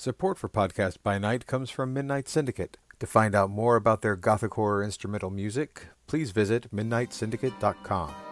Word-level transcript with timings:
Support 0.00 0.38
for 0.38 0.48
Podcast 0.48 0.98
by 1.02 1.18
Night 1.18 1.48
comes 1.48 1.70
from 1.70 1.92
Midnight 1.92 2.28
Syndicate. 2.28 2.78
To 3.00 3.06
find 3.06 3.34
out 3.34 3.50
more 3.50 3.74
about 3.74 4.00
their 4.00 4.14
gothic 4.14 4.54
horror 4.54 4.80
instrumental 4.80 5.28
music, 5.28 5.88
please 6.06 6.30
visit 6.30 6.72
midnightsyndicate.com. 6.72 8.27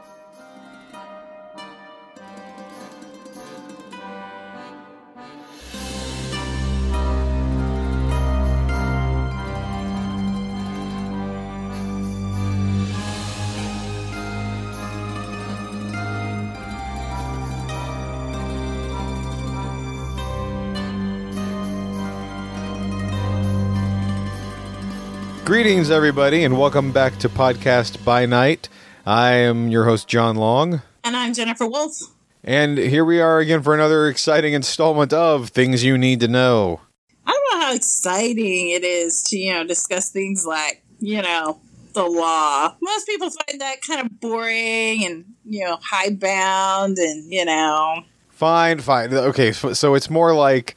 Greetings, 25.56 25.90
everybody, 25.90 26.44
and 26.44 26.58
welcome 26.58 26.92
back 26.92 27.16
to 27.16 27.30
Podcast 27.30 28.04
by 28.04 28.26
Night. 28.26 28.68
I 29.06 29.32
am 29.32 29.68
your 29.68 29.86
host, 29.86 30.06
John 30.06 30.36
Long. 30.36 30.82
And 31.02 31.16
I'm 31.16 31.32
Jennifer 31.32 31.66
Wolf. 31.66 31.98
And 32.44 32.76
here 32.76 33.06
we 33.06 33.22
are 33.22 33.38
again 33.38 33.62
for 33.62 33.72
another 33.72 34.06
exciting 34.06 34.52
installment 34.52 35.14
of 35.14 35.48
Things 35.48 35.82
You 35.82 35.96
Need 35.96 36.20
to 36.20 36.28
Know. 36.28 36.82
I 37.26 37.32
don't 37.32 37.58
know 37.58 37.66
how 37.66 37.74
exciting 37.74 38.68
it 38.68 38.84
is 38.84 39.22
to, 39.28 39.38
you 39.38 39.54
know, 39.54 39.66
discuss 39.66 40.10
things 40.10 40.44
like, 40.44 40.84
you 41.00 41.22
know, 41.22 41.58
the 41.94 42.04
law. 42.04 42.76
Most 42.82 43.06
people 43.06 43.30
find 43.30 43.58
that 43.62 43.80
kind 43.80 44.04
of 44.04 44.20
boring 44.20 45.06
and, 45.06 45.24
you 45.46 45.64
know, 45.64 45.78
hidebound 45.82 46.98
and, 46.98 47.32
you 47.32 47.46
know. 47.46 48.02
Fine, 48.28 48.80
fine. 48.80 49.14
Okay, 49.14 49.52
so, 49.52 49.72
so 49.72 49.94
it's 49.94 50.10
more 50.10 50.34
like 50.34 50.74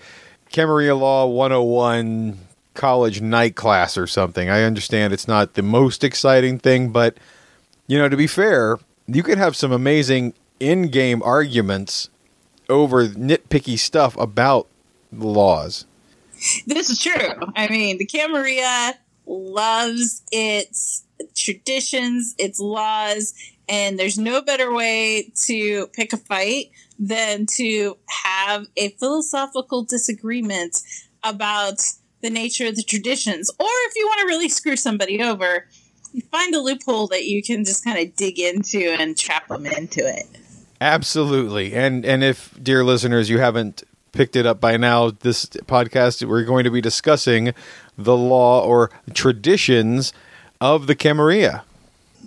Camarilla 0.53 0.97
Law 0.97 1.25
101 1.27 2.37
college 2.73 3.21
night 3.21 3.55
class 3.55 3.97
or 3.97 4.07
something. 4.07 4.49
I 4.49 4.63
understand 4.63 5.13
it's 5.13 5.27
not 5.27 5.53
the 5.53 5.63
most 5.63 6.03
exciting 6.03 6.59
thing, 6.59 6.91
but 6.91 7.17
you 7.87 7.97
know, 7.97 8.07
to 8.07 8.17
be 8.17 8.27
fair, 8.27 8.77
you 9.07 9.23
could 9.23 9.37
have 9.37 9.55
some 9.55 9.71
amazing 9.71 10.33
in-game 10.59 11.23
arguments 11.23 12.09
over 12.69 13.07
nitpicky 13.07 13.79
stuff 13.79 14.15
about 14.17 14.67
the 15.11 15.27
laws. 15.27 15.85
This 16.67 16.89
is 16.89 16.99
true. 16.99 17.33
I 17.55 17.67
mean, 17.67 17.97
the 17.97 18.05
Camarilla 18.05 18.93
loves 19.25 20.21
its 20.31 21.03
traditions, 21.35 22.35
its 22.37 22.59
laws, 22.59 23.33
and 23.67 23.99
there's 23.99 24.17
no 24.17 24.41
better 24.41 24.73
way 24.73 25.31
to 25.45 25.87
pick 25.87 26.13
a 26.13 26.17
fight 26.17 26.71
than 26.97 27.45
to 27.57 27.97
have 28.07 28.67
a 28.77 28.89
philosophical 28.91 29.83
disagreement 29.83 30.81
about 31.23 31.81
the 32.21 32.29
nature 32.29 32.67
of 32.67 32.75
the 32.75 32.83
traditions. 32.83 33.49
Or 33.59 33.67
if 33.87 33.95
you 33.95 34.05
want 34.05 34.19
to 34.21 34.27
really 34.27 34.49
screw 34.49 34.75
somebody 34.75 35.21
over, 35.21 35.65
you 36.13 36.21
find 36.23 36.53
a 36.55 36.59
loophole 36.59 37.07
that 37.07 37.25
you 37.25 37.43
can 37.43 37.63
just 37.63 37.83
kind 37.83 37.99
of 37.99 38.15
dig 38.15 38.39
into 38.39 38.95
and 38.99 39.17
trap 39.17 39.47
them 39.47 39.65
into 39.65 39.99
it. 39.99 40.25
Absolutely. 40.81 41.73
And 41.73 42.05
and 42.05 42.23
if 42.23 42.57
dear 42.61 42.83
listeners 42.83 43.29
you 43.29 43.39
haven't 43.39 43.83
picked 44.11 44.35
it 44.35 44.45
up 44.45 44.59
by 44.59 44.77
now, 44.77 45.11
this 45.11 45.45
podcast 45.45 46.27
we're 46.27 46.45
going 46.45 46.63
to 46.63 46.71
be 46.71 46.81
discussing 46.81 47.53
the 47.97 48.15
law 48.15 48.63
or 48.65 48.89
traditions 49.13 50.13
of 50.61 50.87
the 50.87 50.95
Camarilla. 50.95 51.63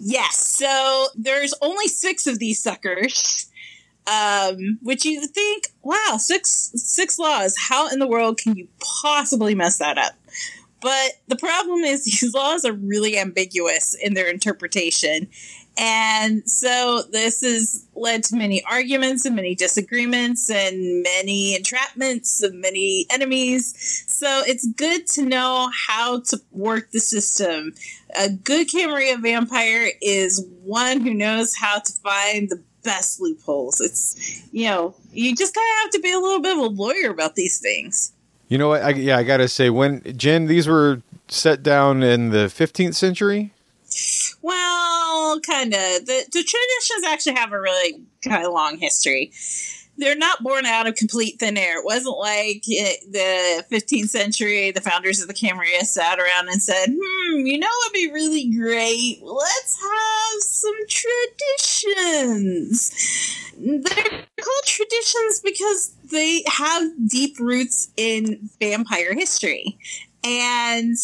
Yes. 0.01 0.39
So 0.39 1.09
there's 1.15 1.55
only 1.61 1.89
6 1.89 2.27
of 2.27 2.39
these 2.39 2.63
suckers 2.63 3.51
um, 4.07 4.79
which 4.83 5.05
you 5.05 5.27
think, 5.27 5.69
wow, 5.83 6.17
six 6.19 6.73
six 6.75 7.19
laws. 7.19 7.57
How 7.69 7.89
in 7.89 7.99
the 7.99 8.09
world 8.09 8.39
can 8.39 8.57
you 8.57 8.69
possibly 8.81 9.55
mess 9.55 9.79
that 9.79 9.99
up? 9.99 10.15
But 10.81 11.13
the 11.29 11.37
problem 11.37 11.81
is 11.81 12.05
these 12.23 12.35
laws 12.35 12.65
are 12.65 12.73
really 12.73 13.17
ambiguous 13.17 13.95
in 13.95 14.15
their 14.15 14.29
interpretation. 14.29 15.29
And 15.79 16.49
so 16.51 17.03
this 17.11 17.41
has 17.41 17.87
led 17.95 18.25
to 18.25 18.37
many 18.37 18.63
arguments 18.65 19.25
and 19.25 19.35
many 19.35 19.55
disagreements 19.55 20.51
and 20.51 21.03
many 21.03 21.57
entrapments 21.59 22.43
and 22.43 22.61
many 22.61 23.07
enemies. 23.11 24.05
So 24.07 24.43
it's 24.47 24.69
good 24.69 25.07
to 25.09 25.23
know 25.23 25.71
how 25.89 26.21
to 26.21 26.39
work 26.51 26.91
the 26.91 27.01
system. 27.01 27.73
A 28.19 28.29
good 28.29 28.71
Camarilla 28.71 29.17
vampire 29.17 29.93
is 30.03 30.47
one 30.63 31.01
who 31.01 31.15
knows 31.15 31.55
how 31.55 31.79
to 31.79 31.93
find 32.05 32.51
the 32.51 32.63
best 32.83 33.21
loopholes. 33.21 33.81
It's 33.81 34.43
you 34.53 34.67
know 34.67 34.95
you 35.13 35.35
just 35.35 35.55
kind 35.55 35.65
of 35.65 35.83
have 35.85 35.91
to 35.93 36.01
be 36.01 36.13
a 36.13 36.19
little 36.19 36.41
bit 36.41 36.57
of 36.57 36.63
a 36.65 36.67
lawyer 36.67 37.11
about 37.11 37.35
these 37.35 37.59
things. 37.59 38.13
You 38.49 38.59
know 38.59 38.69
what? 38.69 38.83
I, 38.83 38.91
yeah, 38.91 39.17
I 39.17 39.23
gotta 39.23 39.49
say, 39.49 39.71
when 39.71 40.03
Jen, 40.17 40.47
these 40.47 40.69
were 40.69 41.03
set 41.29 41.63
down 41.63 42.03
in 42.03 42.31
the 42.31 42.47
15th 42.49 42.95
century. 42.95 43.53
Well, 44.43 45.41
kind 45.41 45.73
of. 45.73 46.07
The, 46.07 46.25
the 46.31 46.45
traditions 46.45 47.05
actually 47.07 47.37
have 47.37 47.53
a 47.53 47.61
really 47.61 48.03
kind 48.23 48.45
of 48.45 48.53
long 48.53 48.77
history 48.77 49.33
they're 49.99 50.17
not 50.17 50.43
born 50.43 50.65
out 50.65 50.87
of 50.87 50.95
complete 50.95 51.39
thin 51.39 51.57
air. 51.57 51.79
It 51.79 51.85
wasn't 51.85 52.19
like 52.19 52.63
it, 52.67 53.13
the 53.13 53.65
15th 53.75 54.09
century, 54.09 54.71
the 54.71 54.81
founders 54.81 55.21
of 55.21 55.29
the 55.29 55.35
Camarilla 55.35 55.85
sat 55.85 56.19
around 56.19 56.49
and 56.49 56.63
said, 56.63 56.87
hmm, 56.89 57.47
you 57.47 57.59
know 57.59 57.69
what'd 57.69 57.93
be 57.93 58.11
really 58.11 58.51
great? 58.51 59.21
Let's 59.23 59.81
have 59.81 60.43
some 60.43 60.75
traditions. 60.89 62.91
They're 63.59 64.25
called 64.41 64.67
traditions 64.67 65.41
because 65.45 65.95
they 66.11 66.43
have 66.47 66.91
deep 67.09 67.39
roots 67.39 67.91
in 67.97 68.49
vampire 68.61 69.15
history. 69.15 69.79
And 70.25 70.97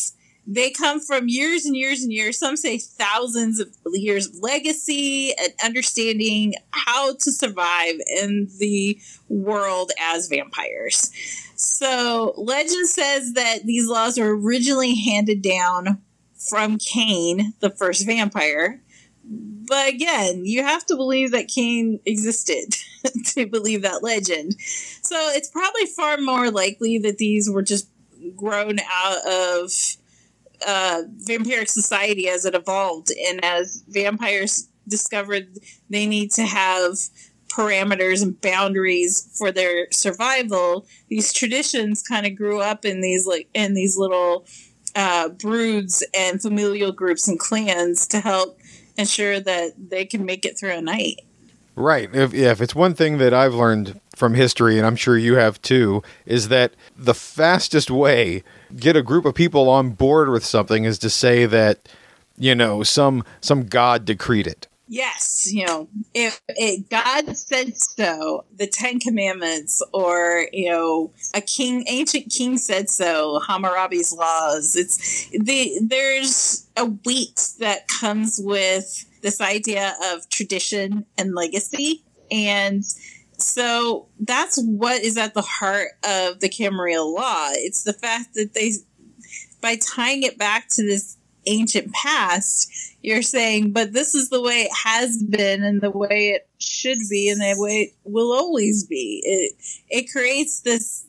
they 0.50 0.70
come 0.70 0.98
from 0.98 1.28
years 1.28 1.66
and 1.66 1.76
years 1.76 2.02
and 2.02 2.10
years, 2.10 2.38
some 2.38 2.56
say 2.56 2.78
thousands 2.78 3.60
of 3.60 3.68
years 3.92 4.28
of 4.28 4.36
legacy 4.36 5.34
and 5.38 5.52
understanding 5.62 6.54
how 6.70 7.14
to 7.16 7.30
survive 7.30 7.96
in 8.22 8.48
the 8.58 8.98
world 9.28 9.92
as 10.00 10.28
vampires. 10.28 11.12
So, 11.54 12.32
legend 12.38 12.88
says 12.88 13.34
that 13.34 13.66
these 13.66 13.88
laws 13.88 14.18
were 14.18 14.34
originally 14.34 14.94
handed 14.94 15.42
down 15.42 16.00
from 16.34 16.78
Cain, 16.78 17.52
the 17.60 17.68
first 17.68 18.06
vampire. 18.06 18.80
But 19.24 19.88
again, 19.88 20.46
you 20.46 20.62
have 20.62 20.86
to 20.86 20.96
believe 20.96 21.32
that 21.32 21.48
Cain 21.48 22.00
existed 22.06 22.74
to 23.34 23.46
believe 23.46 23.82
that 23.82 24.02
legend. 24.02 24.54
So, 24.58 25.16
it's 25.34 25.50
probably 25.50 25.84
far 25.84 26.16
more 26.16 26.50
likely 26.50 26.96
that 27.00 27.18
these 27.18 27.50
were 27.50 27.62
just 27.62 27.90
grown 28.34 28.78
out 28.90 29.26
of 29.26 29.72
uh, 30.66 31.02
vampiric 31.24 31.68
society 31.68 32.28
as 32.28 32.44
it 32.44 32.54
evolved. 32.54 33.10
And 33.28 33.44
as 33.44 33.82
vampires 33.88 34.68
discovered 34.88 35.58
they 35.90 36.06
need 36.06 36.32
to 36.32 36.42
have 36.42 36.98
parameters 37.48 38.22
and 38.22 38.40
boundaries 38.40 39.28
for 39.36 39.50
their 39.50 39.88
survival. 39.90 40.86
These 41.08 41.32
traditions 41.32 42.02
kind 42.02 42.26
of 42.26 42.36
grew 42.36 42.60
up 42.60 42.84
in 42.84 43.00
these 43.00 43.26
like 43.26 43.48
in 43.54 43.74
these 43.74 43.96
little 43.96 44.46
uh, 44.94 45.28
broods 45.28 46.04
and 46.16 46.40
familial 46.40 46.92
groups 46.92 47.28
and 47.28 47.38
clans 47.38 48.06
to 48.08 48.20
help 48.20 48.58
ensure 48.96 49.40
that 49.40 49.72
they 49.76 50.04
can 50.04 50.24
make 50.24 50.44
it 50.44 50.58
through 50.58 50.72
a 50.72 50.80
night. 50.80 51.20
Right. 51.76 52.12
If, 52.12 52.34
yeah, 52.34 52.50
if 52.50 52.60
it's 52.60 52.74
one 52.74 52.94
thing 52.94 53.18
that 53.18 53.32
i've 53.32 53.54
learned 53.54 54.00
from 54.16 54.34
history 54.34 54.78
and 54.78 54.86
i'm 54.86 54.96
sure 54.96 55.16
you 55.16 55.36
have 55.36 55.62
too 55.62 56.02
is 56.26 56.48
that 56.48 56.74
the 56.96 57.14
fastest 57.14 57.88
way 57.88 58.42
get 58.76 58.96
a 58.96 59.02
group 59.02 59.24
of 59.24 59.34
people 59.34 59.68
on 59.68 59.90
board 59.90 60.28
with 60.30 60.44
something 60.44 60.84
is 60.84 60.98
to 60.98 61.10
say 61.10 61.46
that 61.46 61.88
you 62.36 62.54
know 62.54 62.82
some 62.82 63.24
some 63.40 63.66
god 63.66 64.04
decreed 64.04 64.46
it. 64.46 64.66
Yes 64.90 65.50
you 65.52 65.66
know 65.66 65.88
if, 66.14 66.40
if 66.48 66.88
god 66.88 67.36
said 67.36 67.76
so 67.76 68.44
the 68.56 68.66
ten 68.66 68.98
commandments 68.98 69.82
or 69.92 70.46
you 70.52 70.70
know 70.70 71.12
a 71.34 71.40
king 71.40 71.84
ancient 71.88 72.32
king 72.32 72.56
said 72.56 72.88
so 72.88 73.40
hammurabi's 73.46 74.12
laws. 74.12 74.76
It's 74.76 75.28
the 75.30 75.78
there's 75.82 76.66
a 76.76 76.86
weight 77.04 77.48
that 77.58 77.88
comes 77.88 78.40
with 78.42 79.04
this 79.22 79.40
idea 79.40 79.94
of 80.12 80.28
tradition 80.28 81.04
and 81.16 81.34
legacy. 81.34 82.04
And 82.30 82.84
so 83.48 84.08
that's 84.20 84.60
what 84.62 85.02
is 85.02 85.16
at 85.16 85.32
the 85.32 85.42
heart 85.42 85.88
of 86.04 86.40
the 86.40 86.48
Camarilla 86.48 87.02
law. 87.02 87.48
It's 87.52 87.82
the 87.82 87.94
fact 87.94 88.34
that 88.34 88.52
they, 88.52 88.72
by 89.62 89.76
tying 89.76 90.22
it 90.22 90.38
back 90.38 90.68
to 90.72 90.82
this 90.82 91.16
ancient 91.46 91.92
past, 91.92 92.70
you're 93.02 93.22
saying, 93.22 93.72
but 93.72 93.94
this 93.94 94.14
is 94.14 94.28
the 94.28 94.42
way 94.42 94.62
it 94.62 94.70
has 94.84 95.22
been 95.22 95.62
and 95.62 95.80
the 95.80 95.90
way 95.90 96.30
it 96.30 96.46
should 96.58 96.98
be 97.08 97.30
and 97.30 97.40
the 97.40 97.56
way 97.58 97.80
it 97.80 97.94
will 98.04 98.32
always 98.32 98.86
be. 98.86 99.22
It, 99.24 99.54
it 99.88 100.12
creates 100.12 100.60
this, 100.60 101.06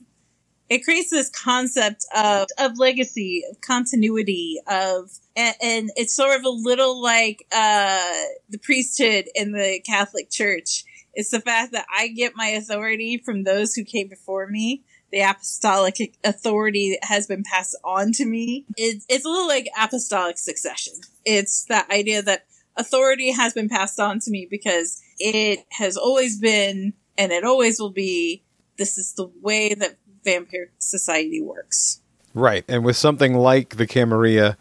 it 0.70 0.86
creates 0.86 1.10
this 1.10 1.30
concept 1.30 2.06
of, 2.16 2.48
of 2.58 2.78
legacy, 2.78 3.44
of 3.52 3.60
continuity, 3.60 4.62
of, 4.68 5.10
and, 5.36 5.56
and 5.62 5.90
it's 5.98 6.16
sort 6.16 6.40
of 6.40 6.46
a 6.46 6.50
little 6.50 7.02
like, 7.02 7.46
uh, 7.52 8.14
the 8.50 8.60
priesthood 8.60 9.26
in 9.36 9.52
the 9.52 9.82
Catholic 9.86 10.30
Church 10.30 10.86
it's 11.20 11.32
the 11.32 11.42
fact 11.42 11.74
that 11.74 11.86
I 11.94 12.08
get 12.08 12.38
my 12.38 12.48
authority 12.48 13.18
from 13.18 13.44
those 13.44 13.74
who 13.74 13.84
came 13.84 14.08
before 14.08 14.48
me, 14.48 14.86
the 15.12 15.20
apostolic 15.20 15.98
authority 16.24 16.98
has 17.02 17.28
been 17.28 17.44
passed 17.44 17.76
on 17.84 18.14
to 18.14 18.26
me. 18.26 18.66
It's, 18.78 19.06
it's 19.10 19.26
a 19.26 19.30
little 19.30 19.50
like 19.50 19.68
apostolic 19.78 20.38
succession. 20.38 20.94
It's 21.26 21.66
that 21.66 21.92
idea 21.92 22.22
that 22.22 22.46
authority 22.78 23.32
has 23.32 23.52
been 23.52 23.68
passed 23.68 24.00
on 24.00 24.20
to 24.20 24.32
me 24.32 24.48
because 24.50 25.02
it 25.18 25.66
has 25.72 25.98
always 25.98 26.40
been 26.40 26.94
and 27.18 27.34
it 27.34 27.44
always 27.44 27.82
will 27.82 27.92
be. 27.92 28.42
This 28.78 28.98
is 28.98 29.12
the 29.12 29.30
way 29.42 29.74
that 29.74 29.98
vampire 30.24 30.72
society 30.80 31.42
works. 31.42 32.00
Right. 32.34 32.64
And 32.70 32.86
with 32.86 32.96
something 32.96 33.34
like 33.34 33.76
the 33.76 33.88
Camarilla 33.88 34.58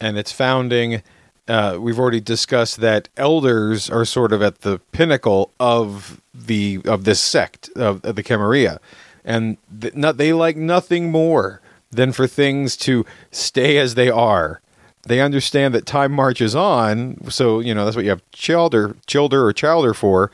and 0.00 0.18
its 0.18 0.32
founding, 0.32 1.04
uh, 1.50 1.78
we've 1.80 1.98
already 1.98 2.20
discussed 2.20 2.80
that 2.80 3.08
elders 3.16 3.90
are 3.90 4.04
sort 4.04 4.32
of 4.32 4.40
at 4.40 4.60
the 4.60 4.78
pinnacle 4.92 5.50
of 5.58 6.20
the 6.32 6.80
of 6.84 7.02
this 7.02 7.18
sect 7.20 7.68
of, 7.74 8.04
of 8.04 8.14
the 8.14 8.22
Camarilla, 8.22 8.78
and 9.24 9.56
th- 9.80 9.94
not, 9.94 10.16
they 10.16 10.32
like 10.32 10.56
nothing 10.56 11.10
more 11.10 11.60
than 11.90 12.12
for 12.12 12.28
things 12.28 12.76
to 12.76 13.04
stay 13.32 13.78
as 13.78 13.96
they 13.96 14.08
are. 14.08 14.60
They 15.02 15.20
understand 15.20 15.74
that 15.74 15.86
time 15.86 16.12
marches 16.12 16.54
on, 16.54 17.28
so 17.30 17.58
you 17.58 17.74
know 17.74 17.84
that's 17.84 17.96
what 17.96 18.04
you 18.04 18.10
have 18.10 18.22
childer, 18.30 18.96
childer 19.06 19.44
or 19.44 19.52
childer 19.52 19.92
for. 19.92 20.30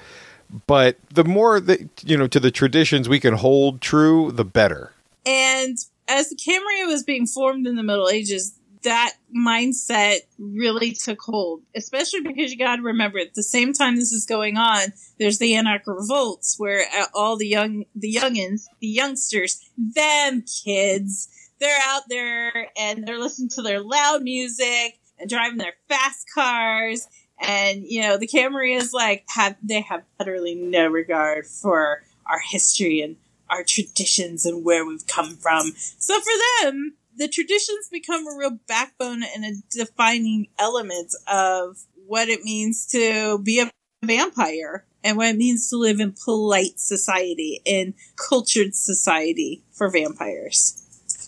But 0.67 0.99
the 1.11 1.25
more 1.25 1.61
that 1.61 2.05
you 2.05 2.19
know 2.19 2.27
to 2.27 2.39
the 2.39 2.51
traditions 2.51 3.09
we 3.09 3.21
can 3.21 3.35
hold 3.35 3.81
true, 3.81 4.33
the 4.33 4.45
better. 4.45 4.93
And 5.25 5.79
as 6.09 6.29
the 6.29 6.37
Camarilla 6.37 6.93
was 6.93 7.03
being 7.03 7.27
formed 7.27 7.67
in 7.67 7.77
the 7.77 7.83
Middle 7.83 8.11
Ages, 8.11 8.59
that 8.87 9.15
mindset 9.37 10.19
really 10.39 10.93
took 10.93 11.21
hold, 11.21 11.61
especially 11.75 12.21
because 12.21 12.53
you 12.53 12.57
got 12.57 12.77
to 12.77 12.83
remember 12.83 13.19
at 13.19 13.35
the 13.35 13.43
same 13.43 13.73
time 13.73 13.97
this 13.97 14.13
is 14.13 14.27
going 14.27 14.57
on, 14.57 14.93
there's 15.19 15.39
the 15.39 15.57
anarch 15.57 15.83
revolts 15.87 16.55
where 16.57 16.85
uh, 16.97 17.07
all 17.13 17.37
the 17.37 17.49
young, 17.49 17.85
the 17.97 18.15
youngins, 18.15 18.63
the 18.79 18.87
youngsters, 18.87 19.61
them 19.77 20.45
kids, 20.65 21.29
they're 21.59 21.81
out 21.83 22.03
there 22.09 22.69
and 22.79 23.05
they're 23.05 23.19
listening 23.19 23.49
to 23.51 23.63
their 23.63 23.81
loud 23.81 24.23
music 24.23 25.01
and 25.19 25.29
driving 25.29 25.59
their 25.59 25.75
fast 25.89 26.27
cars. 26.33 27.09
And, 27.41 27.85
you 27.85 28.03
know, 28.03 28.19
the 28.19 28.29
Camarillas 28.29 28.93
like 28.93 29.25
have, 29.35 29.57
they 29.65 29.81
have 29.81 30.05
utterly 30.21 30.55
no 30.55 30.87
regard 30.87 31.45
for 31.45 32.05
our 32.25 32.41
history 32.41 33.01
and 33.01 33.17
our 33.51 33.65
traditions 33.65 34.47
and 34.47 34.65
where 34.65 34.87
we've 34.87 35.07
come 35.09 35.35
from. 35.35 35.73
So 35.99 36.21
for 36.21 36.63
them, 36.63 36.95
the 37.17 37.29
traditions 37.29 37.89
become 37.91 38.27
a 38.27 38.37
real 38.37 38.59
backbone 38.69 39.23
and 39.23 39.45
a 39.45 39.53
defining 39.71 40.49
element 40.59 41.15
of 41.27 41.79
what 42.07 42.29
it 42.29 42.43
means 42.45 42.87
to 42.87 43.39
be 43.39 43.61
a 43.61 43.71
vampire 44.05 44.85
and 45.03 45.17
what 45.17 45.29
it 45.29 45.37
means 45.37 45.71
to 45.71 45.77
live 45.77 46.01
in 46.01 46.13
polite 46.13 46.79
society, 46.79 47.61
in 47.65 47.95
cultured 48.17 48.75
society 48.75 49.63
for 49.73 49.89
vampires. 49.89 50.83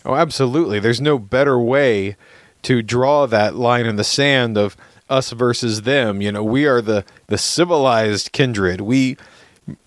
Oh, 0.05 0.15
absolutely. 0.15 0.79
There's 0.81 1.01
no 1.01 1.19
better 1.19 1.59
way 1.59 2.17
to 2.63 2.83
draw 2.83 3.27
that 3.27 3.55
line 3.55 3.87
in 3.87 3.97
the 3.97 4.05
sand 4.05 4.59
of 4.59 4.77
us 5.09 5.31
versus 5.31 5.83
them. 5.83 6.21
You 6.21 6.33
know, 6.33 6.45
we 6.45 6.67
are 6.67 6.81
the, 6.81 7.05
the 7.29 7.39
civilized 7.39 8.33
kindred. 8.33 8.81
We 8.81 9.17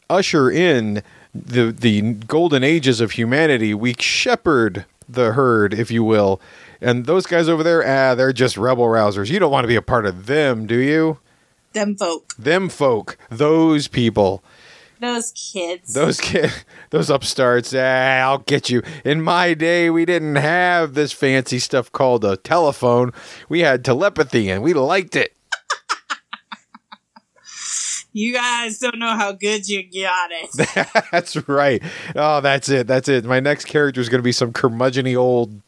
usher 0.10 0.52
in 0.52 1.04
the 1.34 1.72
the 1.72 2.14
golden 2.14 2.64
ages 2.64 3.00
of 3.00 3.12
humanity. 3.12 3.74
We 3.74 3.96
shepherd 3.98 4.86
the 5.14 5.34
herd, 5.34 5.74
if 5.74 5.92
you 5.92 6.04
will. 6.04 6.42
And 6.80 7.06
those 7.06 7.26
guys 7.26 7.48
over 7.48 7.64
there, 7.64 7.82
ah, 7.86 8.16
they're 8.16 8.34
just 8.34 8.58
rebel 8.58 8.86
rousers. 8.86 9.30
You 9.30 9.40
don't 9.40 9.52
want 9.52 9.64
to 9.64 9.68
be 9.70 9.76
a 9.76 9.82
part 9.82 10.06
of 10.06 10.26
them, 10.26 10.66
do 10.66 10.78
you? 10.78 11.20
Them 11.74 11.96
folk. 11.96 12.34
Them 12.38 12.70
folk. 12.70 13.18
Those 13.30 13.88
people. 13.88 14.44
Those 15.00 15.32
kids. 15.32 15.94
Those 15.94 16.20
kids. 16.22 16.66
Those 16.92 17.10
upstarts. 17.10 17.74
Ah, 17.74 18.20
I'll 18.20 18.40
get 18.40 18.70
you. 18.70 18.84
In 19.04 19.22
my 19.22 19.54
day, 19.54 19.90
we 19.90 20.06
didn't 20.06 20.36
have 20.36 20.94
this 20.94 21.12
fancy 21.12 21.60
stuff 21.60 21.92
called 21.92 22.24
a 22.24 22.38
telephone. 22.38 23.12
We 23.50 23.62
had 23.62 23.84
telepathy, 23.84 24.50
and 24.50 24.62
we 24.62 24.74
liked 24.74 25.16
it. 25.16 25.36
You 28.14 28.34
guys 28.34 28.80
don't 28.80 29.00
know 29.00 29.16
how 29.16 29.32
good 29.32 29.68
you 29.68 29.84
got 29.84 30.32
it. 30.32 31.08
that's 31.12 31.48
right. 31.48 31.82
Oh, 32.16 32.42
that's 32.42 32.70
it. 32.70 32.88
That's 32.88 33.08
it. 33.08 33.26
My 33.26 33.40
next 33.40 33.66
character 33.66 34.02
is 34.02 34.10
going 34.10 34.20
to 34.20 34.24
be 34.24 34.32
some 34.32 34.52
curmudgeony 34.54 35.16
old 35.16 35.62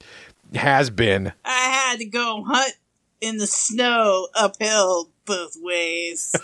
has 0.55 0.89
been. 0.89 1.33
I 1.45 1.51
had 1.51 1.99
to 1.99 2.05
go 2.05 2.43
hunt 2.43 2.73
in 3.21 3.37
the 3.37 3.47
snow 3.47 4.27
uphill 4.35 5.09
both 5.25 5.55
ways. 5.61 6.35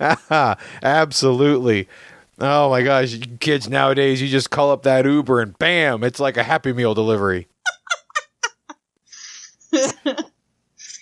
Absolutely. 0.82 1.88
Oh 2.38 2.70
my 2.70 2.82
gosh, 2.82 3.18
kids 3.40 3.68
nowadays, 3.68 4.22
you 4.22 4.28
just 4.28 4.50
call 4.50 4.70
up 4.72 4.82
that 4.84 5.04
Uber 5.04 5.40
and 5.40 5.56
bam, 5.58 6.02
it's 6.02 6.18
like 6.18 6.36
a 6.36 6.42
Happy 6.42 6.72
Meal 6.72 6.94
delivery. 6.94 7.46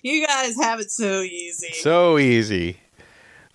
you 0.02 0.26
guys 0.26 0.56
have 0.56 0.80
it 0.80 0.90
so 0.90 1.22
easy. 1.22 1.72
So 1.72 2.18
easy. 2.18 2.78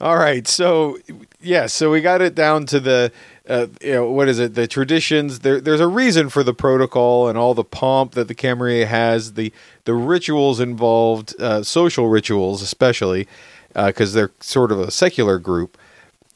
All 0.01 0.17
right, 0.17 0.45
so 0.45 0.99
yeah, 1.39 1.67
so 1.67 1.89
we 1.89 2.01
got 2.01 2.21
it 2.21 2.35
down 2.35 2.65
to 2.65 2.81
the, 2.81 3.13
uh, 3.47 3.67
you 3.81 3.93
know, 3.93 4.11
what 4.11 4.27
is 4.27 4.39
it? 4.39 4.53
The 4.53 4.67
traditions. 4.67 5.39
There, 5.39 5.61
there's 5.61 5.79
a 5.79 5.87
reason 5.87 6.27
for 6.27 6.43
the 6.43 6.53
protocol 6.53 7.29
and 7.29 7.37
all 7.37 7.53
the 7.53 7.63
pomp 7.63 8.11
that 8.11 8.27
the 8.27 8.35
Camarilla 8.35 8.87
has. 8.87 9.33
The 9.33 9.53
the 9.85 9.93
rituals 9.93 10.59
involved, 10.59 11.33
uh, 11.39 11.63
social 11.63 12.09
rituals 12.09 12.61
especially, 12.61 13.25
because 13.69 14.13
uh, 14.13 14.19
they're 14.19 14.31
sort 14.41 14.73
of 14.73 14.81
a 14.81 14.91
secular 14.91 15.39
group, 15.39 15.77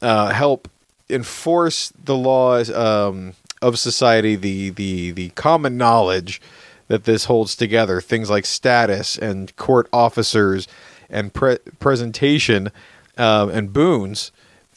uh, 0.02 0.30
help 0.30 0.70
enforce 1.10 1.92
the 2.02 2.16
laws 2.16 2.72
um, 2.72 3.34
of 3.62 3.78
society. 3.78 4.38
The 4.38 4.70
the 4.70 5.12
the 5.12 5.30
common 5.32 5.76
knowledge 5.76 6.42
that 6.90 7.06
this 7.06 7.26
holds 7.26 7.56
together. 7.56 8.02
Things 8.02 8.30
like 8.30 8.46
status 8.46 9.18
and 9.18 9.56
court 9.56 9.88
officers 9.94 10.68
and 11.10 11.34
pre- 11.34 11.58
presentation 11.80 12.72
um, 13.18 13.50
and 13.50 13.72
boons, 13.72 14.32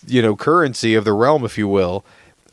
you 0.06 0.22
know, 0.22 0.36
currency 0.36 0.94
of 0.94 1.04
the 1.04 1.12
realm, 1.12 1.44
if 1.44 1.58
you 1.58 1.66
will. 1.66 2.04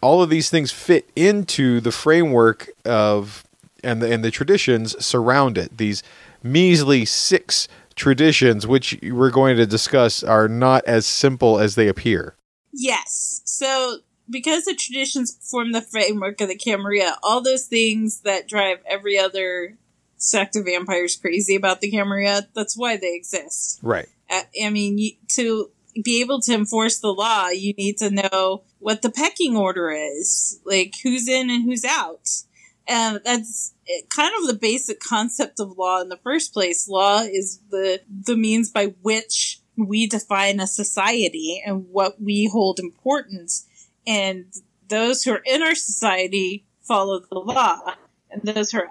All 0.02 0.24
of 0.24 0.30
these 0.30 0.50
things 0.50 0.72
fit 0.72 1.10
into 1.16 1.80
the 1.80 1.92
framework 1.92 2.70
of 2.86 3.46
and 3.84 4.02
the, 4.02 4.12
and 4.12 4.24
the 4.24 4.32
traditions 4.32 5.04
surround 5.04 5.58
it. 5.58 5.78
These 5.78 6.04
measly 6.44 7.06
six 7.06 7.68
traditions, 7.96 8.66
which 8.66 8.98
we're 9.04 9.30
going 9.30 9.58
to 9.58 9.66
discuss, 9.66 10.24
are 10.24 10.48
not 10.48 10.84
as 10.86 11.06
simple 11.06 11.60
as 11.60 11.76
they 11.76 11.88
appear. 11.88 12.36
Yes. 12.74 13.42
So 13.46 14.00
because 14.30 14.66
the 14.66 14.76
traditions 14.76 15.38
form 15.50 15.72
the 15.72 15.82
framework 15.82 16.42
of 16.42 16.50
the 16.50 16.58
Camarilla, 16.58 17.18
all 17.24 17.42
those 17.42 17.66
things 17.66 18.22
that 18.22 18.48
drive 18.48 18.80
every 18.88 19.18
other 19.18 19.78
sect 20.18 20.56
of 20.56 20.66
vampires 20.66 21.16
crazy 21.16 21.56
about 21.56 21.82
the 21.82 21.92
Camarilla, 21.92 22.48
that's 22.54 22.78
why 22.78 22.98
they 22.98 23.16
exist. 23.16 23.80
Right. 23.82 24.08
Uh, 24.30 24.42
I 24.64 24.70
mean, 24.70 25.18
to 25.30 25.72
be 26.04 26.22
able 26.22 26.42
to 26.42 26.54
enforce 26.54 27.00
the 27.00 27.14
law, 27.14 27.50
you 27.50 27.74
need 27.74 27.98
to 27.98 28.10
know 28.10 28.64
what 28.80 29.02
the 29.02 29.10
pecking 29.10 29.58
order 29.58 29.90
is, 29.90 30.60
like 30.66 30.94
who's 31.04 31.28
in 31.28 31.50
and 31.50 31.64
who's 31.64 31.86
out. 31.86 32.30
And 32.88 33.22
that's 33.24 33.74
eh, 33.88 34.02
kind 34.14 34.34
of 34.40 34.48
the 34.48 34.58
basic 34.60 35.00
concept 35.00 35.60
of 35.60 35.78
law 35.78 36.02
in 36.02 36.10
the 36.10 36.18
first 36.18 36.54
place. 36.54 36.88
Law 36.88 37.22
is 37.22 37.60
the, 37.70 38.02
the 38.10 38.36
means 38.36 38.70
by 38.70 38.88
which 39.02 39.62
we 39.78 40.08
define 40.08 40.60
a 40.60 40.68
society 40.68 41.62
and 41.66 41.88
what 41.90 42.22
we 42.22 42.50
hold 42.52 42.80
important 42.80 43.52
and 44.10 44.46
those 44.90 45.24
who 45.24 45.34
are 45.34 45.44
in 45.46 45.62
our 45.62 45.76
society 45.76 46.66
follow 46.82 47.20
the 47.20 47.38
law, 47.38 47.94
and 48.32 48.42
those 48.42 48.72
who 48.72 48.80
are 48.80 48.90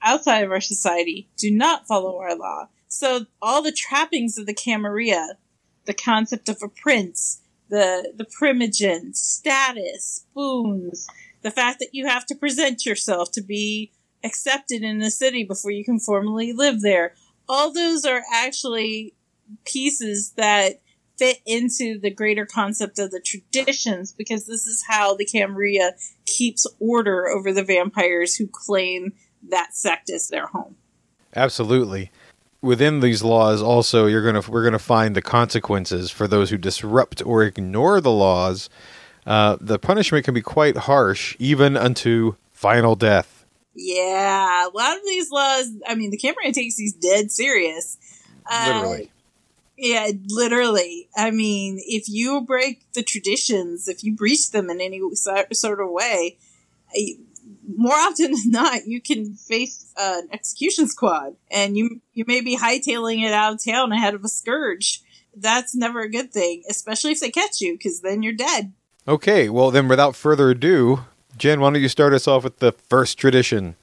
outside 0.00 0.44
of 0.44 0.52
our 0.52 0.60
society 0.60 1.28
do 1.36 1.50
not 1.50 1.88
follow 1.88 2.18
our 2.18 2.36
law. 2.36 2.68
So 2.86 3.26
all 3.40 3.62
the 3.62 3.72
trappings 3.72 4.38
of 4.38 4.46
the 4.46 4.54
Camarilla, 4.54 5.36
the 5.84 5.94
concept 5.94 6.48
of 6.48 6.58
a 6.62 6.68
prince, 6.68 7.42
the 7.70 8.12
the 8.16 8.24
primogen, 8.24 9.16
status, 9.16 10.26
boons, 10.32 11.08
the 11.42 11.50
fact 11.50 11.80
that 11.80 11.92
you 11.92 12.06
have 12.06 12.24
to 12.26 12.36
present 12.36 12.86
yourself 12.86 13.32
to 13.32 13.42
be 13.42 13.90
accepted 14.22 14.84
in 14.84 15.00
the 15.00 15.10
city 15.10 15.42
before 15.42 15.72
you 15.72 15.84
can 15.84 15.98
formally 15.98 16.52
live 16.52 16.82
there. 16.82 17.14
All 17.48 17.72
those 17.72 18.04
are 18.04 18.22
actually 18.32 19.14
pieces 19.64 20.34
that 20.36 20.81
fit 21.22 21.40
into 21.46 22.00
the 22.00 22.10
greater 22.10 22.44
concept 22.44 22.98
of 22.98 23.12
the 23.12 23.20
traditions 23.20 24.12
because 24.12 24.46
this 24.46 24.66
is 24.66 24.82
how 24.88 25.14
the 25.14 25.24
Camarilla 25.24 25.92
keeps 26.26 26.66
order 26.80 27.28
over 27.28 27.52
the 27.52 27.62
vampires 27.62 28.34
who 28.34 28.48
claim 28.48 29.12
that 29.48 29.72
sect 29.72 30.10
as 30.10 30.26
their 30.26 30.46
home. 30.46 30.74
Absolutely. 31.36 32.10
Within 32.60 32.98
these 32.98 33.22
laws 33.22 33.62
also 33.62 34.06
you're 34.06 34.22
going 34.22 34.40
to 34.40 34.50
we're 34.50 34.64
going 34.64 34.72
to 34.72 34.80
find 34.80 35.14
the 35.14 35.22
consequences 35.22 36.10
for 36.10 36.26
those 36.26 36.50
who 36.50 36.58
disrupt 36.58 37.24
or 37.24 37.44
ignore 37.44 38.00
the 38.00 38.10
laws. 38.10 38.68
Uh, 39.24 39.56
the 39.60 39.78
punishment 39.78 40.24
can 40.24 40.34
be 40.34 40.42
quite 40.42 40.76
harsh, 40.76 41.36
even 41.38 41.76
unto 41.76 42.34
final 42.50 42.96
death. 42.96 43.46
Yeah, 43.76 44.66
a 44.66 44.70
lot 44.70 44.96
of 44.96 45.02
these 45.06 45.30
laws. 45.30 45.70
I 45.86 45.94
mean, 45.94 46.10
the 46.10 46.18
Camarilla 46.18 46.52
takes 46.52 46.74
these 46.74 46.94
dead 46.94 47.30
serious. 47.30 47.96
Uh, 48.50 48.72
Literally. 48.74 49.12
Yeah, 49.82 50.12
literally. 50.28 51.08
I 51.16 51.32
mean, 51.32 51.80
if 51.84 52.08
you 52.08 52.42
break 52.42 52.84
the 52.92 53.02
traditions, 53.02 53.88
if 53.88 54.04
you 54.04 54.14
breach 54.14 54.52
them 54.52 54.70
in 54.70 54.80
any 54.80 55.00
sort 55.16 55.80
of 55.80 55.90
way, 55.90 56.38
more 57.66 57.96
often 57.96 58.30
than 58.30 58.52
not, 58.52 58.86
you 58.86 59.00
can 59.00 59.34
face 59.34 59.92
an 59.98 60.28
execution 60.32 60.86
squad, 60.86 61.34
and 61.50 61.76
you 61.76 62.00
you 62.14 62.24
may 62.28 62.40
be 62.40 62.56
hightailing 62.56 63.24
it 63.24 63.32
out 63.32 63.54
of 63.54 63.64
town 63.64 63.90
ahead 63.90 64.14
of 64.14 64.24
a 64.24 64.28
scourge. 64.28 65.02
That's 65.34 65.74
never 65.74 66.02
a 66.02 66.10
good 66.10 66.32
thing, 66.32 66.62
especially 66.70 67.10
if 67.10 67.18
they 67.18 67.32
catch 67.32 67.60
you, 67.60 67.74
because 67.76 68.02
then 68.02 68.22
you're 68.22 68.34
dead. 68.34 68.72
Okay, 69.08 69.48
well 69.48 69.72
then, 69.72 69.88
without 69.88 70.14
further 70.14 70.50
ado, 70.50 71.06
Jen, 71.36 71.60
why 71.60 71.70
don't 71.70 71.82
you 71.82 71.88
start 71.88 72.12
us 72.12 72.28
off 72.28 72.44
with 72.44 72.60
the 72.60 72.70
first 72.70 73.18
tradition? 73.18 73.74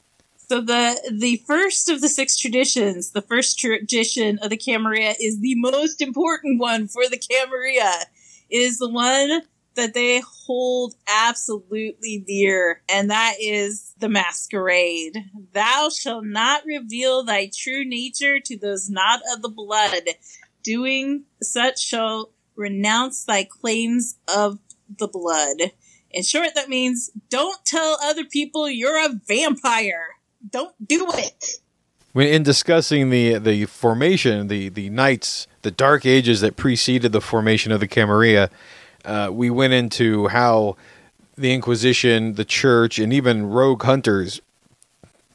So 0.49 0.61
the 0.61 0.99
the 1.11 1.43
first 1.45 1.89
of 1.89 2.01
the 2.01 2.09
six 2.09 2.35
traditions, 2.35 3.11
the 3.11 3.21
first 3.21 3.59
tradition 3.59 4.39
of 4.39 4.49
the 4.49 4.57
Camarilla 4.57 5.13
is 5.21 5.39
the 5.39 5.53
most 5.53 6.01
important 6.01 6.59
one 6.59 6.87
for 6.87 7.03
the 7.07 7.19
Camarilla. 7.19 8.05
It 8.49 8.57
is 8.57 8.79
the 8.79 8.89
one 8.89 9.43
that 9.75 9.93
they 9.93 10.21
hold 10.21 10.95
absolutely 11.07 12.23
dear, 12.25 12.81
and 12.89 13.11
that 13.11 13.35
is 13.39 13.93
the 13.99 14.09
masquerade. 14.09 15.23
Thou 15.53 15.89
shalt 15.89 16.25
not 16.25 16.65
reveal 16.65 17.23
thy 17.23 17.51
true 17.55 17.85
nature 17.85 18.39
to 18.39 18.57
those 18.57 18.89
not 18.89 19.21
of 19.31 19.43
the 19.43 19.49
blood. 19.49 20.01
Doing 20.63 21.25
such 21.43 21.79
shall 21.79 22.31
renounce 22.55 23.23
thy 23.23 23.43
claims 23.43 24.17
of 24.27 24.57
the 24.97 25.07
blood. 25.07 25.73
In 26.09 26.23
short, 26.23 26.49
that 26.55 26.69
means 26.69 27.11
don't 27.29 27.63
tell 27.65 27.99
other 28.01 28.25
people 28.25 28.67
you're 28.67 28.97
a 28.97 29.13
vampire 29.27 30.15
don't 30.47 30.75
do 30.87 31.07
it. 31.13 31.59
When 32.13 32.27
in 32.27 32.43
discussing 32.43 33.09
the 33.09 33.37
the 33.37 33.65
formation, 33.65 34.47
the 34.47 34.69
the 34.69 34.89
knights, 34.89 35.47
the 35.61 35.71
dark 35.71 36.05
ages 36.05 36.41
that 36.41 36.55
preceded 36.55 37.11
the 37.11 37.21
formation 37.21 37.71
of 37.71 37.79
the 37.79 37.87
Camarilla, 37.87 38.49
uh, 39.05 39.29
we 39.31 39.49
went 39.49 39.73
into 39.73 40.27
how 40.27 40.75
the 41.37 41.53
Inquisition, 41.53 42.33
the 42.33 42.45
Church, 42.45 42.99
and 42.99 43.13
even 43.13 43.45
rogue 43.45 43.83
hunters 43.83 44.41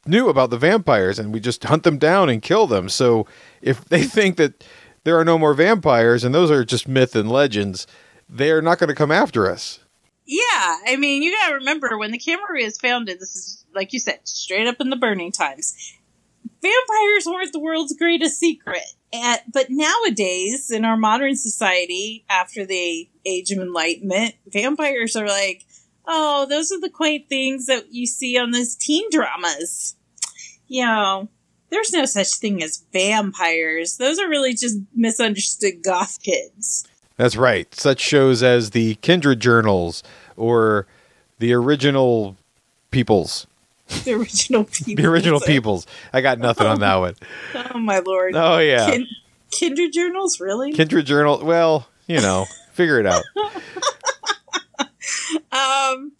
knew 0.07 0.29
about 0.29 0.51
the 0.51 0.59
vampires, 0.59 1.19
and 1.19 1.33
we 1.33 1.41
just 1.41 1.65
hunt 1.65 1.83
them 1.83 1.99
down 1.99 2.29
and 2.29 2.43
kill 2.43 2.67
them. 2.67 2.89
So 2.89 3.27
if 3.63 3.85
they 3.85 4.03
think 4.17 4.37
that 4.37 4.65
there 5.05 5.19
are 5.19 5.25
no 5.25 5.39
more 5.39 5.55
vampires 5.55 6.25
and 6.25 6.35
those 6.35 6.51
are 6.51 6.65
just 6.65 6.89
myth 6.89 7.15
and 7.15 7.31
legends, 7.31 7.87
they 8.29 8.51
are 8.51 8.63
not 8.63 8.79
going 8.79 8.89
to 8.89 8.95
come 8.95 9.13
after 9.13 9.51
us. 9.51 9.81
Yeah, 10.27 10.79
I 10.87 10.97
mean, 10.99 11.23
you 11.23 11.33
got 11.33 11.49
to 11.49 11.55
remember 11.57 11.99
when 11.99 12.11
the 12.11 12.19
Camarilla 12.19 12.67
is 12.67 12.79
founded. 12.79 13.21
This 13.21 13.37
is 13.37 13.65
like 13.75 13.93
you 13.93 13.99
said, 13.99 14.21
straight 14.25 14.67
up 14.67 14.81
in 14.81 14.91
the 14.91 14.97
burning 14.97 15.33
times. 15.33 15.75
Vampires 16.63 17.27
weren't 17.27 17.53
the 17.53 17.61
world's 17.61 17.95
greatest 17.95 18.39
secret. 18.39 18.85
And, 19.13 19.41
but 19.53 19.67
nowadays, 19.69 20.71
in 20.71 20.85
our 20.85 20.97
modern 20.97 21.37
society, 21.37 22.25
after 22.29 22.65
the 22.65 23.09
Age 23.27 23.51
of 23.51 23.59
Enlightenment, 23.59 24.35
vampires 24.47 25.15
are 25.15 25.27
like, 25.27 25.65
oh, 26.07 26.47
those 26.49 26.73
are 26.73 26.81
the 26.81 26.91
quaint 26.91 27.29
things 27.29 27.67
that 27.67 27.93
you 27.93 28.07
see 28.07 28.39
on 28.39 28.51
those 28.51 28.75
teen 28.75 29.11
dramas. 29.11 29.97
You 30.67 30.85
know, 30.85 31.29
there's 31.71 31.93
no 31.93 32.07
such 32.07 32.35
thing 32.37 32.63
as 32.63 32.85
vampires. 32.93 33.99
Those 33.99 34.19
are 34.19 34.29
really 34.29 34.55
just 34.55 34.79
misunderstood 34.95 35.83
goth 35.83 36.23
kids. 36.23 36.87
That's 37.17 37.37
right. 37.37 37.73
Such 37.75 38.01
shows 38.01 38.43
as 38.43 38.71
the 38.71 38.97
Kindred 38.97 39.41
Journals 39.41 40.03
or 40.37 40.87
the 41.39 41.53
original 41.53 42.37
Peoples 42.91 43.47
the 44.05 44.13
original 44.13 44.65
people. 44.65 44.95
the 45.03 45.09
original 45.09 45.41
peoples. 45.41 45.87
I 46.13 46.21
got 46.21 46.39
nothing 46.39 46.67
on 46.67 46.81
that 46.81 46.97
one. 46.97 47.15
Oh 47.75 47.79
my 47.79 48.01
lord. 48.01 48.35
Oh 48.35 48.59
yeah. 48.59 48.91
Kin- 48.91 49.07
Kindred 49.51 49.93
journals, 49.93 50.41
really? 50.41 50.73
Kindred 50.73 51.07
journal. 51.07 51.45
Well, 51.45 51.89
you 52.07 52.21
know, 52.21 52.47
figure 52.73 53.01
it 53.01 53.07
out. 53.07 53.23
um. 55.53 56.13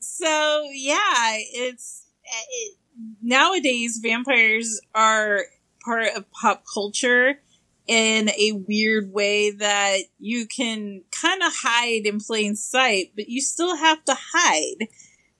So 0.00 0.68
yeah, 0.72 1.36
it's 1.36 2.06
it, 2.24 2.76
nowadays 3.22 4.00
vampires 4.02 4.80
are 4.94 5.42
part 5.84 6.08
of 6.16 6.30
pop 6.32 6.64
culture 6.72 7.38
in 7.86 8.30
a 8.30 8.52
weird 8.52 9.12
way 9.12 9.50
that 9.52 9.98
you 10.18 10.46
can 10.46 11.02
kind 11.10 11.42
of 11.42 11.52
hide 11.54 12.06
in 12.06 12.18
plain 12.18 12.56
sight, 12.56 13.12
but 13.14 13.28
you 13.28 13.40
still 13.40 13.76
have 13.76 14.04
to 14.04 14.16
hide 14.34 14.88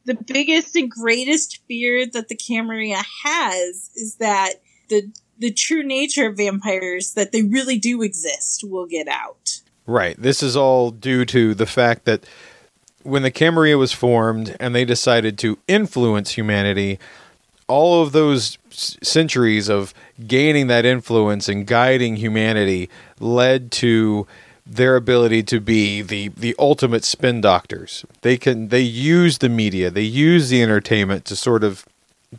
the 0.05 0.15
biggest 0.15 0.77
and 0.77 0.91
greatest 0.91 1.61
fear 1.67 2.07
that 2.07 2.29
the 2.29 2.37
Camarilla 2.37 3.03
has 3.25 3.91
is 3.97 4.17
that 4.21 4.55
the 4.89 5.11
the 5.39 5.53
true 5.53 5.83
nature 5.83 6.29
of 6.29 6.37
vampires 6.39 7.13
that 7.13 7.31
they 7.33 7.43
really 7.43 7.79
do 7.79 8.01
exist 8.01 8.65
will 8.65 8.87
get 8.87 9.07
out. 9.07 9.61
Right. 9.87 10.17
This 10.19 10.43
is 10.43 10.57
all 10.57 10.91
due 10.91 11.27
to 11.27 11.55
the 11.55 11.67
fact 11.67 12.07
that 12.07 12.25
when 13.03 13.23
the 13.23 13.31
Camarilla 13.31 13.79
was 13.79 13.93
formed 13.93 14.57
and 14.59 14.75
they 14.75 14.85
decided 14.85 15.39
to 15.39 15.59
influence 15.69 16.33
humanity, 16.33 16.99
all 17.69 18.03
of 18.03 18.13
those 18.13 18.59
centuries 18.71 19.69
of 19.69 19.93
gaining 20.27 20.67
that 20.69 20.85
influence 20.85 21.49
and 21.49 21.67
guiding 21.67 22.17
humanity 22.17 22.89
led 23.19 23.71
to 23.73 24.27
their 24.67 24.97
ability 24.97 25.43
to 25.45 25.61
be 25.61 26.03
the 26.03 26.29
the 26.29 26.55
ultimate 26.59 27.05
spin 27.05 27.41
doctors. 27.41 28.05
They 28.23 28.37
can 28.37 28.69
they 28.69 28.81
use 28.81 29.39
the 29.39 29.49
media, 29.49 29.91
they 29.91 30.03
use 30.03 30.49
the 30.49 30.63
entertainment 30.63 31.25
to 31.27 31.37
sort 31.37 31.63
of 31.63 31.87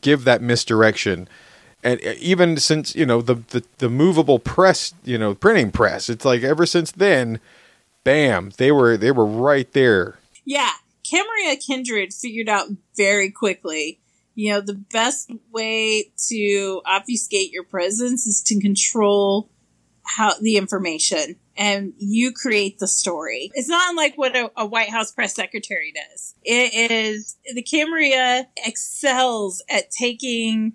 give 0.02 0.26
that 0.26 0.42
misdirection. 0.42 1.28
And 1.84 2.02
uh, 2.06 2.14
even 2.20 2.58
since 2.58 2.96
you 2.96 3.06
know 3.06 3.22
the, 3.22 3.36
the 3.36 3.64
the 3.78 3.90
movable 3.90 4.40
press, 4.40 4.94
you 5.06 5.18
know, 5.18 5.36
printing 5.36 5.72
press, 5.72 6.10
it's 6.10 6.26
like 6.26 6.44
ever 6.44 6.66
since 6.66 6.92
then, 6.92 7.40
bam, 8.04 8.52
they 8.58 8.72
were 8.72 8.98
they 8.98 9.12
were 9.12 9.26
right 9.26 9.72
there. 9.72 10.18
Yeah, 10.44 10.72
Camarilla 11.10 11.56
Kindred 11.56 12.14
figured 12.14 12.50
out 12.50 12.68
very 12.96 13.32
quickly. 13.32 14.00
You 14.38 14.52
know, 14.52 14.62
the 14.62 14.76
best 14.76 15.32
way 15.52 16.12
to 16.28 16.82
obfuscate 16.86 17.52
your 17.52 17.64
presence 17.64 18.28
is 18.28 18.44
to 18.44 18.62
control 18.62 19.50
how 20.04 20.36
the 20.40 20.58
information 20.58 21.38
and 21.58 21.94
you 21.98 22.32
create 22.32 22.78
the 22.78 22.88
story. 22.88 23.50
It's 23.56 23.68
not 23.68 23.90
unlike 23.90 24.16
what 24.16 24.36
a, 24.36 24.52
a 24.56 24.64
White 24.64 24.92
House 24.92 25.12
press 25.12 25.34
secretary 25.34 25.92
does. 25.92 26.36
It 26.44 26.92
is 26.92 27.38
the 27.52 27.64
Camarilla 27.64 28.46
excels 28.64 29.64
at 29.72 29.90
taking 29.90 30.74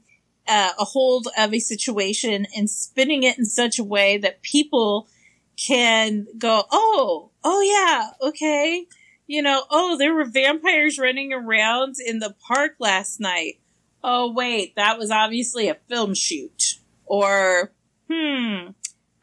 uh, 0.49 0.71
a 0.77 0.85
hold 0.85 1.29
of 1.39 1.55
a 1.55 1.61
situation 1.61 2.49
and 2.57 2.69
spinning 2.69 3.23
it 3.23 3.39
in 3.39 3.45
such 3.45 3.79
a 3.79 3.85
way 3.85 4.19
that 4.19 4.43
people 4.43 5.07
can 5.57 6.27
go, 6.37 6.65
oh, 6.73 7.31
oh 7.45 7.61
yeah, 7.61 8.29
okay. 8.29 8.89
You 9.33 9.41
know, 9.41 9.65
oh, 9.71 9.97
there 9.97 10.13
were 10.13 10.27
vampires 10.27 10.99
running 10.99 11.33
around 11.33 11.95
in 12.07 12.19
the 12.19 12.35
park 12.47 12.73
last 12.79 13.19
night. 13.19 13.61
Oh, 14.05 14.31
wait, 14.31 14.77
that 14.77 14.99
was 14.99 15.11
obviously 15.11 15.71
a 15.71 15.79
film 15.89 16.13
shoot. 16.13 16.75
Or, 17.07 17.73
hmm, 18.11 18.73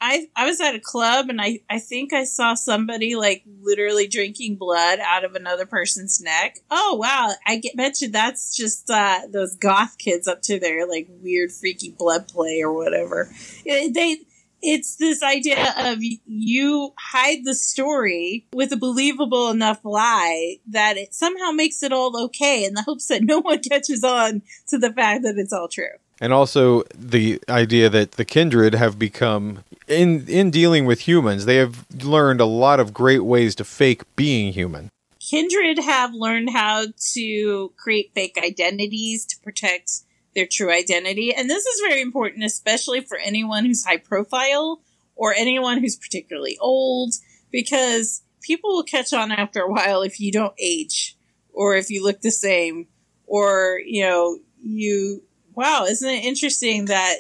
I 0.01 0.27
I 0.35 0.47
was 0.47 0.59
at 0.61 0.73
a 0.73 0.79
club 0.79 1.29
and 1.29 1.39
I 1.39 1.59
I 1.69 1.77
think 1.77 2.11
I 2.11 2.23
saw 2.23 2.55
somebody 2.55 3.15
like 3.15 3.43
literally 3.61 4.07
drinking 4.07 4.55
blood 4.55 4.97
out 4.99 5.25
of 5.25 5.35
another 5.35 5.67
person's 5.67 6.19
neck. 6.19 6.57
Oh 6.71 6.95
wow! 6.95 7.33
I 7.45 7.57
get 7.57 7.77
bet 7.77 8.01
you 8.01 8.09
that's 8.09 8.57
just 8.57 8.89
uh, 8.89 9.27
those 9.29 9.55
goth 9.57 9.99
kids 9.99 10.27
up 10.27 10.41
to 10.43 10.59
their 10.59 10.87
like 10.87 11.07
weird 11.21 11.51
freaky 11.51 11.91
blood 11.91 12.27
play 12.27 12.61
or 12.63 12.73
whatever. 12.73 13.29
It, 13.63 13.93
they 13.93 14.21
it's 14.61 14.95
this 14.97 15.23
idea 15.23 15.73
of 15.77 15.99
you 16.01 16.93
hide 16.97 17.45
the 17.45 17.55
story 17.55 18.45
with 18.53 18.71
a 18.71 18.77
believable 18.77 19.49
enough 19.49 19.83
lie 19.83 20.57
that 20.67 20.97
it 20.97 21.13
somehow 21.13 21.51
makes 21.51 21.81
it 21.83 21.93
all 21.93 22.17
okay 22.25 22.65
in 22.65 22.73
the 22.73 22.83
hopes 22.83 23.07
that 23.07 23.23
no 23.23 23.39
one 23.41 23.59
catches 23.59 24.03
on 24.03 24.41
to 24.67 24.77
the 24.77 24.91
fact 24.91 25.23
that 25.23 25.37
it's 25.37 25.53
all 25.53 25.67
true. 25.67 25.85
And 26.21 26.33
also 26.33 26.83
the 26.93 27.41
idea 27.47 27.89
that 27.89 28.13
the 28.13 28.25
kindred 28.25 28.75
have 28.75 28.99
become 28.99 29.63
in 29.87 30.27
in 30.27 30.51
dealing 30.51 30.85
with 30.85 31.07
humans 31.07 31.45
they 31.45 31.55
have 31.55 31.85
learned 32.03 32.41
a 32.41 32.45
lot 32.45 32.79
of 32.79 32.93
great 32.93 33.23
ways 33.23 33.55
to 33.55 33.63
fake 33.63 34.03
being 34.15 34.53
human. 34.53 34.89
Kindred 35.19 35.79
have 35.79 36.13
learned 36.13 36.49
how 36.49 36.85
to 37.13 37.71
create 37.77 38.11
fake 38.13 38.37
identities 38.43 39.25
to 39.25 39.37
protect 39.39 40.01
their 40.36 40.48
true 40.50 40.71
identity 40.71 41.33
and 41.33 41.50
this 41.50 41.65
is 41.65 41.81
very 41.88 42.01
important 42.01 42.43
especially 42.43 43.01
for 43.01 43.17
anyone 43.17 43.65
who's 43.65 43.86
high 43.86 43.98
profile 43.98 44.81
or 45.15 45.33
anyone 45.33 45.79
who's 45.79 45.95
particularly 45.95 46.57
old 46.59 47.13
because 47.51 48.21
people 48.41 48.69
will 48.71 48.83
catch 48.83 49.12
on 49.12 49.31
after 49.31 49.62
a 49.62 49.69
while 49.69 50.01
if 50.01 50.19
you 50.19 50.31
don't 50.31 50.53
age 50.59 51.17
or 51.51 51.75
if 51.75 51.89
you 51.89 52.03
look 52.03 52.21
the 52.21 52.31
same 52.31 52.88
or 53.25 53.79
you 53.86 54.03
know 54.03 54.38
you 54.62 55.24
wow, 55.59 55.86
isn't 55.86 56.09
it 56.09 56.24
interesting 56.24 56.86
that 56.86 57.15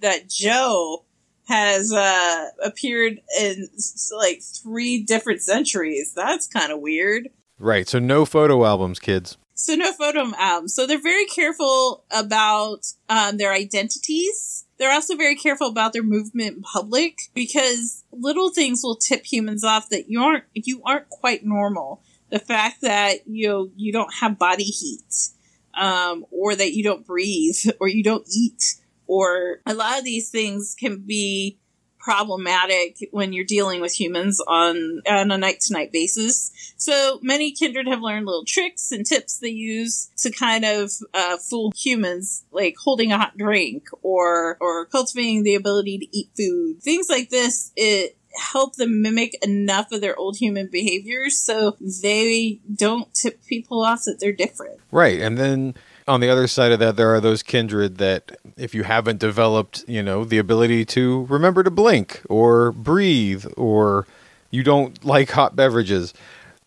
that 0.00 0.28
Joe 0.28 1.04
has 1.48 1.92
uh, 1.92 2.46
appeared 2.64 3.20
in 3.40 3.68
like 4.16 4.40
three 4.42 5.02
different 5.02 5.42
centuries? 5.42 6.12
That's 6.14 6.46
kind 6.46 6.72
of 6.72 6.80
weird. 6.80 7.28
Right. 7.58 7.88
So 7.88 7.98
no 7.98 8.24
photo 8.24 8.64
albums, 8.64 8.98
kids. 8.98 9.36
So 9.54 9.74
no 9.74 9.92
photo 9.92 10.32
albums. 10.38 10.74
So 10.74 10.86
they're 10.86 11.00
very 11.00 11.26
careful 11.26 12.04
about 12.10 12.92
um, 13.08 13.36
their 13.36 13.52
identities. 13.52 14.64
They're 14.78 14.92
also 14.92 15.16
very 15.16 15.36
careful 15.36 15.68
about 15.68 15.92
their 15.92 16.02
movement 16.02 16.56
in 16.56 16.62
public 16.62 17.18
because 17.34 18.04
little 18.10 18.50
things 18.50 18.82
will 18.82 18.96
tip 18.96 19.24
humans 19.24 19.62
off 19.62 19.90
that 19.90 20.08
you 20.08 20.20
aren't 20.20 20.44
you 20.54 20.82
aren't 20.84 21.08
quite 21.08 21.44
normal. 21.44 22.02
The 22.30 22.38
fact 22.38 22.80
that 22.80 23.26
you 23.26 23.48
know, 23.48 23.70
you 23.76 23.92
don't 23.92 24.12
have 24.14 24.38
body 24.38 24.64
heat 24.64 25.28
um, 25.74 26.26
or 26.30 26.54
that 26.54 26.72
you 26.72 26.82
don't 26.82 27.06
breathe, 27.06 27.58
or 27.80 27.88
you 27.88 28.02
don't 28.02 28.26
eat, 28.34 28.76
or 29.06 29.60
a 29.66 29.74
lot 29.74 29.98
of 29.98 30.04
these 30.04 30.30
things 30.30 30.74
can 30.78 30.98
be 30.98 31.58
problematic 32.02 33.08
when 33.12 33.32
you're 33.32 33.44
dealing 33.44 33.80
with 33.80 33.98
humans 33.98 34.40
on 34.46 35.00
on 35.08 35.30
a 35.30 35.38
night 35.38 35.60
to 35.60 35.72
night 35.72 35.92
basis. 35.92 36.50
So 36.76 37.20
many 37.22 37.52
kindred 37.52 37.86
have 37.86 38.02
learned 38.02 38.26
little 38.26 38.44
tricks 38.44 38.90
and 38.90 39.06
tips 39.06 39.38
they 39.38 39.48
use 39.48 40.10
to 40.18 40.30
kind 40.30 40.64
of 40.64 40.90
uh, 41.14 41.38
fool 41.38 41.72
humans, 41.76 42.44
like 42.50 42.74
holding 42.82 43.12
a 43.12 43.18
hot 43.18 43.38
drink 43.38 43.88
or 44.02 44.58
or 44.60 44.86
cultivating 44.86 45.44
the 45.44 45.54
ability 45.54 45.98
to 45.98 46.16
eat 46.16 46.30
food. 46.36 46.82
Things 46.82 47.08
like 47.08 47.30
this. 47.30 47.72
It 47.76 48.16
help 48.34 48.76
them 48.76 49.02
mimic 49.02 49.36
enough 49.44 49.92
of 49.92 50.00
their 50.00 50.16
old 50.18 50.36
human 50.38 50.66
behaviors 50.72 51.36
so 51.36 51.76
they 52.02 52.60
don't 52.74 53.12
tip 53.14 53.44
people 53.44 53.82
off 53.82 54.04
that 54.06 54.18
they're 54.18 54.32
different. 54.32 54.80
Right. 54.90 55.20
And 55.20 55.36
then 55.36 55.74
on 56.08 56.20
the 56.20 56.28
other 56.28 56.46
side 56.46 56.72
of 56.72 56.78
that, 56.80 56.96
there 56.96 57.14
are 57.14 57.20
those 57.20 57.42
kindred 57.42 57.98
that 57.98 58.38
if 58.56 58.74
you 58.74 58.82
haven't 58.82 59.20
developed, 59.20 59.84
you 59.86 60.02
know, 60.02 60.24
the 60.24 60.38
ability 60.38 60.84
to 60.86 61.26
remember 61.26 61.62
to 61.62 61.70
blink 61.70 62.20
or 62.28 62.72
breathe 62.72 63.46
or 63.56 64.06
you 64.50 64.62
don't 64.62 65.04
like 65.04 65.30
hot 65.30 65.54
beverages, 65.54 66.12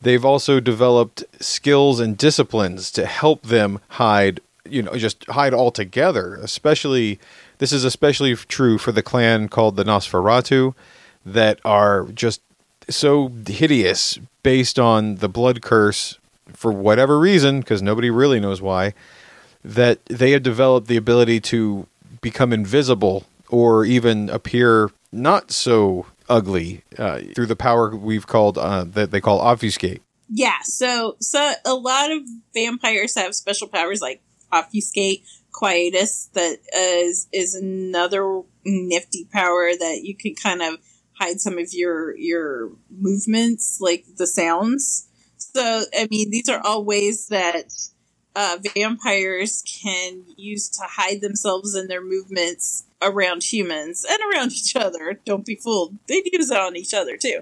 they've 0.02 0.26
also 0.26 0.60
developed 0.60 1.24
skills 1.40 2.00
and 2.00 2.18
disciplines 2.18 2.92
to 2.92 3.06
help 3.06 3.44
them 3.44 3.80
hide, 3.90 4.40
you 4.64 4.82
know, 4.82 4.96
just 4.96 5.26
hide 5.26 5.54
altogether. 5.54 6.36
Especially, 6.36 7.20
this 7.58 7.74
is 7.74 7.84
especially 7.84 8.36
true 8.36 8.78
for 8.78 8.92
the 8.92 9.04
clan 9.04 9.50
called 9.50 9.76
the 9.76 9.84
Nosferatu 9.84 10.74
that 11.26 11.60
are 11.66 12.06
just 12.14 12.42
so 12.90 13.32
hideous 13.48 14.20
based 14.44 14.80
on 14.80 15.16
the 15.16 15.30
blood 15.30 15.62
curse 15.62 16.20
for 16.54 16.72
whatever 16.72 17.20
reason, 17.20 17.60
because 17.60 17.82
nobody 17.82 18.10
really 18.10 18.40
knows 18.40 18.62
why 18.62 18.94
that 19.66 20.06
they 20.06 20.32
have 20.32 20.44
developed 20.44 20.88
the 20.88 20.96
ability 20.96 21.40
to 21.40 21.88
become 22.22 22.54
invisible 22.54 23.26
or 23.50 23.84
even 23.84 24.30
appear 24.30 24.92
not 25.12 25.52
so 25.52 26.06
ugly 26.30 26.84
uh, 26.98 27.20
through 27.36 27.48
the 27.48 27.56
power 27.56 27.96
we've 27.96 28.28
called 28.28 28.58
uh, 28.58 28.84
that 28.84 29.12
they 29.12 29.20
call 29.20 29.40
obfuscate. 29.40 30.02
Yeah, 30.30 30.60
so 30.64 31.18
so 31.20 31.54
a 31.66 31.74
lot 31.74 32.12
of 32.12 32.24
vampires 32.54 33.16
have 33.16 33.36
special 33.36 33.68
powers 33.68 34.02
like 34.02 34.22
obfuscate, 34.52 35.24
quietus 35.52 36.30
that 36.34 36.60
is 36.76 37.28
is 37.32 37.56
another 37.56 38.42
nifty 38.66 39.28
power 39.32 39.72
that 39.72 40.02
you 40.04 40.16
can 40.16 40.36
kind 40.36 40.62
of 40.62 40.80
hide 41.20 41.40
some 41.40 41.58
of 41.58 41.70
your 41.74 42.16
your 42.18 42.72
movements 42.90 43.78
like 43.80 44.06
the 44.18 44.28
sounds. 44.28 45.08
So 45.38 45.84
I 45.98 46.08
mean 46.10 46.30
these 46.30 46.50
are 46.50 46.62
all 46.64 46.84
ways 46.84 47.28
that 47.28 47.72
uh, 48.36 48.58
vampires 48.74 49.64
can 49.66 50.24
use 50.38 50.70
to 50.70 50.84
hide 50.84 51.22
themselves 51.22 51.74
and 51.74 51.90
their 51.90 52.04
movements 52.04 52.84
around 53.02 53.44
humans 53.44 54.06
and 54.10 54.20
around 54.32 54.52
each 54.52 54.76
other. 54.76 55.20
Don't 55.26 55.46
be 55.46 55.56
fooled. 55.56 55.98
They 56.08 56.22
use 56.32 56.50
it 56.50 56.58
on 56.58 56.76
each 56.76 56.94
other 56.94 57.18
too. 57.18 57.42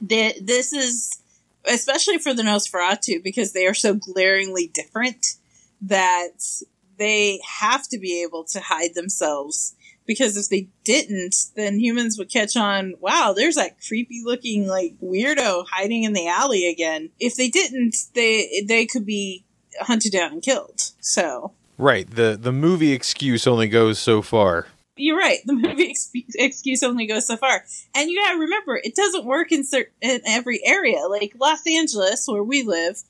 This 0.00 0.72
is 0.72 1.20
especially 1.66 2.18
for 2.18 2.32
the 2.32 2.42
Nosferatu 2.42 3.22
because 3.22 3.52
they 3.52 3.66
are 3.66 3.74
so 3.74 3.94
glaringly 3.94 4.70
different 4.72 5.34
that 5.82 6.62
they 6.98 7.40
have 7.60 7.86
to 7.88 7.98
be 7.98 8.22
able 8.22 8.44
to 8.44 8.60
hide 8.60 8.94
themselves 8.94 9.74
because 10.06 10.36
if 10.36 10.48
they 10.48 10.68
didn't, 10.84 11.36
then 11.54 11.78
humans 11.78 12.18
would 12.18 12.30
catch 12.30 12.56
on, 12.56 12.94
wow, 13.00 13.32
there's 13.36 13.54
that 13.54 13.76
creepy 13.86 14.22
looking 14.24 14.66
like 14.66 14.94
weirdo 15.00 15.66
hiding 15.70 16.02
in 16.02 16.14
the 16.14 16.26
alley 16.26 16.68
again. 16.68 17.10
If 17.20 17.36
they 17.36 17.48
didn't, 17.48 17.94
they 18.14 18.64
they 18.66 18.86
could 18.86 19.06
be 19.06 19.44
hunted 19.80 20.12
down 20.12 20.32
and 20.32 20.42
killed. 20.42 20.92
So 21.00 21.52
right, 21.78 22.08
the 22.08 22.38
the 22.40 22.52
movie 22.52 22.92
excuse 22.92 23.46
only 23.46 23.68
goes 23.68 23.98
so 23.98 24.22
far. 24.22 24.66
You're 24.96 25.18
right. 25.18 25.38
The 25.46 25.52
movie 25.54 25.90
ex- 25.90 26.10
excuse 26.34 26.82
only 26.82 27.06
goes 27.06 27.26
so 27.26 27.36
far, 27.36 27.64
and 27.94 28.10
you 28.10 28.20
gotta 28.20 28.38
remember 28.38 28.76
it 28.76 28.94
doesn't 28.94 29.24
work 29.24 29.52
in 29.52 29.64
certain 29.64 29.92
in 30.00 30.20
every 30.26 30.60
area. 30.64 31.06
Like 31.08 31.34
Los 31.40 31.66
Angeles, 31.66 32.26
where 32.26 32.44
we 32.44 32.62
live, 32.62 33.02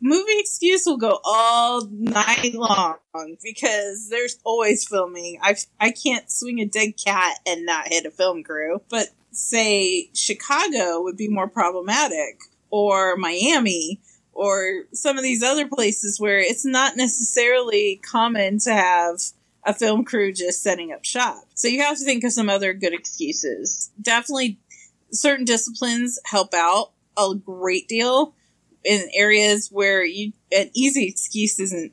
movie 0.00 0.38
excuse 0.38 0.82
will 0.86 0.96
go 0.96 1.20
all 1.24 1.86
night 1.90 2.54
long 2.54 2.96
because 3.42 4.08
there's 4.10 4.38
always 4.44 4.86
filming. 4.86 5.38
I 5.42 5.56
I 5.80 5.90
can't 5.90 6.30
swing 6.30 6.60
a 6.60 6.66
dead 6.66 6.94
cat 7.02 7.38
and 7.46 7.64
not 7.64 7.88
hit 7.88 8.06
a 8.06 8.10
film 8.10 8.42
crew, 8.42 8.82
but 8.88 9.08
say 9.30 10.10
Chicago 10.14 11.00
would 11.02 11.16
be 11.16 11.28
more 11.28 11.48
problematic 11.48 12.40
or 12.70 13.16
Miami 13.16 14.00
or 14.32 14.84
some 14.92 15.18
of 15.18 15.24
these 15.24 15.42
other 15.42 15.68
places 15.68 16.18
where 16.18 16.38
it's 16.38 16.64
not 16.64 16.96
necessarily 16.96 18.00
common 18.02 18.58
to 18.58 18.72
have 18.72 19.20
a 19.64 19.74
film 19.74 20.04
crew 20.04 20.32
just 20.32 20.62
setting 20.62 20.92
up 20.92 21.04
shop. 21.04 21.44
So 21.54 21.68
you 21.68 21.82
have 21.82 21.98
to 21.98 22.04
think 22.04 22.24
of 22.24 22.32
some 22.32 22.48
other 22.48 22.72
good 22.72 22.92
excuses. 22.92 23.90
Definitely 24.00 24.58
certain 25.12 25.44
disciplines 25.44 26.18
help 26.24 26.54
out 26.54 26.90
a 27.16 27.34
great 27.34 27.86
deal 27.88 28.34
in 28.84 29.08
areas 29.14 29.68
where 29.70 30.04
you 30.04 30.32
an 30.50 30.70
easy 30.74 31.06
excuse 31.06 31.60
isn't 31.60 31.92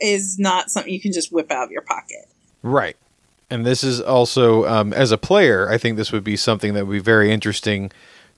is 0.00 0.38
not 0.38 0.70
something 0.70 0.92
you 0.92 1.00
can 1.00 1.12
just 1.12 1.32
whip 1.32 1.50
out 1.50 1.64
of 1.64 1.70
your 1.70 1.82
pocket. 1.82 2.28
Right. 2.62 2.96
And 3.50 3.66
this 3.66 3.82
is 3.82 4.00
also 4.00 4.64
um, 4.66 4.92
as 4.92 5.10
a 5.10 5.18
player, 5.18 5.68
I 5.68 5.76
think 5.76 5.96
this 5.96 6.12
would 6.12 6.22
be 6.22 6.36
something 6.36 6.74
that 6.74 6.86
would 6.86 6.92
be 6.92 7.00
very 7.00 7.32
interesting 7.32 7.90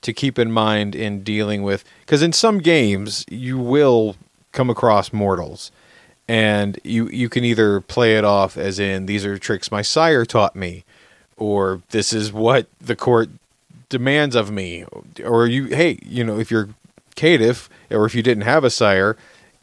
to 0.03 0.13
keep 0.13 0.39
in 0.39 0.53
mind 0.53 0.95
in 0.95 1.23
dealing 1.23 1.63
with 1.63 1.85
because 2.01 2.23
in 2.23 2.33
some 2.33 2.59
games 2.59 3.25
you 3.31 3.59
will 3.59 4.17
come 4.53 4.69
across 4.69 5.13
mortals. 5.13 5.71
And 6.29 6.79
you 6.85 7.09
you 7.09 7.29
can 7.29 7.45
either 7.45 7.81
play 7.81 8.17
it 8.17 8.25
off 8.25 8.57
as 8.57 8.79
in 8.79 9.07
these 9.07 9.25
are 9.25 9.39
tricks 9.39 9.71
my 9.71 9.83
sire 9.83 10.25
taught 10.25 10.55
me 10.55 10.85
or 11.37 11.83
this 11.91 12.13
is 12.13 12.33
what 12.33 12.67
the 12.81 12.97
court 12.97 13.29
demands 13.89 14.37
of 14.37 14.51
me. 14.51 14.85
Or 15.25 15.47
you 15.47 15.67
hey 15.67 15.99
you 16.05 16.23
know 16.23 16.39
if 16.39 16.51
you're 16.51 16.69
caitiff 17.17 17.69
or 17.91 18.07
if 18.07 18.15
you 18.15 18.23
didn't 18.23 18.45
have 18.45 18.65
a 18.65 18.71
sire 18.71 19.17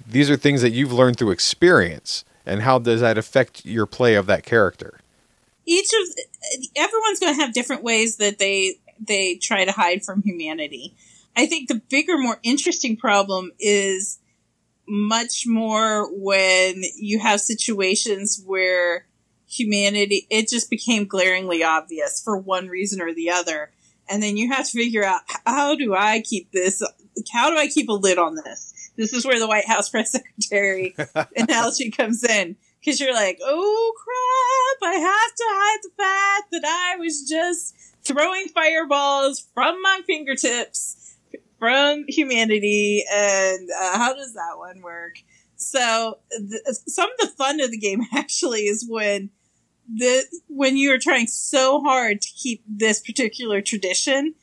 these 0.10 0.30
are 0.30 0.36
things 0.36 0.62
that 0.62 0.71
you've 0.71 0.93
learned 0.93 1.17
through 1.17 1.32
experience. 1.32 2.25
And 2.45 2.63
how 2.63 2.80
does 2.80 3.02
that 3.02 3.17
affect 3.17 3.65
your 3.65 3.86
play 3.86 4.15
of 4.15 4.25
that 4.25 4.43
character? 4.43 4.99
Each 5.65 5.89
of 5.93 6.08
everyone's 6.75 7.19
going 7.19 7.36
to 7.36 7.41
have 7.41 7.54
different 7.54 7.84
ways 7.84 8.17
that 8.17 8.39
they 8.39 8.75
they 8.99 9.35
try 9.35 9.65
to 9.65 9.71
hide 9.71 10.03
from 10.03 10.21
humanity. 10.21 10.95
I 11.35 11.45
think 11.45 11.67
the 11.67 11.81
bigger, 11.89 12.17
more 12.17 12.39
interesting 12.43 12.97
problem 12.97 13.51
is 13.59 14.19
much 14.88 15.45
more 15.45 16.09
when 16.12 16.81
you 16.97 17.19
have 17.19 17.39
situations 17.39 18.41
where 18.45 19.05
humanity, 19.47 20.27
it 20.29 20.47
just 20.47 20.69
became 20.69 21.05
glaringly 21.05 21.63
obvious 21.63 22.21
for 22.21 22.38
one 22.38 22.67
reason 22.67 23.01
or 23.01 23.13
the 23.13 23.29
other. 23.29 23.71
And 24.09 24.21
then 24.21 24.38
you 24.38 24.51
have 24.51 24.65
to 24.65 24.77
figure 24.77 25.03
out 25.03 25.21
how 25.45 25.75
do 25.75 25.93
I 25.93 26.21
keep 26.21 26.51
this, 26.51 26.81
how 27.31 27.49
do 27.49 27.57
I 27.57 27.67
keep 27.67 27.89
a 27.89 27.93
lid 27.93 28.17
on 28.17 28.35
this? 28.35 28.91
This 28.95 29.13
is 29.13 29.25
where 29.25 29.39
the 29.39 29.47
White 29.47 29.67
House 29.67 29.89
press 29.91 30.12
secretary 30.12 30.95
analogy 31.35 31.91
comes 31.91 32.23
in. 32.23 32.55
Cause 32.83 32.99
you're 32.99 33.13
like, 33.13 33.39
oh 33.43 33.93
crap, 33.97 34.89
I 34.89 34.95
have 34.95 35.35
to 35.35 35.43
hide 35.45 35.79
the 35.83 35.89
fact 35.97 36.51
that 36.51 36.63
I 36.65 36.95
was 36.97 37.27
just 37.27 37.75
throwing 38.09 38.47
fireballs 38.47 39.47
from 39.53 39.81
my 39.81 40.01
fingertips 40.05 41.15
from 41.59 42.05
humanity. 42.07 43.05
And 43.11 43.69
uh, 43.79 43.97
how 43.97 44.13
does 44.13 44.33
that 44.33 44.57
one 44.57 44.81
work? 44.81 45.21
So 45.55 46.17
some 46.87 47.09
of 47.11 47.17
the 47.19 47.33
fun 47.37 47.59
of 47.61 47.71
the 47.71 47.77
game 47.77 48.01
actually 48.15 48.61
is 48.61 48.85
when 48.87 49.29
the 49.93 50.23
when 50.47 50.77
you 50.77 50.93
are 50.93 50.99
trying 50.99 51.27
so 51.27 51.81
hard 51.81 52.21
to 52.21 52.29
keep 52.35 52.63
this 52.67 52.99
particular 53.01 53.61
tradition 53.61 54.35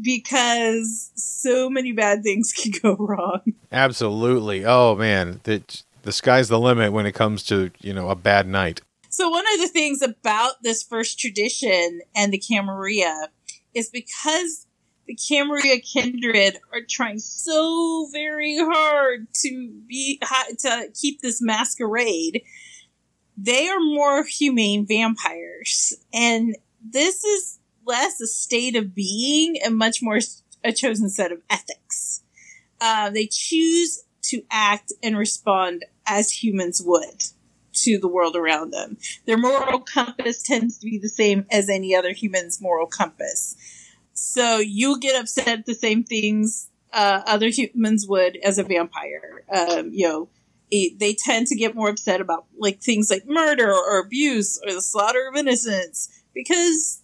because 0.00 1.12
so 1.14 1.70
many 1.70 1.92
bad 1.92 2.22
things 2.22 2.52
can 2.56 2.72
go 2.82 2.96
wrong. 2.96 3.40
Absolutely. 3.72 4.64
Oh 4.64 4.94
man, 4.96 5.40
the 5.44 5.62
the 6.02 6.12
sky's 6.12 6.48
the 6.48 6.58
limit 6.58 6.92
when 6.92 7.06
it 7.06 7.12
comes 7.12 7.42
to, 7.44 7.70
you 7.80 7.92
know, 7.92 8.08
a 8.08 8.16
bad 8.16 8.46
night. 8.46 8.80
So 9.12 9.28
one 9.28 9.44
of 9.52 9.60
the 9.60 9.66
things 9.66 10.02
about 10.02 10.62
this 10.62 10.84
first 10.84 11.18
tradition 11.18 12.00
and 12.14 12.32
the 12.32 12.38
Camarilla 12.38 13.30
is 13.74 13.90
because 13.90 14.68
the 15.08 15.16
Camarilla 15.16 15.80
kindred 15.80 16.58
are 16.72 16.82
trying 16.88 17.18
so 17.18 18.08
very 18.12 18.56
hard 18.56 19.26
to 19.42 19.72
be 19.88 20.20
to 20.60 20.92
keep 20.94 21.20
this 21.20 21.42
masquerade. 21.42 22.42
They 23.36 23.68
are 23.68 23.80
more 23.80 24.22
humane 24.22 24.86
vampires, 24.86 25.94
and 26.14 26.56
this 26.80 27.24
is 27.24 27.58
less 27.84 28.20
a 28.20 28.28
state 28.28 28.76
of 28.76 28.94
being 28.94 29.56
and 29.60 29.76
much 29.76 30.00
more 30.00 30.20
a 30.62 30.70
chosen 30.70 31.10
set 31.10 31.32
of 31.32 31.40
ethics. 31.50 32.22
Uh, 32.80 33.10
they 33.10 33.26
choose 33.26 34.04
to 34.22 34.42
act 34.52 34.92
and 35.02 35.18
respond 35.18 35.84
as 36.06 36.30
humans 36.30 36.80
would 36.84 37.24
to 37.72 37.98
the 37.98 38.08
world 38.08 38.36
around 38.36 38.72
them. 38.72 38.96
Their 39.26 39.38
moral 39.38 39.80
compass 39.80 40.42
tends 40.42 40.78
to 40.78 40.86
be 40.86 40.98
the 40.98 41.08
same 41.08 41.46
as 41.50 41.68
any 41.68 41.94
other 41.94 42.12
human's 42.12 42.60
moral 42.60 42.86
compass. 42.86 43.56
So 44.12 44.58
you 44.58 44.98
get 45.00 45.20
upset 45.20 45.48
at 45.48 45.66
the 45.66 45.74
same 45.74 46.04
things 46.04 46.70
uh, 46.92 47.22
other 47.26 47.48
humans 47.48 48.06
would 48.08 48.36
as 48.38 48.58
a 48.58 48.64
vampire. 48.64 49.44
Um, 49.52 49.90
you 49.92 50.08
know, 50.08 50.28
it, 50.70 50.98
they 50.98 51.14
tend 51.14 51.46
to 51.48 51.56
get 51.56 51.74
more 51.74 51.88
upset 51.88 52.20
about 52.20 52.46
like 52.58 52.80
things 52.80 53.10
like 53.10 53.26
murder 53.26 53.72
or 53.72 53.98
abuse 53.98 54.60
or 54.64 54.72
the 54.72 54.82
slaughter 54.82 55.28
of 55.28 55.36
innocents 55.36 56.22
because 56.34 57.02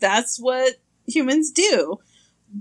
that's 0.00 0.38
what 0.38 0.76
humans 1.06 1.50
do. 1.50 1.98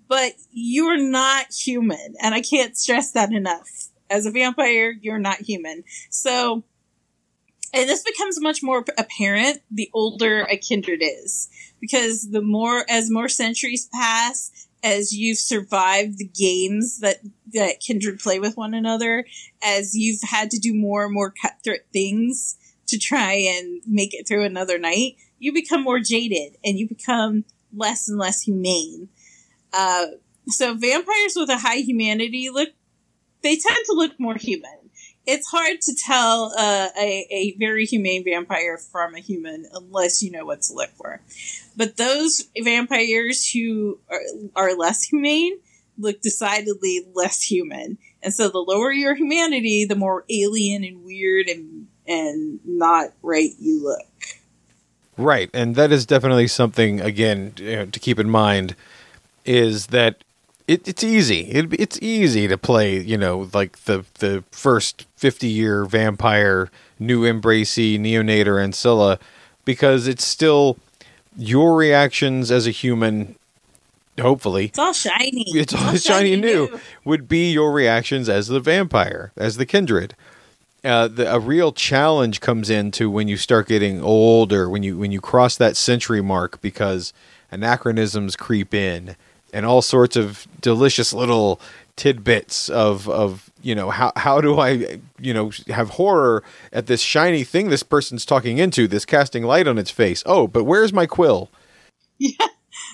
But 0.07 0.33
you're 0.51 1.01
not 1.01 1.47
human, 1.51 2.13
and 2.21 2.35
I 2.35 2.41
can't 2.41 2.77
stress 2.77 3.11
that 3.13 3.31
enough. 3.31 3.87
As 4.07 4.27
a 4.27 4.31
vampire, 4.31 4.91
you're 4.91 5.17
not 5.17 5.41
human. 5.41 5.83
So, 6.11 6.63
and 7.73 7.89
this 7.89 8.03
becomes 8.03 8.41
much 8.41 8.63
more 8.63 8.83
apparent 8.97 9.61
the 9.69 9.89
older 9.93 10.41
a 10.41 10.57
kindred 10.57 11.01
is, 11.01 11.49
because 11.79 12.31
the 12.31 12.41
more 12.41 12.85
as 12.89 13.11
more 13.11 13.29
centuries 13.29 13.89
pass, 13.93 14.67
as 14.83 15.13
you've 15.13 15.37
survived 15.37 16.17
the 16.17 16.25
games 16.27 16.99
that 16.99 17.17
that 17.53 17.79
kindred 17.79 18.19
play 18.19 18.39
with 18.39 18.57
one 18.57 18.73
another, 18.73 19.25
as 19.63 19.95
you've 19.95 20.21
had 20.21 20.51
to 20.51 20.59
do 20.59 20.73
more 20.73 21.05
and 21.05 21.13
more 21.13 21.33
cutthroat 21.41 21.81
things 21.91 22.57
to 22.87 22.97
try 22.97 23.33
and 23.33 23.81
make 23.85 24.13
it 24.13 24.27
through 24.27 24.43
another 24.43 24.77
night, 24.77 25.15
you 25.37 25.53
become 25.53 25.83
more 25.83 25.99
jaded 25.99 26.57
and 26.63 26.77
you 26.79 26.87
become 26.87 27.45
less 27.75 28.07
and 28.07 28.17
less 28.17 28.41
humane. 28.41 29.09
Uh, 29.73 30.07
so 30.47 30.73
vampires 30.73 31.33
with 31.35 31.49
a 31.49 31.57
high 31.57 31.77
humanity 31.77 32.49
look, 32.49 32.69
they 33.43 33.55
tend 33.55 33.77
to 33.85 33.93
look 33.93 34.19
more 34.19 34.35
human. 34.35 34.78
It's 35.31 35.47
hard 35.47 35.79
to 35.81 35.95
tell 35.95 36.51
uh, 36.57 36.89
a, 36.99 37.27
a 37.29 37.55
very 37.59 37.85
humane 37.85 38.23
vampire 38.23 38.79
from 38.79 39.13
a 39.13 39.19
human 39.19 39.67
unless 39.71 40.23
you 40.23 40.31
know 40.31 40.43
what 40.43 40.63
to 40.63 40.73
look 40.73 40.89
for. 40.97 41.21
But 41.77 41.97
those 41.97 42.49
vampires 42.63 43.47
who 43.47 43.99
are, 44.09 44.21
are 44.55 44.75
less 44.75 45.03
humane 45.03 45.59
look 45.99 46.19
decidedly 46.21 47.05
less 47.13 47.43
human. 47.43 47.99
And 48.23 48.33
so 48.33 48.49
the 48.49 48.57
lower 48.57 48.91
your 48.91 49.13
humanity, 49.13 49.85
the 49.85 49.95
more 49.95 50.25
alien 50.31 50.83
and 50.83 51.03
weird 51.05 51.47
and 51.47 51.87
and 52.07 52.59
not 52.65 53.13
right 53.21 53.51
you 53.59 53.83
look. 53.83 54.07
Right, 55.15 55.51
and 55.53 55.75
that 55.75 55.91
is 55.91 56.07
definitely 56.07 56.47
something 56.47 57.01
again 57.01 57.53
you 57.57 57.75
know, 57.75 57.85
to 57.85 57.99
keep 57.99 58.17
in 58.17 58.31
mind 58.31 58.75
is 59.45 59.87
that 59.87 60.23
it, 60.69 60.87
it's 60.87 61.03
easy. 61.03 61.41
It, 61.49 61.73
it's 61.73 61.97
easy 61.99 62.47
to 62.47 62.57
play, 62.57 62.99
you 62.99 63.17
know, 63.17 63.49
like 63.53 63.85
the 63.85 64.05
the 64.19 64.43
first 64.51 65.07
fifty 65.15 65.47
year 65.47 65.83
vampire, 65.83 66.69
new 66.99 67.23
Embracey, 67.23 67.99
Neonator, 67.99 68.63
Ancilla, 68.63 69.19
because 69.65 70.07
it's 70.07 70.23
still 70.23 70.77
your 71.35 71.75
reactions 71.75 72.51
as 72.51 72.67
a 72.67 72.71
human 72.71 73.35
hopefully 74.19 74.65
it's 74.65 74.77
all 74.77 74.91
shiny. 74.91 75.45
it's, 75.47 75.73
all, 75.73 75.95
shiny, 75.95 76.33
and 76.33 76.41
new, 76.41 76.67
new. 76.67 76.79
would 77.05 77.29
be 77.29 77.51
your 77.51 77.71
reactions 77.71 78.27
as 78.27 78.47
the 78.47 78.59
vampire 78.59 79.31
as 79.37 79.57
the 79.57 79.65
kindred. 79.65 80.13
Uh, 80.83 81.07
the, 81.07 81.33
a 81.33 81.39
real 81.39 81.71
challenge 81.71 82.41
comes 82.41 82.69
into 82.69 83.09
when 83.09 83.27
you 83.27 83.37
start 83.37 83.67
getting 83.67 84.01
older 84.01 84.69
when 84.69 84.83
you 84.83 84.97
when 84.97 85.11
you 85.11 85.21
cross 85.21 85.55
that 85.57 85.75
century 85.75 86.21
mark 86.21 86.61
because 86.61 87.11
anachronisms 87.51 88.35
creep 88.35 88.73
in 88.73 89.15
and 89.53 89.65
all 89.65 89.81
sorts 89.81 90.15
of 90.15 90.47
delicious 90.61 91.13
little 91.13 91.59
tidbits 91.95 92.69
of 92.69 93.09
of 93.09 93.51
you 93.61 93.75
know 93.75 93.89
how 93.89 94.13
how 94.15 94.39
do 94.39 94.57
I 94.59 94.99
you 95.19 95.33
know 95.33 95.51
have 95.67 95.91
horror 95.91 96.43
at 96.71 96.87
this 96.87 97.01
shiny 97.01 97.43
thing 97.43 97.69
this 97.69 97.83
person's 97.83 98.25
talking 98.25 98.57
into 98.57 98.87
this 98.87 99.05
casting 99.05 99.43
light 99.43 99.67
on 99.67 99.77
its 99.77 99.91
face. 99.91 100.23
Oh, 100.25 100.47
but 100.47 100.63
where's 100.63 100.93
my 100.93 101.05
quill? 101.05 101.49
Yeah. 102.21 102.47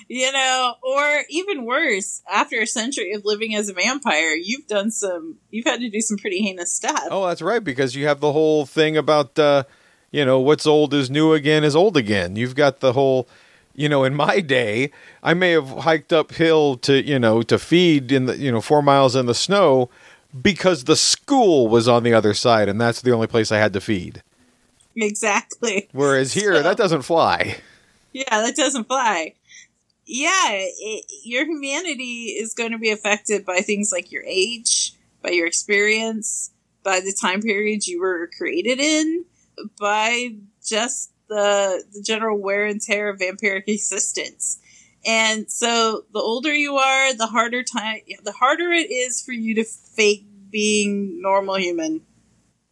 You 0.08 0.30
know, 0.30 0.74
or 0.82 1.22
even 1.30 1.64
worse, 1.64 2.22
after 2.30 2.60
a 2.60 2.66
century 2.66 3.12
of 3.12 3.24
living 3.24 3.56
as 3.56 3.68
a 3.68 3.72
vampire, 3.72 4.36
you've 4.36 4.66
done 4.68 4.90
some 4.90 5.36
you've 5.50 5.66
had 5.66 5.80
to 5.80 5.88
do 5.90 6.00
some 6.00 6.16
pretty 6.16 6.42
heinous 6.42 6.72
stuff. 6.72 7.08
Oh, 7.10 7.26
that's 7.26 7.42
right 7.42 7.62
because 7.62 7.96
you 7.96 8.06
have 8.06 8.20
the 8.20 8.32
whole 8.32 8.66
thing 8.66 8.96
about 8.96 9.36
uh 9.38 9.64
you 10.12 10.24
know, 10.24 10.38
what's 10.40 10.66
old 10.66 10.94
is 10.94 11.10
new 11.10 11.32
again 11.32 11.64
is 11.64 11.74
old 11.74 11.96
again. 11.96 12.36
You've 12.36 12.54
got 12.54 12.80
the 12.80 12.92
whole 12.92 13.28
you 13.76 13.88
know, 13.88 14.04
in 14.04 14.14
my 14.14 14.40
day, 14.40 14.90
I 15.22 15.34
may 15.34 15.50
have 15.52 15.68
hiked 15.68 16.12
uphill 16.12 16.76
to, 16.78 17.02
you 17.02 17.18
know, 17.18 17.42
to 17.42 17.58
feed 17.58 18.10
in 18.10 18.26
the, 18.26 18.36
you 18.38 18.50
know, 18.50 18.60
four 18.60 18.82
miles 18.82 19.14
in 19.14 19.26
the 19.26 19.34
snow 19.34 19.90
because 20.42 20.84
the 20.84 20.96
school 20.96 21.68
was 21.68 21.86
on 21.86 22.02
the 22.02 22.14
other 22.14 22.34
side 22.34 22.68
and 22.68 22.80
that's 22.80 23.02
the 23.02 23.12
only 23.12 23.26
place 23.26 23.52
I 23.52 23.58
had 23.58 23.72
to 23.74 23.80
feed. 23.80 24.22
Exactly. 24.96 25.88
Whereas 25.92 26.32
here, 26.32 26.54
so, 26.54 26.62
that 26.62 26.76
doesn't 26.76 27.02
fly. 27.02 27.58
Yeah, 28.12 28.40
that 28.42 28.56
doesn't 28.56 28.84
fly. 28.84 29.34
Yeah, 30.06 30.48
it, 30.50 31.04
your 31.24 31.44
humanity 31.44 32.36
is 32.38 32.54
going 32.54 32.72
to 32.72 32.78
be 32.78 32.90
affected 32.90 33.44
by 33.44 33.58
things 33.58 33.92
like 33.92 34.10
your 34.10 34.24
age, 34.24 34.94
by 35.22 35.30
your 35.30 35.46
experience, 35.46 36.50
by 36.82 37.00
the 37.00 37.14
time 37.20 37.42
period 37.42 37.86
you 37.86 38.00
were 38.00 38.30
created 38.38 38.78
in, 38.78 39.24
by 39.78 40.36
just 40.64 41.10
the, 41.28 41.84
the 41.92 42.02
general 42.02 42.38
wear 42.38 42.66
and 42.66 42.80
tear 42.80 43.08
of 43.08 43.18
vampiric 43.18 43.64
existence. 43.66 44.58
And 45.06 45.50
so 45.50 46.04
the 46.12 46.18
older 46.18 46.54
you 46.54 46.76
are, 46.76 47.14
the 47.14 47.28
harder 47.28 47.62
time, 47.62 48.00
the 48.24 48.32
harder 48.32 48.72
it 48.72 48.90
is 48.90 49.22
for 49.22 49.32
you 49.32 49.54
to 49.54 49.64
fake 49.64 50.26
being 50.50 51.20
normal 51.22 51.56
human. 51.56 52.00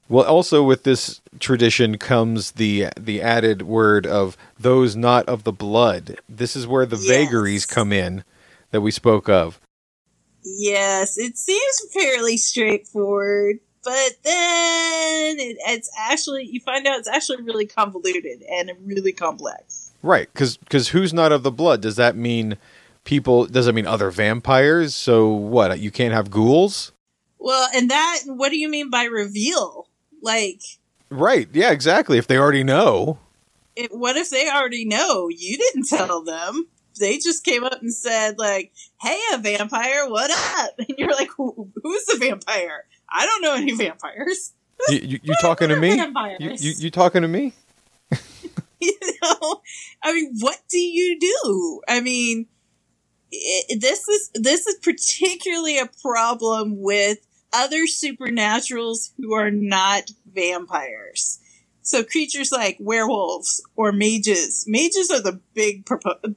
Well, 0.09 0.25
also 0.25 0.63
with 0.63 0.83
this 0.83 1.21
tradition 1.41 1.97
comes 1.97 2.53
the 2.53 2.89
the 2.99 3.23
added 3.23 3.63
word 3.63 4.07
of 4.07 4.37
those 4.59 4.97
not 4.97 5.27
of 5.29 5.45
the 5.45 5.53
blood. 5.53 6.19
This 6.29 6.57
is 6.57 6.67
where 6.67 6.87
the 6.87 6.97
yes. 6.97 7.07
vagaries 7.07 7.67
come 7.67 7.93
in 7.93 8.25
that 8.71 8.83
we 8.83 8.91
spoke 8.91 9.29
of. 9.29 9.61
Yes, 10.45 11.17
it 11.17 11.39
seems 11.39 11.87
fairly 11.95 12.37
straightforward, 12.37 13.61
but 13.85 14.13
then 14.23 15.39
it, 15.39 15.57
it's 15.67 15.91
actually 15.99 16.45
you 16.45 16.61
find 16.61 16.87
out 16.87 16.99
it's 16.99 17.09
actually 17.09 17.43
really 17.43 17.67
convoluted 17.67 18.43
and 18.51 18.73
really 18.85 19.13
complex. 19.13 19.93
Right, 20.03 20.29
because 20.33 20.57
because 20.57 20.89
who's 20.89 21.15
not 21.15 21.33
of 21.33 21.43
the 21.43 21.51
blood? 21.51 21.81
Does 21.81 21.97
that 21.97 22.17
mean 22.17 22.59
people? 23.05 23.47
Does 23.47 23.67
that 23.67 23.73
mean 23.73 23.87
other 23.87 24.11
vampires? 24.11 24.95
So 24.95 25.29
what? 25.29 25.79
You 25.81 25.91
can't 25.91 26.13
have 26.13 26.31
ghouls. 26.31 26.93
Well, 27.39 27.69
and 27.75 27.91
that 27.91 28.21
what 28.27 28.51
do 28.51 28.59
you 28.59 28.69
mean 28.69 28.91
by 28.91 29.05
reveal? 29.05 29.89
Like, 30.23 30.61
right? 31.11 31.49
Yeah, 31.53 31.71
exactly. 31.71 32.19
If 32.19 32.27
they 32.27 32.39
already 32.39 32.65
know, 32.65 33.19
it, 33.77 33.91
what 33.97 34.17
if 34.17 34.31
they 34.31 34.49
already 34.49 34.85
know? 34.85 35.29
You 35.29 35.57
didn't 35.57 35.89
tell 35.89 36.23
them. 36.23 36.69
They 36.99 37.19
just 37.19 37.45
came 37.45 37.65
up 37.65 37.81
and 37.83 37.93
said, 37.93 38.39
like, 38.39 38.73
"Hey, 39.01 39.19
a 39.33 39.39
vampire, 39.39 40.09
what 40.09 40.31
up?" 40.31 40.75
And 40.79 40.95
you're 40.99 41.11
like, 41.11 41.31
"Who's 41.37 42.05
the 42.07 42.19
vampire? 42.21 42.85
I 43.15 43.25
don't 43.27 43.43
know 43.43 43.55
any 43.55 43.73
vampires." 43.73 44.53
You, 44.89 44.99
you, 44.99 45.21
you 45.23 45.35
talking 45.41 45.69
to 45.69 45.77
me? 45.77 45.95
You, 45.95 46.51
you, 46.59 46.73
you 46.77 46.91
talking 46.91 47.23
to 47.23 47.29
me? 47.29 47.55
you 48.81 48.99
know, 49.23 49.63
I 50.03 50.13
mean, 50.13 50.35
what 50.41 50.59
do 50.69 50.79
you 50.79 51.19
do? 51.19 51.81
I 51.89 52.01
mean, 52.01 52.49
it, 53.31 53.81
this 53.81 54.09
is 54.09 54.31
this 54.35 54.67
is 54.67 54.77
particularly 54.83 55.79
a 55.79 55.89
problem 56.03 56.83
with 56.83 57.19
other 57.53 57.85
supernaturals 57.87 59.13
who 59.17 59.33
are 59.35 59.51
not 59.51 60.11
vampires. 60.27 61.39
So 61.83 62.03
creatures 62.03 62.51
like 62.51 62.79
werewolves 62.81 63.63
or 63.77 63.93
mages. 63.93 64.65
Mages 64.67 65.11
are 65.11 65.21
the 65.21 65.41
big 65.55 65.89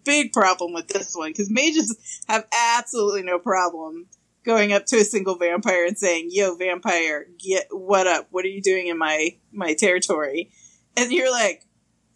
big 0.04 0.34
problem 0.34 0.74
with 0.74 0.90
this 0.90 1.16
one 1.16 1.32
because 1.32 1.50
mages 1.50 2.24
have 2.28 2.46
absolutely 2.78 3.24
no 3.24 3.40
problem 3.40 4.08
going 4.48 4.72
up 4.72 4.86
to 4.86 4.96
a 4.96 5.04
single 5.04 5.36
vampire 5.36 5.86
and 5.86 5.98
saying, 5.98 6.30
"Yo, 6.32 6.56
vampire, 6.56 7.28
get 7.38 7.68
what 7.70 8.08
up? 8.08 8.28
What 8.32 8.46
are 8.46 8.50
you 8.50 8.62
doing 8.62 8.88
in 8.88 8.98
my 8.98 9.36
my 9.52 9.76
territory?" 9.76 10.50
And 10.96 11.12
you're 11.12 11.32
like, 11.32 11.66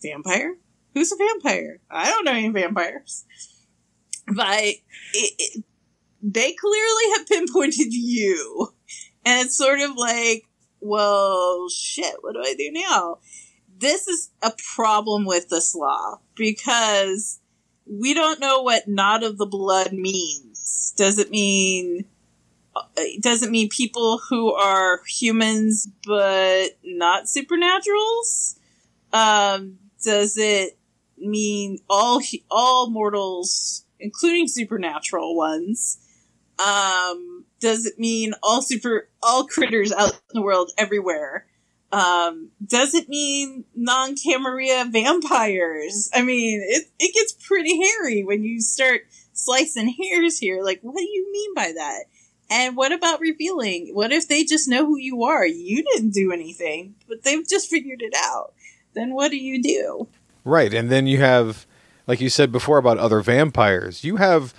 "Vampire? 0.01 0.55
Who's 0.95 1.11
a 1.11 1.17
vampire? 1.17 1.79
I 1.91 2.09
don't 2.09 2.25
know 2.25 2.31
any 2.31 2.49
vampires." 2.49 3.25
But 4.33 4.63
it, 4.63 4.79
it, 5.13 5.63
they 6.23 6.53
clearly 6.53 7.17
have 7.17 7.27
pinpointed 7.27 7.93
you, 7.93 8.69
and 9.25 9.45
it's 9.45 9.57
sort 9.57 9.81
of 9.81 9.97
like, 9.97 10.45
well, 10.79 11.67
shit. 11.69 12.15
What 12.21 12.33
do 12.33 12.41
I 12.41 12.55
do 12.57 12.71
now? 12.71 13.17
This 13.77 14.07
is 14.07 14.29
a 14.41 14.53
problem 14.75 15.25
with 15.25 15.49
this 15.49 15.75
law 15.75 16.21
because 16.35 17.41
we 17.85 18.13
don't 18.13 18.39
know 18.39 18.61
what 18.61 18.87
"not 18.87 19.21
of 19.21 19.37
the 19.37 19.45
blood" 19.45 19.91
means. 19.91 20.93
Does 20.95 21.17
it 21.17 21.29
mean 21.29 22.05
it 22.97 23.21
doesn't 23.21 23.51
mean 23.51 23.69
people 23.69 24.19
who 24.29 24.53
are 24.53 25.01
humans 25.07 25.87
but 26.05 26.77
not 26.83 27.25
supernaturals. 27.25 28.57
Um, 29.13 29.77
does 30.03 30.37
it 30.37 30.77
mean 31.17 31.79
all 31.89 32.21
all 32.49 32.89
mortals, 32.89 33.85
including 33.99 34.47
supernatural 34.47 35.35
ones? 35.35 35.97
Um, 36.59 37.45
does 37.59 37.85
it 37.85 37.99
mean 37.99 38.33
all 38.41 38.61
super 38.61 39.09
all 39.21 39.45
critters 39.47 39.91
out 39.91 40.11
in 40.13 40.19
the 40.33 40.41
world 40.41 40.71
everywhere? 40.77 41.45
Um, 41.91 42.49
does 42.65 42.93
it 42.93 43.09
mean 43.09 43.65
non 43.75 44.15
Camarilla 44.15 44.85
vampires? 44.89 46.09
I 46.13 46.21
mean, 46.21 46.61
it 46.63 46.87
it 46.99 47.13
gets 47.13 47.33
pretty 47.33 47.81
hairy 47.81 48.23
when 48.23 48.43
you 48.43 48.61
start 48.61 49.01
slicing 49.33 49.89
hairs 49.89 50.39
here. 50.39 50.63
Like, 50.63 50.79
what 50.81 50.97
do 50.97 51.03
you 51.03 51.31
mean 51.31 51.53
by 51.53 51.73
that? 51.75 52.03
And 52.51 52.75
what 52.75 52.91
about 52.91 53.21
revealing? 53.21 53.91
What 53.93 54.11
if 54.11 54.27
they 54.27 54.43
just 54.43 54.67
know 54.67 54.85
who 54.85 54.97
you 54.97 55.23
are? 55.23 55.45
You 55.45 55.83
didn't 55.83 56.09
do 56.09 56.33
anything, 56.33 56.95
but 57.07 57.23
they've 57.23 57.47
just 57.47 57.69
figured 57.69 58.01
it 58.01 58.13
out. 58.15 58.53
Then 58.93 59.15
what 59.15 59.31
do 59.31 59.37
you 59.37 59.63
do? 59.63 60.07
Right. 60.43 60.73
And 60.73 60.91
then 60.91 61.07
you 61.07 61.19
have, 61.19 61.65
like 62.07 62.19
you 62.19 62.29
said 62.29 62.51
before 62.51 62.77
about 62.77 62.97
other 62.97 63.21
vampires, 63.21 64.03
you 64.03 64.17
have 64.17 64.53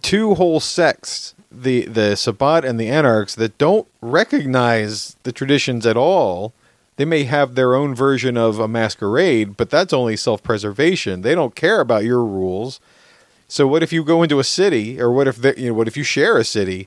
two 0.00 0.36
whole 0.36 0.60
sects, 0.60 1.34
the, 1.50 1.86
the 1.86 2.14
Sabbat 2.14 2.64
and 2.64 2.78
the 2.78 2.88
Anarchs, 2.88 3.34
that 3.34 3.58
don't 3.58 3.88
recognize 4.00 5.16
the 5.24 5.32
traditions 5.32 5.86
at 5.86 5.96
all. 5.96 6.52
They 6.98 7.04
may 7.04 7.24
have 7.24 7.56
their 7.56 7.74
own 7.74 7.96
version 7.96 8.36
of 8.36 8.60
a 8.60 8.68
masquerade, 8.68 9.56
but 9.56 9.70
that's 9.70 9.92
only 9.92 10.16
self 10.16 10.40
preservation. 10.42 11.22
They 11.22 11.34
don't 11.34 11.56
care 11.56 11.80
about 11.80 12.04
your 12.04 12.24
rules. 12.24 12.78
So 13.48 13.66
what 13.66 13.82
if 13.82 13.92
you 13.92 14.04
go 14.04 14.22
into 14.22 14.38
a 14.38 14.44
city, 14.44 15.00
or 15.00 15.10
what 15.10 15.26
if 15.26 15.42
you 15.58 15.68
know, 15.68 15.74
what 15.74 15.88
if 15.88 15.96
you 15.96 16.04
share 16.04 16.36
a 16.36 16.44
city, 16.44 16.86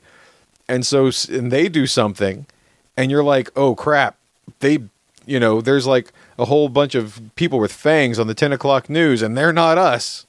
and 0.72 0.86
so 0.86 1.12
and 1.30 1.52
they 1.52 1.68
do 1.68 1.86
something, 1.86 2.46
and 2.96 3.12
you're 3.12 3.24
like, 3.24 3.50
oh 3.58 3.76
crap, 3.76 4.16
they, 4.60 4.80
you 5.26 5.40
know, 5.40 5.60
there's 5.60 5.86
like 5.86 6.14
a 6.40 6.46
whole 6.46 6.70
bunch 6.70 6.96
of 6.96 7.22
people 7.36 7.60
with 7.60 7.74
fangs 7.74 8.18
on 8.18 8.28
the 8.28 8.34
ten 8.34 8.54
o'clock 8.54 8.90
news, 8.90 9.22
and 9.22 9.38
they're 9.38 9.52
not 9.52 9.78
us. 9.78 10.26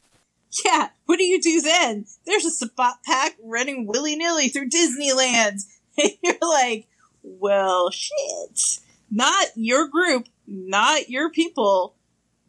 Yeah, 0.64 0.88
what 1.06 1.18
do 1.18 1.24
you 1.24 1.40
do 1.40 1.60
then? 1.60 2.06
There's 2.26 2.44
a 2.44 2.50
Sabbat 2.50 2.96
pack 3.06 3.36
running 3.42 3.86
willy 3.86 4.16
nilly 4.16 4.48
through 4.48 4.68
Disneyland, 4.68 5.62
and 6.02 6.10
you're 6.22 6.34
like, 6.42 6.88
well, 7.22 7.90
shit, 7.90 8.80
not 9.10 9.46
your 9.54 9.86
group, 9.86 10.26
not 10.48 11.08
your 11.08 11.30
people, 11.30 11.94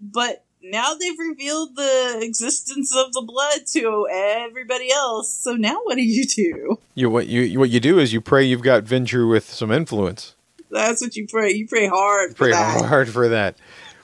but 0.01 0.42
now 0.63 0.93
they've 0.93 1.19
revealed 1.19 1.75
the 1.75 2.19
existence 2.21 2.95
of 2.95 3.13
the 3.13 3.21
blood 3.21 3.67
to 3.73 4.07
everybody 4.11 4.91
else. 4.91 5.31
So 5.31 5.53
now 5.53 5.79
what 5.83 5.95
do 5.95 6.03
you 6.03 6.25
do? 6.25 6.79
You 6.95 7.09
what 7.09 7.27
you 7.27 7.59
what 7.59 7.69
you 7.69 7.79
do 7.79 7.99
is 7.99 8.13
you 8.13 8.21
pray 8.21 8.43
you've 8.43 8.63
got 8.63 8.83
Ventrue 8.83 9.29
with 9.29 9.49
some 9.49 9.71
influence. 9.71 10.35
That's 10.71 11.01
what 11.01 11.15
you 11.15 11.27
pray. 11.27 11.51
You 11.51 11.67
pray 11.67 11.87
hard. 11.87 12.31
For 12.31 12.45
pray 12.45 12.51
that. 12.51 12.85
hard 12.85 13.09
for 13.09 13.27
that. 13.29 13.55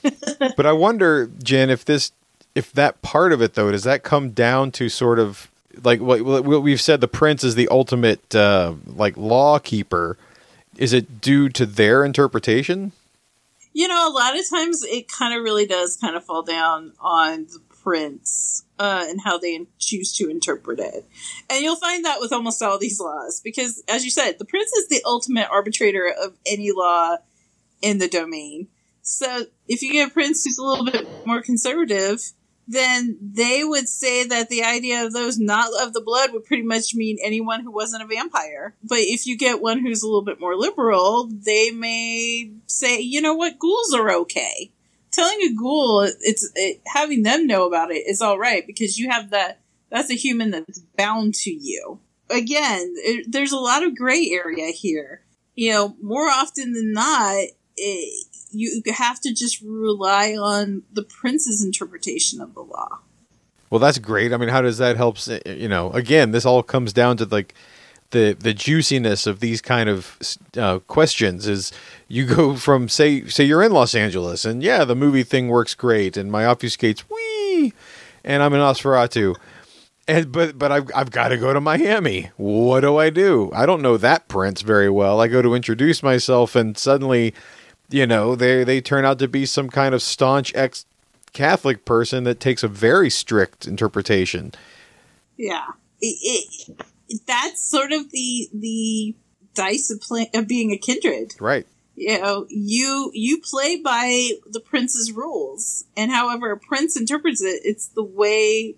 but 0.55 0.65
I 0.65 0.71
wonder, 0.73 1.31
Jen, 1.41 1.69
if 1.69 1.85
this 1.85 2.11
if 2.55 2.71
that 2.73 3.01
part 3.01 3.31
of 3.31 3.41
it 3.41 3.53
though 3.53 3.71
does 3.71 3.83
that 3.83 4.03
come 4.03 4.31
down 4.31 4.71
to 4.71 4.89
sort 4.89 5.19
of 5.19 5.49
like 5.83 6.01
what, 6.01 6.21
what 6.21 6.63
we've 6.63 6.81
said 6.81 6.99
the 6.99 7.07
prince 7.07 7.43
is 7.43 7.55
the 7.55 7.67
ultimate 7.69 8.35
uh, 8.35 8.73
like 8.85 9.15
law 9.15 9.59
keeper 9.59 10.17
is 10.77 10.93
it 10.93 11.21
due 11.21 11.47
to 11.49 11.65
their 11.65 12.03
interpretation 12.03 12.91
you 13.73 13.87
know, 13.87 14.09
a 14.09 14.11
lot 14.11 14.37
of 14.37 14.49
times 14.49 14.83
it 14.83 15.11
kind 15.11 15.37
of 15.37 15.43
really 15.43 15.65
does 15.65 15.97
kind 15.97 16.15
of 16.15 16.23
fall 16.23 16.43
down 16.43 16.93
on 16.99 17.45
the 17.45 17.59
prince 17.83 18.63
uh, 18.77 19.05
and 19.07 19.21
how 19.21 19.37
they 19.37 19.65
choose 19.77 20.13
to 20.13 20.29
interpret 20.29 20.79
it. 20.79 21.05
And 21.49 21.61
you'll 21.61 21.75
find 21.75 22.05
that 22.05 22.19
with 22.19 22.33
almost 22.33 22.61
all 22.61 22.77
these 22.77 22.99
laws, 22.99 23.41
because 23.43 23.83
as 23.87 24.03
you 24.03 24.11
said, 24.11 24.37
the 24.37 24.45
prince 24.45 24.71
is 24.73 24.87
the 24.87 25.01
ultimate 25.05 25.47
arbitrator 25.49 26.07
of 26.07 26.37
any 26.45 26.71
law 26.71 27.17
in 27.81 27.97
the 27.97 28.07
domain. 28.07 28.67
So 29.01 29.45
if 29.67 29.81
you 29.81 29.91
get 29.93 30.09
a 30.09 30.11
prince 30.11 30.43
who's 30.43 30.57
a 30.57 30.63
little 30.63 30.85
bit 30.85 31.07
more 31.25 31.41
conservative, 31.41 32.21
then 32.69 33.17
they 33.19 33.63
would 33.63 33.89
say 33.89 34.27
that 34.27 34.47
the 34.49 34.63
idea 34.63 35.03
of 35.03 35.11
those 35.11 35.39
not 35.39 35.69
of 35.81 35.91
the 35.93 36.01
blood 36.01 36.31
would 36.31 36.45
pretty 36.45 36.61
much 36.61 36.93
mean 36.93 37.17
anyone 37.23 37.61
who 37.61 37.71
wasn't 37.71 38.03
a 38.03 38.07
vampire. 38.07 38.75
But 38.83 38.99
if 38.99 39.25
you 39.25 39.35
get 39.35 39.59
one 39.59 39.79
who's 39.79 40.03
a 40.03 40.05
little 40.05 40.21
bit 40.21 40.39
more 40.39 40.55
liberal, 40.55 41.27
they 41.31 41.71
may 41.71 42.51
say, 42.67 42.99
you 42.99 43.21
know 43.21 43.33
what, 43.33 43.57
ghouls 43.57 43.91
are 43.95 44.11
okay. 44.11 44.71
Telling 45.11 45.39
a 45.41 45.55
ghoul, 45.55 46.01
it's 46.01 46.51
it, 46.53 46.81
having 46.85 47.23
them 47.23 47.47
know 47.47 47.65
about 47.65 47.89
it 47.89 48.03
is 48.07 48.21
all 48.21 48.37
right 48.37 48.65
because 48.67 48.99
you 48.99 49.09
have 49.09 49.31
that. 49.31 49.61
That's 49.89 50.11
a 50.11 50.15
human 50.15 50.51
that's 50.51 50.79
bound 50.95 51.33
to 51.33 51.51
you. 51.51 51.99
Again, 52.29 52.93
it, 52.97 53.31
there's 53.31 53.51
a 53.51 53.57
lot 53.57 53.81
of 53.81 53.97
gray 53.97 54.29
area 54.29 54.67
here. 54.67 55.23
You 55.55 55.71
know, 55.71 55.95
more 56.03 56.27
often 56.27 56.73
than 56.73 56.93
not, 56.93 57.45
it, 57.75 58.27
you 58.51 58.81
have 58.93 59.19
to 59.21 59.33
just 59.33 59.61
rely 59.61 60.33
on 60.33 60.83
the 60.91 61.03
prince's 61.03 61.63
interpretation 61.63 62.41
of 62.41 62.53
the 62.53 62.61
law. 62.61 62.99
Well, 63.69 63.79
that's 63.79 63.99
great. 63.99 64.33
I 64.33 64.37
mean, 64.37 64.49
how 64.49 64.61
does 64.61 64.79
that 64.79 64.97
help? 64.97 65.17
You 65.45 65.67
know, 65.67 65.91
again, 65.91 66.31
this 66.31 66.45
all 66.45 66.63
comes 66.63 66.91
down 66.91 67.17
to 67.17 67.25
like 67.25 67.53
the 68.11 68.35
the 68.39 68.53
juiciness 68.53 69.27
of 69.27 69.39
these 69.39 69.61
kind 69.61 69.89
of 69.89 70.17
uh, 70.57 70.79
questions. 70.79 71.47
Is 71.47 71.71
you 72.07 72.25
go 72.25 72.55
from 72.57 72.89
say 72.89 73.25
say 73.25 73.43
you're 73.43 73.63
in 73.63 73.71
Los 73.71 73.93
Angeles 73.95 74.45
and 74.45 74.63
yeah, 74.63 74.85
the 74.85 74.95
movie 74.95 75.23
thing 75.23 75.47
works 75.47 75.75
great 75.75 76.17
and 76.17 76.31
my 76.31 76.43
obfuscates 76.43 77.03
wee, 77.09 77.73
and 78.23 78.41
I'm 78.41 78.53
in 78.53 78.59
Nosferatu. 78.59 79.35
And, 80.07 80.31
but 80.31 80.57
but 80.57 80.71
I've 80.71 80.89
I've 80.95 81.11
got 81.11 81.27
to 81.27 81.37
go 81.37 81.53
to 81.53 81.61
Miami. 81.61 82.31
What 82.37 82.79
do 82.79 82.97
I 82.97 83.11
do? 83.11 83.51
I 83.53 83.67
don't 83.67 83.83
know 83.83 83.95
that 83.97 84.27
prince 84.27 84.63
very 84.63 84.89
well. 84.89 85.21
I 85.21 85.27
go 85.27 85.43
to 85.43 85.53
introduce 85.53 86.01
myself, 86.01 86.55
and 86.55 86.75
suddenly 86.75 87.35
you 87.89 88.05
know, 88.05 88.35
they 88.35 88.63
they 88.63 88.81
turn 88.81 89.05
out 89.05 89.19
to 89.19 89.27
be 89.27 89.45
some 89.45 89.69
kind 89.69 89.95
of 89.95 90.01
staunch 90.01 90.53
ex 90.55 90.85
Catholic 91.33 91.85
person 91.85 92.23
that 92.23 92.39
takes 92.39 92.63
a 92.63 92.67
very 92.67 93.09
strict 93.09 93.67
interpretation. 93.67 94.53
Yeah, 95.37 95.67
it, 96.01 96.17
it, 96.69 96.85
that's 97.25 97.61
sort 97.61 97.91
of 97.91 98.11
the 98.11 98.49
the 98.53 99.15
dice 99.53 99.91
of, 99.91 100.01
play, 100.01 100.29
of 100.33 100.47
being 100.47 100.71
a 100.71 100.77
kindred, 100.77 101.33
right? 101.39 101.67
You 101.95 102.19
know, 102.21 102.45
you 102.49 103.11
you 103.13 103.41
play 103.41 103.77
by 103.77 104.31
the 104.45 104.59
prince's 104.59 105.11
rules, 105.11 105.85
and 105.97 106.11
however 106.11 106.51
a 106.51 106.57
prince 106.57 106.99
interprets 106.99 107.41
it, 107.41 107.61
it's 107.63 107.87
the 107.87 108.03
way 108.03 108.75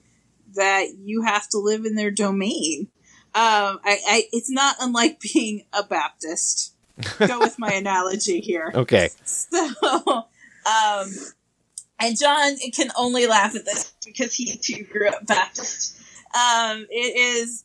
that 0.55 0.97
you 0.97 1.21
have 1.21 1.47
to 1.49 1.57
live 1.57 1.85
in 1.85 1.95
their 1.95 2.11
domain. 2.11 2.89
Um, 3.33 3.79
I, 3.85 3.97
I, 4.07 4.23
it's 4.33 4.49
not 4.49 4.75
unlike 4.81 5.21
being 5.33 5.63
a 5.71 5.83
Baptist 5.83 6.70
go 7.19 7.39
with 7.39 7.57
my 7.59 7.71
analogy 7.71 8.39
here. 8.39 8.71
Okay. 8.81 9.09
So, 9.25 9.59
um, 9.85 11.09
and 11.99 12.17
John 12.19 12.55
can 12.73 12.89
only 12.97 13.27
laugh 13.27 13.55
at 13.55 13.65
this 13.65 13.93
because 14.05 14.33
he 14.33 14.57
too 14.57 14.83
grew 14.85 15.07
up 15.07 15.25
Baptist. 15.25 15.97
Um, 16.33 16.87
it 16.89 17.17
is 17.17 17.63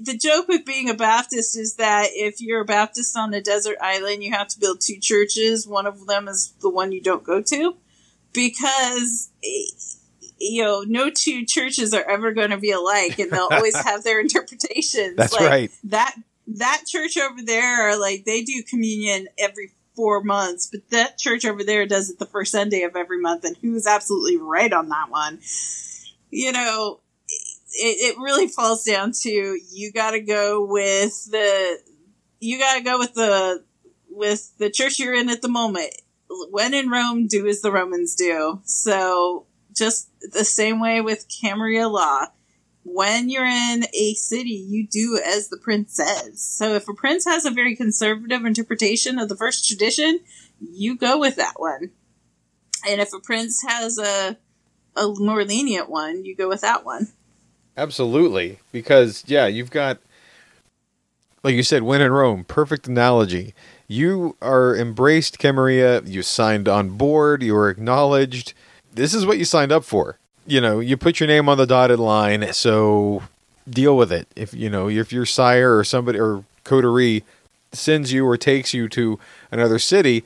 the 0.00 0.16
joke 0.16 0.48
with 0.48 0.64
being 0.64 0.90
a 0.90 0.94
Baptist 0.94 1.56
is 1.56 1.76
that 1.76 2.08
if 2.10 2.40
you're 2.40 2.60
a 2.60 2.64
Baptist 2.64 3.16
on 3.16 3.32
a 3.32 3.40
desert 3.40 3.78
island, 3.80 4.22
you 4.22 4.32
have 4.32 4.48
to 4.48 4.60
build 4.60 4.80
two 4.80 4.98
churches. 4.98 5.66
One 5.66 5.86
of 5.86 6.06
them 6.06 6.28
is 6.28 6.52
the 6.60 6.70
one 6.70 6.92
you 6.92 7.00
don't 7.00 7.24
go 7.24 7.40
to 7.42 7.76
because 8.32 9.30
you 10.38 10.62
know 10.62 10.84
no 10.86 11.10
two 11.10 11.44
churches 11.44 11.94
are 11.94 12.08
ever 12.08 12.32
going 12.32 12.50
to 12.50 12.58
be 12.58 12.70
alike, 12.70 13.18
and 13.18 13.30
they'll 13.30 13.48
always 13.50 13.76
have 13.84 14.04
their 14.04 14.20
interpretations. 14.20 15.16
That's 15.16 15.32
like, 15.32 15.48
right. 15.48 15.70
That 15.84 16.14
that 16.56 16.84
church 16.86 17.16
over 17.18 17.42
there, 17.42 17.98
like 17.98 18.24
they 18.24 18.42
do 18.42 18.62
communion 18.62 19.28
every 19.38 19.72
four 19.94 20.22
months, 20.22 20.66
but 20.66 20.88
that 20.90 21.18
church 21.18 21.44
over 21.44 21.64
there 21.64 21.86
does 21.86 22.08
it 22.08 22.18
the 22.18 22.26
first 22.26 22.52
Sunday 22.52 22.82
of 22.82 22.96
every 22.96 23.20
month, 23.20 23.44
and 23.44 23.56
who's 23.58 23.86
absolutely 23.86 24.36
right 24.36 24.72
on 24.72 24.88
that 24.88 25.10
one? 25.10 25.40
You 26.30 26.52
know, 26.52 27.00
it, 27.28 28.14
it 28.14 28.18
really 28.18 28.48
falls 28.48 28.84
down 28.84 29.12
to 29.22 29.30
you 29.30 29.92
got 29.92 30.12
to 30.12 30.20
go 30.20 30.64
with 30.64 31.30
the 31.30 31.78
you 32.40 32.58
got 32.58 32.76
to 32.76 32.82
go 32.82 32.98
with 32.98 33.14
the 33.14 33.64
with 34.10 34.56
the 34.58 34.70
church 34.70 34.98
you're 34.98 35.14
in 35.14 35.28
at 35.28 35.42
the 35.42 35.48
moment. 35.48 35.92
When 36.50 36.74
in 36.74 36.90
Rome, 36.90 37.26
do 37.26 37.46
as 37.46 37.62
the 37.62 37.72
Romans 37.72 38.14
do. 38.14 38.60
So 38.64 39.46
just 39.74 40.08
the 40.20 40.44
same 40.44 40.80
way 40.80 41.00
with 41.00 41.26
Camarilla 41.28 41.88
law 41.88 42.26
when 42.94 43.28
you're 43.28 43.46
in 43.46 43.84
a 43.94 44.14
city, 44.14 44.64
you 44.68 44.86
do 44.86 45.20
as 45.24 45.48
the 45.48 45.58
prince 45.58 45.94
says. 45.94 46.40
So 46.40 46.74
if 46.74 46.88
a 46.88 46.94
prince 46.94 47.24
has 47.24 47.44
a 47.44 47.50
very 47.50 47.76
conservative 47.76 48.44
interpretation 48.44 49.18
of 49.18 49.28
the 49.28 49.36
first 49.36 49.66
tradition, 49.66 50.20
you 50.60 50.96
go 50.96 51.18
with 51.18 51.36
that 51.36 51.54
one. 51.56 51.90
And 52.88 53.00
if 53.00 53.12
a 53.12 53.20
prince 53.20 53.62
has 53.66 53.98
a 53.98 54.36
a 54.96 55.14
more 55.18 55.44
lenient 55.44 55.88
one, 55.88 56.24
you 56.24 56.34
go 56.34 56.48
with 56.48 56.62
that 56.62 56.84
one. 56.84 57.08
Absolutely, 57.76 58.58
because 58.72 59.22
yeah, 59.26 59.46
you've 59.46 59.70
got 59.70 59.98
like 61.44 61.54
you 61.54 61.62
said, 61.62 61.84
when 61.84 62.00
in 62.00 62.10
Rome, 62.10 62.44
perfect 62.44 62.88
analogy. 62.88 63.54
You 63.86 64.36
are 64.42 64.76
embraced 64.76 65.38
Camarilla, 65.38 66.02
you 66.04 66.22
signed 66.22 66.68
on 66.68 66.90
board, 66.90 67.42
you 67.42 67.54
were 67.54 67.70
acknowledged. 67.70 68.54
This 68.92 69.14
is 69.14 69.24
what 69.24 69.38
you 69.38 69.44
signed 69.44 69.72
up 69.72 69.84
for 69.84 70.18
you 70.48 70.60
know, 70.60 70.80
you 70.80 70.96
put 70.96 71.20
your 71.20 71.26
name 71.26 71.48
on 71.48 71.58
the 71.58 71.66
dotted 71.66 71.98
line, 71.98 72.52
so 72.52 73.22
deal 73.68 73.96
with 73.96 74.10
it. 74.10 74.26
If 74.34 74.54
you 74.54 74.70
know, 74.70 74.88
if 74.88 75.12
your 75.12 75.26
sire 75.26 75.76
or 75.76 75.84
somebody 75.84 76.18
or 76.18 76.44
coterie 76.64 77.24
sends 77.72 78.12
you 78.12 78.26
or 78.26 78.36
takes 78.36 78.72
you 78.72 78.88
to 78.88 79.18
another 79.52 79.78
city, 79.78 80.24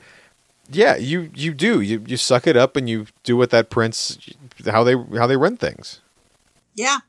yeah, 0.71 0.95
you 0.95 1.29
you 1.35 1.53
do. 1.53 1.81
You 1.81 2.03
you 2.07 2.17
suck 2.17 2.47
it 2.47 2.55
up 2.55 2.75
and 2.75 2.89
you 2.89 3.07
do 3.23 3.35
what 3.35 3.49
that 3.49 3.69
prince 3.69 4.17
how 4.65 4.83
they 4.83 4.95
how 5.17 5.27
they 5.27 5.37
run 5.37 5.57
things. 5.57 5.99
Yeah. 6.73 6.99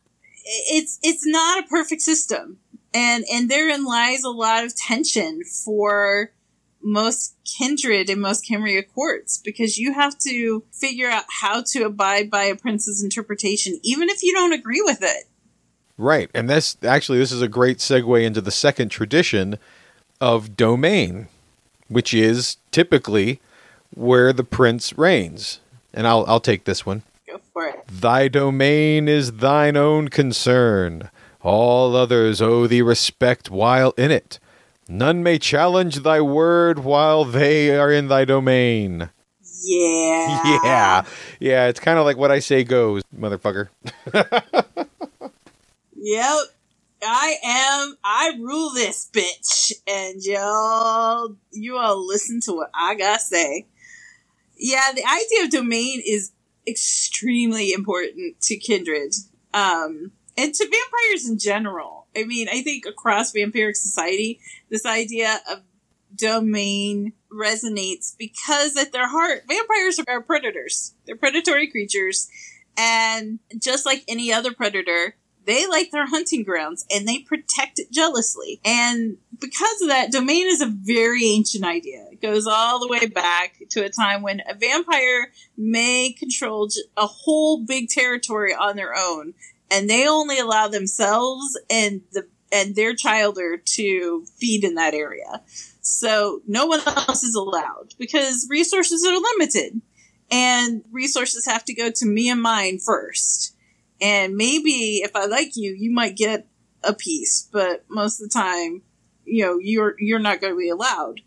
It's 0.44 0.98
it's 1.02 1.24
not 1.24 1.64
a 1.64 1.68
perfect 1.68 2.02
system. 2.02 2.58
And 2.92 3.24
and 3.32 3.50
therein 3.50 3.84
lies 3.84 4.24
a 4.24 4.30
lot 4.30 4.64
of 4.64 4.74
tension 4.76 5.42
for 5.44 6.30
most 6.84 7.34
kindred 7.44 8.10
and 8.10 8.20
most 8.20 8.46
Camarilla 8.46 8.82
courts 8.82 9.40
because 9.42 9.78
you 9.78 9.94
have 9.94 10.18
to 10.18 10.62
figure 10.70 11.08
out 11.08 11.24
how 11.40 11.62
to 11.72 11.84
abide 11.84 12.30
by 12.30 12.44
a 12.44 12.54
prince's 12.54 13.02
interpretation, 13.02 13.80
even 13.82 14.08
if 14.10 14.22
you 14.22 14.32
don't 14.34 14.52
agree 14.52 14.82
with 14.82 15.02
it. 15.02 15.24
Right. 15.96 16.30
And 16.34 16.50
this 16.50 16.76
actually 16.84 17.18
this 17.18 17.32
is 17.32 17.42
a 17.42 17.48
great 17.48 17.78
segue 17.78 18.22
into 18.22 18.40
the 18.40 18.50
second 18.50 18.90
tradition 18.90 19.58
of 20.20 20.56
domain, 20.56 21.28
which 21.88 22.12
is 22.12 22.58
typically 22.70 23.40
where 23.94 24.32
the 24.32 24.44
prince 24.44 24.96
reigns. 24.98 25.60
And 25.92 26.06
I'll 26.06 26.24
I'll 26.26 26.40
take 26.40 26.64
this 26.64 26.84
one. 26.84 27.02
Go 27.26 27.40
for 27.52 27.66
it. 27.66 27.86
Thy 27.86 28.28
domain 28.28 29.08
is 29.08 29.32
thine 29.32 29.76
own 29.76 30.08
concern. 30.08 31.10
All 31.40 31.94
others 31.94 32.42
owe 32.42 32.66
thee 32.66 32.82
respect 32.82 33.50
while 33.50 33.92
in 33.92 34.10
it. 34.10 34.38
None 34.88 35.22
may 35.22 35.38
challenge 35.38 36.00
thy 36.00 36.20
word 36.20 36.80
while 36.80 37.24
they 37.24 37.76
are 37.76 37.90
in 37.90 38.08
thy 38.08 38.24
domain. 38.24 39.10
Yeah. 39.62 40.40
Yeah. 40.62 41.04
Yeah, 41.40 41.66
it's 41.68 41.80
kind 41.80 41.98
of 41.98 42.04
like 42.04 42.16
what 42.16 42.30
I 42.30 42.38
say 42.38 42.64
goes, 42.64 43.02
motherfucker. 43.16 43.68
Yep. 45.96 46.38
I 47.02 47.36
am 47.42 47.96
I 48.04 48.32
rule 48.38 48.70
this 48.74 49.08
bitch. 49.10 49.72
And 49.86 50.22
y'all 50.22 51.36
you 51.50 51.78
all 51.78 52.06
listen 52.06 52.40
to 52.42 52.52
what 52.52 52.70
I 52.74 52.94
gotta 52.94 53.20
say. 53.20 53.66
Yeah, 54.56 54.92
the 54.94 55.02
idea 55.02 55.44
of 55.44 55.50
domain 55.50 56.02
is 56.04 56.32
extremely 56.66 57.72
important 57.72 58.40
to 58.42 58.56
kindred. 58.56 59.14
Um 59.54 60.12
and 60.36 60.52
to 60.52 60.64
vampires 60.64 61.28
in 61.28 61.38
general. 61.38 62.03
I 62.16 62.24
mean, 62.24 62.48
I 62.48 62.62
think 62.62 62.86
across 62.86 63.32
vampiric 63.32 63.76
society, 63.76 64.40
this 64.70 64.86
idea 64.86 65.40
of 65.50 65.62
domain 66.14 67.12
resonates 67.32 68.16
because 68.16 68.76
at 68.76 68.92
their 68.92 69.08
heart, 69.08 69.44
vampires 69.48 70.00
are 70.08 70.20
predators. 70.20 70.94
They're 71.06 71.16
predatory 71.16 71.68
creatures. 71.68 72.28
And 72.76 73.38
just 73.58 73.86
like 73.86 74.04
any 74.08 74.32
other 74.32 74.52
predator, 74.52 75.16
they 75.46 75.66
like 75.66 75.90
their 75.90 76.06
hunting 76.06 76.42
grounds 76.42 76.86
and 76.90 77.06
they 77.06 77.18
protect 77.18 77.78
it 77.78 77.90
jealously. 77.90 78.60
And 78.64 79.18
because 79.38 79.82
of 79.82 79.88
that, 79.88 80.10
domain 80.10 80.46
is 80.46 80.62
a 80.62 80.66
very 80.66 81.26
ancient 81.26 81.64
idea. 81.64 82.06
It 82.10 82.22
goes 82.22 82.46
all 82.46 82.80
the 82.80 82.88
way 82.88 83.06
back 83.06 83.56
to 83.70 83.84
a 83.84 83.90
time 83.90 84.22
when 84.22 84.40
a 84.48 84.54
vampire 84.54 85.30
may 85.56 86.12
control 86.12 86.68
a 86.96 87.06
whole 87.06 87.58
big 87.64 87.88
territory 87.88 88.54
on 88.54 88.76
their 88.76 88.96
own 88.96 89.34
and 89.70 89.88
they 89.88 90.06
only 90.08 90.38
allow 90.38 90.68
themselves 90.68 91.58
and 91.70 92.02
the 92.12 92.26
and 92.52 92.76
their 92.76 92.94
childer 92.94 93.56
to 93.56 94.24
feed 94.36 94.62
in 94.62 94.76
that 94.76 94.94
area. 94.94 95.42
So 95.80 96.40
no 96.46 96.66
one 96.66 96.80
else 96.86 97.24
is 97.24 97.34
allowed 97.34 97.94
because 97.98 98.46
resources 98.48 99.04
are 99.04 99.18
limited 99.18 99.82
and 100.30 100.84
resources 100.92 101.46
have 101.46 101.64
to 101.64 101.74
go 101.74 101.90
to 101.90 102.06
me 102.06 102.30
and 102.30 102.40
mine 102.40 102.78
first. 102.78 103.56
And 104.00 104.36
maybe 104.36 105.00
if 105.02 105.16
I 105.16 105.26
like 105.26 105.56
you, 105.56 105.74
you 105.76 105.90
might 105.90 106.16
get 106.16 106.46
a 106.82 106.94
piece, 106.94 107.48
but 107.52 107.84
most 107.88 108.20
of 108.20 108.28
the 108.28 108.32
time, 108.32 108.82
you 109.24 109.44
know, 109.44 109.58
you're 109.58 109.96
you're 109.98 110.18
not 110.18 110.40
going 110.40 110.52
to 110.52 110.58
be 110.58 110.68
allowed. 110.68 111.20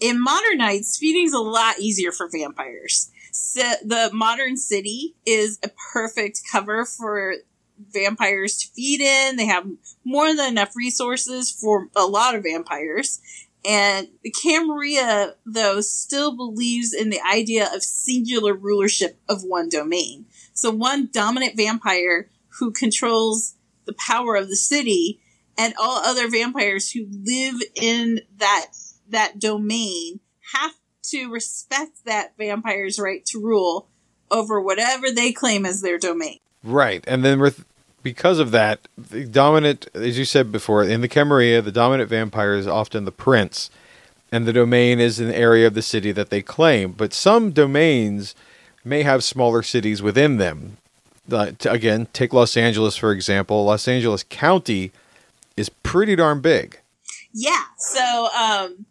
In 0.00 0.22
modern 0.22 0.58
nights, 0.58 0.96
feeding's 0.96 1.32
a 1.32 1.38
lot 1.38 1.78
easier 1.78 2.12
for 2.12 2.28
vampires. 2.28 3.10
So 3.32 3.62
the 3.84 4.10
modern 4.12 4.56
city 4.56 5.16
is 5.26 5.58
a 5.62 5.70
perfect 5.92 6.40
cover 6.50 6.84
for 6.84 7.34
vampires 7.92 8.58
to 8.58 8.68
feed 8.68 9.00
in. 9.00 9.36
They 9.36 9.46
have 9.46 9.66
more 10.04 10.34
than 10.34 10.52
enough 10.52 10.76
resources 10.76 11.50
for 11.50 11.88
a 11.96 12.04
lot 12.04 12.34
of 12.34 12.42
vampires. 12.42 13.20
And 13.64 14.08
the 14.22 14.30
Camarilla, 14.30 15.34
though, 15.44 15.80
still 15.80 16.36
believes 16.36 16.94
in 16.94 17.10
the 17.10 17.20
idea 17.20 17.68
of 17.74 17.82
singular 17.82 18.54
rulership 18.54 19.18
of 19.28 19.42
one 19.42 19.68
domain. 19.68 20.26
So 20.52 20.70
one 20.70 21.08
dominant 21.12 21.56
vampire 21.56 22.30
who 22.58 22.72
controls 22.72 23.54
the 23.84 23.94
power 23.94 24.36
of 24.36 24.48
the 24.48 24.56
city 24.56 25.20
and 25.56 25.74
all 25.78 25.98
other 26.04 26.30
vampires 26.30 26.92
who 26.92 27.06
live 27.10 27.60
in 27.74 28.20
that, 28.38 28.66
that 29.08 29.38
domain 29.38 30.20
have 30.54 30.74
to 31.04 31.30
respect 31.30 32.04
that 32.04 32.36
vampire's 32.38 32.98
right 32.98 33.24
to 33.26 33.40
rule 33.40 33.88
over 34.30 34.60
whatever 34.60 35.10
they 35.10 35.32
claim 35.32 35.66
as 35.66 35.80
their 35.80 35.98
domain. 35.98 36.38
Right. 36.62 37.04
And 37.06 37.24
then 37.24 37.40
with 37.40 37.64
because 38.02 38.38
of 38.38 38.50
that, 38.52 38.80
the 38.96 39.24
dominant, 39.24 39.88
as 39.94 40.18
you 40.18 40.24
said 40.24 40.52
before, 40.52 40.84
in 40.84 41.00
the 41.00 41.08
Camarilla, 41.08 41.62
the 41.62 41.72
dominant 41.72 42.08
vampire 42.08 42.54
is 42.54 42.66
often 42.66 43.04
the 43.04 43.12
prince, 43.12 43.70
and 44.30 44.46
the 44.46 44.52
domain 44.52 45.00
is 45.00 45.20
an 45.20 45.32
area 45.32 45.66
of 45.66 45.74
the 45.74 45.82
city 45.82 46.12
that 46.12 46.30
they 46.30 46.42
claim. 46.42 46.92
But 46.92 47.12
some 47.12 47.50
domains 47.50 48.34
may 48.84 49.02
have 49.02 49.24
smaller 49.24 49.62
cities 49.62 50.00
within 50.02 50.38
them. 50.38 50.78
Again, 51.30 52.08
take 52.12 52.32
Los 52.32 52.56
Angeles 52.56 52.96
for 52.96 53.12
example. 53.12 53.64
Los 53.64 53.86
Angeles 53.86 54.22
County 54.22 54.92
is 55.56 55.68
pretty 55.68 56.16
darn 56.16 56.40
big. 56.40 56.80
Yeah. 57.34 57.64
So, 57.76 58.28
um, 58.34 58.86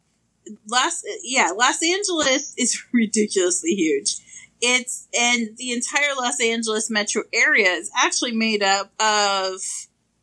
Los 0.70 1.04
yeah, 1.24 1.52
Los 1.56 1.82
Angeles 1.82 2.54
is 2.58 2.82
ridiculously 2.94 3.72
huge. 3.72 4.18
It's 4.62 5.08
and 5.18 5.56
the 5.58 5.72
entire 5.72 6.16
Los 6.16 6.42
Angeles 6.42 6.90
metro 6.90 7.24
area 7.34 7.70
is 7.70 7.92
actually 7.96 8.34
made 8.34 8.64
up 8.64 8.92
of 9.00 9.62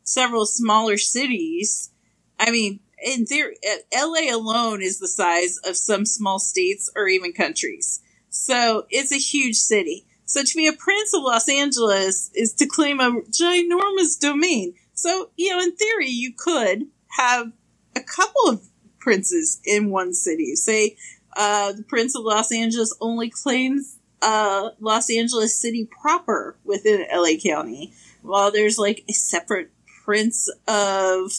several 0.03 0.45
smaller 0.45 0.97
cities. 0.97 1.91
I 2.39 2.51
mean, 2.51 2.79
in 3.03 3.25
theory, 3.25 3.57
LA 3.93 4.33
alone 4.35 4.81
is 4.81 4.99
the 4.99 5.07
size 5.07 5.57
of 5.65 5.77
some 5.77 6.05
small 6.05 6.39
states 6.39 6.89
or 6.95 7.07
even 7.07 7.33
countries. 7.33 8.01
So 8.29 8.85
it's 8.89 9.11
a 9.11 9.17
huge 9.17 9.55
city. 9.55 10.05
So 10.25 10.43
to 10.43 10.55
be 10.55 10.67
a 10.67 10.73
prince 10.73 11.13
of 11.13 11.23
Los 11.23 11.47
Angeles 11.47 12.31
is 12.33 12.53
to 12.55 12.65
claim 12.65 12.99
a 12.99 13.21
ginormous 13.29 14.19
domain. 14.19 14.73
So, 14.93 15.29
you 15.37 15.51
know, 15.51 15.61
in 15.61 15.75
theory, 15.75 16.09
you 16.09 16.33
could 16.35 16.87
have 17.17 17.51
a 17.95 18.01
couple 18.01 18.49
of 18.49 18.67
princes 18.99 19.61
in 19.65 19.89
one 19.91 20.13
city. 20.13 20.55
Say, 20.55 20.97
uh, 21.37 21.73
the 21.73 21.83
prince 21.83 22.15
of 22.15 22.23
Los 22.23 22.51
Angeles 22.51 22.95
only 22.99 23.29
claims 23.29 23.97
uh, 24.25 24.71
Los 24.79 25.09
Angeles 25.11 25.57
City 25.57 25.87
proper 26.01 26.57
within 26.65 27.05
LA 27.13 27.37
County, 27.41 27.93
while 28.23 28.51
there's 28.51 28.79
like 28.79 29.03
a 29.07 29.13
separate 29.13 29.69
prince 30.03 30.49
of 30.67 31.31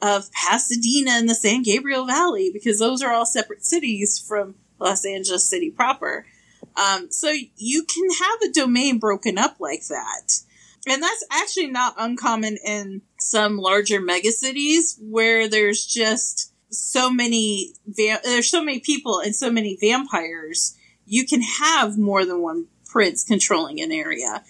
of 0.00 0.32
Pasadena 0.32 1.10
and 1.10 1.28
the 1.28 1.34
San 1.34 1.62
Gabriel 1.62 2.06
Valley 2.06 2.50
because 2.50 2.78
those 2.78 3.02
are 3.02 3.12
all 3.12 3.26
separate 3.26 3.64
cities 3.64 4.18
from 4.18 4.54
Los 4.78 5.04
Angeles 5.04 5.46
City 5.46 5.70
proper. 5.70 6.24
Um, 6.76 7.10
so 7.10 7.34
you 7.56 7.84
can 7.84 8.08
have 8.10 8.48
a 8.48 8.52
domain 8.52 8.98
broken 8.98 9.36
up 9.36 9.56
like 9.58 9.86
that. 9.88 10.38
And 10.86 11.02
that's 11.02 11.24
actually 11.30 11.66
not 11.66 11.96
uncommon 11.98 12.56
in 12.64 13.02
some 13.18 13.58
larger 13.58 14.00
megacities 14.00 14.96
where 15.02 15.48
there's 15.48 15.84
just 15.84 16.54
so 16.70 17.10
many 17.10 17.74
va- 17.86 18.20
there's 18.22 18.50
so 18.50 18.64
many 18.64 18.78
people 18.78 19.18
and 19.18 19.34
so 19.36 19.50
many 19.50 19.76
vampires 19.78 20.76
you 21.10 21.26
can 21.26 21.42
have 21.42 21.98
more 21.98 22.24
than 22.24 22.40
one 22.40 22.66
prince 22.86 23.24
controlling 23.24 23.80
an 23.80 23.90
area. 23.90 24.44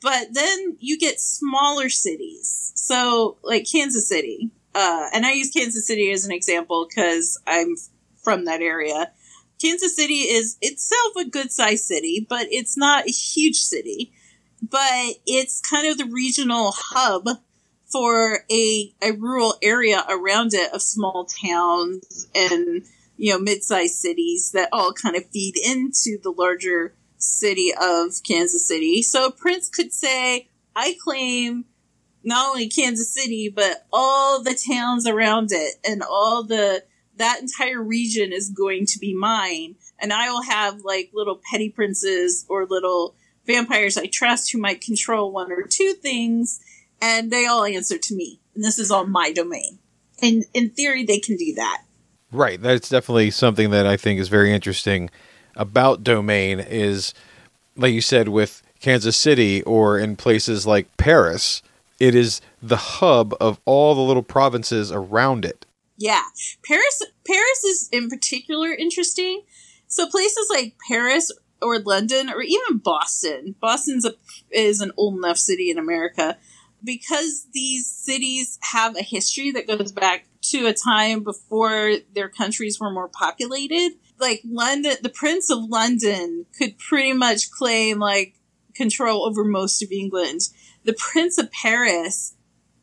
But 0.00 0.28
then 0.32 0.78
you 0.80 0.98
get 0.98 1.20
smaller 1.20 1.90
cities. 1.90 2.72
So, 2.74 3.36
like 3.42 3.70
Kansas 3.70 4.08
City. 4.08 4.50
Uh, 4.74 5.08
and 5.12 5.26
I 5.26 5.32
use 5.32 5.50
Kansas 5.50 5.86
City 5.86 6.10
as 6.10 6.24
an 6.24 6.32
example 6.32 6.86
because 6.88 7.38
I'm 7.46 7.76
from 8.22 8.46
that 8.46 8.62
area. 8.62 9.12
Kansas 9.60 9.94
City 9.94 10.20
is 10.20 10.56
itself 10.62 11.12
a 11.18 11.28
good 11.28 11.52
sized 11.52 11.84
city, 11.84 12.24
but 12.26 12.46
it's 12.50 12.76
not 12.76 13.06
a 13.06 13.12
huge 13.12 13.56
city. 13.56 14.10
But 14.62 15.16
it's 15.26 15.60
kind 15.60 15.88
of 15.88 15.98
the 15.98 16.06
regional 16.06 16.72
hub 16.74 17.28
for 17.84 18.44
a, 18.50 18.94
a 19.02 19.12
rural 19.12 19.56
area 19.62 20.04
around 20.08 20.54
it 20.54 20.72
of 20.72 20.80
small 20.80 21.26
towns 21.26 22.28
and 22.34 22.84
you 23.18 23.32
know, 23.32 23.38
mid-sized 23.38 23.96
cities 23.96 24.52
that 24.52 24.68
all 24.72 24.92
kind 24.92 25.16
of 25.16 25.26
feed 25.26 25.56
into 25.58 26.18
the 26.22 26.30
larger 26.30 26.94
city 27.18 27.72
of 27.78 28.12
Kansas 28.26 28.66
City. 28.66 29.02
So 29.02 29.30
Prince 29.30 29.68
could 29.68 29.92
say, 29.92 30.48
I 30.74 30.96
claim 31.02 31.64
not 32.22 32.48
only 32.48 32.68
Kansas 32.68 33.12
City, 33.12 33.48
but 33.48 33.86
all 33.92 34.42
the 34.42 34.54
towns 34.54 35.06
around 35.06 35.50
it 35.50 35.74
and 35.84 36.02
all 36.02 36.44
the, 36.44 36.84
that 37.16 37.40
entire 37.40 37.82
region 37.82 38.32
is 38.32 38.50
going 38.50 38.86
to 38.86 38.98
be 39.00 39.14
mine. 39.14 39.74
And 39.98 40.12
I 40.12 40.30
will 40.30 40.44
have 40.44 40.82
like 40.84 41.10
little 41.12 41.40
petty 41.50 41.70
princes 41.70 42.46
or 42.48 42.66
little 42.66 43.16
vampires 43.46 43.98
I 43.98 44.06
trust 44.06 44.52
who 44.52 44.58
might 44.58 44.80
control 44.80 45.32
one 45.32 45.50
or 45.50 45.62
two 45.62 45.94
things. 45.94 46.60
And 47.02 47.32
they 47.32 47.46
all 47.46 47.64
answer 47.64 47.98
to 47.98 48.14
me. 48.14 48.40
And 48.54 48.62
this 48.62 48.78
is 48.78 48.92
all 48.92 49.06
my 49.06 49.32
domain. 49.32 49.78
And 50.22 50.44
in 50.54 50.70
theory, 50.70 51.04
they 51.04 51.18
can 51.18 51.36
do 51.36 51.54
that. 51.54 51.82
Right. 52.30 52.60
That's 52.60 52.88
definitely 52.88 53.30
something 53.30 53.70
that 53.70 53.86
I 53.86 53.96
think 53.96 54.20
is 54.20 54.28
very 54.28 54.52
interesting 54.52 55.10
about 55.56 56.04
domain 56.04 56.60
is 56.60 57.14
like 57.76 57.92
you 57.92 58.00
said 58.00 58.28
with 58.28 58.62
Kansas 58.80 59.16
City 59.16 59.62
or 59.62 59.98
in 59.98 60.14
places 60.16 60.66
like 60.66 60.94
Paris, 60.98 61.62
it 61.98 62.14
is 62.14 62.40
the 62.62 62.76
hub 62.76 63.34
of 63.40 63.58
all 63.64 63.94
the 63.94 64.00
little 64.02 64.22
provinces 64.22 64.92
around 64.92 65.44
it. 65.44 65.64
Yeah. 65.96 66.22
Paris 66.64 67.02
Paris 67.26 67.64
is 67.64 67.88
in 67.90 68.08
particular 68.08 68.72
interesting. 68.72 69.42
So 69.88 70.06
places 70.06 70.48
like 70.50 70.76
Paris 70.88 71.32
or 71.62 71.78
London 71.78 72.28
or 72.30 72.42
even 72.42 72.78
Boston. 72.78 73.56
Boston's 73.58 74.04
a, 74.04 74.14
is 74.50 74.80
an 74.80 74.92
old 74.96 75.16
enough 75.16 75.38
city 75.38 75.70
in 75.70 75.78
America. 75.78 76.36
because 76.84 77.46
these 77.52 77.86
cities 77.86 78.58
have 78.62 78.96
a 78.96 79.02
history 79.02 79.50
that 79.50 79.66
goes 79.66 79.90
back 79.90 80.27
to 80.40 80.66
a 80.66 80.72
time 80.72 81.22
before 81.22 81.96
their 82.14 82.28
countries 82.28 82.78
were 82.80 82.90
more 82.90 83.08
populated, 83.08 83.92
like 84.18 84.40
London, 84.44 84.96
the 85.02 85.08
Prince 85.08 85.50
of 85.50 85.64
London 85.64 86.46
could 86.56 86.78
pretty 86.78 87.12
much 87.12 87.50
claim 87.50 87.98
like 87.98 88.34
control 88.74 89.24
over 89.24 89.44
most 89.44 89.82
of 89.82 89.90
England. 89.90 90.40
The 90.84 90.94
Prince 90.94 91.38
of 91.38 91.50
Paris 91.50 92.34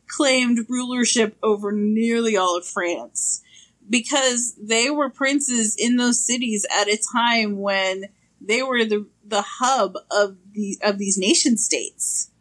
claimed 0.07 0.65
rulership 0.69 1.37
over 1.41 1.71
nearly 1.71 2.37
all 2.37 2.57
of 2.57 2.65
France 2.65 3.41
because 3.89 4.55
they 4.61 4.89
were 4.89 5.09
princes 5.09 5.75
in 5.77 5.95
those 5.97 6.25
cities 6.25 6.65
at 6.75 6.87
a 6.87 7.01
time 7.13 7.59
when 7.59 8.05
they 8.41 8.61
were 8.61 8.85
the 8.85 9.07
the 9.23 9.43
hub 9.59 9.95
of 10.11 10.37
the 10.51 10.77
of 10.83 10.97
these 10.97 11.17
nation 11.17 11.57
states. 11.57 12.31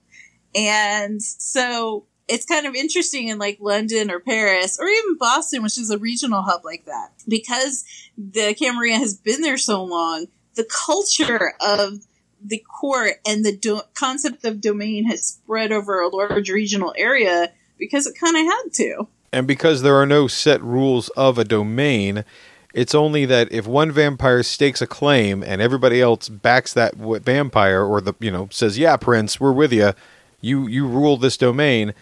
And 0.55 1.23
so 1.23 2.07
it's 2.29 2.47
kind 2.47 2.67
of 2.67 2.75
interesting 2.75 3.29
in 3.29 3.39
like 3.39 3.59
London 3.61 4.11
or 4.11 4.21
Paris 4.21 4.79
or 4.81 4.87
even 4.87 5.17
Boston, 5.19 5.63
which 5.63 5.79
is 5.79 5.91
a 5.91 5.99
regional 5.99 6.43
hub 6.43 6.65
like 6.65 6.87
that. 6.87 7.13
Because 7.29 7.85
the 8.17 8.55
Camarilla 8.55 8.99
has 8.99 9.15
been 9.15 9.43
there 9.43 9.59
so 9.59 9.83
long, 9.85 10.27
the 10.55 10.65
culture 10.65 11.55
of 11.61 12.07
the 12.43 12.63
court 12.81 13.15
and 13.27 13.45
the 13.45 13.57
do- 13.57 13.83
concept 13.95 14.45
of 14.45 14.61
domain 14.61 15.05
has 15.07 15.27
spread 15.27 15.73
over 15.73 16.01
a 16.01 16.09
large 16.09 16.51
regional 16.51 16.95
area 16.97 17.53
because 17.79 18.07
it 18.07 18.15
kind 18.19 18.37
of 18.37 18.45
had 18.45 18.73
to. 18.75 19.09
And 19.33 19.47
because 19.47 19.83
there 19.83 19.97
are 19.97 20.07
no 20.07 20.29
set 20.29 20.63
rules 20.63 21.09
of 21.11 21.39
a 21.39 21.45
domain, 21.45 22.25
it's 22.73 22.95
only 22.95 23.25
that 23.27 23.51
if 23.51 23.67
one 23.67 23.91
vampire 23.91 24.43
stakes 24.43 24.81
a 24.83 24.87
claim 24.87 25.43
and 25.43 25.61
everybody 25.61 26.01
else 26.01 26.29
backs 26.29 26.73
that 26.75 26.95
vampire 26.95 27.83
or 27.83 28.01
the 28.01 28.15
you 28.21 28.31
know 28.31 28.49
says, 28.51 28.79
"Yeah, 28.79 28.97
prince, 28.97 29.41
we're 29.41 29.53
with 29.53 29.73
you. 29.73 29.93
You 30.41 30.67
you 30.67 30.87
rule 30.87 31.17
this 31.17 31.37
domain." 31.37 31.95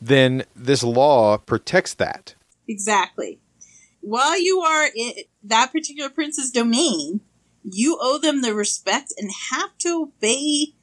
Then 0.00 0.44
this 0.54 0.82
law 0.82 1.38
protects 1.38 1.94
that. 1.94 2.34
Exactly. 2.66 3.40
While 4.00 4.40
you 4.40 4.60
are 4.60 4.88
in 4.94 5.12
that 5.42 5.72
particular 5.72 6.08
prince's 6.08 6.50
domain, 6.50 7.20
you 7.64 7.98
owe 8.00 8.18
them 8.18 8.42
the 8.42 8.54
respect 8.54 9.12
and 9.18 9.30
have 9.50 9.76
to 9.78 10.08
obey 10.08 10.74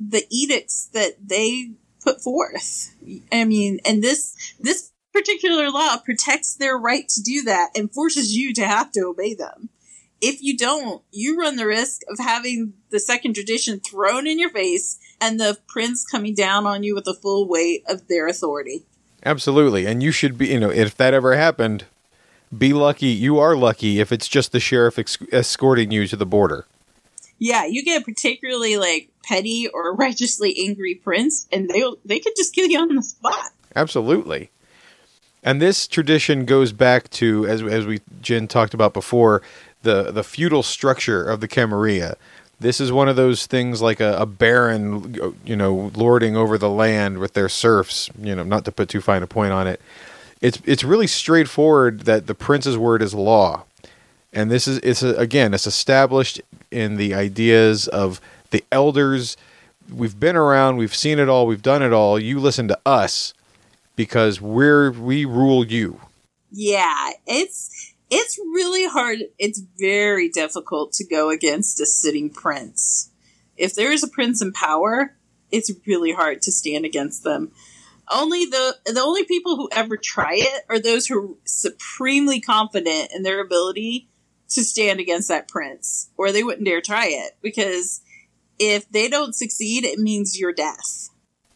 the 0.00 0.24
edicts 0.30 0.88
that 0.92 1.16
they 1.24 1.72
put 2.00 2.22
forth. 2.22 2.94
I 3.30 3.44
mean, 3.44 3.80
and 3.84 4.02
this 4.02 4.34
this 4.58 4.92
particular 5.12 5.70
law 5.70 5.96
protects 5.98 6.54
their 6.54 6.78
right 6.78 7.08
to 7.08 7.22
do 7.22 7.42
that 7.42 7.70
and 7.74 7.92
forces 7.92 8.36
you 8.36 8.54
to 8.54 8.66
have 8.66 8.92
to 8.92 9.00
obey 9.00 9.34
them. 9.34 9.70
If 10.20 10.42
you 10.42 10.56
don't, 10.56 11.02
you 11.10 11.38
run 11.38 11.56
the 11.56 11.66
risk 11.66 12.02
of 12.08 12.18
having 12.18 12.74
the 12.90 13.00
second 13.00 13.34
tradition 13.34 13.80
thrown 13.80 14.26
in 14.26 14.38
your 14.38 14.50
face 14.50 14.98
and 15.20 15.40
the 15.40 15.58
prince 15.68 16.04
coming 16.04 16.34
down 16.34 16.66
on 16.66 16.82
you 16.82 16.94
with 16.94 17.04
the 17.04 17.14
full 17.14 17.46
weight 17.46 17.82
of 17.88 18.08
their 18.08 18.26
authority. 18.26 18.84
Absolutely. 19.24 19.86
And 19.86 20.02
you 20.02 20.12
should 20.12 20.38
be, 20.38 20.48
you 20.48 20.60
know, 20.60 20.70
if 20.70 20.96
that 20.96 21.14
ever 21.14 21.34
happened, 21.36 21.84
be 22.56 22.72
lucky. 22.72 23.08
You 23.08 23.38
are 23.38 23.56
lucky 23.56 24.00
if 24.00 24.12
it's 24.12 24.28
just 24.28 24.52
the 24.52 24.60
sheriff 24.60 24.98
ex- 24.98 25.18
escorting 25.32 25.90
you 25.90 26.06
to 26.06 26.16
the 26.16 26.26
border. 26.26 26.66
Yeah, 27.38 27.66
you 27.66 27.84
get 27.84 28.02
a 28.02 28.04
particularly 28.04 28.76
like 28.76 29.10
petty 29.22 29.68
or 29.68 29.94
righteously 29.96 30.56
angry 30.66 30.94
prince, 30.94 31.46
and 31.52 31.68
they 31.68 31.82
they 32.04 32.18
could 32.18 32.34
just 32.36 32.54
kill 32.54 32.66
you 32.66 32.78
on 32.78 32.94
the 32.94 33.02
spot. 33.02 33.50
Absolutely. 33.76 34.50
And 35.42 35.62
this 35.62 35.86
tradition 35.86 36.44
goes 36.44 36.72
back 36.72 37.10
to, 37.10 37.46
as 37.46 37.62
as 37.62 37.86
we 37.86 38.00
Jen 38.20 38.48
talked 38.48 38.74
about 38.74 38.92
before, 38.92 39.42
the 39.82 40.10
the 40.10 40.24
feudal 40.24 40.62
structure 40.62 41.24
of 41.24 41.40
the 41.40 41.48
Camarilla. 41.48 42.16
This 42.60 42.80
is 42.80 42.90
one 42.90 43.08
of 43.08 43.16
those 43.16 43.46
things 43.46 43.80
like 43.80 44.00
a, 44.00 44.16
a 44.16 44.26
baron, 44.26 45.36
you 45.44 45.54
know, 45.54 45.92
lording 45.94 46.36
over 46.36 46.58
the 46.58 46.70
land 46.70 47.18
with 47.18 47.34
their 47.34 47.48
serfs. 47.48 48.10
You 48.20 48.34
know, 48.34 48.42
not 48.42 48.64
to 48.64 48.72
put 48.72 48.88
too 48.88 49.00
fine 49.00 49.22
a 49.22 49.26
point 49.26 49.52
on 49.52 49.66
it. 49.66 49.80
It's 50.40 50.60
it's 50.64 50.84
really 50.84 51.06
straightforward 51.06 52.00
that 52.00 52.26
the 52.26 52.34
prince's 52.34 52.76
word 52.76 53.02
is 53.02 53.14
law, 53.14 53.64
and 54.32 54.50
this 54.50 54.66
is 54.68 54.78
it's 54.78 55.02
a, 55.02 55.14
again 55.16 55.54
it's 55.54 55.66
established 55.66 56.40
in 56.70 56.96
the 56.96 57.14
ideas 57.14 57.88
of 57.88 58.20
the 58.50 58.64
elders. 58.70 59.36
We've 59.92 60.18
been 60.18 60.36
around, 60.36 60.76
we've 60.76 60.94
seen 60.94 61.18
it 61.18 61.28
all, 61.28 61.46
we've 61.46 61.62
done 61.62 61.82
it 61.82 61.92
all. 61.92 62.18
You 62.18 62.40
listen 62.40 62.68
to 62.68 62.78
us 62.84 63.34
because 63.96 64.40
we're 64.40 64.90
we 64.92 65.24
rule 65.24 65.64
you. 65.66 66.00
Yeah, 66.50 67.10
it's 67.26 67.87
it's 68.10 68.38
really 68.38 68.86
hard. 68.86 69.18
It's 69.38 69.62
very 69.78 70.28
difficult 70.28 70.92
to 70.94 71.06
go 71.06 71.30
against 71.30 71.80
a 71.80 71.86
sitting 71.86 72.30
prince. 72.30 73.10
If 73.56 73.74
there 73.74 73.92
is 73.92 74.02
a 74.02 74.08
prince 74.08 74.40
in 74.40 74.52
power, 74.52 75.16
it's 75.50 75.72
really 75.86 76.12
hard 76.12 76.42
to 76.42 76.52
stand 76.52 76.84
against 76.84 77.24
them. 77.24 77.52
Only 78.10 78.46
the 78.46 78.76
the 78.86 79.00
only 79.00 79.24
people 79.24 79.56
who 79.56 79.68
ever 79.72 79.96
try 79.96 80.34
it 80.36 80.64
are 80.70 80.78
those 80.78 81.06
who 81.06 81.32
are 81.32 81.34
supremely 81.44 82.40
confident 82.40 83.10
in 83.14 83.22
their 83.22 83.40
ability 83.40 84.08
to 84.50 84.64
stand 84.64 84.98
against 84.98 85.28
that 85.28 85.48
prince, 85.48 86.08
or 86.16 86.32
they 86.32 86.42
wouldn't 86.42 86.66
dare 86.66 86.80
try 86.80 87.06
it 87.06 87.32
because 87.42 88.00
if 88.58 88.88
they 88.90 89.08
don't 89.08 89.34
succeed, 89.34 89.84
it 89.84 89.98
means 89.98 90.38
your 90.38 90.52
death. 90.52 91.10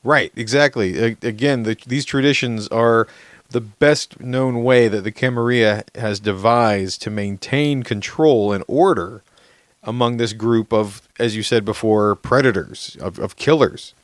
Right, 0.04 0.32
exactly. 0.36 0.98
Again, 0.98 1.62
the, 1.62 1.76
these 1.86 2.04
traditions 2.04 2.66
are 2.68 3.06
the 3.52 3.60
best 3.60 4.20
known 4.20 4.62
way 4.62 4.88
that 4.88 5.02
the 5.02 5.12
Camarilla 5.12 5.84
has 5.94 6.20
devised 6.20 7.02
to 7.02 7.10
maintain 7.10 7.82
control 7.82 8.52
and 8.52 8.64
order 8.66 9.22
among 9.82 10.16
this 10.16 10.32
group 10.32 10.72
of, 10.72 11.08
as 11.18 11.36
you 11.36 11.42
said 11.42 11.64
before, 11.64 12.14
predators, 12.16 12.96
of, 13.00 13.18
of 13.18 13.36
killers. 13.36 13.94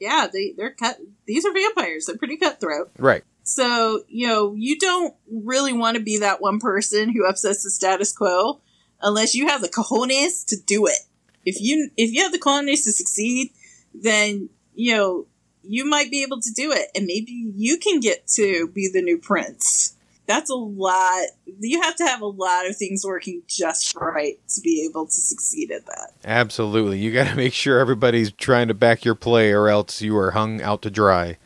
Yeah, 0.00 0.26
they, 0.32 0.54
they're 0.56 0.72
cut. 0.72 0.98
These 1.26 1.44
are 1.44 1.52
vampires. 1.52 2.06
They're 2.06 2.18
pretty 2.18 2.36
cutthroat. 2.36 2.90
Right. 2.98 3.24
So, 3.44 4.04
you 4.08 4.26
know, 4.26 4.54
you 4.54 4.78
don't 4.78 5.14
really 5.30 5.72
want 5.72 5.96
to 5.96 6.02
be 6.02 6.18
that 6.18 6.40
one 6.40 6.58
person 6.58 7.10
who 7.10 7.26
upsets 7.26 7.62
the 7.62 7.70
status 7.70 8.12
quo 8.12 8.60
unless 9.02 9.34
you 9.34 9.46
have 9.46 9.60
the 9.60 9.68
cojones 9.68 10.46
to 10.46 10.56
do 10.66 10.86
it. 10.86 10.98
If 11.44 11.60
you 11.60 11.90
if 11.96 12.10
you 12.12 12.22
have 12.22 12.32
the 12.32 12.38
cojones 12.38 12.84
to 12.84 12.92
succeed, 12.92 13.50
then 13.92 14.48
you 14.74 14.96
know 14.96 15.26
you 15.66 15.84
might 15.84 16.10
be 16.10 16.22
able 16.22 16.40
to 16.40 16.50
do 16.52 16.72
it 16.72 16.88
and 16.94 17.06
maybe 17.06 17.32
you 17.54 17.78
can 17.78 18.00
get 18.00 18.26
to 18.28 18.68
be 18.68 18.88
the 18.92 19.02
new 19.02 19.18
prince. 19.18 19.96
That's 20.26 20.48
a 20.48 20.54
lot. 20.54 21.26
You 21.60 21.82
have 21.82 21.96
to 21.96 22.04
have 22.04 22.22
a 22.22 22.26
lot 22.26 22.66
of 22.66 22.76
things 22.76 23.04
working 23.04 23.42
just 23.46 23.94
right 23.94 24.38
to 24.54 24.60
be 24.62 24.86
able 24.88 25.06
to 25.06 25.12
succeed 25.12 25.70
at 25.70 25.84
that. 25.86 26.12
Absolutely. 26.24 26.98
You 26.98 27.12
got 27.12 27.28
to 27.28 27.36
make 27.36 27.52
sure 27.52 27.78
everybody's 27.78 28.32
trying 28.32 28.68
to 28.68 28.74
back 28.74 29.04
your 29.04 29.14
play 29.14 29.52
or 29.52 29.68
else 29.68 30.00
you 30.00 30.16
are 30.16 30.30
hung 30.30 30.62
out 30.62 30.82
to 30.82 30.90
dry. 30.90 31.38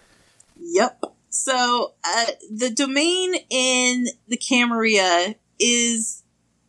Yep. 0.61 1.03
So 1.31 1.95
uh, 2.05 2.27
the 2.51 2.71
domain 2.71 3.35
in 3.51 4.07
the 4.29 4.37
camarilla 4.37 5.35
is 5.59 6.23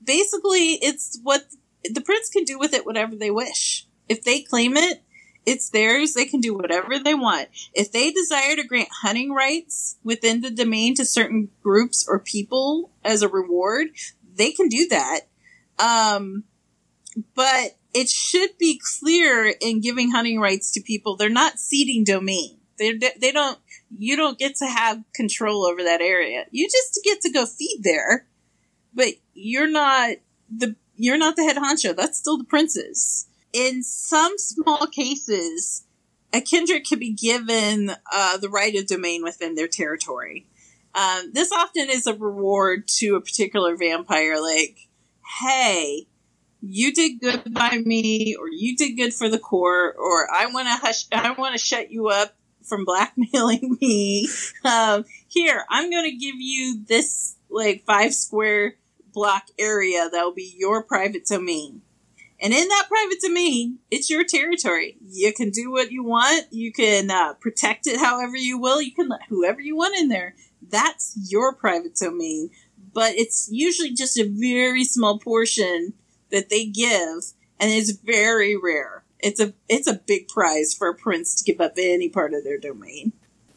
basically 0.04 0.74
it's 0.82 1.20
what 1.24 1.44
the 1.84 2.02
prince 2.02 2.30
can 2.30 2.44
do 2.44 2.58
with 2.58 2.74
it 2.74 2.86
whatever 2.86 3.16
they 3.16 3.32
wish. 3.32 3.86
If 4.08 4.24
they 4.24 4.42
claim 4.42 4.76
it 4.76 5.04
it's 5.46 5.70
theirs. 5.70 6.14
They 6.14 6.26
can 6.26 6.42
do 6.42 6.54
whatever 6.54 7.00
they 7.00 7.16
want. 7.16 7.50
If 7.74 7.92
they 7.92 8.12
desire 8.12 8.56
to 8.56 8.64
grant 8.64 8.90
hunting 9.02 9.32
rights 9.32 9.98
within 10.04 10.42
the 10.42 10.52
domain 10.52 10.96
to 10.96 11.06
certain 11.06 11.50
groups 11.64 12.06
or 12.08 12.20
people 12.20 12.92
as 13.04 13.22
a 13.22 13.28
reward, 13.28 13.88
they 14.36 14.52
can 14.52 14.68
do 14.68 14.88
that. 14.90 15.22
Um, 15.80 16.44
but 17.36 17.78
it 17.94 18.10
should 18.10 18.58
be 18.58 18.80
clear 19.00 19.54
in 19.60 19.82
giving 19.82 20.12
hunting 20.12 20.40
rights 20.40 20.72
to 20.74 20.82
people, 20.82 21.16
they're 21.16 21.30
not 21.30 21.60
ceding 21.60 22.04
domain. 22.04 22.58
They 22.78 22.94
they 22.94 23.32
don't. 23.32 23.60
You 23.98 24.16
don't 24.16 24.38
get 24.38 24.56
to 24.58 24.68
have 24.68 25.04
control 25.14 25.66
over 25.66 25.84
that 25.84 26.00
area. 26.00 26.46
You 26.52 26.68
just 26.68 27.00
get 27.04 27.20
to 27.22 27.32
go 27.32 27.46
feed 27.46 27.82
there, 27.82 28.28
but 28.94 29.16
you're 29.34 29.70
not 29.70 30.18
the 30.56 30.76
you're 30.96 31.18
not 31.18 31.36
the 31.36 31.44
head 31.44 31.58
honcho. 31.58 31.96
That's 31.96 32.18
still 32.18 32.38
the 32.38 32.46
prince's 32.46 33.28
in 33.54 33.84
some 33.84 34.38
small 34.38 34.88
cases, 34.88 35.86
a 36.34 36.42
kindred 36.42 36.86
can 36.88 37.00
be 37.00 37.14
given 37.14 37.92
uh, 38.12 38.38
the 38.38 38.50
right 38.50 38.76
of 38.76 38.88
domain 38.88 39.24
within 39.24 39.56
their 39.56 39.68
territory. 39.68 40.48
Um, 40.94 41.32
this 41.34 41.52
often 41.52 41.90
is 41.90 42.08
a 42.08 42.14
reward 42.14 42.88
to 43.00 43.16
a 43.16 43.22
particular 43.22 43.76
vampire, 43.76 44.42
like, 44.42 44.88
hey, 45.42 46.08
you 46.62 46.94
did 46.94 47.20
good 47.20 47.54
by 47.54 47.78
me, 47.84 48.36
or 48.36 48.48
you 48.50 48.76
did 48.76 48.98
good 48.98 49.14
for 49.14 49.30
the 49.30 49.40
court, 49.40 49.96
or 49.98 50.28
I 50.32 50.48
want 50.48 50.68
to 50.68 50.74
hush, 50.74 51.06
I 51.12 51.32
want 51.32 51.56
to 51.56 51.64
shut 51.64 51.92
you 51.92 52.10
up 52.10 52.36
from 52.64 52.86
blackmailing 52.86 53.78
me. 53.82 54.28
Um, 54.66 55.06
here, 55.28 55.64
I'm 55.70 55.90
going 55.90 56.10
to 56.10 56.16
give 56.16 56.36
you 56.38 56.84
this 56.88 57.38
like 57.50 57.84
five 57.86 58.14
square 58.14 58.76
block 59.14 59.48
area 59.58 60.10
that 60.12 60.24
will 60.24 60.34
be 60.34 60.56
your 60.58 60.84
private 60.84 61.26
domain. 61.26 61.82
And 62.42 62.54
in 62.54 62.68
that 62.68 62.88
private 62.88 63.20
domain, 63.22 63.80
it's 63.92 64.10
your 64.10 64.24
territory. 64.24 64.98
You 65.06 65.34
can 65.34 65.50
do 65.50 65.72
what 65.72 65.92
you 65.92 66.04
want. 66.04 66.46
You 66.52 66.72
can 66.72 67.12
uh, 67.12 67.34
protect 67.34 67.86
it 67.86 68.00
however 68.00 68.38
you 68.38 68.58
will. 68.58 68.82
You 68.82 68.94
can 68.94 69.10
let 69.10 69.22
whoever 69.28 69.60
you 69.60 69.76
want 69.76 69.98
in 69.98 70.08
there. 70.08 70.36
That's 70.62 71.18
your 71.30 71.54
private 71.54 71.96
domain. 71.96 72.52
But 72.94 73.14
it's 73.16 73.50
usually 73.52 73.94
just 73.94 74.18
a 74.18 74.30
very 74.30 74.86
small 74.86 75.20
portion 75.20 75.94
that 76.32 76.50
they 76.50 76.66
give, 76.66 77.34
and 77.60 77.72
it's 77.72 77.92
very 77.92 78.56
rare. 78.56 79.04
It's 79.20 79.40
a 79.40 79.54
it's 79.68 79.88
a 79.88 80.02
big 80.08 80.28
prize 80.30 80.74
for 80.74 80.88
a 80.88 80.96
prince 80.96 81.36
to 81.36 81.44
give 81.44 81.60
up 81.60 81.74
any 81.78 82.10
part 82.10 82.34
of 82.34 82.44
their 82.44 82.58
domain. 82.58 83.12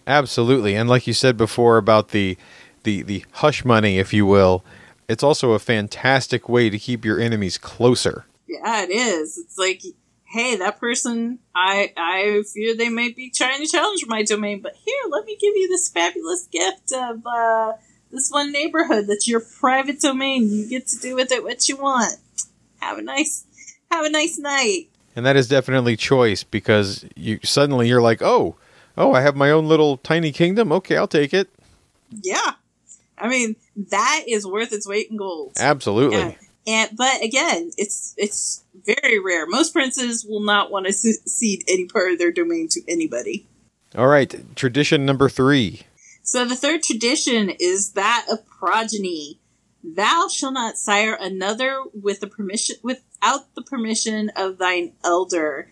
Absolutely, 0.06 0.74
and 0.74 0.88
like 0.88 1.06
you 1.06 1.12
said 1.12 1.36
before 1.36 1.76
about 1.76 2.08
the 2.08 2.36
the 2.82 3.02
the 3.02 3.24
hush 3.32 3.64
money, 3.64 3.98
if 3.98 4.12
you 4.12 4.26
will, 4.26 4.64
it's 5.08 5.22
also 5.22 5.52
a 5.52 5.58
fantastic 5.58 6.48
way 6.48 6.68
to 6.68 6.78
keep 6.78 7.04
your 7.04 7.20
enemies 7.20 7.58
closer. 7.58 8.26
Yeah, 8.52 8.82
it 8.82 8.90
is. 8.90 9.38
It's 9.38 9.56
like, 9.56 9.82
hey, 10.24 10.56
that 10.56 10.78
person, 10.78 11.38
I 11.54 11.92
I 11.96 12.42
fear 12.52 12.76
they 12.76 12.88
might 12.88 13.16
be 13.16 13.30
trying 13.30 13.60
to 13.60 13.66
challenge 13.66 14.04
my 14.06 14.22
domain, 14.22 14.60
but 14.60 14.74
here, 14.84 15.02
let 15.10 15.24
me 15.24 15.36
give 15.40 15.54
you 15.54 15.68
this 15.68 15.88
fabulous 15.88 16.46
gift 16.46 16.92
of 16.92 17.26
uh, 17.26 17.72
this 18.10 18.30
one 18.30 18.52
neighborhood 18.52 19.06
that's 19.06 19.26
your 19.26 19.40
private 19.40 20.00
domain. 20.00 20.50
You 20.50 20.68
get 20.68 20.86
to 20.88 20.98
do 20.98 21.14
with 21.14 21.32
it 21.32 21.42
what 21.42 21.68
you 21.68 21.76
want. 21.76 22.14
Have 22.80 22.98
a 22.98 23.02
nice 23.02 23.44
have 23.90 24.04
a 24.04 24.10
nice 24.10 24.38
night. 24.38 24.88
And 25.14 25.26
that 25.26 25.36
is 25.36 25.48
definitely 25.48 25.96
choice 25.96 26.42
because 26.42 27.04
you 27.14 27.38
suddenly 27.42 27.88
you're 27.88 28.02
like, 28.02 28.22
oh, 28.22 28.56
oh, 28.96 29.12
I 29.12 29.20
have 29.20 29.36
my 29.36 29.50
own 29.50 29.66
little 29.66 29.96
tiny 29.98 30.32
kingdom. 30.32 30.72
Okay, 30.72 30.96
I'll 30.96 31.08
take 31.08 31.32
it. 31.34 31.48
Yeah, 32.10 32.52
I 33.16 33.28
mean 33.28 33.56
that 33.90 34.24
is 34.26 34.46
worth 34.46 34.72
its 34.72 34.86
weight 34.86 35.10
in 35.10 35.16
gold. 35.16 35.52
Absolutely. 35.58 36.20
And, 36.20 36.36
and 36.66 36.90
but 36.96 37.22
again, 37.22 37.70
it's 37.76 38.14
it's 38.16 38.64
very 38.86 39.18
rare. 39.18 39.46
Most 39.46 39.72
princes 39.72 40.24
will 40.24 40.44
not 40.44 40.70
want 40.70 40.86
to 40.86 40.92
cede 40.92 41.64
any 41.68 41.86
part 41.86 42.12
of 42.12 42.18
their 42.18 42.32
domain 42.32 42.68
to 42.70 42.80
anybody. 42.88 43.46
All 43.96 44.06
right, 44.06 44.34
tradition 44.56 45.04
number 45.04 45.28
three. 45.28 45.82
So 46.22 46.44
the 46.44 46.56
third 46.56 46.82
tradition 46.82 47.50
is 47.50 47.92
that 47.92 48.26
of 48.30 48.46
progeny. 48.46 49.40
Thou 49.84 50.28
shalt 50.28 50.54
not 50.54 50.78
sire 50.78 51.16
another 51.20 51.82
with 51.92 52.20
the 52.20 52.28
permission 52.28 52.76
without 52.82 53.54
the 53.54 53.62
permission 53.62 54.30
of 54.36 54.58
thine 54.58 54.92
elder. 55.04 55.68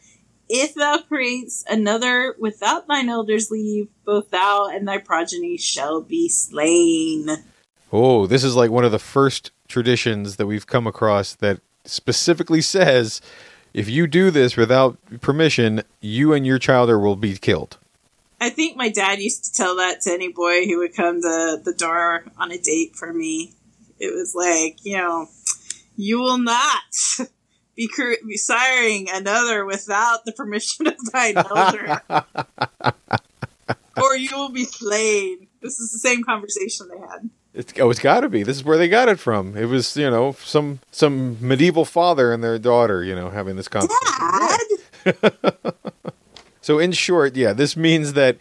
If 0.49 0.74
thou 0.74 0.99
creates 0.99 1.64
another 1.70 2.34
without 2.36 2.88
thine 2.88 3.09
elder's 3.09 3.53
leave, 3.53 3.88
both 4.05 4.30
thou 4.30 4.66
and 4.66 4.88
thy 4.88 4.99
progeny 4.99 5.57
shall 5.57 6.01
be 6.01 6.28
slain. 6.28 7.28
Oh, 7.93 8.26
this 8.26 8.43
is 8.43 8.57
like 8.57 8.72
one 8.72 8.84
of 8.84 8.91
the 8.91 8.99
first 8.99 9.53
traditions 9.70 10.36
that 10.36 10.46
we've 10.46 10.66
come 10.66 10.86
across 10.86 11.34
that 11.36 11.60
specifically 11.84 12.60
says 12.60 13.20
if 13.72 13.88
you 13.88 14.06
do 14.06 14.30
this 14.30 14.56
without 14.56 14.98
permission, 15.20 15.82
you 16.00 16.32
and 16.32 16.46
your 16.46 16.58
child 16.58 16.90
will 16.90 17.16
be 17.16 17.36
killed. 17.36 17.78
I 18.40 18.50
think 18.50 18.76
my 18.76 18.88
dad 18.88 19.20
used 19.20 19.44
to 19.44 19.52
tell 19.52 19.76
that 19.76 20.00
to 20.02 20.12
any 20.12 20.32
boy 20.32 20.66
who 20.66 20.78
would 20.78 20.94
come 20.94 21.20
to 21.20 21.60
the 21.62 21.74
door 21.74 22.24
on 22.38 22.50
a 22.50 22.58
date 22.58 22.96
for 22.96 23.12
me. 23.12 23.52
It 23.98 24.14
was 24.14 24.34
like, 24.34 24.84
you 24.84 24.96
know, 24.96 25.28
you 25.96 26.20
will 26.20 26.38
not 26.38 26.82
be, 27.76 27.86
cur- 27.86 28.16
be 28.26 28.38
siring 28.38 29.08
another 29.12 29.64
without 29.66 30.24
the 30.24 30.32
permission 30.32 30.86
of 30.86 30.96
thine 31.12 31.36
elder, 31.36 32.00
or 34.02 34.16
you 34.16 34.34
will 34.36 34.50
be 34.50 34.64
slain. 34.64 35.48
This 35.60 35.78
is 35.78 35.92
the 35.92 35.98
same 35.98 36.24
conversation 36.24 36.88
they 36.88 36.98
had. 36.98 37.30
It's, 37.53 37.72
oh, 37.80 37.90
it's 37.90 38.01
got 38.01 38.20
to 38.20 38.28
be. 38.28 38.42
This 38.42 38.57
is 38.57 38.64
where 38.64 38.78
they 38.78 38.88
got 38.88 39.09
it 39.09 39.18
from. 39.18 39.57
It 39.57 39.66
was, 39.66 39.96
you 39.96 40.09
know, 40.09 40.36
some 40.44 40.80
some 40.92 41.36
medieval 41.40 41.84
father 41.84 42.32
and 42.32 42.44
their 42.44 42.59
daughter, 42.59 43.03
you 43.03 43.14
know, 43.14 43.30
having 43.30 43.57
this 43.57 43.68
conversation. 43.68 44.78
so, 46.61 46.78
in 46.78 46.92
short, 46.92 47.34
yeah, 47.34 47.53
this 47.53 47.76
means 47.76 48.12
that 48.12 48.36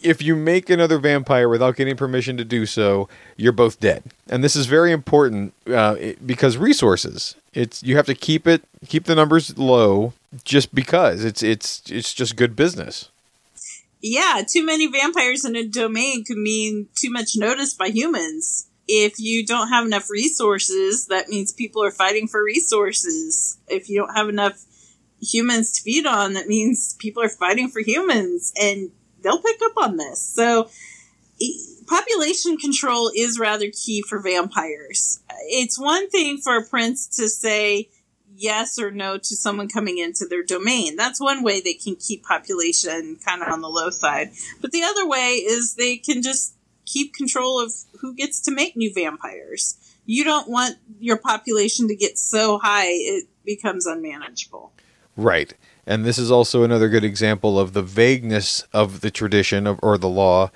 if 0.00 0.22
you 0.22 0.36
make 0.36 0.70
another 0.70 0.98
vampire 0.98 1.48
without 1.48 1.76
getting 1.76 1.96
permission 1.96 2.36
to 2.36 2.44
do 2.44 2.66
so, 2.66 3.08
you're 3.36 3.52
both 3.52 3.80
dead. 3.80 4.02
And 4.28 4.42
this 4.42 4.56
is 4.56 4.66
very 4.66 4.92
important 4.92 5.54
uh, 5.66 5.96
because 6.24 6.56
resources. 6.56 7.36
It's 7.54 7.82
you 7.82 7.96
have 7.96 8.06
to 8.06 8.14
keep 8.14 8.46
it 8.46 8.62
keep 8.86 9.04
the 9.04 9.14
numbers 9.14 9.58
low 9.58 10.12
just 10.44 10.74
because 10.74 11.24
it's 11.24 11.42
it's 11.42 11.82
it's 11.90 12.14
just 12.14 12.36
good 12.36 12.56
business. 12.56 13.08
Yeah, 14.02 14.42
too 14.46 14.66
many 14.66 14.88
vampires 14.88 15.44
in 15.44 15.54
a 15.54 15.64
domain 15.64 16.24
could 16.24 16.36
mean 16.36 16.88
too 16.94 17.10
much 17.10 17.36
notice 17.36 17.72
by 17.72 17.86
humans. 17.86 18.66
If 18.88 19.20
you 19.20 19.46
don't 19.46 19.68
have 19.68 19.86
enough 19.86 20.10
resources, 20.10 21.06
that 21.06 21.28
means 21.28 21.52
people 21.52 21.84
are 21.84 21.92
fighting 21.92 22.26
for 22.26 22.42
resources. 22.42 23.58
If 23.68 23.88
you 23.88 24.00
don't 24.00 24.14
have 24.16 24.28
enough 24.28 24.64
humans 25.20 25.72
to 25.72 25.82
feed 25.82 26.04
on, 26.04 26.32
that 26.32 26.48
means 26.48 26.94
people 26.98 27.22
are 27.22 27.28
fighting 27.28 27.68
for 27.68 27.80
humans. 27.80 28.52
And 28.60 28.90
they'll 29.22 29.40
pick 29.40 29.60
up 29.62 29.74
on 29.76 29.96
this. 29.96 30.20
So 30.20 30.68
population 31.86 32.56
control 32.56 33.12
is 33.14 33.38
rather 33.38 33.70
key 33.70 34.02
for 34.02 34.20
vampires. 34.20 35.20
It's 35.46 35.78
one 35.78 36.10
thing 36.10 36.38
for 36.38 36.56
a 36.56 36.64
prince 36.64 37.06
to 37.18 37.28
say 37.28 37.88
yes 38.42 38.78
or 38.78 38.90
no 38.90 39.16
to 39.16 39.36
someone 39.36 39.68
coming 39.68 39.98
into 39.98 40.26
their 40.26 40.42
domain. 40.42 40.96
That's 40.96 41.20
one 41.20 41.42
way 41.42 41.60
they 41.60 41.74
can 41.74 41.96
keep 41.96 42.24
population 42.24 43.16
kind 43.24 43.42
of 43.42 43.48
on 43.48 43.60
the 43.60 43.68
low 43.68 43.90
side. 43.90 44.32
But 44.60 44.72
the 44.72 44.82
other 44.82 45.06
way 45.06 45.34
is 45.36 45.74
they 45.74 45.96
can 45.96 46.22
just 46.22 46.54
keep 46.84 47.14
control 47.14 47.60
of 47.60 47.72
who 48.00 48.14
gets 48.14 48.40
to 48.42 48.50
make 48.50 48.76
new 48.76 48.92
vampires. 48.92 49.76
You 50.04 50.24
don't 50.24 50.48
want 50.48 50.76
your 50.98 51.16
population 51.16 51.86
to 51.88 51.94
get 51.94 52.18
so 52.18 52.58
high 52.58 52.88
it 52.88 53.28
becomes 53.44 53.86
unmanageable. 53.86 54.72
Right. 55.16 55.54
And 55.86 56.04
this 56.04 56.18
is 56.18 56.30
also 56.30 56.62
another 56.62 56.88
good 56.88 57.04
example 57.04 57.58
of 57.58 57.72
the 57.72 57.82
vagueness 57.82 58.62
of 58.72 59.00
the 59.00 59.10
tradition 59.10 59.66
of, 59.66 59.78
or 59.82 59.98
the 59.98 60.08
law, 60.08 60.50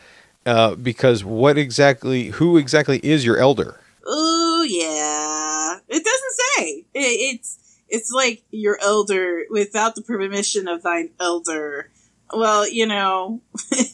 uh, 0.45 0.75
because 0.75 1.25
what 1.25 1.59
exactly, 1.59 2.29
who 2.29 2.57
exactly 2.57 2.99
is 2.99 3.25
your 3.25 3.37
elder? 3.37 3.81
Oh 4.05 4.65
yeah, 4.69 5.79
it 5.89 6.05
doesn't 6.05 6.35
say. 6.57 6.85
It, 6.95 7.35
it's 7.35 7.66
it's 7.89 8.11
like 8.11 8.43
your 8.51 8.79
elder 8.83 9.45
without 9.51 9.95
the 9.95 10.03
permission 10.03 10.69
of 10.69 10.83
thine 10.83 11.11
elder. 11.21 11.91
Well, 12.33 12.69
you 12.69 12.87
know, 12.87 13.41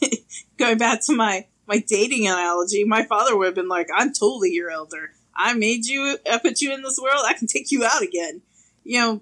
going 0.57 0.77
back 0.77 1.01
to 1.05 1.15
my 1.15 1.47
my 1.67 1.79
dating 1.79 2.27
analogy, 2.27 2.83
my 2.83 3.03
father 3.03 3.37
would 3.37 3.45
have 3.45 3.55
been 3.55 3.67
like, 3.67 3.89
"I'm 3.95 4.13
totally 4.13 4.51
your 4.51 4.69
elder. 4.69 5.11
I 5.35 5.53
made 5.53 5.85
you. 5.85 6.17
I 6.29 6.37
put 6.37 6.61
you 6.61 6.73
in 6.73 6.81
this 6.81 6.99
world. 7.01 7.23
I 7.25 7.33
can 7.33 7.47
take 7.47 7.71
you 7.71 7.83
out 7.83 8.01
again." 8.01 8.41
You 8.83 8.99
know, 8.99 9.21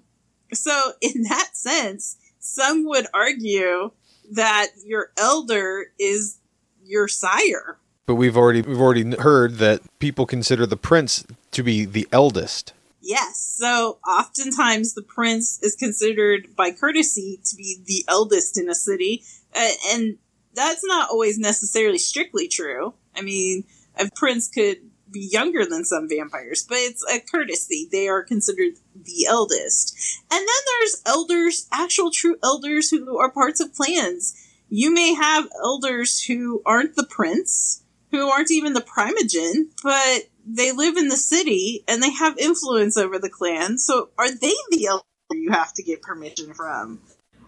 so, 0.52 0.92
in 1.00 1.22
that 1.22 1.50
sense, 1.52 2.16
some 2.38 2.84
would 2.86 3.06
argue 3.14 3.92
that 4.32 4.68
your 4.84 5.10
elder 5.16 5.86
is 5.98 6.38
your 6.84 7.08
sire. 7.08 7.78
But 8.06 8.16
we've 8.16 8.36
already 8.36 8.62
we've 8.62 8.80
already 8.80 9.16
heard 9.16 9.56
that 9.56 9.80
people 9.98 10.26
consider 10.26 10.66
the 10.66 10.76
prince 10.76 11.24
to 11.52 11.62
be 11.62 11.84
the 11.84 12.08
eldest. 12.12 12.72
Yes. 13.02 13.40
So 13.58 13.98
oftentimes 14.08 14.94
the 14.94 15.02
prince 15.02 15.58
is 15.62 15.74
considered 15.74 16.54
by 16.54 16.70
courtesy 16.70 17.40
to 17.44 17.56
be 17.56 17.82
the 17.84 18.04
eldest 18.08 18.56
in 18.58 18.68
a 18.68 18.74
city, 18.74 19.24
uh, 19.54 19.68
and 19.90 20.18
that's 20.54 20.84
not 20.84 21.10
always 21.10 21.38
necessarily 21.38 21.98
strictly 21.98 22.46
true. 22.46 22.94
I 23.16 23.22
mean, 23.22 23.64
a 23.98 24.08
prince 24.14 24.48
could 24.48 24.78
be 25.10 25.28
younger 25.30 25.66
than 25.66 25.84
some 25.84 26.08
vampires, 26.08 26.64
but 26.66 26.78
it's 26.78 27.04
a 27.12 27.20
courtesy. 27.20 27.88
They 27.90 28.08
are 28.08 28.22
considered 28.22 28.74
the 28.94 29.26
eldest. 29.28 29.96
And 30.30 30.38
then 30.38 30.62
there's 30.78 31.02
elders, 31.04 31.68
actual 31.72 32.10
true 32.10 32.36
elders 32.42 32.90
who 32.90 33.18
are 33.18 33.30
parts 33.30 33.60
of 33.60 33.74
clans. 33.74 34.34
You 34.68 34.92
may 34.92 35.12
have 35.12 35.48
elders 35.62 36.22
who 36.22 36.62
aren't 36.64 36.96
the 36.96 37.06
prince, 37.06 37.82
who 38.10 38.28
aren't 38.28 38.50
even 38.50 38.72
the 38.72 38.80
primogen, 38.80 39.68
but 39.82 40.28
they 40.46 40.72
live 40.72 40.96
in 40.96 41.08
the 41.08 41.16
city 41.16 41.84
and 41.86 42.02
they 42.02 42.12
have 42.12 42.38
influence 42.38 42.96
over 42.96 43.18
the 43.18 43.30
clan. 43.30 43.78
So 43.78 44.10
are 44.18 44.30
they 44.30 44.54
the 44.70 44.86
elder 44.86 45.04
you 45.32 45.50
have 45.50 45.72
to 45.74 45.82
get 45.82 46.02
permission 46.02 46.54
from? 46.54 47.00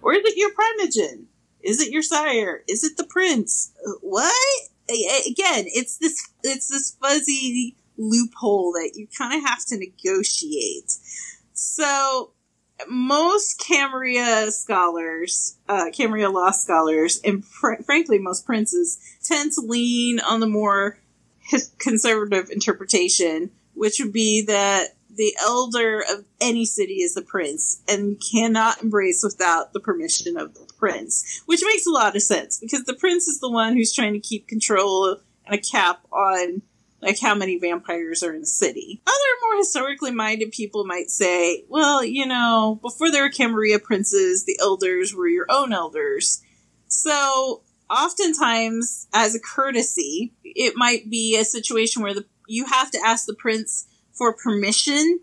Or 0.02 0.14
is 0.14 0.22
it 0.24 0.36
your 0.36 0.50
primogen? 0.50 1.24
Is 1.62 1.80
it 1.80 1.90
your 1.90 2.02
sire? 2.02 2.62
Is 2.68 2.84
it 2.84 2.96
the 2.96 3.04
prince? 3.04 3.72
What? 4.00 4.32
again, 4.86 5.64
it's 5.66 5.96
this 5.98 6.28
it's 6.42 6.68
this 6.68 6.96
fuzzy 7.00 7.74
loophole 7.96 8.72
that 8.72 8.92
you 8.94 9.06
kind 9.16 9.34
of 9.34 9.48
have 9.48 9.64
to 9.66 9.78
negotiate. 9.78 10.92
So 11.52 12.32
most 12.88 13.58
Camarilla 13.58 14.50
scholars, 14.50 15.56
uh, 15.68 15.86
Camarilla 15.92 16.30
law 16.30 16.50
scholars, 16.50 17.20
and 17.24 17.44
fr- 17.44 17.82
frankly 17.84 18.18
most 18.18 18.44
princes 18.44 18.98
tend 19.22 19.52
to 19.52 19.62
lean 19.62 20.20
on 20.20 20.40
the 20.40 20.46
more 20.46 20.98
his- 21.44 21.70
conservative 21.78 22.50
interpretation, 22.50 23.50
which 23.74 24.00
would 24.00 24.12
be 24.12 24.42
that 24.42 24.96
the 25.16 25.36
elder 25.40 26.00
of 26.10 26.24
any 26.40 26.64
city 26.64 26.94
is 26.94 27.14
the 27.14 27.22
prince, 27.22 27.80
and 27.88 28.20
cannot 28.32 28.82
embrace 28.82 29.22
without 29.22 29.72
the 29.72 29.80
permission 29.80 30.36
of 30.36 30.54
the 30.54 30.66
prince, 30.76 31.42
which 31.46 31.62
makes 31.64 31.86
a 31.86 31.90
lot 31.90 32.16
of 32.16 32.22
sense 32.22 32.58
because 32.58 32.84
the 32.84 32.94
prince 32.94 33.28
is 33.28 33.38
the 33.38 33.50
one 33.50 33.74
who's 33.74 33.92
trying 33.92 34.12
to 34.12 34.20
keep 34.20 34.48
control 34.48 35.20
and 35.46 35.54
a 35.54 35.58
cap 35.58 36.00
on 36.10 36.62
like 37.00 37.20
how 37.20 37.34
many 37.34 37.58
vampires 37.58 38.22
are 38.22 38.34
in 38.34 38.40
the 38.40 38.46
city. 38.46 39.02
Other 39.06 39.14
more 39.42 39.58
historically 39.58 40.10
minded 40.10 40.52
people 40.52 40.86
might 40.86 41.10
say, 41.10 41.64
well, 41.68 42.02
you 42.02 42.26
know, 42.26 42.78
before 42.80 43.10
there 43.10 43.22
were 43.22 43.30
Camarilla 43.30 43.78
princes, 43.78 44.46
the 44.46 44.58
elders 44.60 45.14
were 45.14 45.28
your 45.28 45.44
own 45.50 45.74
elders. 45.74 46.42
So 46.88 47.62
oftentimes, 47.90 49.08
as 49.12 49.34
a 49.34 49.40
courtesy, 49.40 50.32
it 50.44 50.74
might 50.76 51.10
be 51.10 51.36
a 51.36 51.44
situation 51.44 52.02
where 52.02 52.14
the, 52.14 52.24
you 52.46 52.66
have 52.66 52.90
to 52.92 53.00
ask 53.04 53.26
the 53.26 53.34
prince 53.34 53.86
for 54.12 54.34
permission 54.34 55.20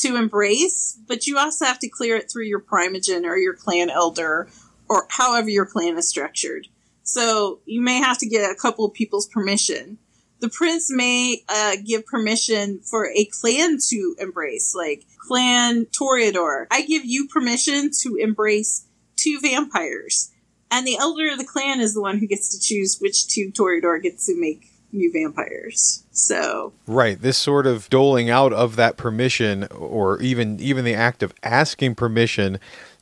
to 0.00 0.16
embrace, 0.16 0.98
but 1.06 1.26
you 1.26 1.38
also 1.38 1.64
have 1.64 1.78
to 1.78 1.88
clear 1.88 2.16
it 2.16 2.30
through 2.30 2.44
your 2.44 2.60
primogen 2.60 3.24
or 3.24 3.36
your 3.36 3.54
clan 3.54 3.90
elder 3.90 4.48
or 4.88 5.06
however 5.10 5.48
your 5.48 5.66
clan 5.66 5.96
is 5.96 6.08
structured. 6.08 6.68
So 7.02 7.60
you 7.64 7.80
may 7.80 7.98
have 7.98 8.18
to 8.18 8.28
get 8.28 8.50
a 8.50 8.54
couple 8.54 8.84
of 8.84 8.94
people's 8.94 9.28
permission. 9.28 9.98
The 10.40 10.48
prince 10.48 10.90
may 10.90 11.42
uh, 11.48 11.76
give 11.84 12.06
permission 12.06 12.80
for 12.80 13.08
a 13.08 13.24
clan 13.26 13.78
to 13.88 14.16
embrace, 14.18 14.74
like 14.74 15.06
Clan 15.18 15.86
Toreador. 15.86 16.66
I 16.70 16.82
give 16.82 17.04
you 17.04 17.28
permission 17.28 17.90
to 18.02 18.16
embrace 18.16 18.86
two 19.16 19.38
vampires. 19.40 20.30
And 20.70 20.86
the 20.86 20.96
elder 20.96 21.30
of 21.30 21.38
the 21.38 21.44
clan 21.44 21.80
is 21.80 21.94
the 21.94 22.00
one 22.00 22.18
who 22.18 22.26
gets 22.26 22.48
to 22.50 22.60
choose 22.60 22.98
which 23.00 23.28
two 23.28 23.52
Toreador 23.52 24.02
gets 24.02 24.26
to 24.26 24.40
make 24.40 24.70
new 24.92 25.12
vampires. 25.12 26.04
So 26.12 26.72
Right, 26.86 27.20
this 27.20 27.36
sort 27.36 27.66
of 27.66 27.88
doling 27.90 28.30
out 28.30 28.52
of 28.52 28.76
that 28.76 28.96
permission 28.96 29.64
or 29.70 30.20
even 30.20 30.60
even 30.60 30.84
the 30.84 30.94
act 30.94 31.22
of 31.22 31.34
asking 31.42 31.96
permission 31.96 32.58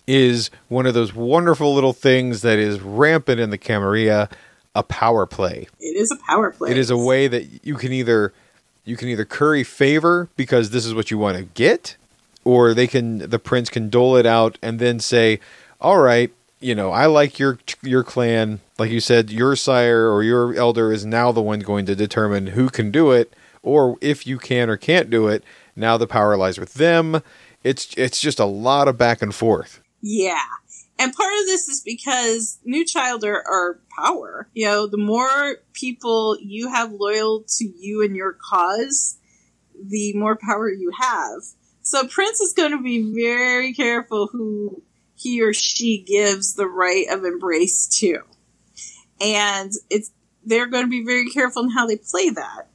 is 0.06 0.50
one 0.68 0.86
of 0.86 0.94
those 0.94 1.14
wonderful 1.14 1.74
little 1.74 1.92
things 1.92 2.42
that 2.42 2.58
is 2.58 2.80
rampant 2.80 3.38
in 3.40 3.50
the 3.50 3.58
Camarilla, 3.58 4.28
a 4.74 4.82
power 4.82 5.26
play. 5.26 5.68
it 5.80 5.96
is 5.96 6.10
a 6.10 6.16
power 6.26 6.50
play. 6.50 6.70
It 6.70 6.78
is 6.78 6.90
a 6.90 6.96
way 6.96 7.28
that 7.28 7.64
you 7.64 7.76
can 7.76 7.92
either 7.92 8.32
you 8.84 8.96
can 8.96 9.08
either 9.08 9.24
curry 9.24 9.62
favor 9.62 10.28
because 10.36 10.70
this 10.70 10.84
is 10.84 10.94
what 10.94 11.10
you 11.10 11.18
want 11.18 11.36
to 11.36 11.44
get, 11.44 11.96
or 12.44 12.74
they 12.74 12.86
can 12.86 13.18
the 13.30 13.38
prince 13.38 13.68
can 13.68 13.88
dole 13.90 14.16
it 14.16 14.26
out 14.26 14.58
and 14.62 14.78
then 14.78 14.98
say, 14.98 15.38
"All 15.80 15.98
right, 15.98 16.32
you 16.62 16.74
know, 16.74 16.90
I 16.90 17.06
like 17.06 17.38
your 17.38 17.58
your 17.82 18.04
clan. 18.04 18.60
Like 18.78 18.90
you 18.90 19.00
said, 19.00 19.30
your 19.30 19.56
sire 19.56 20.10
or 20.10 20.22
your 20.22 20.54
elder 20.54 20.92
is 20.92 21.04
now 21.04 21.32
the 21.32 21.42
one 21.42 21.60
going 21.60 21.86
to 21.86 21.94
determine 21.94 22.48
who 22.48 22.68
can 22.68 22.90
do 22.90 23.10
it, 23.10 23.34
or 23.62 23.96
if 24.00 24.26
you 24.26 24.38
can 24.38 24.70
or 24.70 24.76
can't 24.76 25.10
do 25.10 25.28
it. 25.28 25.44
Now 25.74 25.96
the 25.96 26.06
power 26.06 26.36
lies 26.36 26.58
with 26.58 26.74
them. 26.74 27.22
It's 27.62 27.94
it's 27.96 28.20
just 28.20 28.38
a 28.38 28.44
lot 28.44 28.88
of 28.88 28.98
back 28.98 29.22
and 29.22 29.34
forth. 29.34 29.80
Yeah. 30.00 30.38
And 30.98 31.12
part 31.12 31.32
of 31.40 31.46
this 31.46 31.68
is 31.68 31.80
because 31.80 32.58
New 32.64 32.84
Child 32.84 33.24
are, 33.24 33.42
are 33.48 33.80
power. 33.98 34.48
You 34.52 34.66
know, 34.66 34.86
the 34.86 34.98
more 34.98 35.56
people 35.72 36.36
you 36.40 36.68
have 36.68 36.92
loyal 36.92 37.44
to 37.58 37.64
you 37.64 38.02
and 38.02 38.14
your 38.14 38.34
cause, 38.34 39.18
the 39.74 40.12
more 40.14 40.36
power 40.36 40.70
you 40.70 40.92
have. 40.96 41.42
So 41.82 42.06
Prince 42.06 42.40
is 42.40 42.52
going 42.52 42.70
to 42.70 42.82
be 42.82 43.12
very 43.12 43.72
careful 43.72 44.28
who 44.28 44.82
he 45.22 45.42
or 45.42 45.52
she 45.52 45.98
gives 45.98 46.54
the 46.54 46.66
right 46.66 47.06
of 47.10 47.24
embrace 47.24 47.86
to. 48.00 48.20
And 49.20 49.72
it's 49.88 50.10
they're 50.44 50.66
going 50.66 50.84
to 50.84 50.90
be 50.90 51.04
very 51.04 51.30
careful 51.30 51.62
in 51.62 51.70
how 51.70 51.86
they 51.86 51.96
play 51.96 52.30
that. 52.30 52.68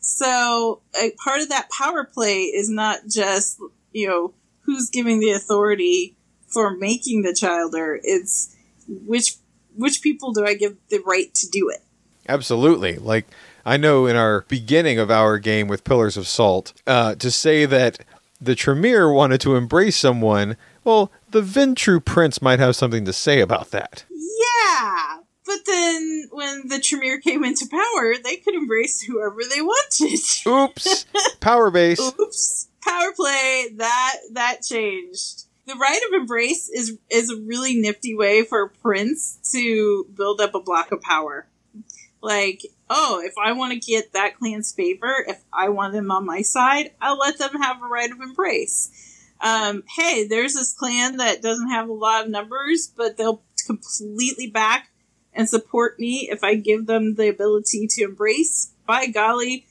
So 0.00 0.80
a 0.98 1.12
part 1.22 1.42
of 1.42 1.50
that 1.50 1.68
power 1.70 2.04
play 2.04 2.44
is 2.44 2.70
not 2.70 3.00
just, 3.08 3.60
you 3.92 4.08
know, 4.08 4.32
who's 4.62 4.88
giving 4.88 5.20
the 5.20 5.32
authority 5.32 6.16
for 6.46 6.74
making 6.74 7.22
the 7.22 7.34
childer. 7.34 8.00
It's 8.02 8.56
which 8.88 9.36
which 9.76 10.02
people 10.02 10.32
do 10.32 10.44
I 10.44 10.54
give 10.54 10.76
the 10.88 11.00
right 11.06 11.32
to 11.34 11.48
do 11.48 11.68
it? 11.68 11.80
Absolutely. 12.28 12.96
Like 12.96 13.26
I 13.64 13.76
know 13.76 14.06
in 14.06 14.16
our 14.16 14.42
beginning 14.48 14.98
of 14.98 15.10
our 15.10 15.38
game 15.38 15.68
with 15.68 15.84
Pillars 15.84 16.16
of 16.16 16.26
Salt, 16.26 16.72
uh, 16.86 17.14
to 17.16 17.30
say 17.30 17.66
that 17.66 17.98
the 18.40 18.54
Tremere 18.54 19.12
wanted 19.12 19.40
to 19.42 19.54
embrace 19.54 19.96
someone, 19.96 20.56
well, 20.84 21.10
the 21.30 21.42
Ventrue 21.42 22.04
Prince 22.04 22.40
might 22.40 22.58
have 22.58 22.76
something 22.76 23.04
to 23.04 23.12
say 23.12 23.40
about 23.40 23.70
that. 23.70 24.04
Yeah. 24.10 25.18
But 25.46 25.66
then 25.66 26.28
when 26.30 26.68
the 26.68 26.78
Tremere 26.78 27.18
came 27.20 27.44
into 27.44 27.66
power, 27.66 28.14
they 28.22 28.36
could 28.36 28.54
embrace 28.54 29.02
whoever 29.02 29.40
they 29.42 29.60
wanted. 29.60 30.20
Oops. 30.46 31.06
Power 31.40 31.70
base. 31.70 32.00
Oops. 32.00 32.68
Power 32.82 33.12
play, 33.14 33.66
that 33.76 34.16
that 34.32 34.62
changed. 34.62 35.44
The 35.66 35.74
right 35.74 36.00
of 36.08 36.20
embrace 36.20 36.68
is 36.68 36.98
is 37.10 37.30
a 37.30 37.36
really 37.36 37.74
nifty 37.74 38.14
way 38.14 38.42
for 38.42 38.62
a 38.62 38.68
prince 38.68 39.38
to 39.52 40.06
build 40.16 40.40
up 40.40 40.54
a 40.54 40.60
block 40.60 40.92
of 40.92 41.02
power. 41.02 41.46
Like, 42.22 42.62
oh, 42.88 43.20
if 43.24 43.34
I 43.42 43.52
want 43.52 43.72
to 43.72 43.78
get 43.78 44.12
that 44.12 44.38
clan's 44.38 44.72
favor, 44.72 45.24
if 45.26 45.42
I 45.52 45.68
want 45.70 45.94
them 45.94 46.10
on 46.10 46.26
my 46.26 46.42
side, 46.42 46.92
I'll 47.00 47.18
let 47.18 47.38
them 47.38 47.60
have 47.60 47.82
a 47.82 47.86
right 47.86 48.10
of 48.10 48.20
embrace. 48.20 48.90
Um, 49.40 49.84
hey, 49.96 50.26
there's 50.26 50.54
this 50.54 50.74
clan 50.74 51.16
that 51.16 51.42
doesn't 51.42 51.70
have 51.70 51.88
a 51.88 51.92
lot 51.92 52.24
of 52.24 52.30
numbers, 52.30 52.92
but 52.94 53.16
they'll 53.16 53.42
completely 53.66 54.48
back 54.48 54.90
and 55.32 55.48
support 55.48 55.98
me 55.98 56.28
if 56.30 56.42
I 56.42 56.54
give 56.54 56.86
them 56.86 57.14
the 57.14 57.28
ability 57.28 57.86
to 57.88 58.04
embrace. 58.04 58.72
By 58.86 59.06
golly, 59.06 59.66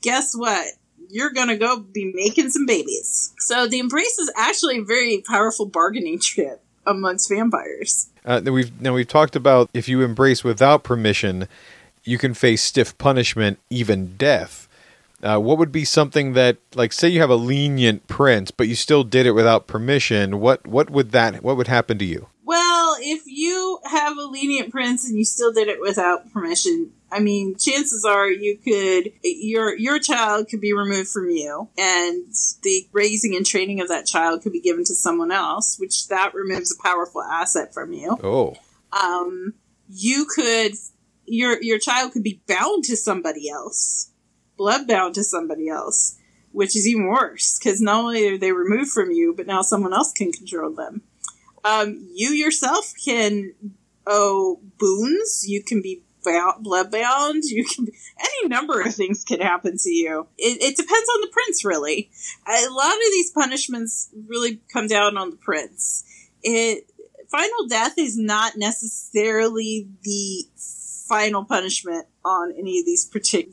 guess 0.00 0.34
what? 0.34 0.66
You're 1.08 1.30
gonna 1.30 1.56
go 1.56 1.80
be 1.80 2.12
making 2.14 2.50
some 2.50 2.64
babies. 2.64 3.34
So 3.38 3.66
the 3.66 3.80
embrace 3.80 4.18
is 4.18 4.32
actually 4.36 4.78
a 4.78 4.84
very 4.84 5.22
powerful 5.26 5.66
bargaining 5.66 6.18
chip 6.20 6.62
amongst 6.86 7.28
vampires. 7.28 8.08
Uh, 8.24 8.40
we've 8.44 8.80
now 8.80 8.94
we've 8.94 9.08
talked 9.08 9.36
about 9.36 9.68
if 9.74 9.88
you 9.88 10.02
embrace 10.02 10.42
without 10.44 10.84
permission, 10.84 11.48
you 12.04 12.18
can 12.18 12.34
face 12.34 12.62
stiff 12.62 12.96
punishment, 12.98 13.58
even 13.68 14.16
death. 14.16 14.68
Uh, 15.22 15.38
what 15.38 15.58
would 15.58 15.70
be 15.72 15.84
something 15.84 16.32
that, 16.32 16.58
like, 16.74 16.92
say 16.92 17.08
you 17.08 17.20
have 17.20 17.30
a 17.30 17.36
lenient 17.36 18.06
prince, 18.08 18.50
but 18.50 18.68
you 18.68 18.74
still 18.74 19.04
did 19.04 19.24
it 19.26 19.32
without 19.32 19.66
permission? 19.66 20.40
What 20.40 20.66
what 20.66 20.90
would 20.90 21.12
that 21.12 21.42
what 21.42 21.56
would 21.56 21.68
happen 21.68 21.98
to 21.98 22.04
you? 22.04 22.28
Well, 22.44 22.96
if 23.00 23.22
you 23.26 23.78
have 23.84 24.18
a 24.18 24.24
lenient 24.24 24.70
prince 24.70 25.06
and 25.08 25.16
you 25.16 25.24
still 25.24 25.52
did 25.52 25.68
it 25.68 25.80
without 25.80 26.32
permission, 26.32 26.92
I 27.10 27.20
mean, 27.20 27.56
chances 27.56 28.04
are 28.04 28.30
you 28.30 28.58
could 28.58 29.12
your 29.22 29.76
your 29.76 29.98
child 30.00 30.48
could 30.48 30.60
be 30.60 30.72
removed 30.72 31.08
from 31.10 31.30
you, 31.30 31.68
and 31.78 32.24
the 32.62 32.88
raising 32.92 33.36
and 33.36 33.46
training 33.46 33.80
of 33.80 33.88
that 33.88 34.06
child 34.06 34.42
could 34.42 34.52
be 34.52 34.60
given 34.60 34.84
to 34.84 34.94
someone 34.94 35.30
else, 35.30 35.78
which 35.78 36.08
that 36.08 36.34
removes 36.34 36.76
a 36.76 36.82
powerful 36.82 37.22
asset 37.22 37.72
from 37.72 37.92
you. 37.92 38.18
Oh, 38.22 38.54
Um, 38.92 39.54
you 39.88 40.26
could 40.26 40.72
your 41.26 41.62
your 41.62 41.78
child 41.78 42.12
could 42.12 42.22
be 42.24 42.42
bound 42.48 42.84
to 42.84 42.96
somebody 42.96 43.48
else, 43.48 44.10
blood 44.56 44.86
bound 44.86 45.14
to 45.14 45.24
somebody 45.24 45.68
else, 45.68 46.18
which 46.52 46.76
is 46.76 46.86
even 46.86 47.06
worse 47.06 47.58
because 47.58 47.80
not 47.80 48.04
only 48.04 48.28
are 48.28 48.38
they 48.38 48.52
removed 48.52 48.90
from 48.90 49.10
you, 49.10 49.34
but 49.36 49.46
now 49.46 49.62
someone 49.62 49.92
else 49.92 50.12
can 50.12 50.32
control 50.32 50.72
them. 50.74 51.02
Um, 51.64 52.08
you 52.14 52.30
yourself 52.30 52.92
can 53.04 53.54
owe 54.06 54.60
boons. 54.78 55.44
You 55.46 55.62
can 55.62 55.80
be 55.80 56.02
bound. 56.24 56.64
You 57.44 57.64
can 57.64 57.84
be, 57.86 57.92
any 58.18 58.48
number 58.48 58.80
of 58.80 58.94
things 58.94 59.24
can 59.24 59.40
happen 59.40 59.76
to 59.78 59.90
you. 59.90 60.26
It, 60.38 60.62
it 60.62 60.76
depends 60.76 61.08
on 61.08 61.20
the 61.20 61.30
prince, 61.32 61.64
really. 61.64 62.10
A 62.46 62.68
lot 62.68 62.94
of 62.94 63.12
these 63.12 63.30
punishments 63.30 64.10
really 64.28 64.60
come 64.72 64.86
down 64.86 65.16
on 65.16 65.30
the 65.30 65.36
prince. 65.36 66.04
It 66.42 66.88
final 67.30 67.66
death 67.68 67.94
is 67.98 68.18
not 68.18 68.56
necessarily 68.56 69.88
the 70.02 70.46
final 71.12 71.44
punishment 71.44 72.06
on 72.24 72.54
any 72.58 72.78
of 72.78 72.86
these 72.86 73.06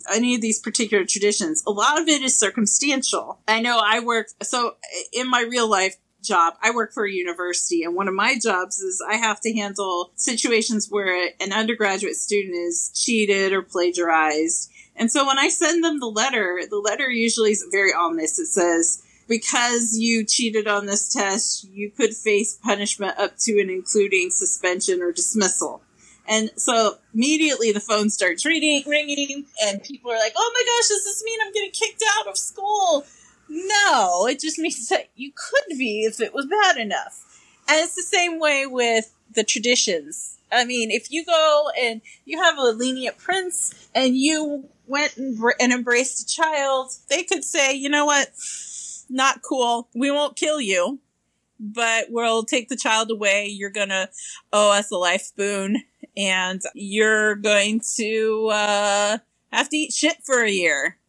any 0.10 0.34
of 0.34 0.40
these 0.40 0.62
particular 0.62 1.04
traditions. 1.04 1.62
A 1.68 1.72
lot 1.72 2.00
of 2.00 2.08
it 2.08 2.22
is 2.22 2.40
circumstantial. 2.40 3.42
I 3.50 3.60
know 3.60 3.82
I 3.84 4.00
work 4.00 4.28
so 4.42 4.78
in 5.12 5.30
my 5.30 5.42
real 5.42 5.70
life 5.70 5.98
job, 6.24 6.54
I 6.62 6.72
work 6.72 6.94
for 6.94 7.06
a 7.06 7.12
university 7.12 7.84
and 7.84 7.96
one 7.96 8.08
of 8.08 8.14
my 8.14 8.40
jobs 8.42 8.80
is 8.80 9.04
I 9.06 9.16
have 9.16 9.42
to 9.42 9.54
handle 9.54 10.14
situations 10.16 10.88
where 10.90 11.32
an 11.42 11.52
undergraduate 11.52 12.16
student 12.16 12.56
is 12.56 12.94
cheated 12.96 13.52
or 13.52 13.62
plagiarized. 13.62 14.72
And 14.96 15.12
so 15.12 15.28
when 15.28 15.38
I 15.38 15.50
send 15.50 15.84
them 15.84 16.00
the 16.00 16.08
letter, 16.08 16.62
the 16.70 16.78
letter 16.78 17.10
usually 17.10 17.52
is 17.52 17.68
very 17.70 17.94
ominous. 17.94 18.40
It 18.40 18.48
says, 18.48 19.04
because 19.28 19.98
you 19.98 20.26
cheated 20.26 20.66
on 20.66 20.86
this 20.86 21.12
test, 21.12 21.66
you 21.66 21.92
could 21.92 22.16
face 22.16 22.58
punishment 22.64 23.20
up 23.20 23.36
to 23.40 23.60
and 23.60 23.70
including 23.70 24.32
suspension 24.32 25.02
or 25.02 25.12
dismissal. 25.12 25.82
And 26.30 26.52
so 26.56 27.00
immediately 27.14 27.72
the 27.72 27.80
phone 27.80 28.12
starts 28.12 28.46
ringing, 28.46 28.84
ringing, 28.88 29.46
and 29.64 29.82
people 29.82 30.12
are 30.12 30.20
like, 30.20 30.34
"Oh 30.38 30.52
my 30.54 30.64
gosh, 30.64 30.88
does 30.88 31.04
this 31.04 31.24
mean 31.24 31.40
I'm 31.44 31.52
getting 31.52 31.72
kicked 31.72 32.04
out 32.20 32.28
of 32.28 32.38
school?" 32.38 33.06
No, 33.50 34.28
it 34.28 34.40
just 34.40 34.60
means 34.60 34.88
that 34.90 35.10
you 35.16 35.32
could 35.36 35.78
be 35.78 36.04
if 36.04 36.22
it 36.22 36.34
was 36.34 36.46
bad 36.46 36.78
enough. 36.78 37.26
And 37.68 37.84
it's 37.84 37.96
the 37.96 38.04
same 38.04 38.40
way 38.40 38.66
with 38.66 39.12
the 39.34 39.44
traditions. 39.44 40.38
I 40.52 40.66
mean, 40.66 40.92
if 40.92 41.12
you 41.12 41.26
go 41.26 41.70
and 41.80 42.02
you 42.26 42.42
have 42.42 42.58
a 42.58 42.72
lenient 42.72 43.18
prince 43.18 43.74
and 43.94 44.18
you 44.18 44.70
went 44.88 45.18
and, 45.18 45.40
and 45.60 45.72
embraced 45.72 46.22
a 46.22 46.26
child, 46.26 46.92
they 47.10 47.24
could 47.24 47.44
say, 47.44 47.74
you 47.74 47.90
know 47.90 48.06
what? 48.06 48.30
Not 49.10 49.42
cool. 49.42 49.88
We 49.94 50.12
won't 50.12 50.36
kill 50.36 50.60
you, 50.60 51.00
but 51.60 52.06
we'll 52.10 52.44
take 52.44 52.70
the 52.70 52.78
child 52.78 53.12
away. 53.12 53.48
You're 53.48 53.70
going 53.70 53.90
to 53.90 54.10
owe 54.54 54.72
us 54.72 54.92
a 54.92 54.98
life 54.98 55.32
boon 55.36 55.84
and 56.16 56.62
you're 56.74 57.36
going 57.36 57.82
to, 57.98 58.50
uh, 58.52 59.18
have 59.52 59.70
to 59.70 59.78
eat 59.78 59.94
shit 59.94 60.18
for 60.24 60.44
a 60.44 60.50
year 60.50 61.00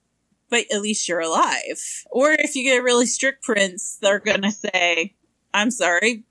but 0.50 0.66
at 0.72 0.82
least 0.82 1.08
you're 1.08 1.20
alive. 1.20 2.04
Or 2.10 2.32
if 2.32 2.54
you 2.54 2.64
get 2.64 2.80
a 2.80 2.82
really 2.82 3.06
strict 3.06 3.42
prince, 3.42 3.98
they're 4.02 4.18
gonna 4.18 4.50
say, 4.50 5.14
I'm 5.54 5.70
sorry, 5.70 6.24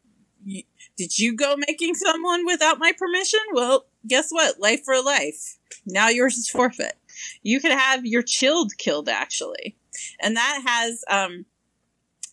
did 0.98 1.18
you 1.18 1.36
go 1.36 1.56
making 1.68 1.96
someone 1.96 2.46
without 2.46 2.78
my 2.78 2.92
permission? 2.92 3.40
Well, 3.54 3.86
guess 4.06 4.30
what? 4.30 4.60
Life 4.60 4.84
for 4.84 5.02
life. 5.02 5.58
Now 5.86 6.10
yours 6.10 6.38
is 6.38 6.50
forfeit. 6.50 6.98
You 7.42 7.60
could 7.60 7.72
have 7.72 8.06
your 8.06 8.22
childe 8.22 8.78
killed 8.78 9.10
actually. 9.10 9.78
And 10.22 10.36
that 10.36 10.62
has, 10.66 11.04
um, 11.10 11.46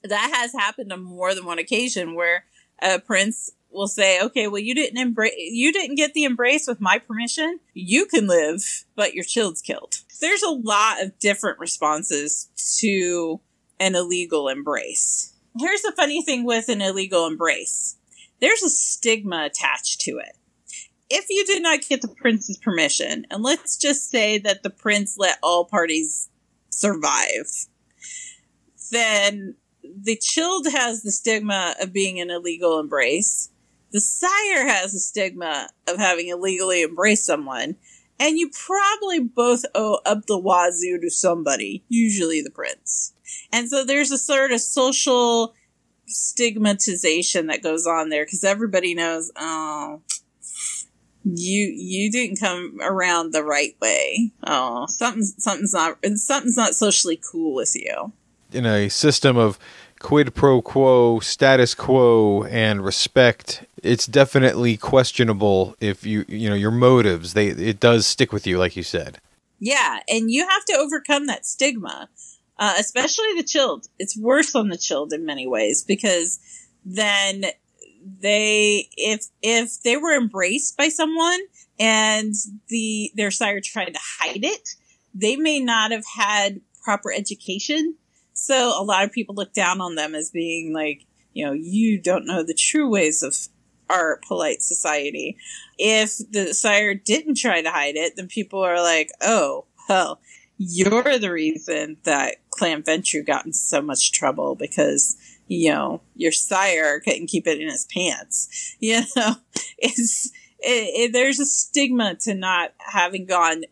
that 0.06 0.32
has 0.34 0.52
happened 0.52 0.92
on 0.92 1.02
more 1.02 1.34
than 1.34 1.44
one 1.44 1.58
occasion 1.58 2.14
where 2.14 2.44
a 2.82 2.98
prince 2.98 3.50
will 3.70 3.88
say, 3.88 4.20
okay, 4.22 4.48
well, 4.48 4.60
you 4.60 4.74
didn't 4.74 4.98
embrace, 4.98 5.34
you 5.36 5.72
didn't 5.72 5.96
get 5.96 6.14
the 6.14 6.24
embrace 6.24 6.66
with 6.66 6.80
my 6.80 6.98
permission. 6.98 7.60
You 7.74 8.06
can 8.06 8.26
live, 8.26 8.84
but 8.94 9.14
your 9.14 9.24
child's 9.24 9.60
killed. 9.60 10.02
There's 10.20 10.42
a 10.42 10.50
lot 10.50 11.02
of 11.02 11.18
different 11.18 11.58
responses 11.58 12.48
to 12.78 13.40
an 13.78 13.94
illegal 13.94 14.48
embrace. 14.48 15.34
Here's 15.58 15.82
the 15.82 15.92
funny 15.96 16.22
thing 16.22 16.44
with 16.44 16.68
an 16.68 16.80
illegal 16.80 17.26
embrace. 17.26 17.96
There's 18.40 18.62
a 18.62 18.68
stigma 18.68 19.44
attached 19.44 20.00
to 20.02 20.18
it. 20.18 20.36
If 21.08 21.26
you 21.30 21.44
did 21.44 21.62
not 21.62 21.82
get 21.82 22.02
the 22.02 22.08
prince's 22.08 22.58
permission, 22.58 23.26
and 23.30 23.42
let's 23.42 23.76
just 23.76 24.10
say 24.10 24.38
that 24.38 24.62
the 24.62 24.70
prince 24.70 25.16
let 25.16 25.38
all 25.42 25.64
parties 25.64 26.28
survive, 26.68 27.66
then 28.90 29.54
the 29.94 30.16
child 30.16 30.66
has 30.70 31.02
the 31.02 31.12
stigma 31.12 31.74
of 31.80 31.92
being 31.92 32.20
an 32.20 32.30
illegal 32.30 32.78
embrace. 32.78 33.50
The 33.92 34.00
sire 34.00 34.66
has 34.66 34.92
the 34.92 34.98
stigma 34.98 35.68
of 35.86 35.98
having 35.98 36.28
illegally 36.28 36.82
embraced 36.82 37.24
someone. 37.24 37.76
And 38.18 38.38
you 38.38 38.50
probably 38.50 39.20
both 39.20 39.64
owe 39.74 40.00
up 40.06 40.26
the 40.26 40.38
wazoo 40.38 40.98
to 41.00 41.10
somebody, 41.10 41.84
usually 41.88 42.40
the 42.40 42.50
prince. 42.50 43.12
And 43.52 43.68
so 43.68 43.84
there's 43.84 44.10
a 44.10 44.18
sort 44.18 44.52
of 44.52 44.60
social 44.60 45.54
stigmatization 46.06 47.48
that 47.48 47.62
goes 47.62 47.86
on 47.86 48.08
there 48.08 48.24
because 48.24 48.44
everybody 48.44 48.94
knows, 48.94 49.30
oh, 49.36 50.00
you 51.24 51.72
you 51.76 52.10
didn't 52.10 52.38
come 52.38 52.78
around 52.80 53.32
the 53.32 53.42
right 53.42 53.76
way. 53.80 54.30
Oh, 54.46 54.86
something's 54.88 55.34
something's 55.38 55.74
not 55.74 55.98
something's 56.14 56.56
not 56.56 56.74
socially 56.74 57.20
cool 57.32 57.54
with 57.54 57.74
you. 57.74 58.12
In 58.52 58.64
a 58.64 58.88
system 58.88 59.36
of 59.36 59.58
quid 59.98 60.34
pro 60.34 60.62
quo, 60.62 61.20
status 61.20 61.74
quo, 61.74 62.44
and 62.44 62.84
respect, 62.84 63.64
it's 63.82 64.06
definitely 64.06 64.76
questionable 64.76 65.74
if 65.80 66.04
you 66.06 66.24
you 66.28 66.48
know 66.48 66.54
your 66.54 66.70
motives. 66.70 67.34
They 67.34 67.48
it 67.48 67.80
does 67.80 68.06
stick 68.06 68.32
with 68.32 68.46
you, 68.46 68.58
like 68.58 68.76
you 68.76 68.82
said. 68.82 69.20
Yeah, 69.58 70.00
and 70.08 70.30
you 70.30 70.46
have 70.46 70.64
to 70.66 70.76
overcome 70.76 71.26
that 71.26 71.46
stigma, 71.46 72.08
uh, 72.58 72.74
especially 72.78 73.34
the 73.36 73.42
childe. 73.42 73.86
It's 73.98 74.16
worse 74.16 74.54
on 74.54 74.68
the 74.68 74.76
childe 74.76 75.12
in 75.12 75.24
many 75.24 75.46
ways 75.46 75.82
because 75.82 76.38
then 76.84 77.46
they 78.20 78.88
if 78.96 79.26
if 79.42 79.82
they 79.82 79.96
were 79.96 80.14
embraced 80.14 80.76
by 80.76 80.88
someone 80.88 81.40
and 81.78 82.34
the 82.68 83.10
their 83.14 83.30
sire 83.30 83.60
tried 83.60 83.94
to 83.94 84.00
hide 84.20 84.44
it, 84.44 84.68
they 85.14 85.36
may 85.36 85.60
not 85.60 85.90
have 85.90 86.04
had 86.16 86.60
proper 86.82 87.12
education. 87.12 87.96
So 88.36 88.80
a 88.80 88.84
lot 88.84 89.04
of 89.04 89.12
people 89.12 89.34
look 89.34 89.52
down 89.52 89.80
on 89.80 89.94
them 89.94 90.14
as 90.14 90.30
being 90.30 90.72
like, 90.72 91.06
you 91.32 91.44
know, 91.44 91.52
you 91.52 91.98
don't 91.98 92.26
know 92.26 92.42
the 92.42 92.54
true 92.54 92.88
ways 92.88 93.22
of 93.22 93.34
our 93.88 94.20
polite 94.26 94.62
society. 94.62 95.36
If 95.78 96.18
the 96.30 96.54
sire 96.54 96.94
didn't 96.94 97.36
try 97.36 97.62
to 97.62 97.70
hide 97.70 97.96
it, 97.96 98.14
then 98.16 98.28
people 98.28 98.60
are 98.60 98.80
like, 98.80 99.10
oh, 99.20 99.66
well, 99.88 100.20
you're 100.58 101.18
the 101.18 101.32
reason 101.32 101.96
that 102.04 102.36
Clan 102.50 102.82
Ventrue 102.82 103.26
got 103.26 103.46
in 103.46 103.52
so 103.52 103.82
much 103.82 104.12
trouble 104.12 104.54
because 104.54 105.16
you 105.48 105.70
know, 105.70 106.00
your 106.14 106.32
sire 106.32 107.00
couldn't 107.00 107.28
keep 107.28 107.46
it 107.46 107.60
in 107.60 107.68
his 107.68 107.86
pants. 107.86 108.74
You 108.80 109.02
know, 109.16 109.36
it's, 109.78 110.30
it, 110.58 111.08
it, 111.08 111.12
there's 111.12 111.40
a 111.40 111.46
stigma 111.46 112.14
to 112.20 112.34
not 112.34 112.74
having 112.78 113.26
gone 113.26 113.64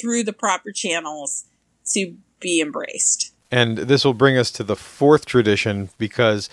through 0.00 0.24
the 0.24 0.32
proper 0.32 0.72
channels 0.72 1.44
to 1.92 2.16
be 2.40 2.60
embraced. 2.60 3.34
And 3.50 3.78
this 3.78 4.04
will 4.04 4.14
bring 4.14 4.36
us 4.36 4.50
to 4.52 4.62
the 4.62 4.76
fourth 4.76 5.24
tradition 5.24 5.88
because 5.96 6.50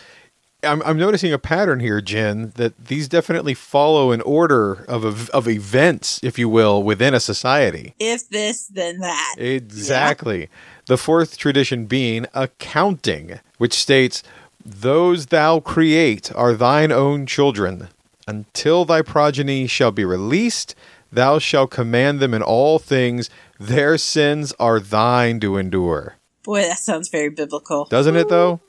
I'm, 0.64 0.82
I'm 0.84 0.98
noticing 0.98 1.34
a 1.34 1.38
pattern 1.38 1.80
here, 1.80 2.02
Jen, 2.02 2.52
that 2.56 2.88
these 2.88 3.08
definitely 3.08 3.54
follow 3.54 4.12
an 4.12 4.22
order 4.22 4.86
of, 4.88 5.30
of 5.30 5.48
events, 5.48 6.20
if 6.24 6.40
you 6.40 6.50
will, 6.50 6.82
within 6.82 7.14
a 7.14 7.20
society. 7.20 7.94
If 8.00 8.30
this, 8.30 8.68
then 8.68 9.00
that. 9.00 9.36
Exactly. 9.38 10.42
Yeah. 10.42 10.48
The 10.88 10.98
fourth 10.98 11.38
tradition 11.38 11.86
being 11.86 12.26
accounting, 12.34 13.40
which 13.58 13.74
states 13.74 14.24
those 14.64 15.28
thou 15.28 15.60
create 15.60 16.32
are 16.34 16.54
thine 16.54 16.92
own 16.92 17.26
children. 17.26 17.90
Until 18.28 18.86
thy 18.86 19.02
progeny 19.02 19.68
shall 19.68 19.92
be 19.92 20.06
released, 20.06 20.74
thou 21.12 21.38
shalt 21.40 21.72
command 21.72 22.20
them 22.20 22.34
in 22.34 22.42
all 22.42 22.80
things. 22.80 23.30
Their 23.60 23.98
sins 23.98 24.54
are 24.60 24.80
thine 24.80 25.40
to 25.42 25.58
endure. 25.58 26.16
Boy, 26.46 26.62
that 26.62 26.80
sounds 26.80 27.10
very 27.10 27.30
biblical. 27.30 27.86
Doesn't 27.86 28.16
it, 28.16 28.30
though? 28.30 28.62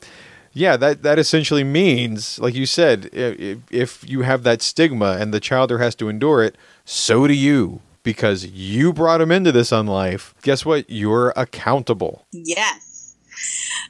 Yeah, 0.52 0.78
that, 0.78 1.02
that 1.02 1.18
essentially 1.18 1.64
means, 1.64 2.38
like 2.38 2.54
you 2.54 2.64
said, 2.64 3.10
if, 3.12 3.58
if 3.70 4.08
you 4.08 4.22
have 4.22 4.42
that 4.44 4.62
stigma 4.62 5.18
and 5.20 5.32
the 5.32 5.40
childer 5.40 5.78
has 5.78 5.94
to 5.96 6.08
endure 6.08 6.42
it, 6.42 6.56
so 6.86 7.26
do 7.26 7.34
you 7.34 7.82
because 8.06 8.46
you 8.46 8.92
brought 8.92 9.20
him 9.20 9.32
into 9.32 9.50
this 9.50 9.70
unlife. 9.70 10.32
Guess 10.42 10.64
what? 10.64 10.88
You're 10.88 11.32
accountable. 11.34 12.24
Yes. 12.30 13.16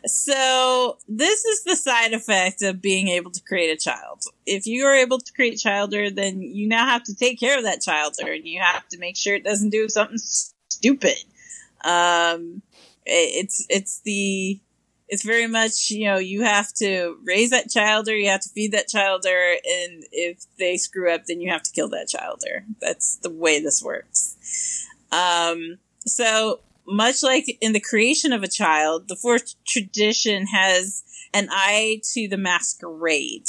So 0.07 0.97
this 1.07 1.45
is 1.45 1.65
the 1.65 1.77
side 1.77 2.15
effect 2.15 2.63
of 2.63 2.81
being 2.81 3.09
able 3.09 3.31
to 3.31 3.43
create 3.43 3.71
a 3.71 3.77
child. 3.77 4.23
If 4.47 4.67
you 4.67 4.87
are 4.87 4.95
able 4.95 5.19
to 5.19 5.33
create 5.35 5.59
childer, 5.59 6.11
then 6.11 6.41
you 6.41 6.67
now 6.67 6.87
have 6.87 7.03
to 7.05 7.15
take 7.15 7.39
care 7.39 7.59
of 7.59 7.65
that 7.65 7.83
childer, 7.83 8.33
and 8.33 8.47
you 8.47 8.59
have 8.61 8.89
to 8.89 8.99
make 8.99 9.19
sure 9.19 9.35
it 9.35 9.45
doesn't 9.45 9.69
do 9.69 9.87
something 9.91 10.17
stupid. 10.19 11.19
Um, 11.85 12.63
it's 13.07 13.65
it's 13.69 14.01
the 14.05 14.61
it's 15.09 15.25
very 15.25 15.47
much 15.47 15.91
you 15.91 16.07
know 16.07 16.19
you 16.19 16.43
have 16.43 16.73
to 16.75 17.17
raise 17.25 17.51
that 17.51 17.71
childer, 17.71 18.15
you 18.15 18.29
have 18.29 18.43
to 18.43 18.49
feed 18.49 18.73
that 18.73 18.89
childer, 18.89 19.53
and 19.53 20.05
if 20.13 20.45
they 20.59 20.77
screw 20.77 21.13
up, 21.13 21.27
then 21.27 21.41
you 21.41 21.51
have 21.51 21.63
to 21.63 21.73
kill 21.73 21.89
that 21.91 22.09
childer. 22.09 22.65
That's 22.81 23.17
the 23.17 23.31
way 23.31 23.61
this 23.61 23.83
works. 23.83 24.37
Um, 25.13 25.79
so 26.01 26.61
much 26.87 27.23
like 27.23 27.57
in 27.61 27.73
the 27.73 27.81
creation 27.81 28.33
of 28.33 28.43
a 28.43 28.49
child, 28.49 29.09
the 29.09 29.17
fourth 29.17 29.55
tradition 29.67 30.47
has 30.47 31.03
an 31.33 31.49
eye 31.51 32.01
to 32.13 32.29
the 32.29 32.37
masquerade. 32.37 33.49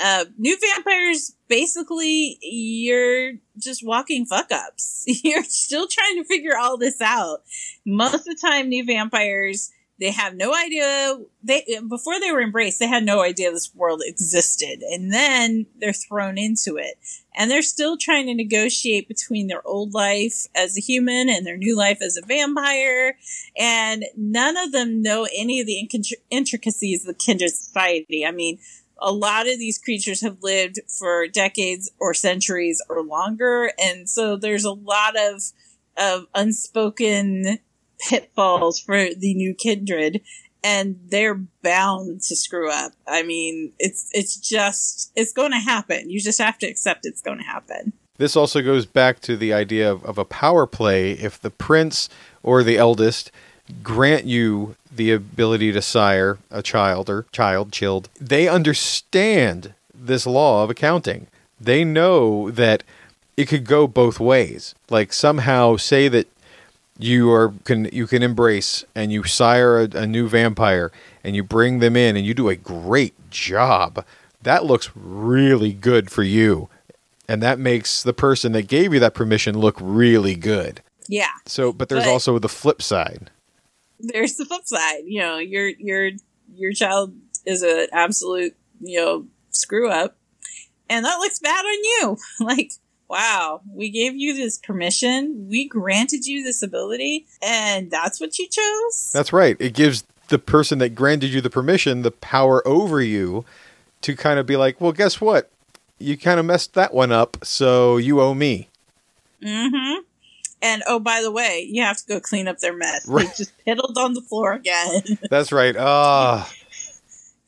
Uh, 0.00 0.26
new 0.36 0.56
vampires, 0.74 1.34
basically, 1.48 2.38
you're 2.40 3.32
just 3.58 3.84
walking 3.84 4.24
fuck 4.26 4.52
ups. 4.52 5.04
You're 5.24 5.42
still 5.42 5.88
trying 5.88 6.22
to 6.22 6.24
figure 6.24 6.56
all 6.56 6.76
this 6.76 7.00
out. 7.00 7.42
Most 7.84 8.14
of 8.14 8.24
the 8.24 8.38
time, 8.40 8.68
new 8.68 8.84
vampires 8.84 9.72
they 10.00 10.12
have 10.12 10.34
no 10.34 10.54
idea. 10.54 11.18
They 11.42 11.80
before 11.88 12.20
they 12.20 12.30
were 12.30 12.40
embraced, 12.40 12.78
they 12.78 12.86
had 12.86 13.04
no 13.04 13.20
idea 13.20 13.50
this 13.50 13.74
world 13.74 14.02
existed, 14.04 14.82
and 14.82 15.12
then 15.12 15.66
they're 15.80 15.92
thrown 15.92 16.38
into 16.38 16.76
it, 16.76 16.98
and 17.34 17.50
they're 17.50 17.62
still 17.62 17.96
trying 17.96 18.26
to 18.26 18.34
negotiate 18.34 19.08
between 19.08 19.48
their 19.48 19.66
old 19.66 19.94
life 19.94 20.46
as 20.54 20.76
a 20.76 20.80
human 20.80 21.28
and 21.28 21.44
their 21.44 21.56
new 21.56 21.76
life 21.76 21.98
as 22.00 22.16
a 22.16 22.24
vampire, 22.24 23.18
and 23.56 24.04
none 24.16 24.56
of 24.56 24.70
them 24.70 25.02
know 25.02 25.26
any 25.36 25.60
of 25.60 25.66
the 25.66 25.88
intricacies 26.30 27.06
of 27.06 27.18
kindred 27.18 27.50
society. 27.50 28.24
I 28.24 28.30
mean, 28.30 28.60
a 29.00 29.12
lot 29.12 29.48
of 29.48 29.58
these 29.58 29.78
creatures 29.78 30.20
have 30.22 30.38
lived 30.42 30.78
for 30.88 31.26
decades 31.26 31.90
or 31.98 32.14
centuries 32.14 32.82
or 32.88 33.02
longer, 33.02 33.72
and 33.78 34.08
so 34.08 34.36
there's 34.36 34.64
a 34.64 34.72
lot 34.72 35.14
of 35.16 35.42
of 35.96 36.26
unspoken 36.34 37.58
pitfalls 38.00 38.78
for 38.78 38.96
the 39.14 39.34
new 39.34 39.52
kindred 39.52 40.20
and 40.62 40.98
they're 41.08 41.40
bound 41.62 42.20
to 42.22 42.36
screw 42.36 42.70
up. 42.70 42.92
I 43.06 43.22
mean, 43.22 43.72
it's 43.78 44.08
it's 44.12 44.36
just 44.36 45.12
it's 45.14 45.32
going 45.32 45.52
to 45.52 45.58
happen. 45.58 46.10
You 46.10 46.20
just 46.20 46.40
have 46.40 46.58
to 46.58 46.66
accept 46.66 47.06
it's 47.06 47.22
going 47.22 47.38
to 47.38 47.44
happen. 47.44 47.92
This 48.16 48.34
also 48.34 48.62
goes 48.62 48.84
back 48.84 49.20
to 49.20 49.36
the 49.36 49.52
idea 49.52 49.90
of, 49.90 50.04
of 50.04 50.18
a 50.18 50.24
power 50.24 50.66
play. 50.66 51.12
If 51.12 51.40
the 51.40 51.50
prince 51.50 52.08
or 52.42 52.64
the 52.64 52.76
eldest 52.76 53.30
grant 53.82 54.24
you 54.24 54.76
the 54.94 55.12
ability 55.12 55.72
to 55.72 55.82
sire 55.82 56.38
a 56.50 56.62
child 56.62 57.08
or 57.08 57.26
child, 57.32 57.72
childe, 57.72 58.08
they 58.20 58.48
understand 58.48 59.74
this 59.94 60.26
law 60.26 60.64
of 60.64 60.70
accounting. 60.70 61.26
They 61.60 61.84
know 61.84 62.50
that 62.50 62.82
it 63.36 63.46
could 63.48 63.64
go 63.64 63.86
both 63.86 64.20
ways. 64.20 64.74
Like 64.90 65.12
somehow 65.12 65.76
say 65.76 66.08
that 66.08 66.28
you 66.98 67.30
are 67.30 67.54
can 67.64 67.88
you 67.92 68.06
can 68.06 68.22
embrace 68.22 68.84
and 68.94 69.12
you 69.12 69.22
sire 69.24 69.78
a, 69.78 69.88
a, 69.94 70.06
new 70.06 70.28
vampire 70.28 70.90
and 71.22 71.36
you 71.36 71.44
bring 71.44 71.78
them 71.78 71.96
in 71.96 72.16
and 72.16 72.26
you 72.26 72.34
do 72.34 72.48
a 72.48 72.56
great 72.56 73.14
job. 73.30 74.04
That 74.42 74.64
looks 74.64 74.90
really 74.94 75.72
good 75.72 76.10
for 76.10 76.24
you. 76.24 76.68
And 77.28 77.42
that 77.42 77.58
makes 77.58 78.02
the 78.02 78.12
person 78.12 78.52
that 78.52 78.66
gave 78.66 78.92
you 78.92 79.00
that 79.00 79.14
permission 79.14 79.56
look 79.56 79.76
really 79.80 80.34
good. 80.34 80.80
Yeah. 81.08 81.30
So 81.46 81.72
but 81.72 81.88
there's 81.88 82.04
but 82.04 82.10
also 82.10 82.38
the 82.38 82.48
flip 82.48 82.82
side 82.82 83.30
there's 84.12 84.36
the 84.36 84.44
flip 84.44 84.64
side 84.64 85.02
you 85.06 85.20
know 85.20 85.38
your 85.38 85.68
your 85.68 86.10
your 86.54 86.72
child 86.72 87.14
is 87.46 87.62
an 87.62 87.86
absolute 87.92 88.56
you 88.80 89.00
know 89.00 89.26
screw 89.50 89.90
up 89.90 90.16
and 90.88 91.04
that 91.04 91.18
looks 91.18 91.38
bad 91.38 91.64
on 91.64 91.84
you 91.84 92.16
like 92.40 92.72
wow, 93.10 93.62
we 93.72 93.88
gave 93.88 94.14
you 94.16 94.34
this 94.34 94.58
permission, 94.58 95.46
we 95.48 95.66
granted 95.66 96.26
you 96.26 96.44
this 96.44 96.62
ability, 96.62 97.26
and 97.40 97.90
that's 97.90 98.20
what 98.20 98.38
you 98.38 98.46
chose? 98.46 99.10
That's 99.14 99.32
right. 99.32 99.56
It 99.58 99.72
gives 99.72 100.04
the 100.28 100.38
person 100.38 100.78
that 100.80 100.90
granted 100.90 101.28
you 101.32 101.40
the 101.40 101.48
permission 101.48 102.02
the 102.02 102.10
power 102.10 102.60
over 102.68 103.00
you 103.00 103.46
to 104.02 104.14
kind 104.14 104.38
of 104.38 104.44
be 104.44 104.58
like, 104.58 104.78
well, 104.78 104.92
guess 104.92 105.22
what? 105.22 105.50
you 105.98 106.16
kind 106.16 106.38
of 106.38 106.46
messed 106.46 106.74
that 106.74 106.94
one 106.94 107.12
up, 107.12 107.36
so 107.42 107.96
you 107.96 108.20
owe 108.20 108.34
me. 108.34 108.68
Mm-hmm. 109.42 110.02
And 110.60 110.82
oh, 110.86 110.98
by 110.98 111.22
the 111.22 111.30
way, 111.30 111.66
you 111.70 111.82
have 111.82 111.98
to 111.98 112.06
go 112.06 112.20
clean 112.20 112.48
up 112.48 112.58
their 112.58 112.76
mess. 112.76 113.06
Right. 113.06 113.26
They 113.26 113.32
just 113.44 113.52
piddled 113.66 113.96
on 113.96 114.14
the 114.14 114.22
floor 114.22 114.52
again. 114.54 115.02
That's 115.30 115.52
right. 115.52 115.76
Ah, 115.78 116.50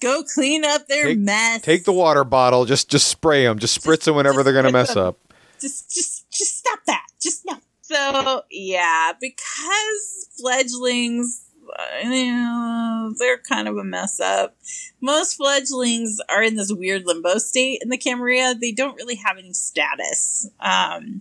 go 0.01 0.23
clean 0.23 0.65
up 0.65 0.87
their 0.87 1.05
Take- 1.07 1.19
mess. 1.19 1.63
take 1.63 1.85
the 1.85 1.93
water 1.93 2.25
bottle. 2.25 2.65
Just 2.65 2.89
just 2.91 3.09
spray 3.09 3.45
them. 3.45 3.59
Just 3.59 3.81
spritz 3.83 4.05
them 4.05 4.15
whenever 4.17 4.43
they're 4.43 4.53
gonna 4.55 4.71
mess 4.73 4.95
up. 4.97 5.19
just 5.61 5.91
just 5.93 6.31
just 6.31 6.59
stop 6.59 6.79
that 6.87 7.05
just 7.21 7.45
no 7.45 7.55
so 7.83 8.43
yeah 8.51 9.13
because 9.21 10.29
fledglings 10.41 11.47
uh, 11.79 12.09
you 12.09 12.33
know, 12.33 13.13
they're 13.19 13.39
kind 13.39 13.69
of 13.69 13.77
a 13.77 13.85
mess 13.85 14.19
up 14.21 14.57
most 15.01 15.37
fledglings 15.37 16.19
are 16.29 16.43
in 16.43 16.57
this 16.57 16.73
weird 16.73 17.03
limbo 17.07 17.37
state 17.39 17.81
in 17.83 17.89
the 17.91 17.99
camarilla 17.99 18.55
they 18.59 18.73
don't 18.73 18.95
really 18.97 19.17
have 19.17 19.37
any 19.39 19.53
status 19.53 20.49
um 20.61 21.21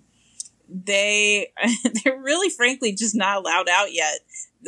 they 0.69 1.51
they're 2.03 2.19
really 2.19 2.49
frankly 2.49 2.93
just 2.93 3.15
not 3.15 3.37
allowed 3.37 3.67
out 3.69 3.93
yet 3.93 4.19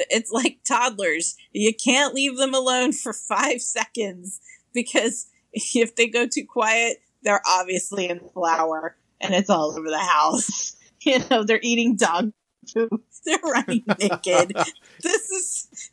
it's 0.10 0.32
like 0.32 0.60
toddlers 0.68 1.36
you 1.52 1.74
can't 1.74 2.14
leave 2.14 2.38
them 2.38 2.54
alone 2.54 2.91
for 2.91 3.14
five 3.30 3.62
seconds 3.62 4.39
because 4.74 5.28
if 5.54 5.95
they 5.95 6.08
go 6.08 6.26
too 6.26 6.45
quiet 6.45 6.97
they're 7.24 7.41
obviously 7.45 8.10
in 8.10 8.20
flour 8.34 8.95
and 9.22 9.34
it's 9.34 9.49
all 9.49 9.78
over 9.78 9.89
the 9.89 9.99
house. 9.99 10.76
You 11.04 11.18
know, 11.32 11.43
they're 11.43 11.60
eating 11.64 11.95
dog 11.95 12.32
food. 12.72 12.91
They're 13.26 13.39
running 13.43 13.84
naked. 13.88 14.56
This 15.02 15.32
is 15.32 15.89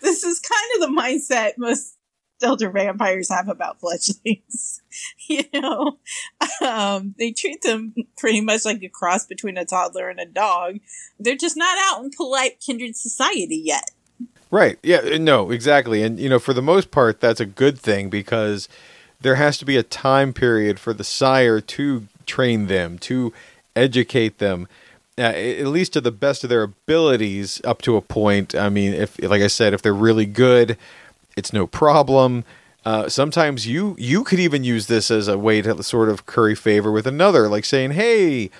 this 0.00 0.22
is 0.22 0.38
kind 0.38 0.70
of 0.76 0.88
the 0.88 1.00
mindset 1.02 1.54
most 1.58 1.96
elder 2.40 2.70
vampires 2.70 3.28
have 3.28 3.48
about 3.48 3.80
fledglings. 3.80 4.81
You 5.28 5.44
know, 5.54 5.98
um, 6.66 7.14
they 7.18 7.32
treat 7.32 7.62
them 7.62 7.94
pretty 8.16 8.40
much 8.40 8.64
like 8.64 8.82
a 8.82 8.88
cross 8.88 9.24
between 9.24 9.56
a 9.56 9.64
toddler 9.64 10.08
and 10.10 10.18
a 10.20 10.26
dog. 10.26 10.78
They're 11.18 11.36
just 11.36 11.56
not 11.56 11.76
out 11.78 12.02
in 12.02 12.10
polite 12.10 12.60
kindred 12.60 12.96
society 12.96 13.56
yet. 13.56 13.90
Right. 14.50 14.78
Yeah. 14.82 14.98
uh, 14.98 15.18
No. 15.18 15.50
Exactly. 15.50 16.02
And 16.02 16.18
you 16.18 16.28
know, 16.28 16.38
for 16.38 16.52
the 16.52 16.62
most 16.62 16.90
part, 16.90 17.20
that's 17.20 17.40
a 17.40 17.46
good 17.46 17.78
thing 17.78 18.10
because 18.10 18.68
there 19.20 19.36
has 19.36 19.56
to 19.58 19.64
be 19.64 19.76
a 19.76 19.82
time 19.82 20.32
period 20.32 20.78
for 20.78 20.92
the 20.92 21.04
sire 21.04 21.60
to 21.60 22.06
train 22.26 22.66
them, 22.66 22.98
to 22.98 23.32
educate 23.74 24.38
them, 24.38 24.68
uh, 25.18 25.22
at 25.22 25.66
least 25.66 25.92
to 25.94 26.00
the 26.00 26.10
best 26.10 26.44
of 26.44 26.50
their 26.50 26.62
abilities, 26.62 27.60
up 27.64 27.80
to 27.82 27.96
a 27.96 28.02
point. 28.02 28.54
I 28.54 28.68
mean, 28.68 28.92
if, 28.92 29.22
like 29.22 29.42
I 29.42 29.46
said, 29.46 29.72
if 29.72 29.82
they're 29.82 29.94
really 29.94 30.26
good, 30.26 30.76
it's 31.36 31.52
no 31.52 31.66
problem. 31.66 32.44
Uh, 32.84 33.08
sometimes 33.08 33.66
you 33.66 33.94
you 33.98 34.24
could 34.24 34.40
even 34.40 34.64
use 34.64 34.86
this 34.86 35.10
as 35.10 35.28
a 35.28 35.38
way 35.38 35.62
to 35.62 35.82
sort 35.82 36.08
of 36.08 36.26
curry 36.26 36.54
favor 36.54 36.90
with 36.90 37.06
another, 37.06 37.48
like 37.48 37.64
saying, 37.64 37.92
"Hey, 37.92 38.50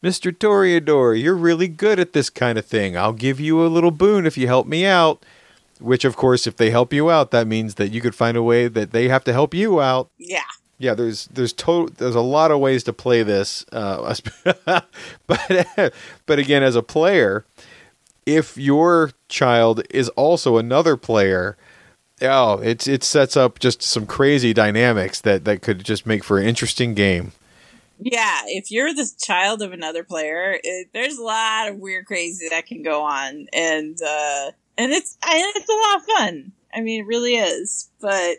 Mister 0.00 0.30
Toreador, 0.30 1.20
you're 1.20 1.34
really 1.34 1.68
good 1.68 1.98
at 1.98 2.12
this 2.12 2.30
kind 2.30 2.58
of 2.58 2.64
thing. 2.64 2.96
I'll 2.96 3.12
give 3.12 3.40
you 3.40 3.64
a 3.64 3.68
little 3.68 3.90
boon 3.90 4.26
if 4.26 4.38
you 4.38 4.46
help 4.46 4.66
me 4.66 4.86
out." 4.86 5.24
Which, 5.80 6.04
of 6.04 6.14
course, 6.14 6.46
if 6.46 6.56
they 6.56 6.70
help 6.70 6.92
you 6.92 7.10
out, 7.10 7.32
that 7.32 7.48
means 7.48 7.74
that 7.74 7.88
you 7.90 8.00
could 8.00 8.14
find 8.14 8.36
a 8.36 8.42
way 8.42 8.68
that 8.68 8.92
they 8.92 9.08
have 9.08 9.24
to 9.24 9.32
help 9.32 9.52
you 9.52 9.80
out. 9.80 10.10
Yeah. 10.16 10.42
Yeah, 10.78 10.94
there's 10.94 11.26
there's 11.26 11.52
to, 11.54 11.88
there's 11.96 12.14
a 12.14 12.20
lot 12.20 12.50
of 12.50 12.58
ways 12.58 12.82
to 12.84 12.92
play 12.92 13.22
this, 13.22 13.64
uh, 13.72 14.14
but 15.26 15.94
but 16.26 16.38
again, 16.38 16.62
as 16.64 16.74
a 16.74 16.82
player, 16.82 17.44
if 18.26 18.56
your 18.56 19.12
child 19.28 19.82
is 19.90 20.08
also 20.10 20.56
another 20.56 20.96
player, 20.96 21.56
oh, 22.22 22.58
it's 22.62 22.86
it 22.86 23.04
sets 23.04 23.36
up 23.36 23.58
just 23.58 23.82
some 23.82 24.06
crazy 24.06 24.52
dynamics 24.52 25.20
that 25.20 25.44
that 25.44 25.62
could 25.62 25.84
just 25.84 26.06
make 26.06 26.24
for 26.24 26.38
an 26.38 26.46
interesting 26.46 26.94
game. 26.94 27.32
Yeah, 27.98 28.40
if 28.46 28.70
you're 28.70 28.92
the 28.92 29.08
child 29.20 29.62
of 29.62 29.72
another 29.72 30.02
player, 30.02 30.58
it, 30.62 30.88
there's 30.92 31.18
a 31.18 31.22
lot 31.22 31.68
of 31.68 31.76
weird 31.76 32.06
crazy 32.06 32.48
that 32.48 32.66
can 32.66 32.82
go 32.82 33.04
on, 33.04 33.46
and 33.52 33.96
uh, 34.02 34.50
and 34.76 34.92
it's 34.92 35.16
it's 35.24 35.68
a 35.68 35.72
lot 35.72 35.96
of 35.96 36.06
fun. 36.18 36.52
I 36.74 36.80
mean, 36.80 37.02
it 37.02 37.06
really 37.06 37.36
is. 37.36 37.90
But 38.00 38.38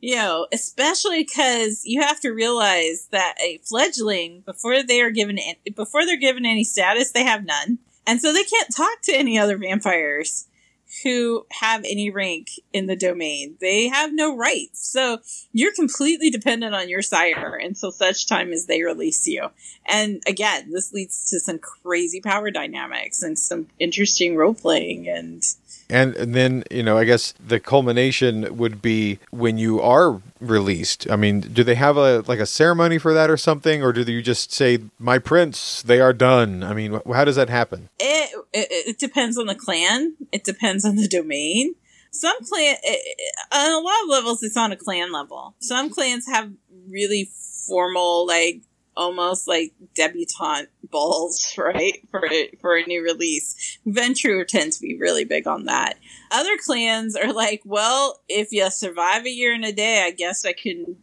you 0.00 0.16
know, 0.16 0.46
especially 0.52 1.24
because 1.24 1.82
you 1.84 2.02
have 2.02 2.20
to 2.20 2.30
realize 2.30 3.08
that 3.10 3.36
a 3.42 3.58
fledgling 3.64 4.42
before 4.44 4.82
they 4.82 5.00
are 5.00 5.10
given 5.10 5.38
before 5.74 6.04
they're 6.04 6.16
given 6.16 6.44
any 6.44 6.64
status, 6.64 7.12
they 7.12 7.24
have 7.24 7.44
none, 7.44 7.78
and 8.06 8.20
so 8.20 8.32
they 8.32 8.44
can't 8.44 8.74
talk 8.74 9.00
to 9.04 9.12
any 9.12 9.38
other 9.38 9.56
vampires 9.56 10.46
who 11.02 11.46
have 11.60 11.84
any 11.84 12.10
rank 12.10 12.50
in 12.72 12.86
the 12.86 12.96
domain. 12.96 13.56
They 13.60 13.88
have 13.88 14.12
no 14.12 14.36
rights. 14.36 14.86
So 14.86 15.18
you're 15.52 15.74
completely 15.74 16.30
dependent 16.30 16.74
on 16.74 16.88
your 16.88 17.02
sire 17.02 17.56
until 17.56 17.92
such 17.92 18.26
time 18.26 18.52
as 18.52 18.66
they 18.66 18.82
release 18.82 19.26
you. 19.26 19.48
And 19.86 20.22
again, 20.26 20.72
this 20.72 20.92
leads 20.92 21.30
to 21.30 21.40
some 21.40 21.58
crazy 21.58 22.20
power 22.20 22.50
dynamics 22.50 23.22
and 23.22 23.38
some 23.38 23.68
interesting 23.78 24.36
role 24.36 24.54
playing 24.54 25.08
and 25.08 25.42
And, 25.90 26.14
and 26.16 26.34
then 26.34 26.64
you 26.70 26.82
know, 26.82 26.96
I 26.96 27.04
guess 27.04 27.32
the 27.44 27.60
culmination 27.60 28.56
would 28.56 28.80
be 28.80 29.18
when 29.30 29.58
you 29.58 29.80
are 29.80 30.20
released. 30.40 31.10
I 31.10 31.16
mean, 31.16 31.40
do 31.40 31.64
they 31.64 31.74
have 31.74 31.96
a 31.96 32.20
like 32.26 32.38
a 32.38 32.46
ceremony 32.46 32.98
for 32.98 33.12
that 33.12 33.28
or 33.30 33.36
something, 33.36 33.82
or 33.82 33.92
do 33.92 34.02
you 34.10 34.22
just 34.22 34.52
say, 34.52 34.78
"My 34.98 35.18
prince, 35.18 35.82
they 35.82 36.00
are 36.00 36.12
done"? 36.12 36.62
I 36.62 36.72
mean, 36.74 37.00
how 37.12 37.24
does 37.24 37.36
that 37.36 37.48
happen? 37.50 37.88
it, 37.98 38.30
it, 38.52 38.68
it 38.88 38.98
depends 38.98 39.36
on 39.38 39.46
the 39.46 39.54
clan. 39.54 40.14
It 40.32 40.44
depends 40.44 40.84
on 40.84 40.96
the 40.96 41.08
domain. 41.08 41.74
Some 42.12 42.36
clan, 42.44 42.76
it- 42.82 43.32
on 43.52 43.70
a 43.72 43.78
lot 43.84 44.02
of 44.04 44.08
levels, 44.08 44.42
it's 44.42 44.56
on 44.56 44.72
a 44.72 44.76
clan 44.76 45.12
level. 45.12 45.54
Some 45.60 45.90
clans 45.90 46.26
have 46.26 46.50
really 46.88 47.30
formal, 47.66 48.26
like 48.26 48.62
almost 48.96 49.48
like 49.48 49.72
debutante 49.94 50.68
balls, 50.90 51.54
right? 51.58 52.06
For 52.10 52.22
for 52.60 52.76
a 52.76 52.86
new 52.86 53.02
release. 53.02 53.78
Ventrue 53.86 54.46
tends 54.46 54.78
to 54.78 54.82
be 54.82 54.98
really 54.98 55.24
big 55.24 55.46
on 55.46 55.64
that. 55.64 55.98
Other 56.30 56.56
clans 56.64 57.16
are 57.16 57.32
like, 57.32 57.62
well, 57.64 58.20
if 58.28 58.52
you 58.52 58.70
survive 58.70 59.24
a 59.26 59.30
year 59.30 59.54
and 59.54 59.64
a 59.64 59.72
day, 59.72 60.02
I 60.04 60.10
guess 60.10 60.44
I 60.44 60.52
can 60.52 60.96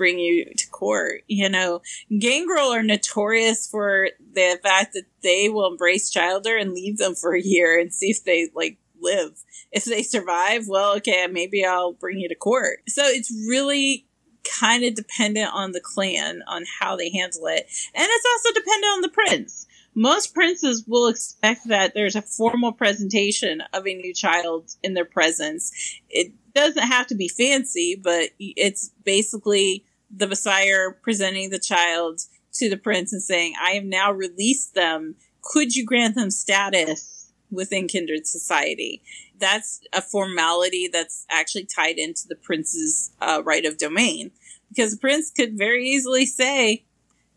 bring 0.00 0.18
you 0.18 0.46
to 0.56 0.68
court. 0.70 1.22
You 1.28 1.50
know, 1.50 1.82
Gangrel 2.18 2.72
are 2.72 2.82
notorious 2.82 3.66
for 3.66 4.08
the 4.32 4.58
fact 4.62 4.94
that 4.94 5.04
they 5.22 5.50
will 5.50 5.70
embrace 5.70 6.08
Childer 6.08 6.56
and 6.56 6.72
leave 6.72 6.96
them 6.96 7.14
for 7.14 7.34
a 7.34 7.42
year 7.42 7.78
and 7.78 7.92
see 7.92 8.06
if 8.06 8.24
they 8.24 8.48
like 8.54 8.78
live. 9.02 9.42
If 9.72 9.84
they 9.84 10.02
survive, 10.02 10.68
well, 10.68 10.96
okay, 10.96 11.26
maybe 11.26 11.66
I'll 11.66 11.92
bring 11.92 12.18
you 12.18 12.28
to 12.28 12.34
court. 12.34 12.78
So 12.88 13.02
it's 13.04 13.30
really 13.46 14.06
kind 14.44 14.84
of 14.84 14.94
dependent 14.94 15.52
on 15.52 15.72
the 15.72 15.80
clan 15.80 16.42
on 16.46 16.64
how 16.80 16.96
they 16.96 17.10
handle 17.10 17.46
it. 17.46 17.66
And 17.94 18.06
it's 18.08 18.26
also 18.26 18.54
dependent 18.54 18.92
on 18.92 19.00
the 19.02 19.08
prince. 19.08 19.66
Most 19.94 20.34
princes 20.34 20.84
will 20.86 21.08
expect 21.08 21.68
that 21.68 21.94
there's 21.94 22.16
a 22.16 22.22
formal 22.22 22.72
presentation 22.72 23.62
of 23.72 23.86
a 23.86 23.94
new 23.94 24.14
child 24.14 24.70
in 24.82 24.94
their 24.94 25.04
presence. 25.04 25.72
It 26.08 26.32
doesn't 26.54 26.86
have 26.86 27.08
to 27.08 27.14
be 27.14 27.28
fancy, 27.28 28.00
but 28.00 28.30
it's 28.38 28.90
basically 29.04 29.84
the 30.14 30.28
Messiah 30.28 30.90
presenting 31.02 31.50
the 31.50 31.58
child 31.58 32.20
to 32.54 32.68
the 32.68 32.76
prince 32.76 33.12
and 33.12 33.22
saying, 33.22 33.54
I 33.60 33.72
have 33.72 33.84
now 33.84 34.12
released 34.12 34.74
them. 34.74 35.16
Could 35.42 35.74
you 35.74 35.84
grant 35.84 36.14
them 36.14 36.30
status 36.30 37.32
within 37.50 37.88
kindred 37.88 38.26
society? 38.26 39.02
That's 39.40 39.80
a 39.92 40.02
formality 40.02 40.88
that's 40.92 41.26
actually 41.30 41.66
tied 41.66 41.98
into 41.98 42.28
the 42.28 42.36
prince's 42.36 43.10
uh, 43.20 43.42
right 43.44 43.64
of 43.64 43.78
domain. 43.78 44.30
Because 44.68 44.92
the 44.92 45.00
prince 45.00 45.30
could 45.30 45.58
very 45.58 45.88
easily 45.88 46.26
say, 46.26 46.84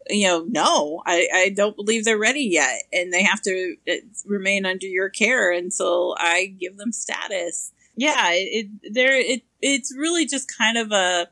you 0.09 0.27
know, 0.27 0.45
no, 0.47 1.01
I, 1.05 1.27
I 1.33 1.49
don't 1.49 1.75
believe 1.75 2.05
they're 2.05 2.17
ready 2.17 2.43
yet. 2.43 2.83
And 2.91 3.11
they 3.11 3.23
have 3.23 3.41
to 3.43 3.75
uh, 3.89 3.93
remain 4.25 4.65
under 4.65 4.85
your 4.85 5.09
care 5.09 5.51
until 5.51 6.15
I 6.19 6.53
give 6.59 6.77
them 6.77 6.91
status. 6.91 7.71
Yeah, 7.95 8.31
it, 8.31 8.67
it 8.83 8.93
there 8.93 9.15
it 9.15 9.43
it's 9.61 9.95
really 9.95 10.25
just 10.25 10.51
kind 10.55 10.77
of 10.77 10.91
a 10.91 11.27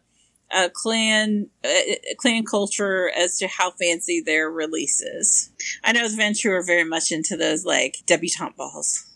a 0.53 0.69
clan 0.69 1.49
a 1.65 2.15
clan 2.17 2.45
culture 2.45 3.11
as 3.17 3.37
to 3.39 3.47
how 3.47 3.71
fancy 3.71 4.21
their 4.21 4.49
releases. 4.49 5.49
I 5.83 5.91
know 5.91 6.07
Ventrue 6.07 6.51
are 6.51 6.63
very 6.63 6.83
much 6.83 7.11
into 7.11 7.35
those 7.35 7.65
like 7.65 7.97
debutante 8.05 8.55
balls. 8.57 9.10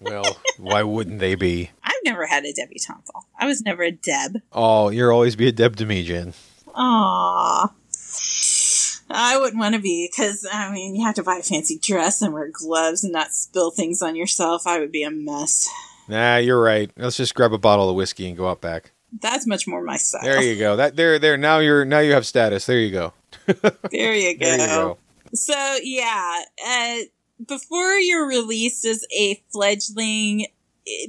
Well, 0.00 0.36
why 0.58 0.82
wouldn't 0.82 1.20
they 1.20 1.34
be? 1.34 1.70
I've 1.82 1.94
never 2.04 2.26
had 2.26 2.44
a 2.44 2.52
debutante 2.52 3.04
ball. 3.12 3.26
I 3.38 3.46
was 3.46 3.62
never 3.62 3.82
a 3.82 3.90
deb. 3.90 4.42
Oh, 4.52 4.90
you'll 4.90 5.10
always 5.10 5.36
be 5.36 5.48
a 5.48 5.52
Deb 5.52 5.76
to 5.76 5.86
me, 5.86 6.04
Jen. 6.04 6.34
Aww. 6.68 7.70
I 9.08 9.38
wouldn't 9.38 9.58
want 9.58 9.74
to 9.74 9.80
be 9.80 10.08
because 10.10 10.46
I 10.52 10.70
mean 10.72 10.94
you 10.96 11.04
have 11.04 11.14
to 11.14 11.22
buy 11.22 11.36
a 11.36 11.42
fancy 11.42 11.78
dress 11.78 12.20
and 12.22 12.34
wear 12.34 12.50
gloves 12.52 13.04
and 13.04 13.12
not 13.12 13.32
spill 13.32 13.70
things 13.70 14.02
on 14.02 14.16
yourself. 14.16 14.66
I 14.66 14.80
would 14.80 14.92
be 14.92 15.04
a 15.04 15.10
mess. 15.10 15.68
Nah, 16.08 16.36
you're 16.36 16.60
right. 16.60 16.90
Let's 16.96 17.16
just 17.16 17.34
grab 17.34 17.52
a 17.52 17.58
bottle 17.58 17.88
of 17.88 17.96
whiskey 17.96 18.28
and 18.28 18.36
go 18.36 18.48
out 18.48 18.60
back. 18.60 18.92
That's 19.20 19.46
much 19.46 19.66
more 19.66 19.82
my 19.82 19.96
style. 19.96 20.22
There 20.22 20.42
you 20.42 20.58
go. 20.58 20.76
That 20.76 20.96
there 20.96 21.18
there 21.18 21.36
now 21.36 21.58
you're 21.58 21.84
now 21.84 22.00
you 22.00 22.12
have 22.12 22.26
status. 22.26 22.66
There 22.66 22.78
you 22.78 22.90
go. 22.90 23.12
There 23.90 24.14
you 24.14 24.36
go. 24.36 24.44
There 24.44 24.58
you 24.60 24.66
go. 24.66 24.98
So 25.34 25.78
yeah, 25.82 26.42
uh, 26.66 26.96
before 27.44 27.94
you're 27.94 28.26
released 28.26 28.84
as 28.84 29.04
a 29.16 29.42
fledgling, 29.52 30.46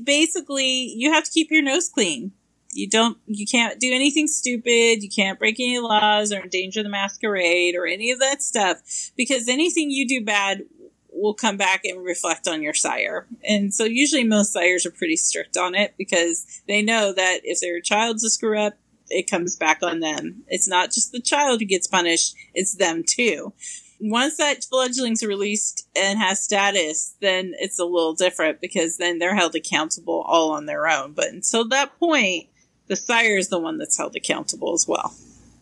basically 0.03 0.93
you 0.95 1.11
have 1.13 1.23
to 1.23 1.31
keep 1.31 1.51
your 1.51 1.61
nose 1.61 1.89
clean. 1.89 2.31
You 2.71 2.89
don't, 2.89 3.17
you 3.25 3.45
can't 3.45 3.79
do 3.79 3.91
anything 3.93 4.27
stupid. 4.27 5.01
You 5.01 5.09
can't 5.09 5.39
break 5.39 5.59
any 5.59 5.79
laws 5.79 6.31
or 6.31 6.41
endanger 6.41 6.83
the 6.83 6.89
masquerade 6.89 7.75
or 7.75 7.87
any 7.87 8.11
of 8.11 8.19
that 8.19 8.43
stuff 8.43 9.11
because 9.15 9.47
anything 9.47 9.89
you 9.89 10.07
do 10.07 10.23
bad 10.23 10.63
will 11.09 11.33
come 11.33 11.57
back 11.57 11.83
and 11.83 12.03
reflect 12.03 12.47
on 12.47 12.61
your 12.61 12.73
sire. 12.73 13.25
And 13.43 13.73
so 13.73 13.85
usually 13.85 14.23
most 14.23 14.53
sires 14.53 14.85
are 14.85 14.91
pretty 14.91 15.15
strict 15.15 15.57
on 15.57 15.73
it 15.75 15.95
because 15.97 16.61
they 16.67 16.81
know 16.81 17.13
that 17.13 17.39
if 17.43 17.59
their 17.59 17.81
child's 17.81 18.23
a 18.23 18.29
screw 18.29 18.59
up, 18.59 18.77
it 19.09 19.29
comes 19.29 19.55
back 19.55 19.81
on 19.81 19.99
them. 19.99 20.43
It's 20.47 20.67
not 20.67 20.91
just 20.91 21.11
the 21.11 21.21
child 21.21 21.61
who 21.61 21.65
gets 21.65 21.87
punished, 21.87 22.35
it's 22.53 22.75
them 22.75 23.03
too. 23.07 23.53
Once 23.99 24.37
that 24.37 24.63
fledgling's 24.63 25.23
released 25.23 25.87
and 25.95 26.19
has 26.19 26.39
status, 26.39 27.15
then 27.21 27.53
it's 27.57 27.79
a 27.79 27.85
little 27.85 28.13
different 28.13 28.61
because 28.61 28.97
then 28.97 29.17
they're 29.17 29.35
held 29.35 29.55
accountable 29.55 30.23
all 30.27 30.51
on 30.51 30.65
their 30.65 30.87
own. 30.87 31.13
But 31.13 31.27
until 31.27 31.67
that 31.69 31.97
point, 31.99 32.47
the 32.87 32.95
sire 32.95 33.37
is 33.37 33.49
the 33.49 33.59
one 33.59 33.77
that's 33.77 33.97
held 33.97 34.15
accountable 34.15 34.73
as 34.73 34.87
well. 34.87 35.13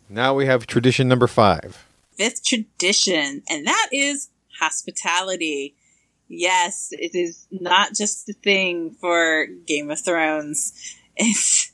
Now 0.10 0.34
we 0.34 0.46
have 0.46 0.68
tradition 0.68 1.08
number 1.08 1.28
five. 1.28 1.86
Fifth 2.18 2.44
tradition, 2.46 3.42
and 3.50 3.66
that 3.66 3.90
is 3.92 4.30
hospitality. 4.60 5.76
Yes, 6.28 6.90
it 6.92 7.16
is 7.16 7.48
not 7.52 7.94
just 7.94 8.30
a 8.30 8.34
thing 8.34 8.92
for 8.92 9.48
Game 9.66 9.92
of 9.92 10.04
Thrones. 10.04 10.74
It's 11.18 11.72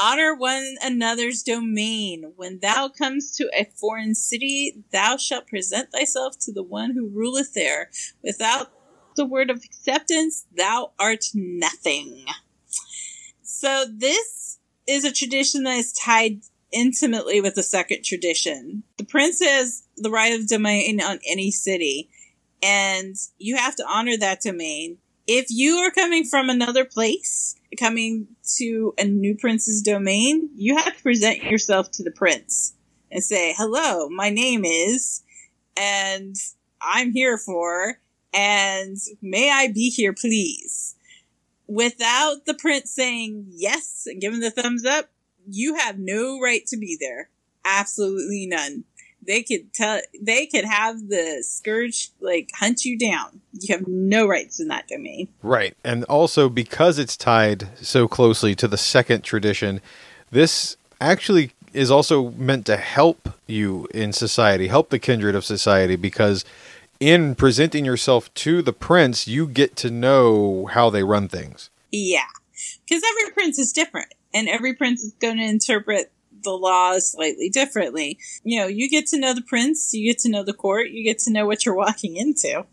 honor 0.00 0.34
one 0.34 0.76
another's 0.82 1.42
domain. 1.42 2.32
When 2.36 2.60
thou 2.60 2.88
comes 2.88 3.34
to 3.36 3.50
a 3.54 3.70
foreign 3.76 4.14
city, 4.14 4.84
thou 4.92 5.16
shalt 5.16 5.48
present 5.48 5.90
thyself 5.92 6.38
to 6.40 6.52
the 6.52 6.62
one 6.62 6.92
who 6.92 7.08
ruleth 7.08 7.54
there. 7.54 7.90
Without 8.22 8.70
the 9.16 9.26
word 9.26 9.50
of 9.50 9.64
acceptance, 9.64 10.46
thou 10.56 10.92
art 10.98 11.24
nothing. 11.34 12.24
So 13.42 13.84
this 13.92 14.58
is 14.86 15.04
a 15.04 15.12
tradition 15.12 15.64
that 15.64 15.78
is 15.78 15.92
tied 15.92 16.40
intimately 16.72 17.40
with 17.40 17.54
the 17.54 17.62
second 17.62 18.04
tradition. 18.04 18.84
The 18.96 19.04
prince 19.04 19.40
has 19.42 19.84
the 19.96 20.10
right 20.10 20.38
of 20.38 20.46
domain 20.46 21.00
on 21.00 21.18
any 21.28 21.50
city, 21.50 22.08
and 22.62 23.16
you 23.38 23.56
have 23.56 23.74
to 23.76 23.86
honor 23.88 24.16
that 24.16 24.42
domain. 24.42 24.98
If 25.26 25.46
you 25.50 25.76
are 25.78 25.90
coming 25.90 26.24
from 26.24 26.48
another 26.48 26.84
place, 26.84 27.54
coming 27.76 28.28
to 28.56 28.94
a 28.98 29.04
new 29.04 29.36
prince's 29.36 29.82
domain, 29.82 30.50
you 30.54 30.76
have 30.76 30.96
to 30.96 31.02
present 31.02 31.42
yourself 31.42 31.90
to 31.92 32.02
the 32.02 32.10
prince 32.10 32.74
and 33.10 33.22
say, 33.22 33.54
hello, 33.56 34.08
my 34.08 34.30
name 34.30 34.64
is, 34.64 35.22
and 35.76 36.36
I'm 36.80 37.12
here 37.12 37.38
for, 37.38 37.98
and 38.32 38.96
may 39.20 39.50
I 39.50 39.68
be 39.68 39.90
here, 39.90 40.12
please? 40.12 40.96
Without 41.66 42.46
the 42.46 42.54
prince 42.54 42.90
saying 42.90 43.46
yes 43.50 44.04
and 44.06 44.20
giving 44.20 44.40
the 44.40 44.50
thumbs 44.50 44.84
up, 44.84 45.10
you 45.46 45.74
have 45.74 45.98
no 45.98 46.40
right 46.40 46.66
to 46.66 46.76
be 46.76 46.96
there. 46.98 47.30
Absolutely 47.64 48.46
none. 48.46 48.84
They 49.28 49.42
could 49.42 49.74
tell, 49.74 50.00
they 50.20 50.46
could 50.46 50.64
have 50.64 51.08
the 51.08 51.44
scourge 51.46 52.08
like 52.18 52.50
hunt 52.58 52.86
you 52.86 52.98
down. 52.98 53.42
You 53.52 53.76
have 53.76 53.86
no 53.86 54.26
rights 54.26 54.58
in 54.58 54.68
that 54.68 54.88
domain. 54.88 55.28
Right. 55.42 55.76
And 55.84 56.04
also 56.04 56.48
because 56.48 56.98
it's 56.98 57.14
tied 57.14 57.68
so 57.76 58.08
closely 58.08 58.54
to 58.54 58.66
the 58.66 58.78
second 58.78 59.22
tradition, 59.22 59.82
this 60.30 60.78
actually 60.98 61.52
is 61.74 61.90
also 61.90 62.30
meant 62.30 62.64
to 62.66 62.78
help 62.78 63.28
you 63.46 63.86
in 63.92 64.14
society, 64.14 64.68
help 64.68 64.88
the 64.88 64.98
kindred 64.98 65.34
of 65.34 65.44
society, 65.44 65.96
because 65.96 66.44
in 66.98 67.34
presenting 67.34 67.84
yourself 67.84 68.32
to 68.34 68.62
the 68.62 68.72
prince, 68.72 69.28
you 69.28 69.46
get 69.46 69.76
to 69.76 69.90
know 69.90 70.66
how 70.72 70.88
they 70.88 71.04
run 71.04 71.28
things. 71.28 71.68
Yeah. 71.92 72.24
Because 72.88 73.02
every 73.06 73.34
prince 73.34 73.58
is 73.58 73.72
different, 73.72 74.14
and 74.32 74.48
every 74.48 74.74
prince 74.74 75.02
is 75.02 75.12
going 75.20 75.36
to 75.36 75.44
interpret 75.44 76.10
the 76.42 76.50
laws 76.50 77.12
slightly 77.12 77.48
differently. 77.48 78.18
You 78.44 78.60
know, 78.60 78.66
you 78.66 78.88
get 78.88 79.06
to 79.08 79.18
know 79.18 79.34
the 79.34 79.42
prince, 79.42 79.92
you 79.92 80.10
get 80.10 80.18
to 80.20 80.28
know 80.28 80.42
the 80.42 80.52
court, 80.52 80.90
you 80.90 81.04
get 81.04 81.18
to 81.20 81.30
know 81.30 81.46
what 81.46 81.64
you're 81.64 81.74
walking 81.86 82.16
into. 82.16 82.64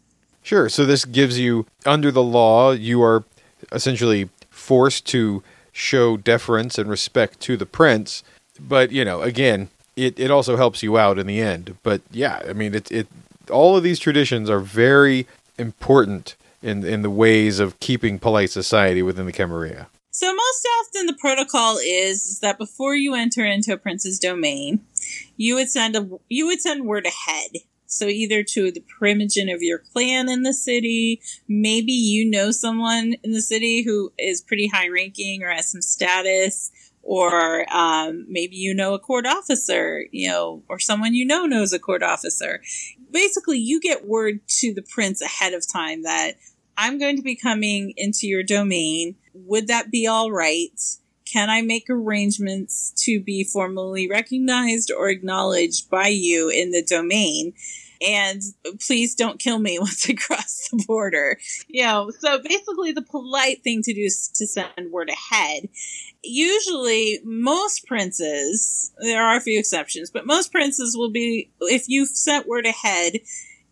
Sure. 0.44 0.70
So 0.70 0.86
this 0.86 1.06
gives 1.06 1.40
you, 1.40 1.66
under 1.86 2.12
the 2.12 2.24
law, 2.24 2.72
you 2.72 3.02
are 3.02 3.24
essentially 3.72 4.30
forced 4.50 5.06
to 5.08 5.44
show 5.72 6.18
deference 6.18 6.78
and 6.78 6.90
respect 6.90 7.40
to 7.42 7.58
the 7.58 7.66
prince. 7.66 8.24
But, 8.60 8.92
you 8.92 9.04
know, 9.04 9.22
again, 9.22 9.70
it, 9.96 10.20
it 10.20 10.30
also 10.30 10.56
helps 10.56 10.84
you 10.84 10.98
out 10.98 11.18
in 11.18 11.28
the 11.28 11.42
end. 11.42 11.78
But 11.84 12.02
yeah, 12.12 12.42
I 12.48 12.54
mean, 12.54 12.76
it, 12.76 12.92
it 12.92 13.08
all 13.50 13.78
of 13.78 13.84
these 13.84 14.00
traditions 14.00 14.50
are 14.50 14.60
very 14.60 15.28
important 15.58 16.36
in, 16.62 16.84
in 16.84 17.02
the 17.02 17.10
ways 17.10 17.60
of 17.60 17.80
keeping 17.80 18.20
polite 18.20 18.50
society 18.50 19.02
within 19.02 19.26
the 19.26 19.32
Camarilla. 19.32 19.88
So 20.18 20.34
most 20.34 20.68
often 20.80 21.08
the 21.08 21.14
protocol 21.20 21.76
is, 21.76 22.26
is 22.26 22.40
that 22.40 22.58
before 22.58 22.96
you 22.96 23.16
enter 23.16 23.44
into 23.44 23.74
a 23.74 23.78
prince's 23.78 24.18
domain, 24.18 24.80
you 25.36 25.56
would 25.56 25.70
send 25.70 25.94
a 25.94 26.10
you 26.30 26.46
would 26.46 26.62
send 26.62 26.86
word 26.86 27.06
ahead. 27.06 27.52
So 27.86 28.06
either 28.06 28.42
to 28.42 28.72
the 28.72 28.82
primogen 28.82 29.54
of 29.54 29.62
your 29.62 29.80
clan 29.80 30.30
in 30.30 30.44
the 30.44 30.54
city, 30.54 31.22
maybe 31.50 31.92
you 31.92 32.24
know 32.24 32.52
someone 32.52 33.16
in 33.26 33.34
the 33.34 33.42
city 33.42 33.84
who 33.84 34.14
is 34.18 34.40
pretty 34.40 34.70
high 34.70 34.88
ranking 34.88 35.44
or 35.44 35.50
has 35.50 35.70
some 35.70 35.82
status, 35.82 36.72
or 37.04 37.66
um, 37.70 38.26
maybe 38.30 38.56
you 38.56 38.74
know 38.74 38.94
a 38.94 39.00
court 39.00 39.26
officer, 39.26 40.06
you 40.14 40.30
know, 40.30 40.64
or 40.70 40.80
someone 40.80 41.14
you 41.14 41.26
know 41.26 41.46
knows 41.46 41.74
a 41.74 41.80
court 41.80 42.04
officer. 42.04 42.62
Basically, 43.12 43.58
you 43.58 43.82
get 43.82 44.08
word 44.08 44.40
to 44.60 44.74
the 44.74 44.82
prince 44.82 45.22
ahead 45.22 45.54
of 45.54 45.70
time 45.70 46.04
that 46.04 46.36
I'm 46.78 47.00
going 47.00 47.16
to 47.18 47.22
be 47.22 47.36
coming 47.36 47.94
into 47.98 48.28
your 48.28 48.44
domain. 48.44 49.16
Would 49.34 49.68
that 49.68 49.92
be 49.92 50.08
all 50.08 50.32
right? 50.32 50.80
Can 51.26 51.50
I 51.50 51.62
make 51.62 51.90
arrangements 51.90 52.94
to 53.06 53.20
be 53.20 53.44
formally 53.44 54.08
recognized 54.08 54.92
or 54.96 55.10
acknowledged 55.10 55.90
by 55.90 56.08
you 56.08 56.50
in 56.50 56.72
the 56.72 56.84
domain? 56.84 57.54
And 58.06 58.42
please 58.86 59.16
don't 59.16 59.40
kill 59.40 59.60
me 59.60 59.80
once 59.80 60.08
I 60.10 60.14
cross 60.14 60.70
the 60.70 60.84
border. 60.86 61.40
You 61.68 61.84
know, 61.84 62.12
so 62.20 62.40
basically 62.42 62.92
the 62.92 63.02
polite 63.02 63.64
thing 63.64 63.82
to 63.84 63.94
do 63.94 64.02
is 64.02 64.30
to 64.36 64.48
send 64.48 64.92
word 64.92 65.10
ahead. 65.10 65.70
Usually 66.24 67.20
most 67.24 67.86
princes, 67.86 68.92
there 69.00 69.24
are 69.24 69.38
a 69.38 69.42
few 69.42 69.60
exceptions, 69.60 70.10
but 70.10 70.26
most 70.26 70.52
princes 70.52 70.96
will 70.98 71.12
be, 71.12 71.52
if 71.62 71.88
you've 71.88 72.10
sent 72.10 72.48
word 72.48 72.66
ahead, 72.66 73.20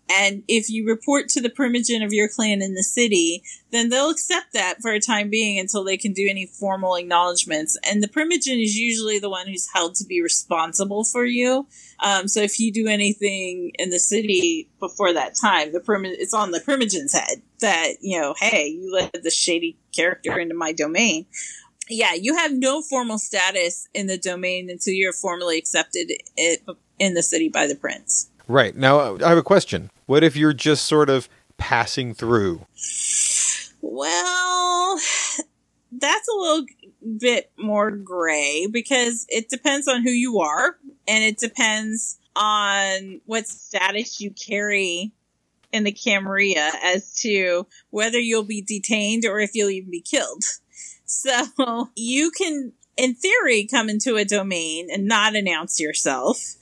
and 0.10 0.44
if 0.48 0.70
you 0.70 0.88
report 0.88 1.30
to 1.30 1.42
the 1.42 1.50
primogen 1.50 2.04
of 2.04 2.12
your 2.12 2.28
clan 2.28 2.62
in 2.62 2.76
the 2.76 2.84
city, 2.84 3.44
then 3.72 3.90
they'll 3.90 4.10
accept 4.10 4.54
that 4.54 4.82
for 4.82 4.92
a 4.92 5.00
time 5.00 5.30
being 5.30 5.58
until 5.58 5.84
they 5.84 5.98
can 5.98 6.14
do 6.14 6.28
any 6.30 6.46
formal 6.46 6.96
acknowledgments. 6.96 7.78
And 7.84 8.04
the 8.04 8.08
primogen 8.08 8.62
is 8.62 8.76
usually 8.76 9.18
the 9.18 9.30
one 9.30 9.48
who's 9.48 9.72
held 9.74 9.96
to 9.96 10.06
be 10.06 10.22
responsible 10.22 11.04
for 11.04 11.26
you. 11.26 11.68
Um, 12.00 12.28
so 12.28 12.42
if 12.42 12.60
you 12.60 12.72
do 12.72 12.88
anything 12.88 13.72
in 13.80 13.90
the 13.90 14.00
city 14.00 14.70
before 14.80 15.14
that 15.14 15.36
time, 15.36 15.72
the 15.72 15.80
primi- 15.80 16.10
it's 16.10 16.34
on 16.34 16.52
the 16.52 16.60
primogen's 16.60 17.14
head 17.14 17.42
that, 17.62 17.94
you 18.02 18.20
know, 18.20 18.36
hey, 18.38 18.68
you 18.68 18.94
let 18.94 19.24
the 19.24 19.32
shady 19.32 19.78
character 19.96 20.38
into 20.38 20.54
my 20.54 20.74
domain. 20.74 21.26
Yeah, 21.90 22.14
you 22.14 22.36
have 22.36 22.54
no 22.54 22.82
formal 22.82 23.18
status 23.18 23.88
in 23.94 24.08
the 24.08 24.18
domain 24.18 24.70
until 24.70 24.94
you're 24.94 25.14
formally 25.14 25.58
accepted 25.58 26.12
in 27.00 27.14
the 27.14 27.24
city 27.24 27.50
by 27.50 27.68
the 27.68 27.76
prince. 27.76 28.30
Right. 28.48 28.76
Now, 28.76 29.16
I 29.16 29.30
have 29.30 29.38
a 29.38 29.44
question. 29.44 29.90
What 30.06 30.24
if 30.24 30.36
you're 30.36 30.54
just 30.54 30.86
sort 30.86 31.10
of 31.10 31.30
passing 31.58 32.14
through? 32.14 32.66
Well, 33.82 35.00
that's 35.92 36.28
a 36.28 36.40
little 36.40 36.66
bit 37.20 37.52
more 37.58 37.92
gray 37.92 38.68
because 38.72 39.26
it 39.30 39.50
depends 39.50 39.88
on 39.88 40.04
who 40.04 40.10
you 40.10 40.40
are 40.40 40.78
and 41.08 41.24
it 41.24 41.38
depends 41.38 42.18
on 42.36 43.22
what 43.26 43.48
status 43.48 44.20
you 44.20 44.32
carry 44.32 45.12
in 45.72 45.84
the 45.84 45.92
Camarilla 45.92 46.72
as 46.84 47.14
to 47.16 47.68
whether 47.90 48.20
you'll 48.20 48.44
be 48.44 48.62
detained 48.62 49.26
or 49.26 49.40
if 49.40 49.52
you'll 49.54 49.70
even 49.70 49.92
be 49.92 50.02
killed. 50.02 50.44
So 51.06 51.90
you 51.96 52.32
can, 52.32 52.74
in 52.98 53.16
theory, 53.16 53.68
come 53.70 53.90
into 53.90 54.16
a 54.16 54.26
domain 54.26 54.90
and 54.92 55.06
not 55.06 55.36
announce 55.36 55.80
yourself. 55.80 56.56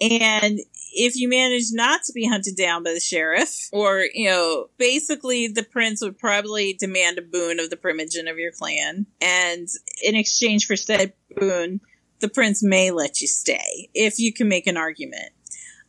And 0.00 0.60
if 0.94 1.16
you 1.16 1.28
manage 1.28 1.66
not 1.72 2.02
to 2.04 2.12
be 2.12 2.26
hunted 2.26 2.56
down 2.56 2.82
by 2.82 2.92
the 2.92 3.00
sheriff, 3.00 3.68
or, 3.72 4.06
you 4.14 4.28
know, 4.28 4.68
basically 4.78 5.48
the 5.48 5.62
prince 5.62 6.02
would 6.02 6.18
probably 6.18 6.72
demand 6.74 7.18
a 7.18 7.22
boon 7.22 7.60
of 7.60 7.70
the 7.70 7.76
primogen 7.76 8.30
of 8.30 8.38
your 8.38 8.52
clan. 8.52 9.06
And 9.20 9.68
in 10.02 10.14
exchange 10.14 10.66
for 10.66 10.76
said 10.76 11.12
boon, 11.36 11.80
the 12.20 12.28
prince 12.28 12.62
may 12.62 12.90
let 12.90 13.20
you 13.20 13.26
stay 13.26 13.90
if 13.94 14.18
you 14.18 14.32
can 14.32 14.48
make 14.48 14.66
an 14.66 14.76
argument. 14.76 15.32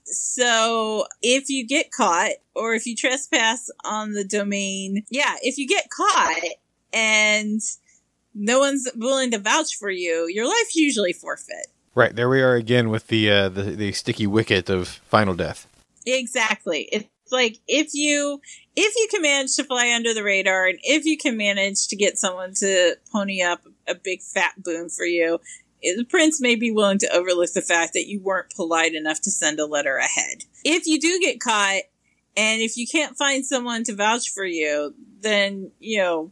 So 0.03 1.05
if 1.21 1.49
you 1.49 1.65
get 1.65 1.91
caught 1.91 2.31
or 2.53 2.73
if 2.73 2.85
you 2.85 2.95
trespass 2.95 3.69
on 3.83 4.13
the 4.13 4.23
domain, 4.23 5.03
yeah, 5.09 5.35
if 5.41 5.57
you 5.57 5.67
get 5.67 5.89
caught 5.89 6.43
and 6.93 7.61
no 8.33 8.59
one's 8.59 8.87
willing 8.95 9.31
to 9.31 9.39
vouch 9.39 9.77
for 9.79 9.89
you, 9.89 10.27
your 10.29 10.47
life 10.47 10.75
usually 10.75 11.13
forfeit. 11.13 11.67
Right 11.95 12.15
there 12.15 12.29
we 12.29 12.41
are 12.41 12.55
again 12.55 12.89
with 12.89 13.07
the 13.07 13.31
uh, 13.31 13.49
the 13.49 13.63
the 13.63 13.91
sticky 13.93 14.27
wicket 14.27 14.69
of 14.69 14.87
final 14.87 15.33
death. 15.33 15.67
Exactly. 16.05 16.89
It's 16.91 17.31
like 17.31 17.57
if 17.67 17.93
you 17.93 18.41
if 18.75 18.93
you 18.95 19.07
can 19.09 19.21
manage 19.21 19.55
to 19.55 19.63
fly 19.63 19.93
under 19.95 20.13
the 20.13 20.23
radar 20.23 20.67
and 20.67 20.77
if 20.83 21.05
you 21.05 21.17
can 21.17 21.37
manage 21.37 21.87
to 21.87 21.95
get 21.95 22.17
someone 22.17 22.53
to 22.55 22.97
pony 23.11 23.41
up 23.41 23.61
a 23.87 23.95
big 23.95 24.21
fat 24.21 24.61
boon 24.61 24.89
for 24.89 25.05
you. 25.05 25.39
The 25.81 26.05
prince 26.05 26.41
may 26.41 26.55
be 26.55 26.71
willing 26.71 26.97
to 26.99 27.13
overlook 27.13 27.53
the 27.53 27.61
fact 27.61 27.93
that 27.93 28.07
you 28.07 28.19
weren't 28.19 28.49
polite 28.55 28.95
enough 28.95 29.21
to 29.21 29.29
send 29.29 29.59
a 29.59 29.67
letter 29.67 29.97
ahead. 29.97 30.43
If 30.63 30.87
you 30.87 30.99
do 30.99 31.19
get 31.19 31.39
caught, 31.39 31.83
and 32.35 32.61
if 32.61 32.75
you 32.75 32.87
can't 32.87 33.15
find 33.15 33.45
someone 33.45 33.83
to 33.83 33.95
vouch 33.95 34.31
for 34.31 34.45
you, 34.45 34.95
then, 35.21 35.71
you 35.79 35.99
know, 35.99 36.31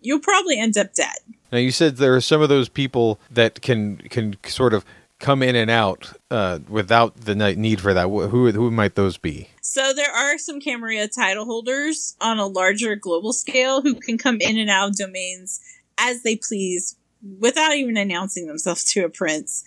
you'll 0.00 0.20
probably 0.20 0.58
end 0.58 0.76
up 0.76 0.92
dead. 0.92 1.16
Now 1.52 1.58
you 1.58 1.70
said 1.70 1.96
there 1.96 2.14
are 2.14 2.20
some 2.20 2.42
of 2.42 2.48
those 2.48 2.68
people 2.68 3.20
that 3.30 3.62
can 3.62 3.96
can 3.98 4.36
sort 4.46 4.74
of 4.74 4.84
come 5.18 5.42
in 5.42 5.56
and 5.56 5.70
out 5.70 6.12
uh, 6.30 6.58
without 6.68 7.16
the 7.16 7.34
need 7.34 7.80
for 7.80 7.94
that. 7.94 8.08
Who 8.08 8.50
who 8.50 8.70
might 8.70 8.94
those 8.94 9.16
be? 9.16 9.48
So 9.62 9.92
there 9.92 10.12
are 10.12 10.38
some 10.38 10.60
Camarilla 10.60 11.08
title 11.08 11.44
holders 11.44 12.16
on 12.20 12.38
a 12.38 12.46
larger 12.46 12.96
global 12.96 13.32
scale 13.32 13.82
who 13.82 13.94
can 13.94 14.18
come 14.18 14.38
in 14.40 14.58
and 14.58 14.70
out 14.70 14.90
of 14.90 14.96
domains 14.96 15.60
as 15.98 16.22
they 16.22 16.36
please 16.36 16.96
without 17.38 17.74
even 17.74 17.96
announcing 17.96 18.46
themselves 18.46 18.84
to 18.84 19.04
a 19.04 19.08
prince. 19.08 19.64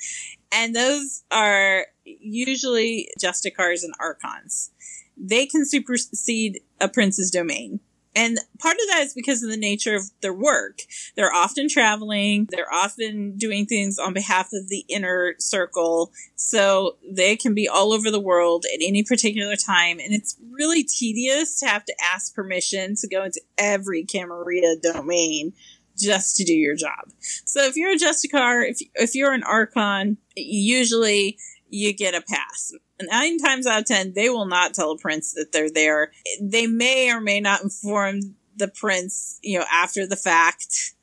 And 0.51 0.75
those 0.75 1.23
are 1.31 1.87
usually 2.05 3.09
Justicars 3.19 3.83
and 3.83 3.93
Archons. 3.99 4.71
They 5.17 5.45
can 5.45 5.65
supersede 5.65 6.61
a 6.79 6.87
prince's 6.87 7.29
domain. 7.29 7.81
And 8.15 8.39
part 8.59 8.75
of 8.75 8.87
that 8.89 9.03
is 9.03 9.13
because 9.13 9.43
of 9.43 9.49
the 9.49 9.57
nature 9.57 9.95
of 9.95 10.03
their 10.21 10.33
work. 10.33 10.79
They're 11.15 11.33
often 11.33 11.69
traveling. 11.69 12.47
They're 12.49 12.73
often 12.73 13.37
doing 13.37 13.65
things 13.65 13.99
on 13.99 14.13
behalf 14.13 14.49
of 14.51 14.67
the 14.67 14.83
inner 14.89 15.35
circle. 15.37 16.11
So 16.35 16.97
they 17.09 17.35
can 17.35 17.53
be 17.53 17.67
all 17.67 17.93
over 17.93 18.09
the 18.09 18.19
world 18.19 18.65
at 18.73 18.81
any 18.81 19.03
particular 19.03 19.55
time. 19.55 19.99
And 19.99 20.13
it's 20.13 20.37
really 20.51 20.83
tedious 20.83 21.59
to 21.59 21.67
have 21.67 21.85
to 21.85 21.95
ask 22.13 22.33
permission 22.33 22.95
to 22.95 23.07
go 23.07 23.23
into 23.23 23.41
every 23.57 24.03
Camarilla 24.03 24.77
domain 24.81 25.53
just 25.97 26.35
to 26.37 26.43
do 26.43 26.53
your 26.53 26.75
job. 26.75 27.09
So 27.45 27.63
if 27.63 27.75
you're 27.75 27.91
a 27.91 27.97
Justicar, 27.97 28.67
if, 28.67 28.79
if 28.95 29.15
you're 29.15 29.33
an 29.33 29.43
Archon, 29.43 30.17
usually 30.35 31.37
you 31.69 31.93
get 31.93 32.15
a 32.15 32.21
pass 32.21 32.73
nine 33.01 33.37
times 33.37 33.65
out 33.67 33.79
of 33.79 33.85
ten, 33.85 34.13
they 34.13 34.29
will 34.29 34.45
not 34.45 34.73
tell 34.73 34.91
a 34.91 34.97
prince 34.97 35.33
that 35.33 35.51
they're 35.51 35.71
there. 35.71 36.11
They 36.41 36.67
may 36.67 37.11
or 37.11 37.21
may 37.21 37.39
not 37.39 37.63
inform 37.63 38.35
the 38.55 38.67
prince, 38.67 39.39
you 39.41 39.57
know, 39.57 39.65
after 39.71 40.05
the 40.05 40.15
fact, 40.15 40.93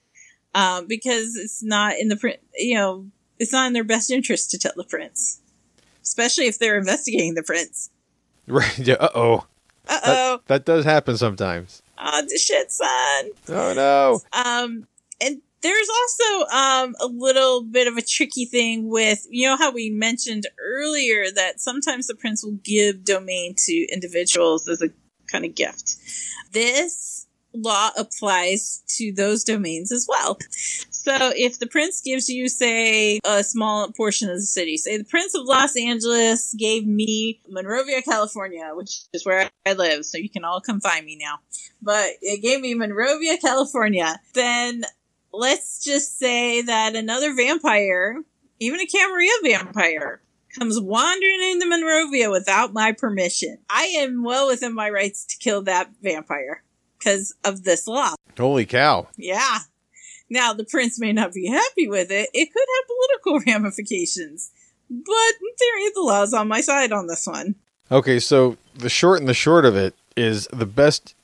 um, 0.54 0.86
because 0.86 1.36
it's 1.36 1.62
not 1.62 1.96
in 1.98 2.08
the 2.08 2.16
print, 2.16 2.38
you 2.54 2.74
know, 2.74 3.06
it's 3.38 3.52
not 3.52 3.66
in 3.66 3.72
their 3.72 3.84
best 3.84 4.10
interest 4.10 4.50
to 4.50 4.58
tell 4.58 4.72
the 4.76 4.84
prince, 4.84 5.40
especially 6.02 6.46
if 6.46 6.58
they're 6.58 6.78
investigating 6.78 7.34
the 7.34 7.42
prince. 7.42 7.90
Right. 8.48 8.78
Yeah. 8.78 8.94
Uh 8.94 9.08
oh. 9.12 9.46
Uh 9.88 10.00
oh. 10.04 10.40
That, 10.46 10.46
that, 10.46 10.64
does 10.64 10.84
happen 10.84 11.16
sometimes. 11.16 11.82
Oh, 11.98 12.22
shit, 12.36 12.70
son. 12.70 13.30
Oh 13.48 13.72
no. 13.74 14.20
Um, 14.32 14.86
and 15.20 15.42
there's 15.66 15.88
also 15.88 16.56
um, 16.56 16.94
a 17.00 17.06
little 17.06 17.64
bit 17.64 17.88
of 17.88 17.96
a 17.96 18.02
tricky 18.02 18.44
thing 18.44 18.88
with, 18.88 19.26
you 19.28 19.48
know, 19.48 19.56
how 19.56 19.72
we 19.72 19.90
mentioned 19.90 20.46
earlier 20.60 21.24
that 21.34 21.60
sometimes 21.60 22.06
the 22.06 22.14
prince 22.14 22.44
will 22.44 22.58
give 22.62 23.04
domain 23.04 23.54
to 23.58 23.86
individuals 23.92 24.68
as 24.68 24.80
a 24.80 24.90
kind 25.26 25.44
of 25.44 25.56
gift. 25.56 25.96
This 26.52 27.26
law 27.52 27.90
applies 27.96 28.84
to 28.86 29.12
those 29.12 29.42
domains 29.42 29.90
as 29.90 30.06
well. 30.08 30.38
So 30.90 31.32
if 31.34 31.58
the 31.58 31.66
prince 31.66 32.00
gives 32.00 32.28
you, 32.28 32.48
say, 32.48 33.18
a 33.24 33.42
small 33.42 33.90
portion 33.90 34.28
of 34.28 34.36
the 34.36 34.42
city, 34.42 34.76
say 34.76 34.98
the 34.98 35.04
prince 35.04 35.34
of 35.34 35.46
Los 35.46 35.76
Angeles 35.76 36.54
gave 36.54 36.86
me 36.86 37.40
Monrovia, 37.48 38.02
California, 38.02 38.70
which 38.74 39.00
is 39.12 39.26
where 39.26 39.50
I 39.64 39.72
live, 39.72 40.04
so 40.04 40.18
you 40.18 40.30
can 40.30 40.44
all 40.44 40.60
come 40.60 40.80
find 40.80 41.04
me 41.04 41.18
now. 41.20 41.38
But 41.82 42.10
it 42.22 42.40
gave 42.42 42.60
me 42.60 42.74
Monrovia, 42.74 43.38
California, 43.38 44.20
then 44.34 44.84
let's 45.38 45.82
just 45.82 46.18
say 46.18 46.62
that 46.62 46.96
another 46.96 47.34
vampire, 47.34 48.22
even 48.60 48.80
a 48.80 48.86
Camarilla 48.86 49.38
vampire, 49.42 50.20
comes 50.58 50.80
wandering 50.80 51.50
into 51.50 51.66
Monrovia 51.66 52.30
without 52.30 52.72
my 52.72 52.92
permission. 52.92 53.58
I 53.68 53.84
am 53.98 54.22
well 54.22 54.48
within 54.48 54.74
my 54.74 54.90
rights 54.90 55.24
to 55.26 55.38
kill 55.38 55.62
that 55.62 55.90
vampire 56.02 56.62
because 56.98 57.34
of 57.44 57.64
this 57.64 57.86
law. 57.86 58.14
Holy 58.36 58.66
cow. 58.66 59.08
Yeah. 59.16 59.58
Now, 60.28 60.52
the 60.52 60.64
prince 60.64 60.98
may 60.98 61.12
not 61.12 61.32
be 61.32 61.46
happy 61.46 61.88
with 61.88 62.10
it. 62.10 62.30
It 62.32 62.52
could 62.52 62.66
have 62.76 63.32
political 63.32 63.52
ramifications. 63.52 64.50
But 64.88 65.02
in 65.02 65.56
theory, 65.58 65.90
the 65.94 66.02
law's 66.02 66.32
on 66.32 66.48
my 66.48 66.60
side 66.60 66.92
on 66.92 67.06
this 67.06 67.26
one. 67.26 67.56
Okay, 67.90 68.18
so 68.18 68.56
the 68.74 68.88
short 68.88 69.20
and 69.20 69.28
the 69.28 69.34
short 69.34 69.64
of 69.64 69.76
it 69.76 69.94
is 70.16 70.48
the 70.52 70.66
best 70.66 71.14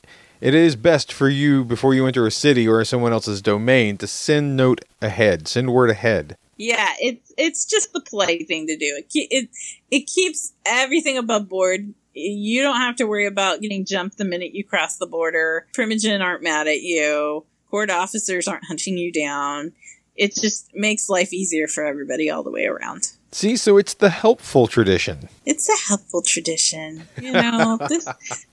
it 0.42 0.54
is 0.54 0.74
best 0.74 1.12
for 1.12 1.28
you 1.28 1.64
before 1.64 1.94
you 1.94 2.04
enter 2.04 2.26
a 2.26 2.30
city 2.32 2.66
or 2.66 2.84
someone 2.84 3.12
else's 3.12 3.40
domain 3.40 3.96
to 3.98 4.08
send 4.08 4.56
note 4.56 4.84
ahead, 5.00 5.46
send 5.46 5.72
word 5.72 5.88
ahead. 5.88 6.36
Yeah, 6.56 6.88
it's 6.98 7.32
it's 7.38 7.64
just 7.64 7.92
the 7.92 8.00
polite 8.00 8.48
thing 8.48 8.66
to 8.66 8.76
do. 8.76 8.98
It 8.98 9.06
it 9.12 9.48
it 9.92 10.00
keeps 10.08 10.52
everything 10.66 11.16
above 11.16 11.48
board. 11.48 11.94
You 12.12 12.62
don't 12.62 12.80
have 12.80 12.96
to 12.96 13.06
worry 13.06 13.24
about 13.24 13.60
getting 13.60 13.84
jumped 13.84 14.18
the 14.18 14.24
minute 14.24 14.52
you 14.52 14.64
cross 14.64 14.96
the 14.96 15.06
border. 15.06 15.68
Primogen 15.76 16.20
aren't 16.20 16.42
mad 16.42 16.66
at 16.66 16.82
you. 16.82 17.44
Court 17.70 17.90
officers 17.90 18.48
aren't 18.48 18.66
hunting 18.66 18.98
you 18.98 19.12
down. 19.12 19.72
It 20.16 20.34
just 20.34 20.74
makes 20.74 21.08
life 21.08 21.32
easier 21.32 21.66
for 21.66 21.84
everybody 21.84 22.28
all 22.30 22.42
the 22.42 22.50
way 22.50 22.66
around. 22.66 23.12
See, 23.30 23.56
so 23.56 23.78
it's 23.78 23.94
the 23.94 24.10
helpful 24.10 24.66
tradition. 24.66 25.28
It's 25.46 25.68
a 25.68 25.88
helpful 25.88 26.20
tradition. 26.20 27.04
You 27.20 27.32
know, 27.32 27.78
this 27.88 28.04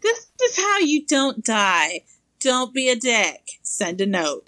this 0.01 0.27
is 0.41 0.57
how 0.57 0.79
you 0.79 1.05
don't 1.05 1.43
die. 1.43 2.01
Don't 2.39 2.73
be 2.73 2.89
a 2.89 2.95
dick. 2.95 3.59
Send 3.61 3.99
a 3.99 4.05
note. 4.05 4.47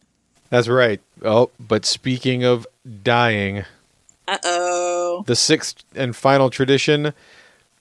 That's 0.49 0.69
right. 0.69 1.01
Oh, 1.23 1.51
but 1.59 1.85
speaking 1.85 2.43
of 2.45 2.65
dying, 3.03 3.65
uh 4.27 4.37
oh. 4.45 5.23
The 5.27 5.35
sixth 5.35 5.83
and 5.95 6.15
final 6.15 6.49
tradition, 6.49 7.13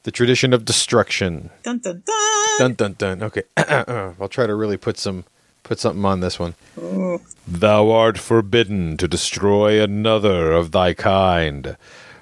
the 0.02 0.10
tradition 0.10 0.52
of 0.52 0.64
destruction. 0.64 1.50
Dun 1.62 1.78
dun 1.78 2.02
dun. 2.04 2.58
Dun 2.58 2.74
dun 2.74 2.94
dun. 2.94 3.22
Okay, 3.22 3.42
I'll 3.56 4.28
try 4.28 4.48
to 4.48 4.54
really 4.56 4.76
put 4.76 4.98
some 4.98 5.24
put 5.70 5.78
something 5.78 6.04
on 6.04 6.18
this 6.18 6.36
one. 6.36 6.56
Ooh. 6.78 7.20
Thou 7.46 7.92
art 7.92 8.18
forbidden 8.18 8.96
to 8.96 9.06
destroy 9.06 9.80
another 9.80 10.50
of 10.50 10.72
thy 10.72 10.94
kind. 10.94 11.76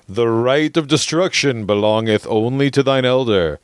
The 0.06 0.28
right 0.28 0.76
of 0.76 0.86
destruction 0.86 1.64
belongeth 1.64 2.26
only 2.26 2.70
to 2.70 2.82
thine 2.82 3.06
elder. 3.06 3.58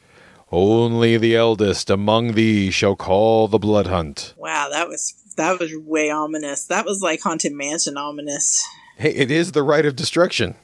Only 0.51 1.19
the 1.19 1.37
eldest 1.37 1.91
among 1.91 2.33
thee 2.33 2.71
shall 2.71 2.97
call 2.97 3.47
the 3.47 3.59
blood 3.59 3.87
hunt. 3.89 4.33
Wow, 4.39 4.69
that 4.71 4.89
was 4.89 5.13
that 5.37 5.61
was 5.61 5.77
way 5.77 6.11
ominous. 6.11 6.65
That 6.65 6.87
was 6.87 7.03
like 7.03 7.21
haunted 7.21 7.53
mansion 7.53 7.99
ominous. 7.99 8.67
Hey, 8.97 9.11
it 9.11 9.31
is 9.31 9.53
the 9.53 9.63
right 9.63 9.85
of 9.85 9.97
destruction. 9.97 10.55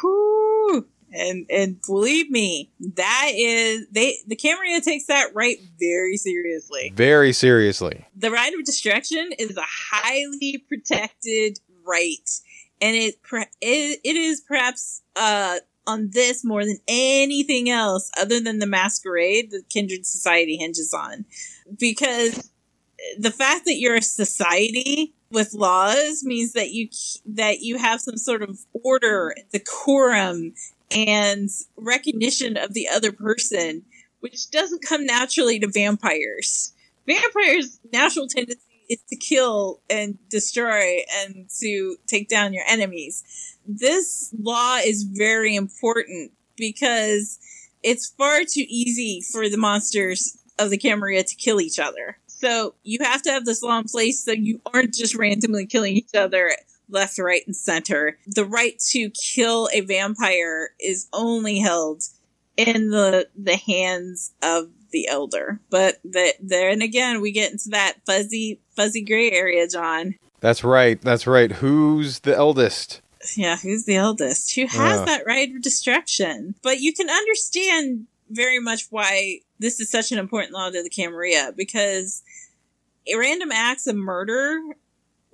Whew. 0.00 0.86
And 1.18 1.46
and 1.48 1.80
believe 1.86 2.30
me, 2.30 2.70
that 2.94 3.32
is 3.34 3.86
they 3.90 4.18
the 4.26 4.36
Camarilla 4.36 4.80
takes 4.80 5.06
that 5.06 5.30
right 5.34 5.58
very 5.80 6.16
seriously. 6.16 6.92
Very 6.94 7.32
seriously. 7.32 8.06
The 8.14 8.30
right 8.30 8.52
of 8.52 8.64
destruction 8.64 9.30
is 9.38 9.56
a 9.56 9.64
highly 9.64 10.64
protected 10.68 11.58
right 11.86 12.28
and 12.80 12.96
it 12.96 13.14
it, 13.60 14.00
it 14.04 14.16
is 14.16 14.40
perhaps 14.40 15.02
uh 15.14 15.58
on 15.86 16.10
this 16.12 16.44
more 16.44 16.64
than 16.64 16.78
anything 16.88 17.70
else 17.70 18.10
other 18.18 18.40
than 18.40 18.58
the 18.58 18.66
masquerade 18.66 19.50
that 19.50 19.68
kindred 19.68 20.04
society 20.04 20.56
hinges 20.56 20.92
on 20.92 21.24
because 21.78 22.50
the 23.18 23.30
fact 23.30 23.64
that 23.66 23.76
you're 23.76 23.96
a 23.96 24.02
society 24.02 25.14
with 25.30 25.54
laws 25.54 26.24
means 26.24 26.52
that 26.52 26.70
you 26.70 26.88
that 27.24 27.60
you 27.60 27.78
have 27.78 28.00
some 28.00 28.16
sort 28.16 28.42
of 28.42 28.58
order 28.84 29.34
decorum 29.52 30.54
and 30.90 31.50
recognition 31.76 32.56
of 32.56 32.74
the 32.74 32.88
other 32.88 33.12
person 33.12 33.82
which 34.20 34.50
doesn't 34.50 34.82
come 34.82 35.04
naturally 35.04 35.58
to 35.58 35.68
vampires 35.68 36.72
vampires 37.06 37.78
natural 37.92 38.26
tendency 38.26 38.60
is 38.88 39.02
to 39.08 39.16
kill 39.16 39.80
and 39.90 40.18
destroy 40.28 40.98
and 41.20 41.48
to 41.60 41.96
take 42.06 42.28
down 42.28 42.52
your 42.52 42.64
enemies. 42.68 43.24
This 43.66 44.32
law 44.38 44.78
is 44.84 45.02
very 45.02 45.56
important 45.56 46.32
because 46.56 47.38
it's 47.82 48.08
far 48.08 48.40
too 48.40 48.64
easy 48.68 49.20
for 49.20 49.48
the 49.48 49.56
monsters 49.56 50.38
of 50.58 50.70
the 50.70 50.78
Camarilla 50.78 51.24
to 51.24 51.36
kill 51.36 51.60
each 51.60 51.78
other. 51.78 52.18
So 52.26 52.74
you 52.82 52.98
have 53.02 53.22
to 53.22 53.30
have 53.30 53.44
this 53.44 53.62
law 53.62 53.78
in 53.78 53.84
place 53.84 54.24
so 54.24 54.32
you 54.32 54.60
aren't 54.72 54.94
just 54.94 55.14
randomly 55.14 55.66
killing 55.66 55.96
each 55.96 56.14
other 56.14 56.54
left, 56.88 57.18
right, 57.18 57.42
and 57.46 57.56
center. 57.56 58.18
The 58.26 58.44
right 58.44 58.78
to 58.90 59.10
kill 59.10 59.68
a 59.72 59.80
vampire 59.80 60.70
is 60.80 61.08
only 61.12 61.58
held 61.58 62.02
in 62.56 62.90
the 62.90 63.28
the 63.36 63.56
hands 63.56 64.32
of 64.42 64.70
the 64.90 65.08
elder. 65.08 65.60
But 65.70 65.98
the, 66.04 66.34
then 66.40 66.82
again, 66.82 67.20
we 67.20 67.32
get 67.32 67.52
into 67.52 67.70
that 67.70 67.96
fuzzy, 68.06 68.60
fuzzy 68.74 69.02
gray 69.02 69.30
area, 69.30 69.68
John. 69.68 70.16
That's 70.40 70.64
right. 70.64 71.00
That's 71.00 71.26
right. 71.26 71.52
Who's 71.52 72.20
the 72.20 72.34
eldest? 72.34 73.00
Yeah, 73.34 73.56
who's 73.56 73.84
the 73.84 73.96
eldest? 73.96 74.54
Who 74.54 74.66
has 74.66 75.00
uh. 75.00 75.04
that 75.04 75.26
right 75.26 75.54
of 75.54 75.62
destruction? 75.62 76.54
But 76.62 76.80
you 76.80 76.92
can 76.92 77.10
understand 77.10 78.06
very 78.30 78.58
much 78.58 78.86
why 78.90 79.40
this 79.58 79.80
is 79.80 79.90
such 79.90 80.12
an 80.12 80.18
important 80.18 80.52
law 80.52 80.70
to 80.70 80.82
the 80.82 80.90
Camarilla 80.90 81.52
because 81.56 82.22
random 83.16 83.52
acts 83.52 83.86
of 83.86 83.96
murder 83.96 84.60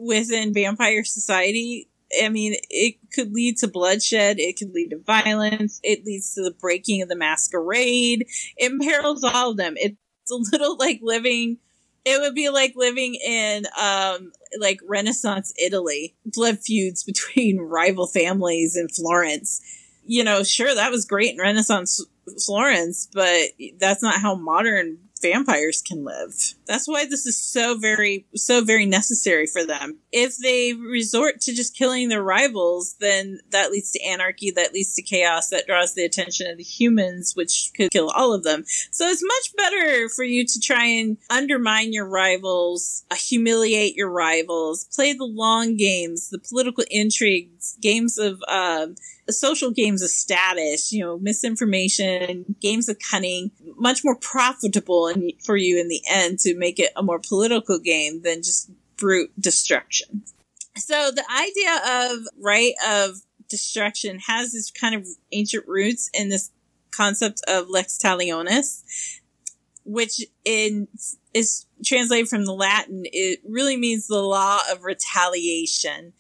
within 0.03 0.53
vampire 0.53 1.05
society, 1.05 1.89
I 2.21 2.29
mean, 2.29 2.55
it 2.69 2.97
could 3.13 3.33
lead 3.33 3.59
to 3.59 3.69
bloodshed. 3.69 4.39
It 4.39 4.59
could 4.59 4.75
lead 4.75 4.91
to 4.91 4.99
violence. 4.99 5.81
It 5.83 6.05
leads 6.05 6.35
to 6.35 6.43
the 6.43 6.51
breaking 6.51 7.03
of 7.03 7.09
the 7.09 7.17
masquerade. 7.17 8.27
It 8.57 8.73
imperils 8.73 9.25
all 9.25 9.53
of 9.53 9.57
them. 9.57 9.75
It's 9.77 9.97
a 10.31 10.35
little 10.53 10.77
like 10.77 11.01
living. 11.03 11.59
It 12.05 12.21
would 12.21 12.35
be 12.35 12.51
like 12.51 12.75
living 12.75 13.15
in, 13.15 13.65
um, 13.81 14.33
like 14.59 14.81
Renaissance 14.87 15.55
Italy, 15.57 16.17
blood 16.27 16.59
feuds 16.59 17.05
between 17.05 17.61
rival 17.61 18.07
families 18.07 18.77
in 18.77 18.89
Florence. 18.89 19.61
You 20.05 20.25
know, 20.25 20.43
sure, 20.43 20.75
that 20.75 20.91
was 20.91 21.05
great 21.05 21.33
in 21.33 21.39
Renaissance 21.39 22.05
Florence, 22.45 23.09
but 23.13 23.51
that's 23.79 24.03
not 24.03 24.21
how 24.21 24.35
modern 24.35 24.99
vampires 25.23 25.81
can 25.81 26.05
live. 26.05 26.35
That's 26.67 26.87
why 26.87 27.07
this 27.07 27.25
is 27.25 27.37
so 27.37 27.79
very, 27.79 28.27
so 28.35 28.63
very 28.63 28.87
necessary 28.87 29.47
for 29.47 29.65
them. 29.65 29.99
If 30.13 30.37
they 30.37 30.75
resort 30.75 31.41
to 31.43 31.55
just 31.55 31.77
killing 31.77 32.09
their 32.09 32.23
rivals, 32.23 32.97
then 33.01 33.41
that 33.51 33.71
leads 33.71 33.91
to 33.93 34.03
anarchy, 34.05 34.51
that 34.51 34.73
leads 34.73 34.95
to 34.95 35.03
chaos, 35.03 35.49
that 35.49 35.67
draws 35.67 35.95
the 35.95 36.05
attention 36.05 36.51
of 36.51 36.59
the 36.59 36.63
humans, 36.63 37.35
which 37.35 37.73
could 37.75 37.91
kill 37.91 38.11
all 38.11 38.35
of 38.35 38.45
them. 38.45 38.65
So 38.91 39.09
it's 39.09 39.25
much 39.25 39.57
better 39.57 40.09
for 40.09 40.25
you 40.25 40.45
to 40.47 40.61
try 40.61 40.85
and 40.85 41.17
undermine 41.31 41.93
your 41.93 42.07
rivals, 42.07 43.05
uh, 43.11 43.15
humiliate 43.15 43.97
your 43.97 44.11
rivals, 44.11 44.85
play 44.95 45.15
the 45.15 45.25
long 45.25 45.77
games, 45.77 46.29
the 46.29 46.39
political 46.39 46.85
intrigues, 46.91 47.79
games 47.81 48.19
of, 48.19 48.43
um, 48.49 48.97
social 49.31 49.71
games 49.71 50.03
of 50.03 50.11
status, 50.11 50.93
you 50.93 51.01
know, 51.01 51.19
misinformation, 51.19 52.55
games 52.61 52.89
of 52.89 52.99
cunning, 52.99 53.51
much 53.77 54.05
more 54.05 54.17
profitable 54.17 55.09
in, 55.09 55.31
for 55.45 55.57
you 55.57 55.81
in 55.81 55.89
the 55.89 56.03
end 56.09 56.39
to 56.41 56.55
make 56.57 56.79
it 56.79 56.93
a 56.97 57.03
more 57.03 57.19
political 57.19 57.79
game 57.79 58.23
than 58.23 58.43
just 58.43 58.71
brute 59.03 59.33
destruction. 59.41 60.23
So 60.77 61.11
the 61.11 61.25
idea 61.29 62.13
of 62.13 62.21
right 62.41 62.75
of 62.89 63.17
destruction 63.51 64.21
has 64.29 64.53
this 64.53 64.71
kind 64.71 64.95
of 64.95 65.05
ancient 65.33 65.67
roots 65.67 66.09
in 66.15 66.29
this 66.29 66.53
concept 66.93 67.41
of 67.49 67.69
lex 67.69 67.99
talionis, 67.99 68.85
which 69.85 70.21
in 70.45 70.87
is 71.35 71.67
translated 71.85 72.29
from 72.29 72.45
the 72.45 72.55
Latin. 72.55 73.03
It 73.07 73.41
really 73.45 73.77
means 73.77 74.07
the 74.07 74.23
law 74.23 74.61
of 74.71 74.85
retaliation. 74.85 76.13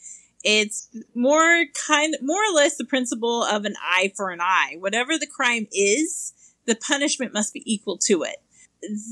It's 0.42 0.88
more 1.14 1.66
kind, 1.86 2.16
more 2.20 2.42
or 2.42 2.52
less 2.52 2.76
the 2.76 2.84
principle 2.84 3.44
of 3.44 3.64
an 3.64 3.76
eye 3.80 4.12
for 4.16 4.30
an 4.30 4.40
eye. 4.40 4.74
Whatever 4.80 5.16
the 5.16 5.28
crime 5.28 5.68
is, 5.70 6.32
the 6.66 6.74
punishment 6.74 7.32
must 7.32 7.54
be 7.54 7.62
equal 7.64 7.96
to 7.98 8.24
it. 8.24 8.42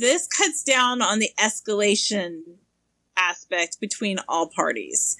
This 0.00 0.26
cuts 0.26 0.64
down 0.64 1.02
on 1.02 1.20
the 1.20 1.30
escalation 1.38 2.42
aspect 3.20 3.80
between 3.80 4.18
all 4.28 4.48
parties. 4.48 5.16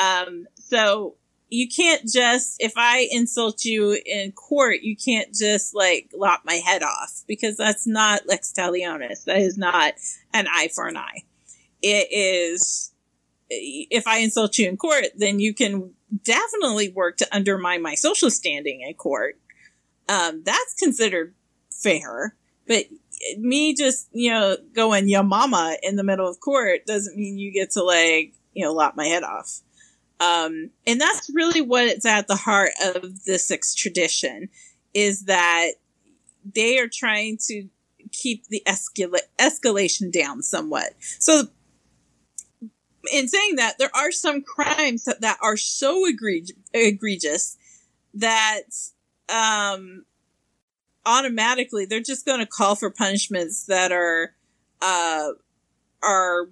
Um, 0.00 0.46
so 0.54 1.16
you 1.48 1.68
can't 1.68 2.08
just, 2.08 2.56
if 2.60 2.72
I 2.76 3.08
insult 3.10 3.64
you 3.64 4.00
in 4.06 4.32
court, 4.32 4.80
you 4.80 4.96
can't 4.96 5.34
just 5.34 5.74
like 5.74 6.10
lop 6.14 6.42
my 6.44 6.54
head 6.54 6.82
off 6.82 7.22
because 7.26 7.56
that's 7.56 7.86
not 7.86 8.26
lex 8.26 8.52
talionis. 8.56 9.24
That 9.24 9.38
is 9.38 9.58
not 9.58 9.94
an 10.32 10.46
eye 10.50 10.70
for 10.74 10.88
an 10.88 10.96
eye. 10.96 11.24
It 11.82 12.08
is 12.10 12.92
if 13.54 14.06
I 14.06 14.18
insult 14.18 14.56
you 14.58 14.68
in 14.68 14.76
court, 14.76 15.06
then 15.16 15.38
you 15.38 15.52
can 15.52 15.90
definitely 16.24 16.88
work 16.88 17.18
to 17.18 17.36
undermine 17.36 17.82
my 17.82 17.94
social 17.94 18.30
standing 18.30 18.80
in 18.80 18.94
court. 18.94 19.38
Um, 20.08 20.42
that's 20.44 20.74
considered 20.78 21.34
fair. 21.70 22.34
But 22.66 22.86
me 23.38 23.74
just, 23.74 24.08
you 24.12 24.30
know, 24.30 24.56
going 24.74 25.08
your 25.08 25.22
mama 25.22 25.76
in 25.82 25.96
the 25.96 26.04
middle 26.04 26.28
of 26.28 26.40
court 26.40 26.86
doesn't 26.86 27.16
mean 27.16 27.38
you 27.38 27.52
get 27.52 27.70
to 27.72 27.82
like, 27.82 28.34
you 28.54 28.64
know, 28.64 28.72
lop 28.72 28.96
my 28.96 29.06
head 29.06 29.22
off. 29.22 29.60
Um, 30.20 30.70
and 30.86 31.00
that's 31.00 31.30
really 31.34 31.60
what 31.60 31.86
it's 31.86 32.06
at 32.06 32.28
the 32.28 32.36
heart 32.36 32.70
of 32.94 33.24
the 33.24 33.38
sixth 33.38 33.76
tradition 33.76 34.48
is 34.94 35.24
that 35.24 35.72
they 36.54 36.78
are 36.78 36.88
trying 36.88 37.38
to 37.48 37.68
keep 38.12 38.46
the 38.48 38.62
escala- 38.66 39.18
escalation 39.38 40.12
down 40.12 40.42
somewhat. 40.42 40.92
So 41.00 41.44
in 43.12 43.28
saying 43.28 43.56
that, 43.56 43.78
there 43.78 43.90
are 43.94 44.12
some 44.12 44.42
crimes 44.42 45.04
that, 45.04 45.22
that 45.22 45.38
are 45.42 45.56
so 45.56 46.06
egregious, 46.06 46.56
egregious 46.72 47.56
that 48.14 48.62
um, 49.28 50.04
automatically 51.04 51.84
they're 51.84 52.00
just 52.00 52.24
going 52.24 52.40
to 52.40 52.46
call 52.46 52.74
for 52.74 52.90
punishments 52.90 53.66
that 53.66 53.92
are 53.92 54.34
uh, 54.80 55.30
are 56.02 56.48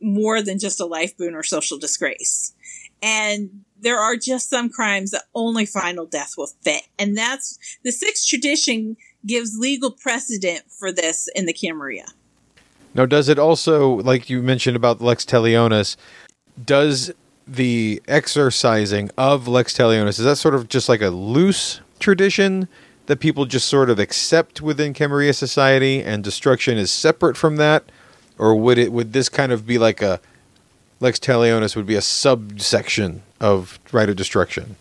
more 0.00 0.42
than 0.42 0.58
just 0.58 0.80
a 0.80 0.86
life 0.86 1.16
boon 1.16 1.34
or 1.34 1.42
social 1.42 1.78
disgrace. 1.78 2.54
And 3.02 3.64
there 3.78 3.98
are 3.98 4.16
just 4.16 4.48
some 4.48 4.70
crimes 4.70 5.10
that 5.10 5.24
only 5.34 5.66
final 5.66 6.06
death 6.06 6.34
will 6.36 6.50
fit. 6.62 6.82
And 6.98 7.16
that's 7.16 7.58
the 7.82 7.92
sixth 7.92 8.26
tradition 8.26 8.96
gives 9.26 9.58
legal 9.58 9.90
precedent 9.90 10.62
for 10.70 10.92
this 10.92 11.28
in 11.34 11.46
the 11.46 11.52
Camarilla. 11.52 12.06
Now, 12.94 13.06
does 13.06 13.28
it 13.28 13.38
also, 13.38 13.96
like 13.96 14.30
you 14.30 14.42
mentioned 14.42 14.76
about 14.76 15.00
Lex 15.00 15.24
Talionis, 15.24 15.96
does 16.64 17.12
the 17.46 18.00
exercising 18.08 19.10
of 19.18 19.48
Lex 19.48 19.74
Talionis, 19.74 20.18
is 20.18 20.24
that 20.24 20.36
sort 20.36 20.54
of 20.54 20.68
just 20.68 20.88
like 20.88 21.02
a 21.02 21.10
loose 21.10 21.80
tradition 21.98 22.68
that 23.06 23.20
people 23.20 23.44
just 23.44 23.68
sort 23.68 23.90
of 23.90 23.98
accept 23.98 24.60
within 24.60 24.94
Camarilla 24.94 25.32
society 25.32 26.02
and 26.02 26.24
destruction 26.24 26.78
is 26.78 26.90
separate 26.90 27.36
from 27.36 27.56
that? 27.56 27.84
Or 28.38 28.56
would 28.56 28.78
it 28.78 28.92
would 28.92 29.12
this 29.12 29.28
kind 29.28 29.52
of 29.52 29.66
be 29.66 29.78
like 29.78 30.02
a 30.02 30.20
Lex 31.00 31.18
Talionis 31.18 31.76
would 31.76 31.86
be 31.86 31.94
a 31.94 32.02
subsection 32.02 33.22
of 33.40 33.78
Rite 33.92 34.08
of 34.08 34.16
Destruction? 34.16 34.76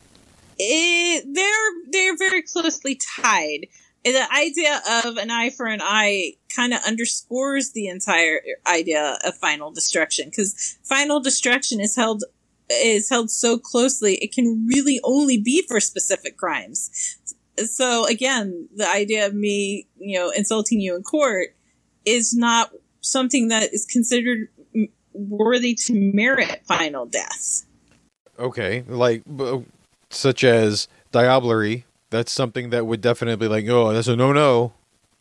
It, 0.57 1.25
they're 1.33 1.91
they're 1.91 2.17
very 2.17 2.41
closely 2.41 2.99
tied 3.17 3.67
the 4.03 4.27
idea 4.33 4.81
of 5.05 5.17
an 5.17 5.31
eye 5.31 5.49
for 5.49 5.65
an 5.65 5.79
eye 5.81 6.33
kind 6.53 6.73
of 6.73 6.81
underscores 6.85 7.71
the 7.71 7.87
entire 7.87 8.41
idea 8.67 9.17
of 9.23 9.35
final 9.37 9.71
destruction 9.71 10.29
because 10.29 10.77
final 10.83 11.19
destruction 11.19 11.79
is 11.79 11.95
held 11.95 12.23
is 12.69 13.09
held 13.09 13.29
so 13.29 13.57
closely 13.57 14.15
it 14.15 14.33
can 14.33 14.65
really 14.67 14.99
only 15.03 15.37
be 15.37 15.65
for 15.67 15.79
specific 15.79 16.37
crimes 16.37 17.17
so 17.65 18.05
again 18.07 18.67
the 18.75 18.89
idea 18.89 19.25
of 19.25 19.33
me 19.33 19.87
you 19.97 20.17
know 20.17 20.29
insulting 20.29 20.79
you 20.79 20.95
in 20.95 21.03
court 21.03 21.55
is 22.05 22.33
not 22.33 22.71
something 23.01 23.49
that 23.49 23.73
is 23.73 23.85
considered 23.85 24.49
worthy 25.13 25.75
to 25.75 25.93
merit 25.93 26.61
final 26.65 27.05
death 27.05 27.65
okay 28.39 28.83
like 28.87 29.23
such 30.09 30.43
as 30.43 30.87
diablerie 31.11 31.83
that's 32.13 32.31
something 32.31 32.69
that 32.69 32.85
would 32.85 33.01
definitely 33.01 33.47
like, 33.47 33.67
oh, 33.67 33.91
that's 33.91 34.07
a 34.07 34.15
no 34.15 34.31
no. 34.31 34.71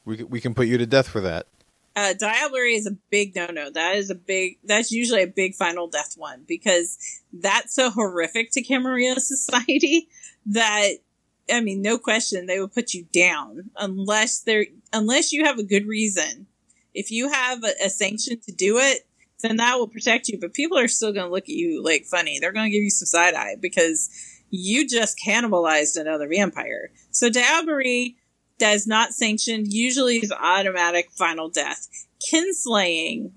We 0.05 0.23
we 0.25 0.41
can 0.41 0.55
put 0.55 0.69
you 0.69 0.77
to 0.79 0.87
death 0.87 1.09
for 1.09 1.23
that. 1.23 1.47
Uh, 1.97 2.13
diablerie 2.21 2.77
is 2.77 2.87
a 2.87 2.97
big 3.11 3.35
no 3.35 3.47
no. 3.47 3.71
That 3.71 3.97
is 3.97 4.11
a 4.11 4.15
big. 4.15 4.59
That's 4.63 4.93
usually 4.93 5.23
a 5.23 5.27
big 5.27 5.55
final 5.55 5.89
death 5.89 6.15
one 6.17 6.45
because 6.47 6.99
that's 7.33 7.75
so 7.75 7.91
horrific 7.91 8.51
to 8.53 8.63
Camarilla 8.63 9.21
society 9.21 10.09
that 10.47 10.99
I 11.51 11.61
mean, 11.61 11.83
no 11.83 11.99
question, 11.99 12.47
they 12.47 12.61
will 12.61 12.69
put 12.69 12.95
you 12.95 13.07
down 13.13 13.71
unless 13.77 14.41
they're 14.41 14.67
unless 14.93 15.33
you 15.33 15.45
have 15.45 15.59
a 15.59 15.65
good 15.65 15.87
reason. 15.87 16.47
If 16.95 17.11
you 17.11 17.31
have 17.31 17.65
a, 17.65 17.87
a 17.87 17.91
sanction 17.91 18.39
to 18.41 18.53
do 18.53 18.79
it, 18.79 19.07
then 19.41 19.57
that 19.57 19.79
will 19.79 19.89
protect 19.89 20.29
you. 20.29 20.39
But 20.39 20.55
people 20.55 20.79
are 20.79 20.89
still 20.89 21.13
going 21.13 21.27
to 21.27 21.33
look 21.33 21.45
at 21.45 21.49
you 21.49 21.83
like 21.83 22.05
funny. 22.05 22.39
They're 22.39 22.53
going 22.53 22.67
to 22.67 22.71
give 22.71 22.83
you 22.83 22.91
some 22.91 23.07
side 23.07 23.35
eye 23.35 23.57
because 23.61 24.11
you 24.51 24.87
just 24.87 25.19
cannibalized 25.19 25.99
another 25.99 26.29
vampire. 26.29 26.91
So 27.11 27.31
diablerie 27.31 28.17
does 28.59 28.87
not 28.87 29.13
sanction, 29.13 29.65
usually 29.69 30.19
is 30.19 30.33
automatic 30.33 31.11
final 31.11 31.49
death. 31.49 31.89
Kinslaying, 32.33 33.33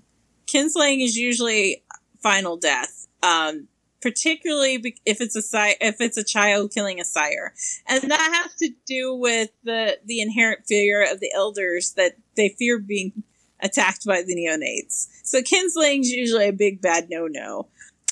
kinslaying 0.46 1.02
is 1.02 1.16
usually 1.16 1.82
final 2.22 2.56
death. 2.56 3.08
Um, 3.22 3.68
particularly 4.00 4.96
if 5.04 5.20
it's 5.20 5.36
a 5.36 5.74
if 5.80 6.00
it's 6.00 6.16
a 6.16 6.24
child 6.24 6.72
killing 6.72 7.00
a 7.00 7.04
sire, 7.04 7.54
and 7.86 8.02
that 8.10 8.42
has 8.44 8.54
to 8.56 8.70
do 8.86 9.14
with 9.14 9.50
the 9.64 9.98
the 10.04 10.20
inherent 10.20 10.66
fear 10.66 11.10
of 11.10 11.20
the 11.20 11.32
elders 11.34 11.92
that 11.92 12.16
they 12.36 12.50
fear 12.50 12.78
being 12.78 13.22
attacked 13.60 14.04
by 14.04 14.22
the 14.22 14.36
neonates. 14.36 15.08
So 15.22 15.40
kinslaying 15.40 16.00
is 16.00 16.10
usually 16.10 16.48
a 16.48 16.52
big 16.52 16.80
bad 16.80 17.08
no 17.10 17.26
no. 17.26 17.68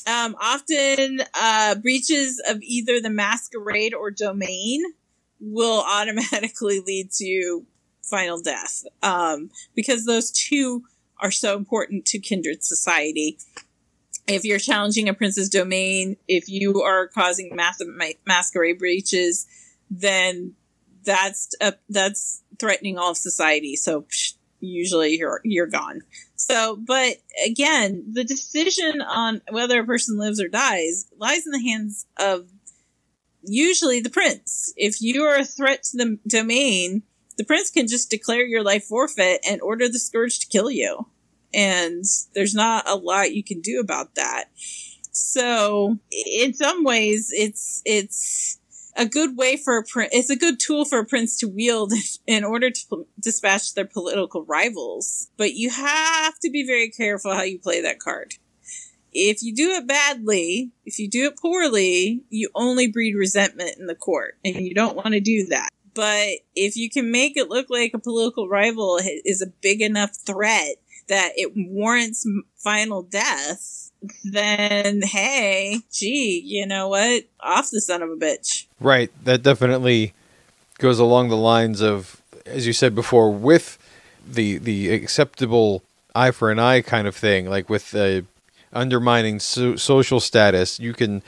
Um, 0.07 0.37
often, 0.39 1.21
uh, 1.33 1.77
breaches 1.77 2.41
of 2.47 2.61
either 2.61 3.01
the 3.01 3.11
masquerade 3.11 3.95
or 3.95 4.11
domain 4.11 4.83
will 5.41 5.83
automatically 5.83 6.81
lead 6.81 7.11
to 7.13 7.65
final 8.03 8.41
death. 8.41 8.85
Um, 9.03 9.51
because 9.75 10.05
those 10.05 10.31
two 10.31 10.85
are 11.21 11.31
so 11.31 11.57
important 11.57 12.05
to 12.07 12.19
kindred 12.19 12.63
society. 12.63 13.39
If 14.27 14.45
you're 14.45 14.59
challenging 14.59 15.09
a 15.09 15.15
prince's 15.15 15.49
domain, 15.49 16.17
if 16.29 16.49
you 16.49 16.83
are 16.83 17.09
causing 17.09 17.55
massive 17.55 17.89
masquerade 18.27 18.79
breaches, 18.79 19.47
then 19.91 20.55
that's, 21.05 21.51
uh, 21.61 21.73
that's 21.89 22.43
threatening 22.59 22.99
all 22.99 23.11
of 23.11 23.19
society. 23.19 23.77
So, 23.77 24.03
psh, 24.03 24.35
usually 24.65 25.17
you're 25.17 25.41
you're 25.45 25.67
gone. 25.67 26.03
So, 26.37 26.77
but 26.77 27.17
again, 27.47 28.05
the 28.13 28.25
decision 28.25 29.01
on 29.01 29.43
whether 29.51 29.81
a 29.81 29.87
person 29.87 30.19
lives 30.19 30.41
or 30.41 30.49
dies 30.49 31.07
lies 31.19 31.47
in 31.47 31.53
the 31.53 31.63
hands 31.63 32.07
of 32.19 32.49
usually 33.43 34.01
the 34.01 34.11
prince. 34.11 34.73
If 34.77 35.01
you 35.01 35.23
are 35.25 35.37
a 35.37 35.45
threat 35.45 35.83
to 35.85 35.97
the 35.97 36.19
domain, 36.27 37.03
the 37.37 37.45
prince 37.45 37.71
can 37.71 37.87
just 37.87 38.11
declare 38.11 38.45
your 38.45 38.63
life 38.63 38.85
forfeit 38.85 39.41
and 39.49 39.61
order 39.61 39.89
the 39.89 39.99
scourge 39.99 40.41
to 40.41 40.47
kill 40.47 40.71
you. 40.71 41.07
And 41.55 42.05
there's 42.35 42.55
not 42.55 42.89
a 42.89 42.97
lot 42.97 43.35
you 43.35 43.45
can 43.45 43.61
do 43.61 43.81
about 43.81 44.15
that. 44.17 44.47
So, 45.13 45.99
in 46.11 46.55
some 46.55 46.83
ways, 46.83 47.31
it's, 47.33 47.83
it's, 47.85 48.59
a 48.97 49.07
good 49.07 49.37
way 49.37 49.57
for 49.57 49.79
a 49.79 49.83
prince, 49.83 50.11
it's 50.13 50.31
a 50.31 50.37
good 50.37 50.61
tool 50.61 50.85
for 50.85 51.01
a 51.01 51.05
prince 51.05 51.39
to 51.39 51.49
wield 51.49 51.93
in 52.27 52.45
order 52.45 52.71
to 52.71 53.07
dispatch 53.21 53.75
their 53.75 53.85
political 53.85 54.45
rivals. 54.45 55.31
But 55.37 55.55
you 55.55 55.71
have 55.71 56.39
to 56.41 56.51
be 56.51 56.67
very 56.67 56.91
careful 56.91 57.35
how 57.35 57.43
you 57.43 57.59
play 57.59 57.81
that 57.83 57.99
card. 57.99 58.35
If 59.13 59.43
you 59.43 59.55
do 59.55 59.71
it 59.71 59.87
badly, 59.87 60.73
if 60.85 60.99
you 60.99 61.09
do 61.09 61.27
it 61.27 61.39
poorly, 61.39 62.25
you 62.31 62.51
only 62.55 62.89
breed 62.89 63.15
resentment 63.15 63.79
in 63.79 63.87
the 63.87 63.95
court, 63.95 64.39
and 64.45 64.57
you 64.57 64.75
don't 64.75 64.97
want 64.97 65.13
to 65.13 65.21
do 65.21 65.47
that. 65.47 65.69
But 65.95 66.39
if 66.57 66.77
you 66.77 66.91
can 66.91 67.13
make 67.13 67.37
it 67.37 67.49
look 67.49 67.71
like 67.71 67.93
a 67.95 68.01
political 68.01 68.49
rival 68.49 68.99
is 69.25 69.41
a 69.41 69.47
big 69.47 69.81
enough 69.81 70.11
threat 70.27 70.77
that 71.09 71.33
it 71.37 71.53
warrants 71.55 72.27
final 72.57 73.03
death, 73.03 73.91
then 74.25 75.03
hey, 75.03 75.81
gee, 75.93 76.43
you 76.45 76.67
know 76.67 76.89
what? 76.89 77.25
Off 77.41 77.71
the 77.71 77.81
son 77.81 78.03
of 78.03 78.11
a 78.11 78.17
bitch. 78.17 78.67
Right. 78.81 79.11
That 79.25 79.43
definitely 79.43 80.15
goes 80.79 80.99
along 80.99 81.29
the 81.29 81.37
lines 81.37 81.81
of, 81.81 82.21
as 82.47 82.67
you 82.67 82.73
said 82.73 82.95
before, 82.95 83.31
with 83.33 83.79
the 84.27 84.59
the 84.59 84.91
acceptable 84.91 85.83
eye 86.15 86.31
for 86.31 86.51
an 86.51 86.59
eye 86.59 86.81
kind 86.81 87.07
of 87.07 87.17
thing, 87.17 87.49
like 87.49 87.69
with 87.69 87.95
uh, 87.95 88.23
undermining 88.73 89.41
so- 89.41 89.77
social 89.77 90.21
status. 90.21 90.81
You 90.81 90.93
can 90.93 91.23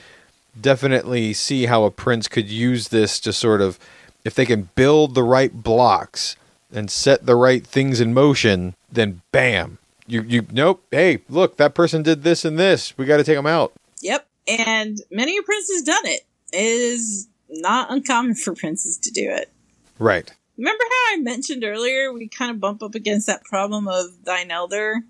definitely 0.59 1.33
see 1.33 1.67
how 1.67 1.85
a 1.85 1.91
prince 1.91 2.29
could 2.29 2.49
use 2.49 2.89
this 2.89 3.21
to 3.21 3.33
sort 3.33 3.61
of, 3.61 3.79
if 4.25 4.35
they 4.35 4.47
can 4.47 4.71
build 4.75 5.15
the 5.15 5.23
right 5.23 5.53
blocks 5.53 6.37
and 6.73 6.91
set 6.91 7.27
the 7.27 7.37
right 7.37 7.67
things 7.67 8.01
in 8.01 8.13
motion, 8.15 8.75
then 8.97 9.23
bam, 9.31 9.79
you 10.07 10.23
you 10.23 10.47
nope. 10.51 10.83
Hey, 10.91 11.21
look, 11.29 11.57
that 11.59 11.75
person 11.75 12.03
did 12.03 12.25
this 12.25 12.45
and 12.45 12.59
this. 12.59 12.97
We 12.99 13.07
got 13.07 13.19
to 13.19 13.25
take 13.25 13.37
them 13.37 13.47
out. 13.47 13.73
Yep, 14.03 14.27
and 14.49 14.99
many 15.11 15.39
a 15.39 15.43
prince 15.43 15.71
has 15.71 15.83
done 15.83 16.07
it. 16.07 16.23
It 16.53 16.59
is 16.59 17.29
not 17.49 17.91
uncommon 17.91 18.35
for 18.35 18.55
princes 18.55 18.99
to 18.99 19.11
do 19.11 19.31
it. 19.31 19.51
Right. 19.99 20.33
Remember 20.59 20.85
how 20.85 21.15
I 21.15 21.19
mentioned 21.19 21.65
earlier 21.65 22.13
we 22.13 22.29
kind 22.29 22.51
of 22.51 22.61
bump 22.61 22.83
up 22.83 22.95
against 22.95 23.27
that 23.27 23.45
problem 23.45 23.87
of 23.87 24.25
thine 24.25 24.51
elder? 24.51 25.03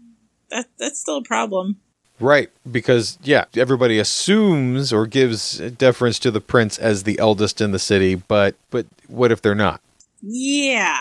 That 0.51 0.67
that's 0.79 1.01
still 1.01 1.19
a 1.19 1.23
problem. 1.23 1.77
Right, 2.19 2.51
because 2.71 3.19
yeah, 3.23 3.45
everybody 3.55 3.99
assumes 3.99 4.91
or 4.91 5.07
gives 5.07 5.59
deference 5.59 6.19
to 6.21 6.31
the 6.31 6.41
prince 6.41 6.79
as 6.79 7.03
the 7.03 7.19
eldest 7.19 7.61
in 7.61 7.73
the 7.73 7.79
city, 7.79 8.15
but 8.15 8.55
but 8.71 8.87
what 9.07 9.31
if 9.31 9.43
they're 9.43 9.55
not? 9.55 9.81
Yeah. 10.23 10.99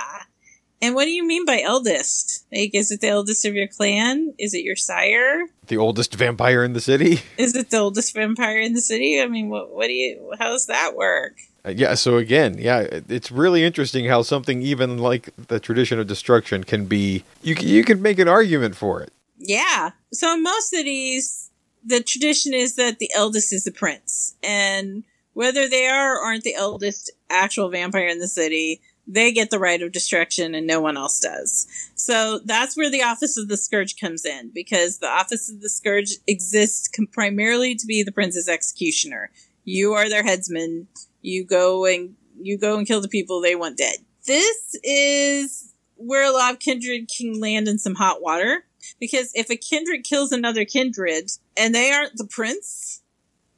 And 0.82 0.94
what 0.94 1.06
do 1.06 1.12
you 1.12 1.26
mean 1.26 1.45
by 1.45 1.62
eldest? 1.62 2.35
Like, 2.51 2.72
is 2.73 2.91
it 2.91 3.01
the 3.01 3.07
eldest 3.07 3.45
of 3.45 3.55
your 3.55 3.67
clan? 3.67 4.34
Is 4.38 4.53
it 4.53 4.63
your 4.63 4.76
sire? 4.76 5.45
The 5.67 5.77
oldest 5.77 6.15
vampire 6.15 6.63
in 6.63 6.73
the 6.73 6.81
city? 6.81 7.22
Is 7.38 7.55
it 7.55 7.69
the 7.69 7.77
oldest 7.77 8.13
vampire 8.13 8.59
in 8.59 8.73
the 8.73 8.81
city? 8.81 9.22
I 9.22 9.27
mean, 9.27 9.49
what 9.49 9.73
what 9.73 9.88
do 9.88 9.93
you? 9.93 10.34
How 10.39 10.49
does 10.49 10.67
that 10.67 10.95
work? 10.95 11.34
Uh, 11.65 11.72
yeah. 11.72 11.95
So 11.95 12.17
again, 12.17 12.57
yeah, 12.57 12.85
it's 13.09 13.31
really 13.31 13.63
interesting 13.63 14.05
how 14.05 14.22
something 14.22 14.61
even 14.61 14.99
like 14.99 15.30
the 15.47 15.59
tradition 15.59 15.99
of 15.99 16.07
destruction 16.07 16.63
can 16.63 16.85
be. 16.85 17.23
You 17.41 17.55
you 17.59 17.84
can 17.84 18.01
make 18.01 18.19
an 18.19 18.27
argument 18.27 18.76
for 18.76 19.01
it. 19.01 19.11
Yeah. 19.38 19.91
So 20.13 20.34
in 20.34 20.43
most 20.43 20.69
cities, 20.69 21.49
the 21.84 22.01
tradition 22.01 22.53
is 22.53 22.76
that 22.76 22.99
the 22.99 23.11
eldest 23.13 23.51
is 23.51 23.63
the 23.63 23.72
prince, 23.72 24.35
and 24.43 25.03
whether 25.34 25.67
they 25.67 25.88
are 25.88 26.15
or 26.15 26.22
aren't 26.26 26.43
the 26.43 26.55
eldest 26.55 27.11
actual 27.30 27.69
vampire 27.69 28.07
in 28.07 28.19
the 28.19 28.27
city, 28.27 28.81
they 29.07 29.32
get 29.32 29.49
the 29.49 29.60
right 29.60 29.82
of 29.82 29.91
destruction 29.91 30.56
and 30.56 30.65
no 30.65 30.82
one 30.82 30.98
else 30.98 31.19
does. 31.19 31.68
So 31.95 32.40
that's 32.44 32.76
where 32.76 32.90
the 32.90 33.03
Office 33.03 33.38
of 33.38 33.48
the 33.48 33.57
Scourge 33.57 33.98
comes 33.98 34.26
in 34.26 34.52
because 34.53 34.99
the 34.99 35.10
Office 35.10 35.49
of 35.49 35.61
the 35.61 35.69
Scourge 35.69 36.15
exists 36.27 36.88
com- 36.88 37.07
primarily 37.07 37.76
to 37.76 37.86
be 37.86 38.03
the 38.03 38.11
prince's 38.11 38.49
executioner. 38.49 39.32
You 39.64 39.94
are 39.94 40.10
their 40.10 40.23
headsman. 40.23 40.88
You 41.22 41.45
go 41.45 41.86
and 41.86 42.15
you 42.40 42.57
go 42.57 42.77
and 42.77 42.88
kill 42.88 43.02
the 43.02 43.07
people 43.07 43.41
they 43.41 43.56
want 43.56 43.77
dead. 43.77 43.98
This 44.26 44.76
is 44.84 45.73
where 45.95 46.27
a 46.27 46.34
lot 46.34 46.53
of 46.53 46.60
kindred 46.60 47.10
can 47.15 47.40
land 47.40 47.68
in 47.68 47.77
some 47.77 47.95
hot 47.95 48.22
water 48.22 48.65
because 48.99 49.32
if 49.36 49.49
a 49.49 49.56
kindred 49.56 50.03
kills 50.03 50.32
another 50.32 50.65
kindred 50.65 51.32
and 51.56 51.73
they 51.73 51.91
aren't 51.91 52.18
the 52.18 52.27
prince, 52.27 53.02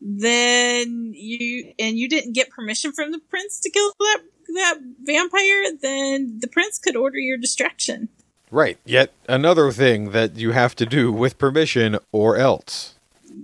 then 0.02 1.12
you 1.16 1.74
and 1.80 1.98
you 1.98 2.08
didn't 2.08 2.34
get 2.34 2.50
permission 2.50 2.92
from 2.92 3.12
the 3.12 3.20
prince 3.30 3.60
to 3.62 3.70
kill 3.70 3.94
that 4.00 4.22
that 4.54 4.80
vampire, 5.04 5.72
then 5.82 6.40
the 6.40 6.48
prince 6.48 6.80
could 6.80 6.96
order 6.96 7.18
your 7.18 7.38
destruction. 7.38 8.10
Right. 8.50 8.78
Yet 8.86 9.12
another 9.28 9.72
thing 9.72 10.12
that 10.12 10.38
you 10.38 10.52
have 10.52 10.76
to 10.78 10.86
do 10.86 11.12
with 11.12 11.38
permission 11.38 11.98
or 12.12 12.38
else. 12.38 12.96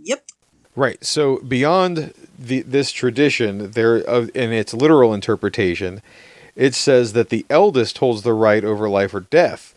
Yep. 0.04 0.26
Right. 0.76 1.04
So 1.04 1.38
beyond 1.40 2.14
the, 2.40 2.62
this 2.62 2.92
tradition, 2.92 3.72
there 3.72 4.10
uh, 4.10 4.28
in 4.34 4.52
its 4.54 4.74
literal 4.74 5.14
interpretation, 5.14 6.02
it 6.56 6.74
says 6.74 7.14
that 7.14 7.30
the 7.30 7.46
eldest 7.50 7.98
holds 7.98 8.22
the 8.22 8.34
right 8.34 8.64
over 8.64 8.90
life 8.90 9.14
or 9.14 9.22
death. 9.22 9.76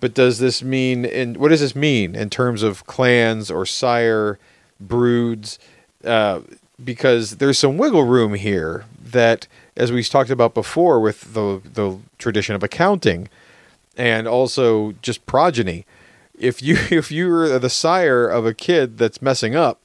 But 0.00 0.14
does 0.14 0.38
this 0.38 0.62
mean 0.62 1.04
in 1.04 1.34
what 1.34 1.50
does 1.50 1.60
this 1.60 1.76
mean 1.76 2.16
in 2.16 2.28
terms 2.28 2.62
of 2.62 2.86
clans 2.86 3.50
or 3.50 3.64
sire 3.66 4.38
broods? 4.80 5.58
Uh, 6.04 6.40
because 6.82 7.36
there's 7.36 7.58
some 7.58 7.78
wiggle 7.78 8.02
room 8.02 8.34
here 8.34 8.84
that 9.00 9.46
as 9.76 9.90
we 9.92 10.02
talked 10.02 10.30
about 10.30 10.54
before 10.54 11.00
with 11.00 11.34
the 11.34 11.60
the 11.64 11.98
tradition 12.18 12.54
of 12.54 12.62
accounting 12.62 13.28
and 13.96 14.26
also 14.26 14.92
just 15.02 15.24
progeny. 15.26 15.86
If 16.38 16.62
you 16.62 16.76
if 16.90 17.10
you're 17.12 17.58
the 17.58 17.70
sire 17.70 18.28
of 18.28 18.46
a 18.46 18.54
kid 18.54 18.98
that's 18.98 19.22
messing 19.22 19.54
up 19.54 19.78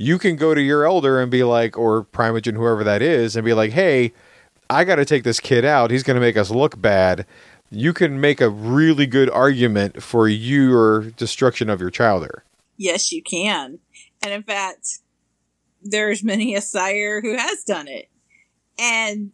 you 0.00 0.18
can 0.18 0.34
go 0.34 0.54
to 0.54 0.62
your 0.62 0.86
elder 0.86 1.20
and 1.20 1.30
be 1.30 1.44
like 1.44 1.76
or 1.76 2.02
primogen 2.02 2.54
whoever 2.54 2.82
that 2.82 3.02
is 3.02 3.36
and 3.36 3.44
be 3.44 3.52
like 3.52 3.72
hey 3.72 4.10
i 4.70 4.82
got 4.82 4.96
to 4.96 5.04
take 5.04 5.24
this 5.24 5.40
kid 5.40 5.64
out. 5.64 5.90
He's 5.90 6.02
going 6.02 6.14
to 6.14 6.20
make 6.20 6.36
us 6.36 6.50
look 6.50 6.80
bad. 6.80 7.26
You 7.70 7.92
can 7.92 8.20
make 8.20 8.40
a 8.40 8.48
really 8.48 9.06
good 9.06 9.28
argument 9.28 10.02
for 10.02 10.26
your 10.26 11.02
destruction 11.02 11.68
of 11.68 11.80
your 11.80 11.90
child 11.90 12.22
there. 12.22 12.44
Yes 12.78 13.12
you 13.12 13.22
can. 13.22 13.78
And 14.22 14.32
in 14.32 14.42
fact 14.42 15.00
there's 15.82 16.24
many 16.24 16.54
a 16.54 16.60
sire 16.60 17.20
who 17.20 17.36
has 17.36 17.62
done 17.64 17.88
it 17.88 18.08
and 18.80 19.32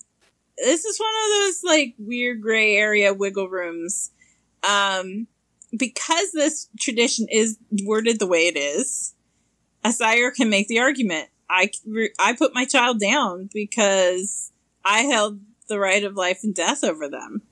this 0.59 0.85
is 0.85 0.99
one 0.99 1.09
of 1.09 1.41
those 1.41 1.65
like 1.65 1.95
weird 1.99 2.43
gray 2.43 2.77
area 2.77 3.15
wiggle 3.15 3.49
rooms. 3.49 4.11
Um, 4.69 5.29
because 5.77 6.33
this 6.33 6.69
tradition 6.79 7.27
is 7.31 7.59
worded 7.85 8.19
the 8.19 8.27
way 8.27 8.49
it 8.49 8.57
is, 8.57 9.15
a 9.85 9.93
sire 9.93 10.31
can 10.31 10.51
make 10.51 10.69
the 10.69 10.81
argument. 10.81 11.29
I, 11.49 11.71
I 12.19 12.35
put 12.35 12.55
my 12.55 12.65
child 12.65 12.99
down 12.99 13.49
because 13.53 14.51
I 14.85 15.03
held 15.03 15.41
the 15.69 15.79
right 15.79 16.03
of 16.03 16.17
life 16.17 16.41
and 16.43 16.55
death 16.55 16.83
over 16.83 17.09
them. 17.09 17.43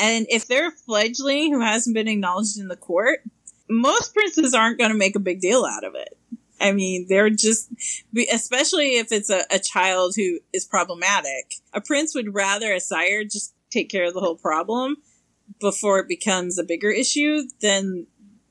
And 0.00 0.26
if 0.30 0.46
they're 0.46 0.68
a 0.68 0.72
fledgling 0.72 1.52
who 1.52 1.60
hasn't 1.60 1.94
been 1.94 2.08
acknowledged 2.08 2.58
in 2.58 2.68
the 2.68 2.76
court, 2.76 3.20
most 3.68 4.14
princes 4.14 4.54
aren't 4.54 4.78
going 4.78 4.90
to 4.90 4.96
make 4.96 5.16
a 5.16 5.20
big 5.20 5.40
deal 5.40 5.64
out 5.64 5.84
of 5.84 5.94
it. 5.94 6.16
I 6.60 6.72
mean, 6.72 7.06
they're 7.08 7.30
just, 7.30 7.70
especially 8.32 8.96
if 8.96 9.12
it's 9.12 9.30
a, 9.30 9.42
a 9.50 9.58
child 9.58 10.14
who 10.16 10.38
is 10.52 10.64
problematic. 10.64 11.56
A 11.72 11.80
prince 11.80 12.14
would 12.14 12.34
rather 12.34 12.72
a 12.72 12.80
sire 12.80 13.24
just 13.24 13.54
take 13.70 13.90
care 13.90 14.04
of 14.04 14.14
the 14.14 14.20
whole 14.20 14.36
problem 14.36 14.96
before 15.60 15.98
it 15.98 16.08
becomes 16.08 16.58
a 16.58 16.64
bigger 16.64 16.90
issue 16.90 17.42
than 17.60 18.06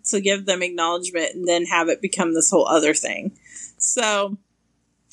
to 0.06 0.20
give 0.20 0.46
them 0.46 0.62
acknowledgement 0.62 1.34
and 1.34 1.48
then 1.48 1.66
have 1.66 1.88
it 1.88 2.02
become 2.02 2.34
this 2.34 2.52
whole 2.52 2.68
other 2.68 2.94
thing. 2.94 3.32
So, 3.78 4.38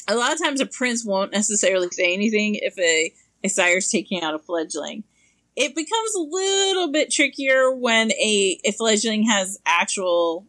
a 0.09 0.17
lot 0.17 0.33
of 0.33 0.43
times 0.43 0.61
a 0.61 0.67
prince 0.67 1.05
won't 1.05 1.33
necessarily 1.33 1.89
say 1.93 2.13
anything 2.13 2.57
if 2.57 2.77
a, 2.79 3.13
a 3.45 3.49
sire's 3.49 3.89
taking 3.89 4.23
out 4.23 4.35
a 4.35 4.39
fledgling. 4.39 5.05
It 5.55 5.75
becomes 5.75 6.15
a 6.17 6.21
little 6.21 6.91
bit 6.91 7.13
trickier 7.13 7.73
when 7.73 8.11
a, 8.13 8.61
a 8.65 8.73
fledgling 8.73 9.25
has 9.25 9.59
actual 9.65 10.47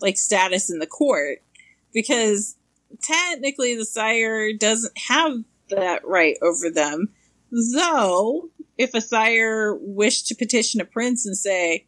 like 0.00 0.16
status 0.16 0.70
in 0.70 0.78
the 0.78 0.86
court 0.86 1.42
because 1.92 2.56
technically 3.02 3.76
the 3.76 3.84
sire 3.84 4.52
doesn't 4.52 4.96
have 5.08 5.44
that 5.70 6.06
right 6.06 6.36
over 6.42 6.70
them. 6.70 7.08
Though, 7.50 8.50
if 8.76 8.94
a 8.94 9.00
sire 9.00 9.76
wished 9.80 10.26
to 10.28 10.34
petition 10.34 10.80
a 10.80 10.84
prince 10.84 11.26
and 11.26 11.36
say, 11.36 11.86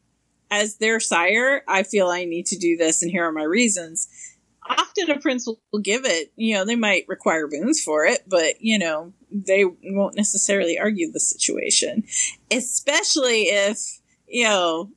as 0.50 0.76
their 0.76 0.98
sire, 0.98 1.62
I 1.68 1.84
feel 1.84 2.08
I 2.08 2.24
need 2.24 2.46
to 2.46 2.58
do 2.58 2.76
this 2.76 3.02
and 3.02 3.10
here 3.10 3.24
are 3.24 3.32
my 3.32 3.44
reasons, 3.44 4.08
often 4.68 5.10
a 5.10 5.18
prince 5.18 5.46
will 5.46 5.80
give 5.80 6.04
it. 6.04 6.32
You 6.36 6.54
know, 6.54 6.64
they 6.64 6.76
might 6.76 7.04
require 7.08 7.46
boons 7.46 7.82
for 7.82 8.04
it, 8.04 8.24
but, 8.26 8.60
you 8.60 8.78
know, 8.78 9.12
they 9.30 9.64
won't 9.64 10.16
necessarily 10.16 10.78
argue 10.78 11.10
the 11.12 11.20
situation. 11.20 12.04
Especially 12.50 13.42
if, 13.42 14.00
you 14.26 14.44
know, 14.44 14.90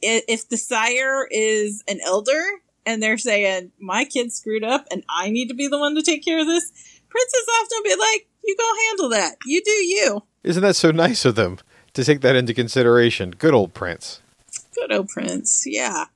if 0.00 0.48
the 0.48 0.56
sire 0.56 1.26
is 1.30 1.82
an 1.88 2.00
elder 2.04 2.44
and 2.86 3.02
they're 3.02 3.18
saying 3.18 3.72
my 3.78 4.04
kid 4.04 4.32
screwed 4.32 4.64
up 4.64 4.86
and 4.90 5.04
I 5.08 5.30
need 5.30 5.48
to 5.48 5.54
be 5.54 5.68
the 5.68 5.78
one 5.78 5.94
to 5.94 6.02
take 6.02 6.24
care 6.24 6.40
of 6.40 6.46
this, 6.46 6.70
princes 7.08 7.46
often 7.60 7.82
be 7.84 7.96
like, 7.96 8.26
"You 8.44 8.56
go 8.58 8.70
handle 8.88 9.08
that. 9.10 9.36
You 9.44 9.62
do 9.62 9.70
you." 9.70 10.22
Isn't 10.42 10.62
that 10.62 10.76
so 10.76 10.90
nice 10.90 11.24
of 11.24 11.34
them 11.34 11.58
to 11.94 12.04
take 12.04 12.20
that 12.20 12.36
into 12.36 12.54
consideration? 12.54 13.30
Good 13.30 13.54
old 13.54 13.74
prince. 13.74 14.20
Good 14.74 14.92
old 14.92 15.08
prince. 15.08 15.64
Yeah. 15.66 16.06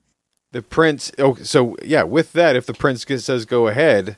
The 0.52 0.62
prince. 0.62 1.12
Oh, 1.18 1.34
so 1.36 1.76
yeah. 1.82 2.02
With 2.02 2.32
that, 2.32 2.56
if 2.56 2.66
the 2.66 2.74
prince 2.74 3.04
says 3.24 3.44
go 3.44 3.68
ahead, 3.68 4.16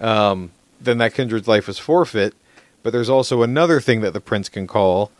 um, 0.00 0.50
then 0.80 0.98
that 0.98 1.14
kindred's 1.14 1.48
life 1.48 1.68
is 1.68 1.78
forfeit. 1.78 2.34
But 2.82 2.92
there's 2.92 3.10
also 3.10 3.42
another 3.42 3.80
thing 3.80 4.00
that 4.02 4.12
the 4.12 4.20
prince 4.20 4.48
can 4.48 4.66
call 4.66 5.10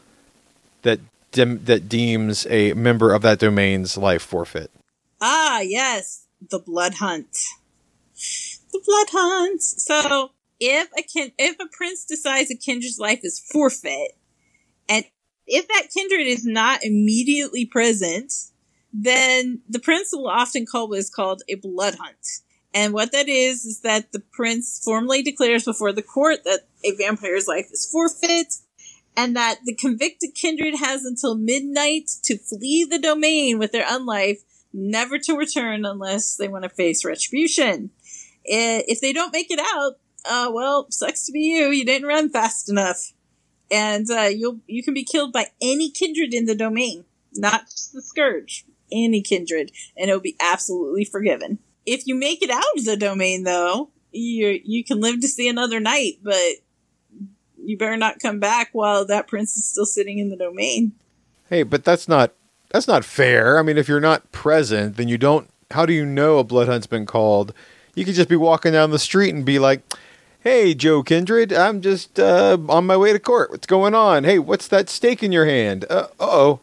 that 0.82 1.00
dem- 1.32 1.64
that 1.64 1.88
deems 1.88 2.46
a 2.46 2.72
member 2.74 3.12
of 3.12 3.22
that 3.22 3.38
domain's 3.38 3.96
life 3.96 4.22
forfeit. 4.22 4.70
Ah, 5.20 5.60
yes, 5.60 6.25
the 6.40 6.58
blood 6.58 6.94
hunt. 6.94 7.36
The 8.72 8.82
blood 8.84 9.08
hunt. 9.10 9.62
So 9.62 10.30
if 10.60 10.88
a 10.96 11.02
kin- 11.02 11.32
if 11.38 11.58
a 11.60 11.66
prince 11.66 12.04
decides 12.04 12.50
a 12.50 12.56
kindred's 12.56 12.98
life 12.98 13.20
is 13.22 13.38
forfeit, 13.38 14.16
and 14.88 15.04
if 15.46 15.68
that 15.68 15.88
kindred 15.94 16.26
is 16.26 16.44
not 16.44 16.84
immediately 16.84 17.64
present, 17.64 18.32
then 18.92 19.60
the 19.68 19.78
prince 19.78 20.10
will 20.12 20.28
often 20.28 20.66
call 20.66 20.88
what 20.88 20.98
is 20.98 21.10
called 21.10 21.42
a 21.48 21.54
blood 21.56 21.96
hunt. 21.96 22.40
And 22.74 22.92
what 22.92 23.12
that 23.12 23.28
is, 23.28 23.64
is 23.64 23.80
that 23.80 24.12
the 24.12 24.20
prince 24.20 24.80
formally 24.84 25.22
declares 25.22 25.64
before 25.64 25.92
the 25.92 26.02
court 26.02 26.44
that 26.44 26.66
a 26.84 26.94
vampire's 26.96 27.46
life 27.46 27.68
is 27.72 27.88
forfeit, 27.90 28.56
and 29.16 29.34
that 29.34 29.60
the 29.64 29.74
convicted 29.74 30.34
kindred 30.34 30.74
has 30.78 31.04
until 31.04 31.36
midnight 31.36 32.10
to 32.24 32.36
flee 32.36 32.84
the 32.84 32.98
domain 32.98 33.58
with 33.58 33.72
their 33.72 33.86
unlife, 33.86 34.42
never 34.76 35.18
to 35.18 35.36
return 35.36 35.84
unless 35.84 36.36
they 36.36 36.48
want 36.48 36.64
to 36.64 36.68
face 36.68 37.04
retribution. 37.04 37.90
If 38.44 39.00
they 39.00 39.12
don't 39.12 39.32
make 39.32 39.50
it 39.50 39.58
out, 39.58 39.94
uh, 40.24 40.50
well, 40.52 40.86
sucks 40.90 41.26
to 41.26 41.32
be 41.32 41.40
you. 41.40 41.70
You 41.70 41.84
didn't 41.84 42.06
run 42.06 42.30
fast 42.30 42.68
enough, 42.68 43.12
and 43.70 44.08
uh, 44.10 44.28
you'll 44.32 44.60
you 44.66 44.82
can 44.82 44.94
be 44.94 45.04
killed 45.04 45.32
by 45.32 45.46
any 45.60 45.90
kindred 45.90 46.34
in 46.34 46.46
the 46.46 46.54
domain, 46.54 47.04
not 47.34 47.62
just 47.62 47.92
the 47.92 48.02
scourge. 48.02 48.64
Any 48.92 49.20
kindred, 49.20 49.72
and 49.96 50.08
it'll 50.08 50.20
be 50.20 50.36
absolutely 50.38 51.04
forgiven. 51.04 51.58
If 51.84 52.06
you 52.06 52.14
make 52.14 52.40
it 52.40 52.50
out 52.50 52.62
of 52.76 52.84
the 52.84 52.96
domain, 52.96 53.42
though, 53.42 53.90
you 54.12 54.60
you 54.64 54.84
can 54.84 55.00
live 55.00 55.20
to 55.20 55.28
see 55.28 55.48
another 55.48 55.80
night, 55.80 56.18
but 56.22 56.56
you 57.60 57.76
better 57.76 57.96
not 57.96 58.20
come 58.20 58.38
back 58.38 58.68
while 58.72 59.04
that 59.06 59.26
prince 59.26 59.56
is 59.56 59.68
still 59.68 59.86
sitting 59.86 60.18
in 60.18 60.28
the 60.28 60.36
domain. 60.36 60.92
Hey, 61.48 61.64
but 61.64 61.84
that's 61.84 62.06
not 62.06 62.32
that's 62.76 62.86
not 62.86 63.06
fair. 63.06 63.58
I 63.58 63.62
mean, 63.62 63.78
if 63.78 63.88
you're 63.88 64.00
not 64.00 64.30
present, 64.32 64.96
then 64.96 65.08
you 65.08 65.16
don't. 65.16 65.48
How 65.70 65.86
do 65.86 65.94
you 65.94 66.04
know 66.04 66.38
a 66.38 66.44
blood 66.44 66.68
hunt's 66.68 66.86
been 66.86 67.06
called? 67.06 67.54
You 67.94 68.04
could 68.04 68.14
just 68.14 68.28
be 68.28 68.36
walking 68.36 68.72
down 68.72 68.90
the 68.90 68.98
street 68.98 69.34
and 69.34 69.46
be 69.46 69.58
like, 69.58 69.80
"Hey, 70.40 70.74
Joe 70.74 71.02
Kindred, 71.02 71.54
I'm 71.54 71.80
just 71.80 72.20
uh, 72.20 72.58
on 72.68 72.86
my 72.86 72.96
way 72.98 73.14
to 73.14 73.18
court. 73.18 73.50
What's 73.50 73.66
going 73.66 73.94
on? 73.94 74.24
Hey, 74.24 74.38
what's 74.38 74.68
that 74.68 74.90
stake 74.90 75.22
in 75.22 75.32
your 75.32 75.46
hand? 75.46 75.86
Uh 75.88 76.08
oh." 76.20 76.60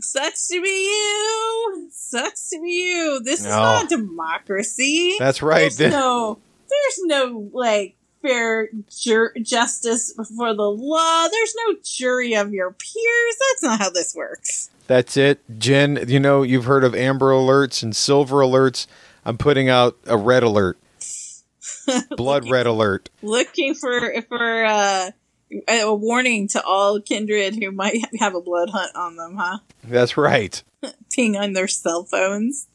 Sucks 0.00 0.48
to 0.48 0.60
be 0.60 0.68
you. 0.68 1.88
Sucks 1.92 2.50
to 2.50 2.60
be 2.60 2.70
you. 2.70 3.20
This 3.22 3.44
no. 3.44 3.48
is 3.48 3.54
not 3.54 3.88
democracy. 3.88 5.14
That's 5.20 5.42
right. 5.42 5.72
There's 5.72 5.92
no, 5.92 6.38
there's 6.68 6.98
no 7.04 7.48
like 7.52 7.95
fair 8.26 8.68
jur- 8.90 9.34
justice 9.42 10.12
before 10.12 10.54
the 10.54 10.70
law. 10.70 11.28
There's 11.28 11.54
no 11.66 11.76
jury 11.82 12.34
of 12.34 12.52
your 12.52 12.70
peers. 12.72 13.36
That's 13.40 13.62
not 13.62 13.78
how 13.80 13.90
this 13.90 14.14
works. 14.14 14.70
That's 14.86 15.16
it, 15.16 15.40
Jen. 15.58 16.04
You 16.08 16.20
know 16.20 16.42
you've 16.42 16.64
heard 16.64 16.84
of 16.84 16.94
amber 16.94 17.32
alerts 17.32 17.82
and 17.82 17.94
silver 17.94 18.36
alerts. 18.36 18.86
I'm 19.24 19.36
putting 19.36 19.68
out 19.68 19.96
a 20.06 20.16
red 20.16 20.44
alert, 20.44 20.78
blood 22.16 22.44
looking, 22.44 22.52
red 22.52 22.66
alert. 22.66 23.10
Looking 23.22 23.74
for 23.74 24.22
for 24.28 24.64
uh, 24.64 25.10
a 25.68 25.94
warning 25.94 26.48
to 26.48 26.62
all 26.62 27.00
kindred 27.00 27.56
who 27.56 27.72
might 27.72 28.04
have 28.20 28.34
a 28.34 28.40
blood 28.40 28.70
hunt 28.70 28.94
on 28.94 29.16
them, 29.16 29.36
huh? 29.36 29.58
That's 29.82 30.16
right. 30.16 30.62
Ping 31.12 31.36
on 31.36 31.52
their 31.52 31.68
cell 31.68 32.04
phones. 32.04 32.68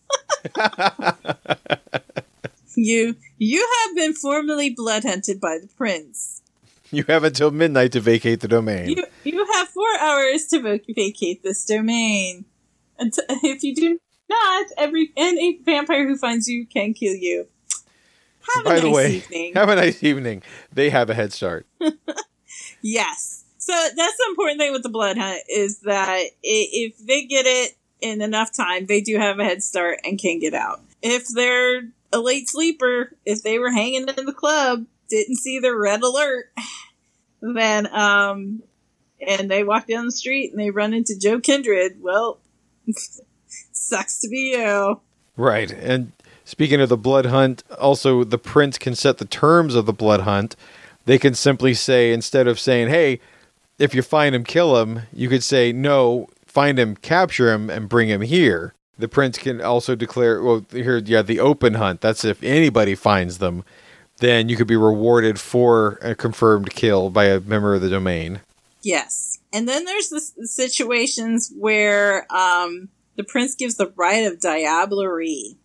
you 2.76 3.16
you 3.38 3.68
have 3.86 3.96
been 3.96 4.14
formally 4.14 4.70
blood 4.70 5.04
hunted 5.04 5.40
by 5.40 5.58
the 5.60 5.68
prince. 5.68 6.42
You 6.92 7.06
have 7.08 7.24
until 7.24 7.52
midnight 7.52 7.94
to 7.94 8.00
vacate 8.02 8.42
the 8.42 8.48
domain. 8.48 8.90
You 8.90 9.06
you 9.24 9.46
have 9.54 9.70
four 9.70 9.98
hours 10.00 10.48
to 10.48 10.60
vacate 10.62 11.44
this 11.44 11.66
domain. 11.66 12.46
And 13.00 13.14
if 13.44 13.64
you 13.64 13.74
do 13.76 14.00
not, 14.30 14.68
every 14.78 15.12
any 15.16 15.60
vampire 15.64 16.08
who 16.08 16.18
finds 16.18 16.48
you 16.48 16.66
can 16.66 16.94
kill 16.94 17.16
you. 17.16 17.48
Have 18.56 18.66
By 18.66 18.80
the 18.80 18.88
nice 18.88 18.96
way, 18.96 19.12
evening. 19.18 19.54
have 19.54 19.70
a 19.70 19.76
nice 19.76 20.04
evening. 20.04 20.44
They 20.74 20.90
have 20.90 21.10
a 21.10 21.14
head 21.14 21.32
start. 21.32 21.66
yes. 22.82 23.44
So 23.58 23.74
that's 23.74 24.18
the 24.18 24.26
important 24.30 24.60
thing 24.60 24.72
with 24.74 24.84
the 24.84 24.90
blood 24.90 25.18
hunt 25.18 25.42
is 25.48 25.80
that 25.82 26.24
if 26.42 26.98
they 26.98 27.26
get 27.26 27.46
it 27.46 27.76
in 28.02 28.22
enough 28.22 28.52
time, 28.52 28.88
they 28.88 29.02
do 29.02 29.18
have 29.18 29.40
a 29.40 29.44
head 29.44 29.62
start 29.62 30.00
and 30.04 30.20
can 30.20 30.40
get 30.40 30.54
out. 30.56 30.82
If 31.04 31.28
they're 31.28 31.84
a 32.14 32.20
late 32.20 32.50
sleeper, 32.50 33.16
if 33.26 33.44
they 33.44 33.60
were 33.60 33.72
hanging 33.72 34.08
in 34.08 34.26
the 34.26 34.34
club, 34.34 34.86
didn't 35.10 35.38
see 35.38 35.60
the 35.60 35.76
red 35.76 36.02
alert, 36.02 36.46
then 37.42 37.88
um, 37.94 38.64
and 39.26 39.50
they 39.50 39.64
walk 39.64 39.88
down 39.88 40.06
the 40.06 40.12
street 40.12 40.52
and 40.52 40.60
they 40.60 40.72
run 40.72 40.94
into 40.94 41.18
Joe 41.18 41.40
Kindred, 41.40 42.02
well, 42.02 42.40
sucks 43.72 44.20
to 44.20 44.30
be 44.30 44.56
you. 44.58 45.02
Right, 45.38 45.72
and 45.72 46.12
speaking 46.44 46.82
of 46.82 46.90
the 46.90 46.98
blood 46.98 47.28
hunt, 47.28 47.64
also 47.80 48.24
the 48.24 48.38
prince 48.38 48.78
can 48.78 48.96
set 48.96 49.18
the 49.18 49.26
terms 49.26 49.76
of 49.76 49.86
the 49.86 49.94
blood 49.94 50.22
hunt. 50.22 50.56
They 51.06 51.18
can 51.18 51.34
simply 51.34 51.74
say 51.74 52.12
instead 52.12 52.48
of 52.48 52.60
saying, 52.60 52.90
"Hey, 52.90 53.20
if 53.80 53.96
you 53.96 54.02
find 54.02 54.36
him, 54.36 54.44
kill 54.44 54.80
him," 54.82 55.04
you 55.14 55.30
could 55.30 55.44
say, 55.44 55.72
"No, 55.72 56.28
find 56.46 56.78
him, 56.78 56.96
capture 56.96 57.52
him, 57.52 57.70
and 57.70 57.90
bring 57.90 58.10
him 58.10 58.22
here." 58.22 58.74
The 59.02 59.08
prince 59.08 59.38
can 59.38 59.62
also 59.62 59.96
declare, 59.96 60.42
well, 60.42 60.66
here, 60.72 60.98
yeah, 60.98 61.22
the 61.22 61.40
open 61.40 61.74
hunt. 61.74 62.02
That's 62.02 62.24
if 62.24 62.42
anybody 62.42 62.96
finds 62.96 63.40
them, 63.40 63.64
then 64.18 64.48
you 64.48 64.56
could 64.56 64.68
be 64.68 64.78
rewarded 64.78 65.40
for 65.40 65.98
a 66.02 66.16
confirmed 66.16 66.70
kill 66.70 67.10
by 67.10 67.26
a 67.26 67.40
member 67.40 67.74
of 67.74 67.82
the 67.82 67.90
domain. 67.90 68.42
Yes. 68.84 69.40
And 69.52 69.68
then 69.68 69.86
there's 69.86 70.10
the 70.10 70.48
situations 70.48 71.52
where 71.58 72.32
um, 72.32 72.90
the 73.16 73.24
prince 73.24 73.56
gives 73.56 73.76
the 73.76 73.92
right 73.96 74.26
of 74.26 74.40
diablerie. 74.40 75.58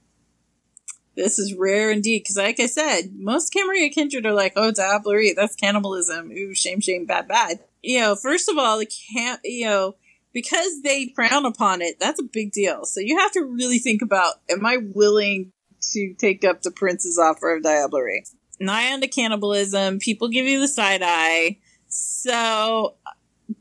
This 1.15 1.39
is 1.39 1.55
rare 1.55 1.91
indeed, 1.91 2.21
because 2.21 2.37
like 2.37 2.61
I 2.61 2.67
said, 2.67 3.13
most 3.17 3.53
Camarilla 3.53 3.89
kindred 3.91 4.27
are 4.27 4.35
like, 4.35 4.53
oh, 4.57 4.73
diablerie, 4.73 5.35
that's 5.35 5.57
cannibalism. 5.57 6.31
Ooh, 6.31 6.55
shame, 6.55 6.81
shame, 6.81 7.07
bad, 7.07 7.29
bad. 7.29 7.61
You 7.83 8.01
know, 8.01 8.17
first 8.17 8.49
of 8.49 8.59
all, 8.59 8.79
the 8.79 8.87
can 8.87 9.39
you 9.45 9.67
know, 9.67 9.97
because 10.37 10.83
they 10.83 11.15
frown 11.15 11.47
upon 11.47 11.81
it, 11.81 11.99
that's 11.99 12.21
a 12.21 12.23
big 12.31 12.53
deal. 12.53 12.85
So 12.85 13.01
you 13.01 13.17
have 13.17 13.33
to 13.33 13.41
really 13.41 13.79
think 13.79 14.03
about, 14.03 14.35
am 14.51 14.67
I 14.67 14.77
willing 14.77 15.51
to 15.93 16.13
take 16.19 16.45
up 16.45 16.61
the 16.61 16.71
prince's 16.71 17.19
offer 17.19 17.57
of 17.57 17.63
diablerie? 17.63 18.31
Nigh 18.61 18.93
on 18.93 19.01
to 19.01 19.09
cannibalism, 19.09 19.99
people 19.99 20.29
give 20.29 20.45
you 20.45 20.61
the 20.61 20.69
side 20.69 21.01
eye. 21.03 21.57
So 21.89 22.97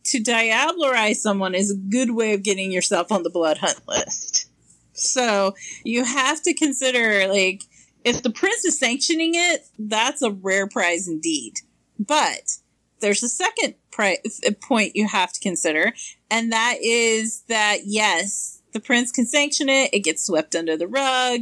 to 0.03 0.21
diablerize 0.21 1.15
someone 1.15 1.55
is 1.55 1.71
a 1.71 1.77
good 1.77 2.11
way 2.11 2.33
of 2.33 2.43
getting 2.43 2.73
yourself 2.73 3.09
on 3.09 3.23
the 3.23 3.29
blood 3.29 3.59
hunt 3.59 3.79
list. 3.87 4.49
So 4.91 5.55
you 5.85 6.03
have 6.03 6.41
to 6.43 6.53
consider, 6.53 7.29
like, 7.29 7.63
if 8.03 8.21
the 8.21 8.31
prince 8.31 8.65
is 8.65 8.77
sanctioning 8.77 9.31
it, 9.33 9.65
that's 9.79 10.21
a 10.21 10.29
rare 10.29 10.67
prize 10.67 11.07
indeed. 11.07 11.53
But 11.97 12.57
there's 12.99 13.23
a 13.23 13.29
second 13.29 13.75
pri- 13.91 14.19
point 14.61 14.95
you 14.95 15.07
have 15.07 15.33
to 15.33 15.39
consider, 15.39 15.93
and 16.29 16.51
that 16.51 16.77
is 16.81 17.41
that 17.47 17.79
yes, 17.85 18.61
the 18.73 18.79
prince 18.79 19.11
can 19.11 19.25
sanction 19.25 19.69
it, 19.69 19.93
it 19.93 19.99
gets 19.99 20.25
swept 20.25 20.55
under 20.55 20.77
the 20.77 20.87
rug, 20.87 21.41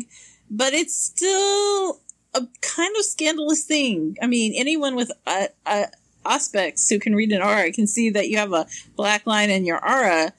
but 0.49 0.73
it's 0.73 0.95
still 0.95 1.99
a 2.33 2.47
kind 2.61 2.95
of 2.97 3.05
scandalous 3.05 3.63
thing. 3.63 4.17
I 4.21 4.27
mean, 4.27 4.53
anyone 4.55 4.95
with 4.95 5.11
a, 5.27 5.49
a 5.65 5.85
Auspex 6.25 6.89
who 6.89 6.99
can 6.99 7.15
read 7.15 7.31
an 7.31 7.41
aura 7.41 7.71
can 7.71 7.87
see 7.87 8.09
that 8.11 8.29
you 8.29 8.37
have 8.37 8.53
a 8.53 8.67
black 8.95 9.27
line 9.27 9.49
in 9.49 9.65
your 9.65 9.83
aura. 9.83 10.33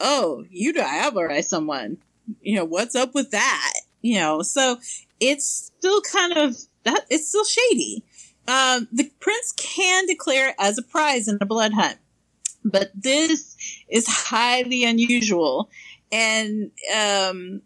Oh, 0.00 0.44
you 0.50 0.72
diablerized 0.72 1.44
someone. 1.44 1.98
You 2.40 2.56
know, 2.56 2.64
what's 2.64 2.94
up 2.94 3.14
with 3.14 3.30
that? 3.30 3.72
You 4.00 4.18
know, 4.18 4.42
so 4.42 4.78
it's 5.20 5.70
still 5.76 6.00
kind 6.02 6.32
of 6.32 6.56
that 6.84 7.04
it's 7.10 7.28
still 7.28 7.44
shady. 7.44 8.04
Um, 8.48 8.88
the 8.92 9.10
prince 9.20 9.52
can 9.56 10.06
declare 10.06 10.50
it 10.50 10.56
as 10.58 10.78
a 10.78 10.82
prize 10.82 11.28
in 11.28 11.38
a 11.40 11.46
blood 11.46 11.72
hunt, 11.72 11.98
but 12.64 12.90
this 12.94 13.56
is 13.88 14.06
highly 14.08 14.84
unusual, 14.84 15.70
and 16.10 16.72
um, 16.94 17.62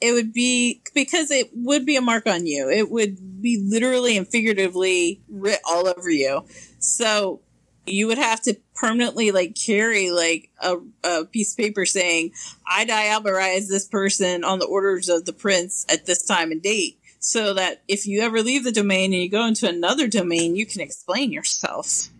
it 0.00 0.12
would 0.12 0.32
be 0.32 0.82
because 0.94 1.30
it 1.30 1.50
would 1.54 1.86
be 1.86 1.96
a 1.96 2.00
mark 2.00 2.26
on 2.26 2.46
you. 2.46 2.68
It 2.68 2.90
would 2.90 3.42
be 3.42 3.62
literally 3.62 4.16
and 4.16 4.26
figuratively 4.26 5.20
writ 5.28 5.60
all 5.64 5.86
over 5.86 6.10
you. 6.10 6.44
So 6.78 7.40
you 7.86 8.06
would 8.06 8.18
have 8.18 8.40
to 8.42 8.56
permanently 8.74 9.30
like 9.30 9.54
carry 9.54 10.10
like 10.10 10.50
a, 10.60 10.76
a 11.04 11.24
piece 11.24 11.52
of 11.52 11.58
paper 11.58 11.86
saying, 11.86 12.32
I 12.66 12.84
die 12.84 13.08
diablerize 13.08 13.68
this 13.68 13.86
person 13.86 14.44
on 14.44 14.58
the 14.58 14.66
orders 14.66 15.08
of 15.08 15.24
the 15.26 15.32
prince 15.32 15.84
at 15.88 16.06
this 16.06 16.24
time 16.24 16.50
and 16.50 16.62
date. 16.62 16.98
So 17.26 17.54
that 17.54 17.80
if 17.88 18.06
you 18.06 18.20
ever 18.20 18.42
leave 18.42 18.64
the 18.64 18.70
domain 18.70 19.14
and 19.14 19.22
you 19.22 19.30
go 19.30 19.46
into 19.46 19.66
another 19.66 20.08
domain, 20.08 20.56
you 20.56 20.66
can 20.66 20.82
explain 20.82 21.32
yourself. 21.32 22.10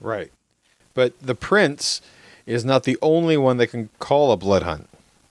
Right. 0.00 0.32
But 0.94 1.20
the 1.20 1.34
prince 1.34 2.00
is 2.46 2.64
not 2.64 2.84
the 2.84 2.96
only 3.02 3.36
one 3.36 3.58
that 3.58 3.66
can 3.66 3.90
call 3.98 4.32
a 4.32 4.38
blood 4.38 4.62
hunt. 4.62 4.88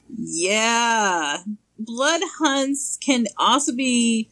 Yeah. 0.07 1.39
Blood 1.79 2.21
hunts 2.37 2.99
can 3.01 3.25
also 3.35 3.73
be 3.73 4.29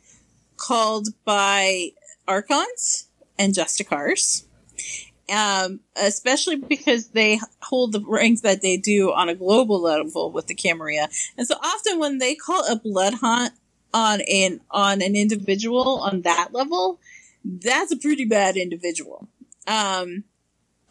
called 0.56 1.08
by 1.26 1.94
archons 2.28 3.08
and 3.40 3.56
justicars. 3.56 4.44
Um, 5.34 5.80
especially 5.96 6.58
because 6.58 7.08
they 7.08 7.40
hold 7.64 7.94
the 7.94 8.04
ranks 8.06 8.42
that 8.42 8.62
they 8.62 8.78
do 8.78 9.12
on 9.14 9.30
a 9.30 9.36
global 9.36 9.82
level 9.82 10.32
with 10.32 10.46
the 10.46 10.54
Camarilla. 10.54 11.10
And 11.40 11.48
so 11.48 11.56
often 11.56 11.98
when 11.98 12.20
they 12.20 12.36
call 12.36 12.64
a 12.68 12.76
blood 12.76 13.16
hunt 13.16 13.54
on 13.94 14.22
an 14.22 14.62
on 14.70 15.02
an 15.02 15.16
individual 15.16 16.00
on 16.00 16.22
that 16.22 16.50
level, 16.52 17.00
that's 17.44 17.92
a 17.92 17.98
pretty 17.98 18.26
bad 18.26 18.58
individual. 18.58 19.28
Um, 19.68 20.24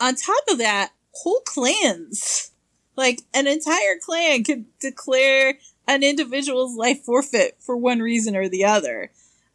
on 0.00 0.14
top 0.14 0.44
of 0.50 0.58
that, 0.58 0.92
whole 1.12 1.40
clans, 1.40 2.50
like 2.96 3.22
an 3.34 3.46
entire 3.46 3.96
clan, 4.02 4.44
could 4.44 4.64
declare 4.78 5.58
an 5.86 6.02
individual's 6.02 6.76
life 6.76 7.02
forfeit 7.02 7.56
for 7.60 7.76
one 7.76 8.00
reason 8.00 8.36
or 8.36 8.48
the 8.48 8.64
other. 8.64 9.10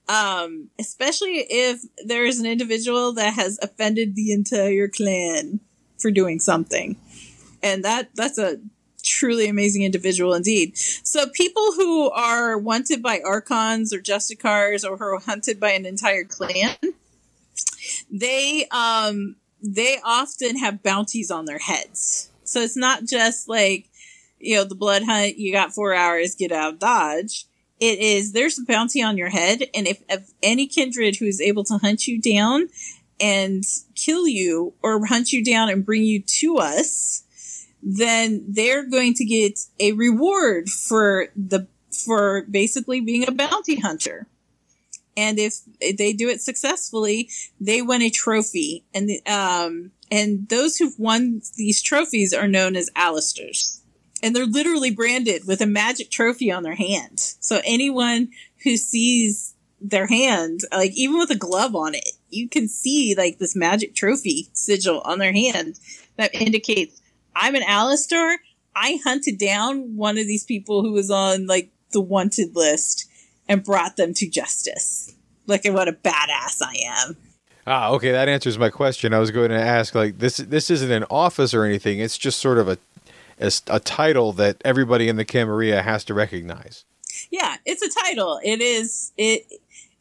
Um, 0.08 0.70
especially 0.78 1.46
if 1.50 1.82
there 2.06 2.26
is 2.26 2.40
an 2.40 2.46
individual 2.46 3.14
that 3.14 3.34
has 3.34 3.58
offended 3.62 4.16
the 4.16 4.32
entire 4.32 4.88
clan 4.88 5.62
for 5.98 6.12
doing 6.12 6.40
something. 6.40 6.96
And 7.64 7.84
that, 7.84 8.10
that's 8.14 8.38
a 8.38 8.60
truly 9.06 9.48
amazing 9.48 9.84
individual 9.84 10.34
indeed. 10.34 10.77
So 10.77 11.27
people 11.27 11.73
who 11.73 12.10
are 12.11 12.57
wanted 12.57 13.02
by 13.02 13.22
archons 13.26 13.94
or 13.94 13.99
justicars 13.99 14.84
or 14.84 14.98
who 14.98 15.06
are 15.06 15.19
hunted 15.19 15.60
by 15.60 15.72
an 15.72 15.86
entire 15.86 16.23
clan, 16.23 16.76
they, 18.11 18.68
um, 18.72 19.36
they 19.61 19.99
often 20.03 20.57
have 20.57 20.84
bounties 20.84 21.32
on 21.32 21.45
their 21.45 21.60
heads. 21.60 22.30
So 22.44 22.61
it's 22.61 22.77
not 22.77 23.06
just 23.06 23.48
like, 23.48 23.90
you 24.40 24.56
know, 24.56 24.64
the 24.64 24.76
blood 24.76 25.03
hunt, 25.03 25.38
you 25.38 25.52
got 25.52 25.73
four 25.73 25.94
hours, 25.94 26.36
get 26.36 26.52
out, 26.52 26.80
dodge 26.80 27.45
it 27.80 27.99
is 27.99 28.32
there's 28.32 28.57
a 28.57 28.64
bounty 28.64 29.02
on 29.03 29.18
your 29.18 29.30
head, 29.30 29.64
and 29.73 29.88
if, 29.88 30.02
if 30.10 30.32
any 30.41 30.68
kindred 30.68 31.18
who 31.18 31.26
is 31.26 31.41
able 31.41 31.64
to 31.65 31.77
hunt 31.77 32.07
you 32.07 32.22
down 32.22 32.69
and 33.19 33.64
kill 33.95 34.27
you 34.27 34.73
or 34.82 35.06
hunt 35.06 35.34
you 35.34 35.44
down 35.44 35.69
and 35.69 35.86
bring 35.86 36.03
you 36.03 36.22
to 36.22 36.57
us, 36.57 37.23
then 37.86 38.44
they're 38.49 38.90
going 38.90 39.14
to 39.14 39.24
get 39.24 39.60
a 39.80 39.94
reward 39.94 40.68
for 40.70 41.28
the 41.36 41.68
for 41.91 42.41
basically 42.49 42.99
being 42.99 43.26
a 43.28 43.32
bounty 43.32 43.80
hunter. 43.80 44.28
And 45.16 45.40
if 45.40 45.60
they 45.80 46.12
do 46.12 46.28
it 46.28 46.41
successfully, 46.41 47.30
they 47.62 47.82
win 47.82 48.02
a 48.02 48.10
trophy. 48.10 48.84
And 48.94 49.12
um 49.28 49.91
and 50.12 50.49
those 50.49 50.78
who've 50.78 50.98
won 50.99 51.41
these 51.56 51.82
trophies 51.82 52.34
are 52.34 52.48
known 52.48 52.76
as 52.76 52.90
Alastors 52.91 53.80
and 54.26 54.36
they're 54.36 54.45
literally 54.48 54.90
branded 54.90 55.44
with 55.45 55.62
a 55.62 55.68
magic 55.68 56.10
trophy 56.10 56.52
on 56.52 56.64
their 56.64 56.76
hand. 56.76 57.20
So 57.20 57.62
anyone 57.64 58.30
who 58.64 58.76
sees 58.76 59.53
their 59.80 60.07
hand, 60.07 60.62
like 60.72 60.94
even 60.95 61.20
with 61.20 61.30
a 61.30 61.36
glove 61.36 61.76
on 61.76 61.94
it, 61.94 62.10
you 62.32 62.49
can 62.49 62.68
see 62.68 63.14
like 63.16 63.38
this 63.38 63.56
magic 63.56 63.94
trophy 63.94 64.49
sigil 64.53 65.02
on 65.02 65.20
their 65.20 65.34
hand 65.34 65.80
that 66.18 66.34
indicates 66.34 66.99
I'm 67.36 67.56
an 67.56 67.64
Alastor. 67.64 68.38
I 68.76 68.99
hunted 69.03 69.38
down 69.38 69.95
one 69.95 70.18
of 70.18 70.28
these 70.28 70.44
people 70.44 70.82
who 70.82 70.91
was 70.91 71.10
on 71.10 71.48
like 71.48 71.70
the 71.91 72.02
wanted 72.02 72.56
list 72.56 73.10
and 73.48 73.64
brought 73.64 73.98
them 73.98 74.14
to 74.16 74.30
justice. 74.30 75.14
Look 75.48 75.66
at 75.66 75.74
what 75.74 75.88
a 75.88 75.94
badass 75.94 76.62
I 76.62 76.76
am. 76.86 77.18
Ah, 77.68 77.90
okay, 77.91 78.12
that 78.12 78.30
answers 78.30 78.60
my 78.60 78.70
question. 78.70 79.14
I 79.14 79.20
was 79.20 79.32
going 79.32 79.49
to 79.49 79.60
ask 79.60 79.95
like 79.95 80.20
this 80.20 80.38
this 80.38 80.70
isn't 80.70 80.91
an 80.91 81.06
office 81.10 81.53
or 81.53 81.64
anything. 81.64 81.99
It's 81.99 82.18
just 82.18 82.40
sort 82.40 82.57
of 82.57 82.68
a 82.68 82.78
as 83.40 83.62
a 83.68 83.80
title 83.80 84.32
that 84.34 84.57
everybody 84.64 85.10
in 85.10 85.16
the 85.16 85.26
Camarilla 85.26 85.82
has 85.82 86.03
to 86.06 86.14
recognize. 86.14 86.86
Yeah, 87.32 87.57
it's 87.66 87.82
a 87.82 88.02
title. 88.03 88.40
It 88.44 88.62
is 88.62 89.12
it. 89.18 89.45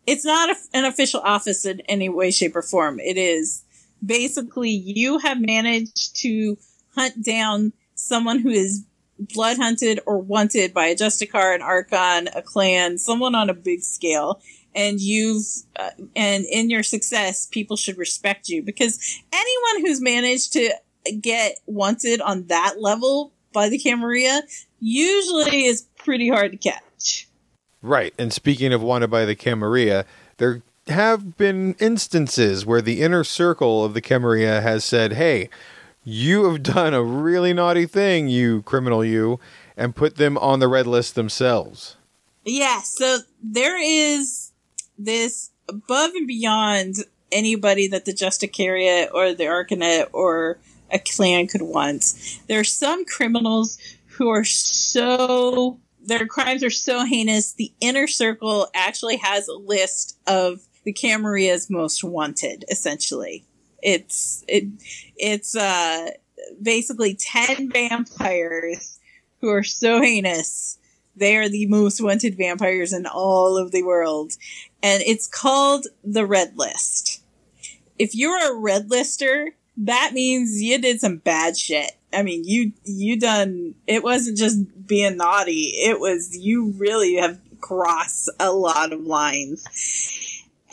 It's 0.06 0.24
not 0.24 0.50
a, 0.50 0.56
an 0.74 0.84
official 0.84 1.20
office 1.20 1.64
in 1.64 1.80
any 1.82 2.10
way, 2.10 2.30
shape, 2.30 2.54
or 2.54 2.62
form. 2.62 3.00
It 3.00 3.16
is 3.16 3.62
basically 4.04 4.70
you 4.70 5.18
have 5.18 5.40
managed 5.40 6.16
to 6.16 6.58
hunt 6.94 7.24
down 7.24 7.72
someone 7.94 8.40
who 8.40 8.50
is 8.50 8.84
blood 9.18 9.56
hunted 9.56 10.00
or 10.06 10.18
wanted 10.18 10.74
by 10.74 10.86
a 10.86 10.96
Justicar, 10.96 11.54
an 11.54 11.62
Archon, 11.62 12.28
a 12.34 12.42
clan, 12.42 12.98
someone 12.98 13.34
on 13.34 13.48
a 13.48 13.54
big 13.54 13.82
scale. 13.82 14.40
And 14.74 15.00
you've, 15.00 15.46
uh, 15.76 15.90
and 16.16 16.44
in 16.46 16.68
your 16.68 16.82
success, 16.82 17.46
people 17.46 17.76
should 17.76 17.96
respect 17.96 18.48
you 18.48 18.62
because 18.62 19.22
anyone 19.32 19.86
who's 19.86 20.00
managed 20.00 20.52
to 20.54 20.74
get 21.20 21.60
wanted 21.66 22.20
on 22.20 22.46
that 22.48 22.76
level 22.80 23.32
by 23.52 23.68
the 23.68 23.78
Camarilla 23.78 24.42
usually 24.80 25.66
is 25.66 25.82
pretty 25.96 26.28
hard 26.28 26.50
to 26.52 26.58
catch. 26.58 27.28
Right. 27.82 28.12
And 28.18 28.32
speaking 28.32 28.72
of 28.72 28.82
wanted 28.82 29.10
by 29.10 29.26
the 29.26 29.36
Camarilla, 29.36 30.06
there 30.38 30.62
have 30.88 31.36
been 31.36 31.74
instances 31.78 32.66
where 32.66 32.82
the 32.82 33.00
inner 33.00 33.24
circle 33.24 33.84
of 33.84 33.94
the 33.94 34.00
Camarilla 34.00 34.60
has 34.60 34.84
said, 34.84 35.12
hey, 35.12 35.50
you 36.04 36.44
have 36.44 36.62
done 36.62 36.94
a 36.94 37.02
really 37.02 37.52
naughty 37.52 37.86
thing, 37.86 38.28
you 38.28 38.62
criminal 38.62 39.04
you, 39.04 39.40
and 39.76 39.96
put 39.96 40.16
them 40.16 40.38
on 40.38 40.60
the 40.60 40.68
red 40.68 40.86
list 40.86 41.14
themselves. 41.14 41.96
Yeah, 42.44 42.82
so 42.82 43.20
there 43.42 43.80
is 43.82 44.52
this 44.98 45.50
above 45.68 46.12
and 46.14 46.26
beyond 46.26 46.96
anybody 47.32 47.88
that 47.88 48.04
the 48.04 48.12
Justicaria 48.12 49.08
or 49.12 49.32
the 49.32 49.44
Archonate 49.44 50.08
or 50.12 50.58
a 50.90 50.98
clan 50.98 51.46
could 51.46 51.62
want. 51.62 52.12
There 52.48 52.60
are 52.60 52.64
some 52.64 53.04
criminals 53.04 53.78
who 54.06 54.28
are 54.28 54.44
so 54.44 55.78
their 56.06 56.26
crimes 56.26 56.62
are 56.62 56.70
so 56.70 57.04
heinous. 57.04 57.52
The 57.54 57.72
inner 57.80 58.06
circle 58.06 58.68
actually 58.74 59.16
has 59.16 59.48
a 59.48 59.54
list 59.54 60.18
of 60.26 60.60
the 60.84 60.92
Camarilla's 60.92 61.70
most 61.70 62.04
wanted. 62.04 62.64
Essentially, 62.70 63.44
it's 63.84 64.44
it 64.48 64.64
it's 65.16 65.54
uh 65.54 66.10
basically 66.60 67.14
ten 67.14 67.70
vampires 67.70 68.98
who 69.40 69.50
are 69.50 69.62
so 69.62 70.00
heinous. 70.00 70.78
They 71.16 71.36
are 71.36 71.48
the 71.48 71.66
most 71.66 72.00
wanted 72.00 72.36
vampires 72.36 72.92
in 72.92 73.06
all 73.06 73.56
of 73.56 73.70
the 73.70 73.84
world, 73.84 74.32
and 74.82 75.02
it's 75.02 75.28
called 75.28 75.86
the 76.02 76.26
Red 76.26 76.56
List. 76.56 77.22
If 77.98 78.16
you're 78.16 78.52
a 78.52 78.58
red 78.58 78.90
lister, 78.90 79.54
that 79.76 80.10
means 80.12 80.60
you 80.60 80.80
did 80.80 80.98
some 81.00 81.18
bad 81.18 81.56
shit. 81.56 81.92
I 82.12 82.22
mean, 82.22 82.42
you 82.44 82.72
you 82.84 83.18
done. 83.18 83.74
It 83.86 84.02
wasn't 84.02 84.38
just 84.38 84.86
being 84.86 85.16
naughty. 85.16 85.72
It 85.74 86.00
was 86.00 86.36
you 86.36 86.72
really 86.76 87.16
have 87.16 87.38
crossed 87.60 88.30
a 88.40 88.50
lot 88.52 88.92
of 88.92 89.00
lines. 89.00 89.64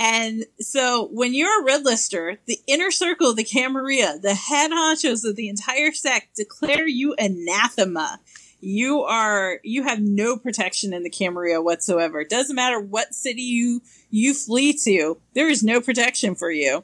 And 0.04 0.46
so 0.60 1.10
when 1.12 1.36
you're 1.36 1.62
a 1.62 1.64
red 1.64 1.86
lister, 1.86 2.40
the 2.48 2.58
inner 2.66 2.90
circle 2.90 3.30
of 3.30 3.36
the 3.36 3.44
Camarilla, 3.44 4.18
the 4.20 4.34
head 4.34 4.72
honchos 4.72 5.24
of 5.24 5.36
the 5.36 5.48
entire 5.48 5.92
sect 5.92 6.38
declare 6.38 6.88
you 6.88 7.14
anathema. 7.20 8.20
You 8.62 9.02
are, 9.04 9.60
you 9.64 9.84
have 9.84 10.02
no 10.02 10.38
protection 10.38 10.92
in 10.92 11.04
the 11.04 11.10
Camarilla 11.12 11.62
whatsoever. 11.62 12.22
It 12.22 12.32
doesn't 12.32 12.56
matter 12.56 12.80
what 12.80 13.14
city 13.14 13.44
you, 13.44 13.84
you 14.10 14.34
flee 14.34 14.74
to. 14.86 15.20
There 15.36 15.50
is 15.50 15.62
no 15.62 15.80
protection 15.80 16.34
for 16.34 16.50
you. 16.50 16.84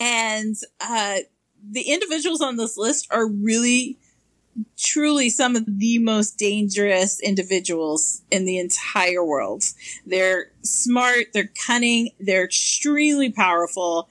And 0.00 0.56
uh, 0.80 1.18
the 1.70 1.82
individuals 1.82 2.40
on 2.40 2.56
this 2.56 2.76
list 2.76 3.06
are 3.12 3.28
really, 3.28 3.96
truly 4.76 5.30
some 5.30 5.56
of 5.56 5.64
the 5.66 5.98
most 5.98 6.38
dangerous 6.38 7.20
individuals 7.20 8.22
in 8.30 8.44
the 8.44 8.58
entire 8.58 9.24
world. 9.24 9.64
They're 10.06 10.50
smart, 10.62 11.26
they're 11.32 11.50
cunning, 11.66 12.10
they're 12.20 12.44
extremely 12.44 13.30
powerful, 13.30 14.08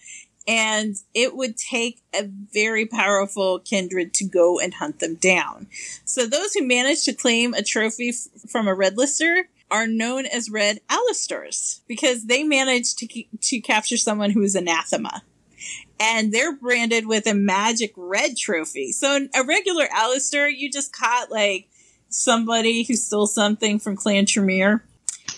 and 0.48 0.96
it 1.14 1.36
would 1.36 1.58
take 1.58 2.02
a 2.14 2.24
very 2.54 2.86
powerful 2.86 3.60
kindred 3.60 4.14
to 4.16 4.26
go 4.26 4.60
and 4.60 4.74
hunt 4.74 5.00
them 5.00 5.16
down. 5.16 5.68
So 6.06 6.26
those 6.26 6.54
who 6.54 6.66
manage 6.66 7.04
to 7.06 7.14
claim 7.14 7.54
a 7.54 7.64
trophy 7.64 8.10
f- 8.10 8.50
from 8.50 8.68
a 8.68 8.74
red 8.74 8.98
lister 8.98 9.50
are 9.70 9.88
known 9.88 10.26
as 10.26 10.50
red 10.50 10.80
Alastors 10.90 11.82
because 11.88 12.28
they 12.28 12.44
managed 12.44 12.98
to 13.00 13.24
to 13.42 13.60
capture 13.60 13.98
someone 13.98 14.32
who 14.32 14.42
is 14.42 14.56
anathema 14.56 15.24
and 16.00 16.32
they're 16.32 16.56
branded 16.56 17.08
with 17.08 17.28
a 17.28 17.34
magic 17.34 17.94
red 17.96 18.38
trophy. 18.38 18.92
So 18.92 19.28
a 19.34 19.44
regular 19.44 19.88
Alastor, 19.88 20.50
you 20.56 20.72
just 20.72 20.94
caught 20.94 21.32
like 21.32 21.68
somebody 22.10 22.84
who 22.84 22.96
stole 22.96 23.28
something 23.28 23.80
from 23.80 23.96
Clan 23.96 24.26
Tremere. 24.26 24.84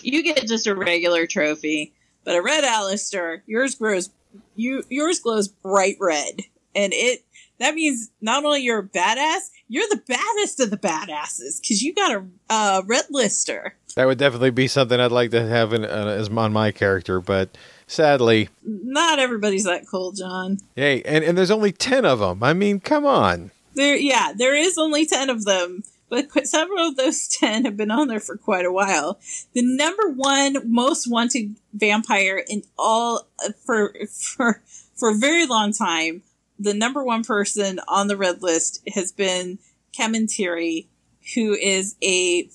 You 0.01 0.23
get 0.23 0.47
just 0.47 0.67
a 0.67 0.75
regular 0.75 1.25
trophy, 1.27 1.93
but 2.23 2.35
a 2.35 2.41
red 2.41 2.63
Alastor, 2.63 3.41
yours 3.47 3.75
grows 3.75 4.09
you 4.55 4.83
yours 4.89 5.19
glows 5.19 5.47
bright 5.47 5.97
red, 5.99 6.41
and 6.75 6.93
it 6.93 7.23
that 7.59 7.75
means 7.75 8.09
not 8.21 8.45
only 8.45 8.61
you're 8.61 8.79
a 8.79 8.87
badass, 8.87 9.49
you're 9.67 9.87
the 9.89 10.01
baddest 10.07 10.59
of 10.59 10.69
the 10.69 10.77
badasses 10.77 11.61
because 11.61 11.81
you 11.81 11.93
got 11.93 12.11
a 12.15 12.25
uh, 12.49 12.81
red 12.85 13.05
lister. 13.09 13.75
That 13.95 14.05
would 14.05 14.17
definitely 14.17 14.51
be 14.51 14.67
something 14.67 14.99
I'd 14.99 15.11
like 15.11 15.31
to 15.31 15.45
have 15.45 15.73
in, 15.73 15.83
uh, 15.83 16.15
as 16.17 16.29
on 16.29 16.53
my 16.53 16.71
character, 16.71 17.19
but 17.19 17.57
sadly, 17.89 18.49
not 18.63 19.19
everybody's 19.19 19.65
that 19.65 19.85
cool, 19.89 20.11
John. 20.11 20.57
Hey, 20.75 21.01
and, 21.03 21.23
and 21.23 21.37
there's 21.37 21.51
only 21.51 21.71
ten 21.71 22.05
of 22.05 22.19
them. 22.19 22.43
I 22.43 22.53
mean, 22.53 22.79
come 22.79 23.05
on. 23.05 23.51
There, 23.73 23.97
yeah, 23.97 24.33
there 24.35 24.55
is 24.55 24.77
only 24.77 25.05
ten 25.05 25.29
of 25.29 25.45
them, 25.45 25.83
but 26.09 26.29
several 26.47 26.87
of 26.87 26.95
those 26.95 27.27
ten 27.39 27.65
have 27.65 27.75
been 27.75 27.91
on 27.91 28.07
there 28.07 28.19
for 28.19 28.37
quite 28.37 28.65
a 28.65 28.71
while. 28.71 29.19
The 29.53 29.63
number 29.63 30.09
one 30.09 30.71
most 30.71 31.09
wanted 31.09 31.55
vampire 31.73 32.43
in 32.47 32.63
all 32.77 33.27
for 33.65 33.93
for 34.09 34.61
for 34.95 35.09
a 35.09 35.17
very 35.17 35.45
long 35.45 35.73
time 35.73 36.23
the 36.59 36.73
number 36.73 37.03
one 37.03 37.23
person 37.23 37.79
on 37.87 38.07
the 38.07 38.17
red 38.17 38.43
list 38.43 38.81
has 38.93 39.11
been 39.11 39.59
Kemintiri, 39.97 40.87
who 41.33 41.53
is 41.53 41.95
a 42.03 42.49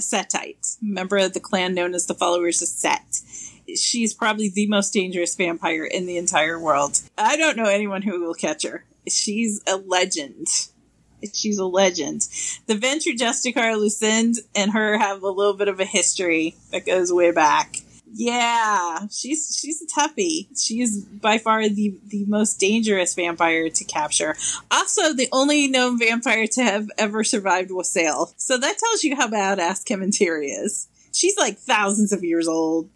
Setite, 0.00 0.78
member 0.80 1.18
of 1.18 1.34
the 1.34 1.40
clan 1.40 1.74
known 1.74 1.94
as 1.94 2.06
the 2.06 2.14
Followers 2.14 2.62
of 2.62 2.68
Set. 2.68 3.20
She's 3.76 4.14
probably 4.14 4.48
the 4.48 4.66
most 4.66 4.92
dangerous 4.92 5.34
vampire 5.34 5.84
in 5.84 6.06
the 6.06 6.16
entire 6.16 6.58
world. 6.58 7.00
I 7.16 7.36
don't 7.36 7.56
know 7.56 7.64
anyone 7.64 8.02
who 8.02 8.20
will 8.20 8.34
catch 8.34 8.64
her. 8.64 8.84
She's 9.08 9.62
a 9.66 9.76
legend. 9.76 10.46
She's 11.34 11.58
a 11.58 11.66
legend. 11.66 12.26
The 12.66 12.74
Ventrue 12.74 13.16
Justicar 13.16 13.78
Lucinda 13.78 14.40
and 14.54 14.72
her 14.72 14.98
have 14.98 15.22
a 15.22 15.28
little 15.28 15.54
bit 15.54 15.68
of 15.68 15.80
a 15.80 15.84
history 15.84 16.56
that 16.70 16.86
goes 16.86 17.12
way 17.12 17.30
back. 17.30 17.76
Yeah, 18.12 19.06
she's 19.10 19.56
she's 19.56 19.82
a 19.82 19.86
toughie. 19.86 20.48
She 20.58 20.80
is 20.80 21.04
by 21.04 21.38
far 21.38 21.68
the 21.68 21.94
the 22.08 22.24
most 22.26 22.58
dangerous 22.58 23.14
vampire 23.14 23.70
to 23.70 23.84
capture. 23.84 24.36
Also, 24.70 25.12
the 25.12 25.28
only 25.30 25.68
known 25.68 25.98
vampire 25.98 26.46
to 26.48 26.64
have 26.64 26.88
ever 26.98 27.22
survived 27.22 27.70
Wassail. 27.70 28.32
So 28.36 28.58
that 28.58 28.78
tells 28.78 29.04
you 29.04 29.14
how 29.14 29.28
badass 29.28 29.84
Kemintiri 29.84 30.48
is. 30.64 30.88
She's 31.12 31.36
like 31.36 31.58
thousands 31.58 32.12
of 32.12 32.24
years 32.24 32.48
old. 32.48 32.88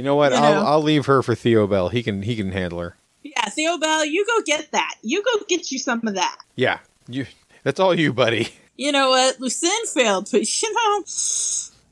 You 0.00 0.04
know 0.04 0.16
what? 0.16 0.32
You 0.32 0.38
I'll 0.38 0.54
know? 0.54 0.66
I'll 0.66 0.82
leave 0.82 1.04
her 1.04 1.22
for 1.22 1.34
Theo 1.34 1.66
Bell. 1.66 1.90
He 1.90 2.02
can 2.02 2.22
he 2.22 2.34
can 2.34 2.52
handle 2.52 2.78
her. 2.78 2.96
Yeah, 3.22 3.44
Theo 3.50 3.76
Bell, 3.76 4.02
you 4.06 4.24
go 4.24 4.40
get 4.46 4.72
that. 4.72 4.94
You 5.02 5.22
go 5.22 5.44
get 5.46 5.70
you 5.70 5.78
some 5.78 6.06
of 6.06 6.14
that. 6.14 6.38
Yeah, 6.56 6.78
you. 7.06 7.26
That's 7.64 7.78
all 7.78 7.94
you, 7.94 8.14
buddy. 8.14 8.48
You 8.78 8.92
know 8.92 9.10
what? 9.10 9.38
Lucinda 9.40 9.86
failed, 9.92 10.30
but 10.32 10.40
you 10.62 10.72
know, 10.72 11.04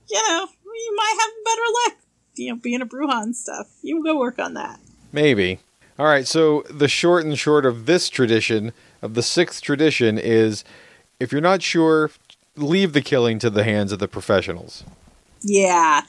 you 0.09 0.23
know, 0.27 0.49
you 0.65 0.97
might 0.97 1.17
have 1.21 1.31
better 1.45 1.63
luck 1.85 1.99
you 2.35 2.49
know, 2.49 2.57
being 2.57 2.81
a 2.81 2.87
Brujah 2.87 3.35
stuff. 3.35 3.67
You 3.83 4.03
go 4.03 4.19
work 4.19 4.39
on 4.39 4.55
that. 4.55 4.81
Maybe. 5.13 5.59
All 5.99 6.07
right. 6.07 6.27
So 6.27 6.63
the 6.71 6.89
short 6.89 7.27
and 7.27 7.39
short 7.39 7.67
of 7.67 7.85
this 7.85 8.09
tradition, 8.09 8.73
of 9.03 9.13
the 9.13 9.23
sixth 9.23 9.61
tradition, 9.61 10.17
is 10.17 10.65
if 11.21 11.31
you're 11.31 11.43
not 11.43 11.61
sure, 11.61 12.11
leave 12.57 12.95
the 12.95 13.03
killing 13.03 13.39
to 13.41 13.51
the 13.51 13.65
hands 13.65 13.93
of 13.93 13.99
the 13.99 14.09
professionals. 14.09 14.83
Yeah. 15.43 16.05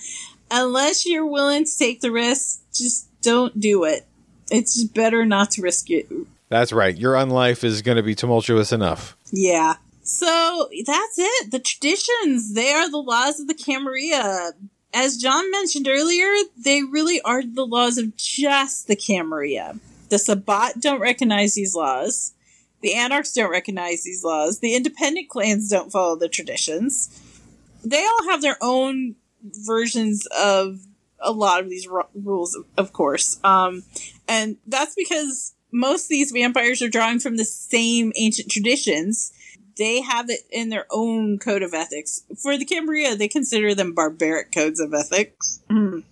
Unless 0.51 1.05
you're 1.05 1.25
willing 1.25 1.65
to 1.65 1.77
take 1.77 2.01
the 2.01 2.11
risk, 2.11 2.61
just 2.73 3.07
don't 3.21 3.59
do 3.59 3.83
it. 3.83 4.05
It's 4.51 4.75
just 4.75 4.93
better 4.93 5.25
not 5.25 5.51
to 5.51 5.61
risk 5.61 5.89
it. 5.89 6.09
That's 6.49 6.73
right. 6.73 6.97
Your 6.97 7.13
unlife 7.13 7.63
is 7.63 7.81
going 7.81 7.97
to 7.97 8.03
be 8.03 8.15
tumultuous 8.15 8.71
enough. 8.71 9.15
Yeah. 9.31 9.75
So 10.01 10.69
that's 10.85 11.19
it. 11.19 11.51
The 11.51 11.59
traditions, 11.59 12.55
they 12.55 12.73
are 12.73 12.89
the 12.89 12.97
laws 12.97 13.39
of 13.39 13.47
the 13.47 13.53
Camarilla 13.53 14.53
as 14.93 15.17
John 15.17 15.49
mentioned 15.51 15.87
earlier, 15.87 16.33
they 16.57 16.83
really 16.83 17.21
are 17.21 17.43
the 17.43 17.65
laws 17.65 17.97
of 17.97 18.15
just 18.17 18.87
the 18.87 18.95
Camarilla. 18.95 19.75
The 20.09 20.17
Sabbat 20.17 20.79
don't 20.79 20.99
recognize 20.99 21.53
these 21.53 21.75
laws. 21.75 22.33
The 22.81 22.95
Anarchs 22.95 23.33
don't 23.33 23.51
recognize 23.51 24.03
these 24.03 24.23
laws. 24.23 24.59
The 24.59 24.73
independent 24.73 25.29
clans 25.29 25.69
don't 25.69 25.91
follow 25.91 26.15
the 26.15 26.29
traditions. 26.29 27.09
They 27.83 28.03
all 28.03 28.29
have 28.29 28.41
their 28.41 28.57
own 28.61 29.15
versions 29.43 30.27
of 30.37 30.79
a 31.19 31.31
lot 31.31 31.61
of 31.61 31.69
these 31.69 31.87
r- 31.87 32.07
rules, 32.13 32.57
of 32.77 32.93
course. 32.93 33.39
Um, 33.43 33.83
and 34.27 34.57
that's 34.67 34.95
because 34.95 35.53
most 35.71 36.05
of 36.05 36.09
these 36.09 36.31
vampires 36.31 36.81
are 36.81 36.89
drawing 36.89 37.19
from 37.19 37.37
the 37.37 37.45
same 37.45 38.11
ancient 38.15 38.49
traditions 38.49 39.33
they 39.79 40.01
have 40.01 40.29
it 40.29 40.41
in 40.51 40.69
their 40.69 40.85
own 40.91 41.39
code 41.39 41.63
of 41.63 41.73
ethics. 41.73 42.23
For 42.43 42.57
the 42.57 42.65
Camarilla, 42.65 43.15
they 43.15 43.29
consider 43.29 43.73
them 43.73 43.93
barbaric 43.93 44.51
codes 44.51 44.79
of 44.79 44.93
ethics. 44.93 45.61
Mm. 45.69 46.03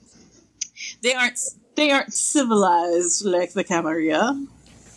They 1.04 1.14
aren't 1.14 1.40
they 1.76 1.92
aren't 1.92 2.14
civilized 2.14 3.26
like 3.26 3.54
the 3.54 3.64
Camarilla. 3.64 4.48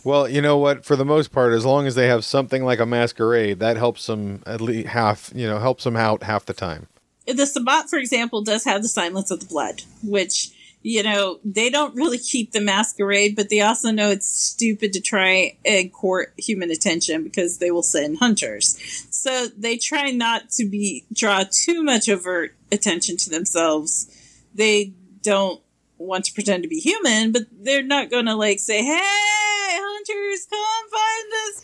Well, 0.05 0.28
you 0.28 0.40
know 0.40 0.57
what? 0.57 0.85
For 0.86 0.97
the 0.97 1.05
most 1.05 1.31
part, 1.31 1.52
as 1.52 1.66
long 1.66 1.86
as 1.86 1.94
they 1.94 2.07
have 2.07 2.24
something 2.24 2.65
like 2.65 2.78
a 2.78 2.86
masquerade, 2.86 3.59
that 3.59 3.77
helps 3.77 4.07
them 4.07 4.43
at 4.47 4.61
least 4.62 4.89
half. 4.89 5.32
You 5.35 5.47
know, 5.47 5.59
helps 5.59 5.85
them 5.85 5.97
out 5.97 6.23
half 6.23 6.47
the 6.47 6.55
time. 6.55 6.86
The 7.32 7.47
Sabbat, 7.47 7.89
for 7.89 7.98
example, 7.98 8.43
does 8.43 8.65
have 8.65 8.82
the 8.82 8.89
silence 8.89 9.31
of 9.31 9.40
the 9.40 9.47
blood, 9.47 9.82
which 10.02 10.52
you 10.82 11.02
know, 11.02 11.39
they 11.44 11.69
don't 11.69 11.94
really 11.94 12.19
keep 12.19 12.52
the 12.52 12.61
masquerade, 12.61 13.36
but 13.36 13.51
they 13.51 13.61
also 13.61 13.90
know 13.90 14.11
it's 14.11 14.27
stupid 14.27 14.93
to 14.94 15.01
try 15.01 15.57
and 15.65 15.93
court 15.93 16.32
human 16.39 16.70
attention 16.70 17.23
because 17.23 17.59
they 17.59 17.70
will 17.70 17.82
send 17.82 18.19
hunters. 18.19 18.78
So 19.11 19.48
they 19.48 19.77
try 19.77 20.11
not 20.11 20.48
to 20.51 20.66
be 20.66 21.05
draw 21.12 21.44
too 21.51 21.82
much 21.82 22.09
overt 22.09 22.55
attention 22.73 23.19
to 23.19 23.31
themselves. 23.31 24.07
They 24.55 24.94
don't 25.23 25.61
want 25.98 26.24
to 26.24 26.32
pretend 26.32 26.62
to 26.62 26.69
be 26.69 26.81
human, 26.81 27.32
but 27.32 27.43
they're 27.52 27.82
not 27.82 28.11
going 28.11 28.24
to 28.24 28.35
like 28.35 28.59
say, 28.59 28.82
"Hey, 28.82 28.98
hunters, 28.98 30.47
come 30.48 30.89
find 30.90 31.32
us 31.44 31.61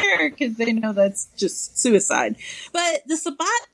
here," 0.00 0.30
because 0.30 0.56
they 0.56 0.72
know 0.72 0.92
that's 0.92 1.28
just 1.36 1.78
suicide. 1.78 2.34
But 2.72 3.02
the 3.06 3.16
Sabbat 3.16 3.68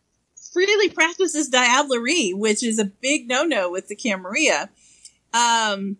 freely 0.54 0.88
practices 0.88 1.50
diablerie, 1.50 2.34
which 2.34 2.62
is 2.62 2.78
a 2.78 2.86
big 2.86 3.28
no-no 3.28 3.70
with 3.70 3.88
the 3.88 3.96
Camarilla. 3.96 4.70
Um, 5.34 5.98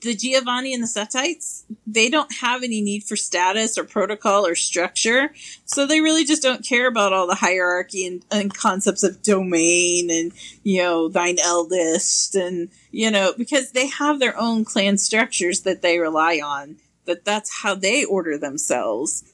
the 0.00 0.14
Giovanni 0.14 0.74
and 0.74 0.82
the 0.82 0.86
Setites, 0.86 1.64
they 1.86 2.10
don't 2.10 2.32
have 2.40 2.62
any 2.62 2.80
need 2.80 3.04
for 3.04 3.16
status 3.16 3.78
or 3.78 3.84
protocol 3.84 4.46
or 4.46 4.54
structure. 4.54 5.32
So 5.64 5.86
they 5.86 6.00
really 6.00 6.24
just 6.24 6.42
don't 6.42 6.64
care 6.64 6.86
about 6.86 7.12
all 7.12 7.26
the 7.26 7.34
hierarchy 7.34 8.06
and, 8.06 8.24
and, 8.30 8.54
concepts 8.54 9.02
of 9.02 9.22
domain 9.22 10.10
and, 10.10 10.32
you 10.62 10.82
know, 10.82 11.08
thine 11.08 11.38
eldest 11.42 12.34
and, 12.34 12.68
you 12.90 13.10
know, 13.10 13.32
because 13.36 13.72
they 13.72 13.88
have 13.88 14.20
their 14.20 14.38
own 14.38 14.64
clan 14.64 14.98
structures 14.98 15.62
that 15.62 15.82
they 15.82 15.98
rely 15.98 16.40
on. 16.44 16.76
That 17.06 17.24
that's 17.24 17.62
how 17.62 17.74
they 17.74 18.04
order 18.04 18.36
themselves. 18.36 19.24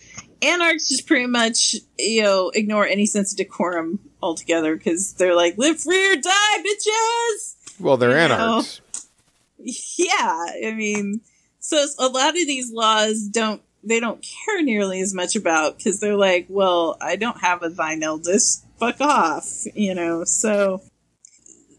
Anarchs 0.42 0.88
just 0.88 1.06
pretty 1.06 1.26
much, 1.26 1.76
you 1.98 2.22
know, 2.22 2.50
ignore 2.54 2.86
any 2.86 3.06
sense 3.06 3.32
of 3.32 3.38
decorum 3.38 3.98
altogether 4.22 4.76
because 4.76 5.14
they're 5.14 5.34
like, 5.34 5.58
live 5.58 5.80
free 5.80 6.12
or 6.12 6.16
die, 6.16 6.58
bitches! 6.58 7.56
Well, 7.80 7.96
they're 7.96 8.10
you 8.10 8.16
anarchs. 8.16 8.80
Know? 8.80 9.00
Yeah, 9.96 10.46
I 10.68 10.74
mean, 10.76 11.20
so 11.58 11.86
a 11.98 12.08
lot 12.08 12.30
of 12.30 12.34
these 12.34 12.70
laws 12.70 13.22
don't 13.22 13.62
they 13.86 14.00
don't 14.00 14.22
care 14.22 14.62
nearly 14.62 15.00
as 15.00 15.14
much 15.14 15.36
about 15.36 15.76
because 15.76 16.00
they're 16.00 16.16
like, 16.16 16.46
well, 16.48 16.96
I 17.00 17.16
don't 17.16 17.40
have 17.40 17.62
a 17.62 17.68
thine 17.68 18.02
eldest, 18.02 18.64
fuck 18.78 19.00
off, 19.00 19.64
you 19.74 19.94
know. 19.94 20.24
So 20.24 20.82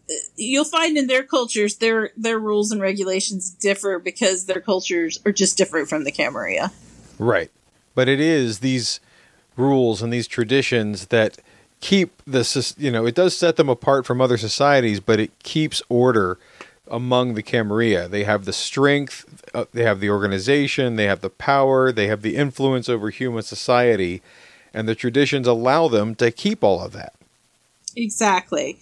uh, 0.09 0.13
you'll 0.35 0.65
find 0.65 0.97
in 0.97 1.07
their 1.07 1.23
cultures 1.23 1.77
their 1.77 2.11
their 2.15 2.39
rules 2.39 2.71
and 2.71 2.81
regulations 2.81 3.49
differ 3.49 3.99
because 3.99 4.45
their 4.45 4.61
cultures 4.61 5.19
are 5.25 5.31
just 5.31 5.57
different 5.57 5.89
from 5.89 6.03
the 6.03 6.11
Camarilla. 6.11 6.71
Right, 7.17 7.51
but 7.95 8.07
it 8.07 8.19
is 8.19 8.59
these 8.59 8.99
rules 9.57 10.01
and 10.01 10.11
these 10.11 10.27
traditions 10.27 11.07
that 11.07 11.37
keep 11.79 12.21
the 12.25 12.73
you 12.77 12.91
know 12.91 13.05
it 13.05 13.15
does 13.15 13.35
set 13.35 13.55
them 13.55 13.69
apart 13.69 14.05
from 14.05 14.21
other 14.21 14.37
societies, 14.37 14.99
but 14.99 15.19
it 15.19 15.31
keeps 15.39 15.81
order 15.89 16.37
among 16.89 17.33
the 17.33 17.43
Camarilla. 17.43 18.07
They 18.07 18.23
have 18.23 18.45
the 18.45 18.53
strength, 18.53 19.25
uh, 19.53 19.65
they 19.73 19.83
have 19.83 19.99
the 19.99 20.09
organization, 20.09 20.95
they 20.95 21.05
have 21.05 21.21
the 21.21 21.29
power, 21.29 21.91
they 21.91 22.07
have 22.07 22.21
the 22.21 22.35
influence 22.35 22.89
over 22.89 23.09
human 23.09 23.43
society, 23.43 24.21
and 24.73 24.87
the 24.87 24.95
traditions 24.95 25.47
allow 25.47 25.87
them 25.87 26.15
to 26.15 26.31
keep 26.31 26.63
all 26.63 26.81
of 26.81 26.91
that. 26.91 27.13
Exactly. 27.95 28.77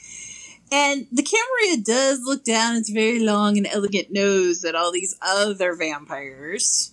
And 0.71 1.05
the 1.11 1.23
Camarilla 1.23 1.83
does 1.83 2.21
look 2.23 2.43
down 2.43 2.77
its 2.77 2.89
very 2.89 3.19
long 3.19 3.57
and 3.57 3.67
elegant 3.67 4.11
nose 4.11 4.65
at 4.65 4.75
all 4.75 4.91
these 4.91 5.15
other 5.21 5.75
vampires 5.75 6.92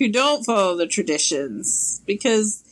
who 0.00 0.08
don't 0.08 0.44
follow 0.44 0.76
the 0.76 0.86
traditions 0.86 2.00
because 2.06 2.64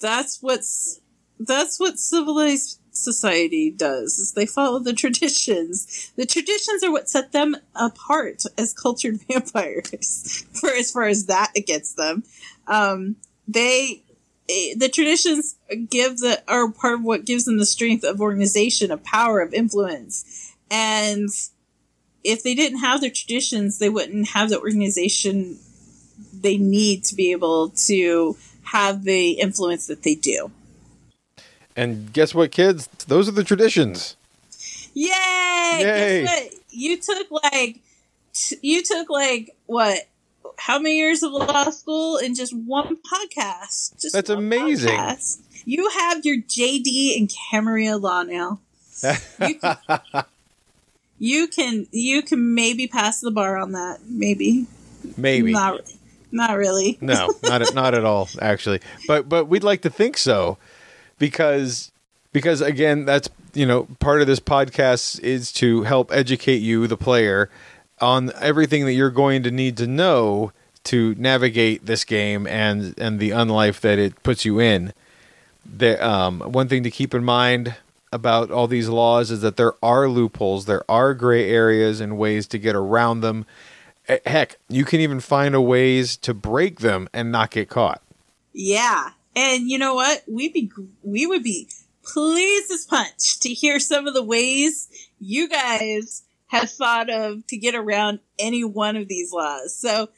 that's 0.00 0.42
what's 0.42 1.00
that's 1.38 1.78
what 1.78 1.98
civilized 1.98 2.80
society 2.92 3.70
does 3.70 4.18
is 4.18 4.32
they 4.32 4.46
follow 4.46 4.78
the 4.78 4.94
traditions. 4.94 6.10
The 6.16 6.26
traditions 6.26 6.82
are 6.82 6.90
what 6.90 7.08
set 7.08 7.32
them 7.32 7.56
apart 7.74 8.44
as 8.56 8.72
cultured 8.72 9.20
vampires. 9.28 10.46
For 10.52 10.70
as 10.70 10.90
far 10.90 11.04
as 11.04 11.26
that 11.26 11.52
gets 11.66 11.94
them, 11.94 12.24
um, 12.66 13.16
they 13.46 14.02
eh, 14.48 14.74
the 14.76 14.88
traditions 14.88 15.56
give 15.90 16.18
the 16.18 16.42
are 16.48 16.70
part 16.72 16.94
of 16.94 17.04
what 17.04 17.26
gives 17.26 17.44
them 17.44 17.58
the 17.58 17.66
strength 17.66 18.04
of 18.04 18.22
organization, 18.22 18.90
of 18.90 19.04
power, 19.04 19.40
of 19.40 19.52
influence, 19.52 20.54
and 20.70 21.28
if 22.24 22.42
they 22.42 22.54
didn't 22.54 22.78
have 22.78 23.02
their 23.02 23.10
traditions, 23.10 23.78
they 23.78 23.90
wouldn't 23.90 24.28
have 24.28 24.48
the 24.48 24.60
organization 24.60 25.58
they 26.42 26.56
need 26.56 27.04
to 27.04 27.14
be 27.14 27.32
able 27.32 27.70
to 27.70 28.36
have 28.64 29.04
the 29.04 29.32
influence 29.32 29.86
that 29.86 30.02
they 30.02 30.14
do. 30.14 30.50
And 31.76 32.12
guess 32.12 32.34
what, 32.34 32.52
kids? 32.52 32.88
Those 33.06 33.28
are 33.28 33.32
the 33.32 33.44
traditions. 33.44 34.16
Yay! 34.94 35.10
Yay. 35.78 36.22
Guess 36.24 36.30
what? 36.30 36.52
You 36.70 36.96
took 37.00 37.30
like 37.30 37.80
t- 38.34 38.58
you 38.62 38.82
took 38.82 39.08
like 39.10 39.54
what? 39.66 40.08
How 40.58 40.78
many 40.78 40.96
years 40.98 41.22
of 41.22 41.32
law 41.32 41.70
school 41.70 42.18
in 42.18 42.34
just 42.34 42.54
one 42.54 42.96
podcast? 42.96 44.00
Just 44.00 44.12
That's 44.12 44.28
one 44.28 44.38
amazing. 44.38 44.90
podcast. 44.90 45.40
You 45.64 45.88
have 45.88 46.24
your 46.24 46.38
JD 46.38 47.16
and 47.18 47.32
Camarilla 47.50 47.96
law 47.96 48.22
now. 48.22 48.60
You 49.40 49.58
can, 49.58 49.76
you 51.18 51.48
can 51.48 51.86
you 51.90 52.22
can 52.22 52.54
maybe 52.54 52.86
pass 52.86 53.20
the 53.20 53.30
bar 53.30 53.56
on 53.56 53.72
that. 53.72 54.00
Maybe. 54.06 54.66
Maybe. 55.16 55.52
Not 55.52 55.80
not 56.32 56.56
really. 56.56 56.98
No, 57.00 57.32
not 57.44 57.62
at, 57.62 57.74
not 57.74 57.94
at 57.94 58.04
all, 58.04 58.28
actually. 58.40 58.80
But 59.06 59.28
but 59.28 59.46
we'd 59.46 59.64
like 59.64 59.82
to 59.82 59.90
think 59.90 60.18
so, 60.18 60.58
because 61.18 61.92
because 62.32 62.60
again, 62.60 63.04
that's 63.04 63.28
you 63.54 63.66
know 63.66 63.84
part 64.00 64.20
of 64.20 64.26
this 64.26 64.40
podcast 64.40 65.20
is 65.20 65.52
to 65.52 65.82
help 65.82 66.10
educate 66.12 66.56
you, 66.62 66.86
the 66.86 66.96
player, 66.96 67.50
on 68.00 68.32
everything 68.40 68.84
that 68.86 68.92
you're 68.92 69.10
going 69.10 69.42
to 69.42 69.50
need 69.50 69.76
to 69.76 69.86
know 69.86 70.52
to 70.84 71.14
navigate 71.16 71.86
this 71.86 72.04
game 72.04 72.46
and 72.46 72.94
and 72.98 73.20
the 73.20 73.30
unlife 73.30 73.80
that 73.80 73.98
it 73.98 74.20
puts 74.22 74.44
you 74.44 74.58
in. 74.58 74.92
The 75.64 76.04
um, 76.04 76.40
one 76.40 76.68
thing 76.68 76.82
to 76.82 76.90
keep 76.90 77.14
in 77.14 77.22
mind 77.24 77.76
about 78.12 78.50
all 78.50 78.66
these 78.66 78.88
laws 78.88 79.30
is 79.30 79.40
that 79.40 79.56
there 79.56 79.72
are 79.82 80.08
loopholes, 80.08 80.66
there 80.66 80.88
are 80.90 81.14
gray 81.14 81.48
areas 81.48 82.00
and 82.00 82.18
ways 82.18 82.46
to 82.48 82.58
get 82.58 82.74
around 82.74 83.20
them. 83.20 83.46
Eh, 84.08 84.18
Heck, 84.26 84.58
you 84.68 84.84
can 84.84 85.00
even 85.00 85.20
find 85.20 85.54
a 85.54 85.60
ways 85.60 86.16
to 86.18 86.34
break 86.34 86.80
them 86.80 87.08
and 87.12 87.30
not 87.30 87.50
get 87.50 87.68
caught. 87.68 88.02
Yeah. 88.52 89.10
And 89.34 89.68
you 89.68 89.78
know 89.78 89.94
what? 89.94 90.24
We'd 90.26 90.52
be 90.52 90.70
we 91.02 91.26
would 91.26 91.42
be 91.42 91.68
pleased 92.02 92.70
as 92.70 92.84
punch 92.84 93.40
to 93.40 93.48
hear 93.50 93.78
some 93.78 94.06
of 94.06 94.14
the 94.14 94.24
ways 94.24 94.88
you 95.20 95.48
guys 95.48 96.22
have 96.48 96.70
thought 96.70 97.08
of 97.08 97.46
to 97.46 97.56
get 97.56 97.74
around 97.74 98.18
any 98.38 98.64
one 98.64 98.96
of 98.96 99.08
these 99.08 99.32
laws. 99.32 99.74
So 99.74 100.10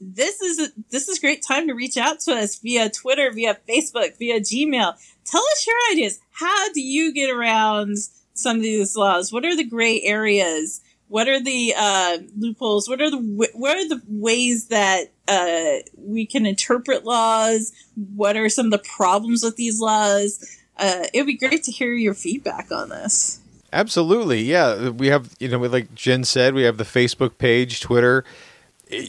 this 0.00 0.40
is 0.40 0.70
this 0.90 1.08
is 1.08 1.18
a 1.18 1.20
great 1.20 1.42
time 1.46 1.66
to 1.68 1.74
reach 1.74 1.96
out 1.96 2.20
to 2.20 2.34
us 2.34 2.56
via 2.58 2.90
Twitter, 2.90 3.32
via 3.32 3.58
Facebook, 3.68 4.18
via 4.18 4.40
Gmail. 4.40 4.94
Tell 5.24 5.42
us 5.42 5.66
your 5.66 5.76
ideas. 5.92 6.20
How 6.32 6.72
do 6.72 6.80
you 6.80 7.12
get 7.12 7.30
around 7.30 7.96
some 8.34 8.56
of 8.56 8.62
these 8.62 8.96
laws? 8.96 9.32
What 9.32 9.44
are 9.44 9.56
the 9.56 9.64
gray 9.64 10.02
areas? 10.02 10.80
What 11.08 11.28
are 11.28 11.42
the 11.42 11.74
uh, 11.76 12.18
loopholes? 12.36 12.88
What 12.88 13.00
are 13.00 13.10
the 13.10 13.18
what 13.54 13.76
are 13.76 13.88
the 13.88 14.02
ways 14.08 14.66
that 14.68 15.10
uh, 15.26 15.82
we 15.96 16.26
can 16.26 16.46
interpret 16.46 17.04
laws? 17.04 17.72
What 18.14 18.36
are 18.36 18.48
some 18.48 18.66
of 18.66 18.72
the 18.72 18.86
problems 18.96 19.42
with 19.42 19.56
these 19.56 19.80
laws? 19.80 20.44
Uh, 20.76 21.06
it 21.12 21.20
would 21.20 21.26
be 21.26 21.36
great 21.36 21.64
to 21.64 21.72
hear 21.72 21.94
your 21.94 22.14
feedback 22.14 22.70
on 22.70 22.90
this. 22.90 23.40
Absolutely, 23.72 24.42
yeah. 24.42 24.90
We 24.90 25.08
have 25.08 25.34
you 25.38 25.48
know, 25.48 25.58
like 25.58 25.94
Jen 25.94 26.24
said, 26.24 26.54
we 26.54 26.62
have 26.62 26.76
the 26.78 26.84
Facebook 26.84 27.38
page, 27.38 27.80
Twitter. 27.80 28.24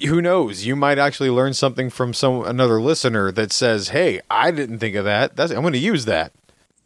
Who 0.07 0.21
knows? 0.21 0.65
You 0.65 0.75
might 0.75 0.99
actually 0.99 1.29
learn 1.29 1.53
something 1.53 1.89
from 1.89 2.13
some 2.13 2.43
another 2.43 2.81
listener 2.81 3.31
that 3.31 3.53
says, 3.53 3.89
"Hey, 3.89 4.19
I 4.29 4.51
didn't 4.51 4.79
think 4.79 4.95
of 4.95 5.05
that. 5.05 5.35
That's 5.35 5.51
I'm 5.51 5.61
going 5.61 5.73
to 5.73 5.79
use 5.79 6.05
that." 6.05 6.33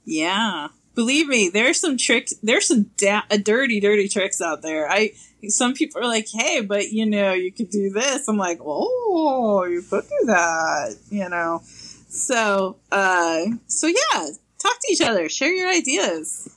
Yeah, 0.06 0.68
believe 0.96 1.28
me, 1.28 1.50
there's 1.50 1.80
some 1.80 1.98
tricks. 1.98 2.34
There's 2.44 2.68
some 2.68 2.92
da- 2.98 3.24
uh, 3.30 3.38
dirty, 3.38 3.80
dirty 3.80 4.08
tricks 4.08 4.42
out 4.42 4.62
there. 4.62 4.90
I 4.90 5.12
some 5.48 5.74
people 5.74 6.02
are 6.02 6.08
like, 6.08 6.28
"Hey, 6.32 6.62
but 6.62 6.92
you 6.92 7.06
know, 7.06 7.34
you 7.34 7.52
could 7.52 7.70
do 7.70 7.90
this." 7.90 8.28
I'm 8.28 8.38
like, 8.38 8.60
"Oh, 8.62 9.66
you 9.66 9.82
could 9.82 10.04
do 10.04 10.26
that," 10.28 10.96
you 11.10 11.28
know. 11.30 11.62
So, 11.66 12.78
uh, 12.92 13.46
so 13.68 13.88
yeah, 13.88 14.28
talk 14.60 14.80
to 14.80 14.92
each 14.92 15.02
other, 15.02 15.28
share 15.30 15.52
your 15.52 15.70
ideas. 15.70 16.50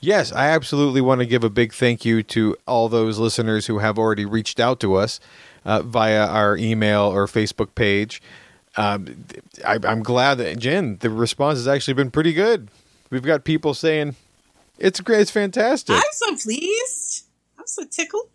Yes, 0.00 0.32
I 0.32 0.48
absolutely 0.48 1.00
want 1.00 1.20
to 1.20 1.26
give 1.26 1.42
a 1.42 1.50
big 1.50 1.72
thank 1.72 2.04
you 2.04 2.22
to 2.24 2.56
all 2.66 2.88
those 2.88 3.18
listeners 3.18 3.66
who 3.66 3.78
have 3.78 3.98
already 3.98 4.24
reached 4.24 4.60
out 4.60 4.78
to 4.80 4.94
us 4.94 5.20
uh, 5.64 5.82
via 5.82 6.26
our 6.26 6.56
email 6.56 7.02
or 7.02 7.26
Facebook 7.26 7.74
page. 7.74 8.20
Um, 8.76 9.24
I, 9.64 9.78
I'm 9.84 10.02
glad 10.02 10.34
that 10.36 10.58
Jen, 10.58 10.98
the 10.98 11.08
response 11.08 11.58
has 11.58 11.66
actually 11.66 11.94
been 11.94 12.10
pretty 12.10 12.34
good. 12.34 12.68
We've 13.10 13.22
got 13.22 13.44
people 13.44 13.74
saying 13.74 14.16
it's 14.78 15.00
great, 15.00 15.20
it's 15.20 15.30
fantastic. 15.30 15.94
I'm 15.94 16.02
so 16.12 16.36
pleased. 16.36 17.26
I'm 17.58 17.66
so 17.66 17.84
tickled. 17.84 18.28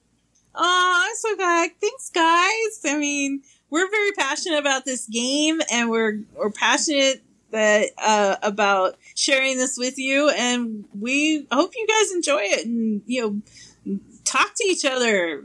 Oh, 0.55 1.07
I'm 1.07 1.15
so 1.15 1.35
glad. 1.35 1.71
Thanks, 1.79 2.09
guys. 2.09 2.81
I 2.85 2.97
mean, 2.97 3.43
we're 3.69 3.89
very 3.89 4.11
passionate 4.11 4.59
about 4.59 4.85
this 4.85 5.07
game, 5.07 5.61
and 5.71 5.89
we're 5.89 6.19
we're 6.35 6.51
passionate 6.51 7.23
that 7.51 7.89
uh, 7.97 8.35
about 8.41 8.97
sharing 9.15 9.57
this 9.57 9.77
with 9.77 9.97
you, 9.97 10.29
and 10.29 10.85
we 10.99 11.47
hope 11.51 11.71
you 11.75 11.87
guys 11.87 12.11
enjoy 12.13 12.41
it, 12.41 12.65
and 12.65 13.01
you 13.05 13.41
know, 13.85 13.97
talk 14.25 14.53
to 14.55 14.67
each 14.67 14.85
other. 14.85 15.43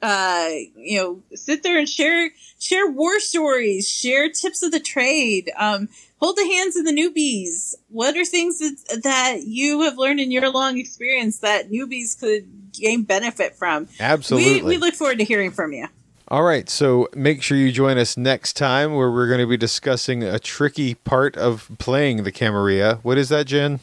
Uh, 0.00 0.50
you 0.76 0.98
know, 0.98 1.22
sit 1.34 1.62
there 1.64 1.78
and 1.78 1.88
share 1.88 2.30
share 2.58 2.88
war 2.88 3.18
stories, 3.20 3.88
share 3.88 4.30
tips 4.30 4.62
of 4.62 4.70
the 4.70 4.80
trade. 4.80 5.50
Um, 5.56 5.88
hold 6.20 6.36
the 6.36 6.46
hands 6.46 6.76
of 6.76 6.84
the 6.84 6.92
newbies. 6.92 7.74
What 7.88 8.16
are 8.16 8.24
things 8.24 8.58
that, 8.58 9.02
that 9.02 9.42
you 9.44 9.82
have 9.82 9.98
learned 9.98 10.20
in 10.20 10.30
your 10.30 10.50
long 10.50 10.78
experience 10.78 11.38
that 11.38 11.70
newbies 11.70 12.18
could 12.18 12.46
gain 12.72 13.02
benefit 13.02 13.54
from? 13.54 13.88
Absolutely. 14.00 14.62
We, 14.62 14.68
we 14.68 14.76
look 14.78 14.94
forward 14.94 15.18
to 15.18 15.24
hearing 15.24 15.50
from 15.50 15.72
you. 15.72 15.86
All 16.30 16.42
right, 16.42 16.68
so 16.68 17.08
make 17.14 17.42
sure 17.42 17.56
you 17.56 17.72
join 17.72 17.96
us 17.96 18.18
next 18.18 18.52
time 18.52 18.94
where 18.94 19.10
we're 19.10 19.28
going 19.28 19.40
to 19.40 19.46
be 19.46 19.56
discussing 19.56 20.22
a 20.22 20.38
tricky 20.38 20.94
part 20.94 21.36
of 21.38 21.70
playing 21.78 22.24
the 22.24 22.32
Camarilla. 22.32 22.96
What 23.02 23.16
is 23.16 23.30
that, 23.30 23.46
Jen? 23.46 23.80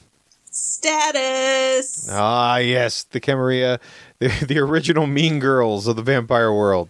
Status. 0.51 2.07
Ah, 2.11 2.57
yes, 2.57 3.01
the 3.03 3.19
Camarilla, 3.19 3.79
the, 4.19 4.27
the 4.47 4.59
original 4.59 5.07
mean 5.07 5.39
girls 5.39 5.87
of 5.87 5.95
the 5.95 6.03
vampire 6.03 6.53
world. 6.53 6.89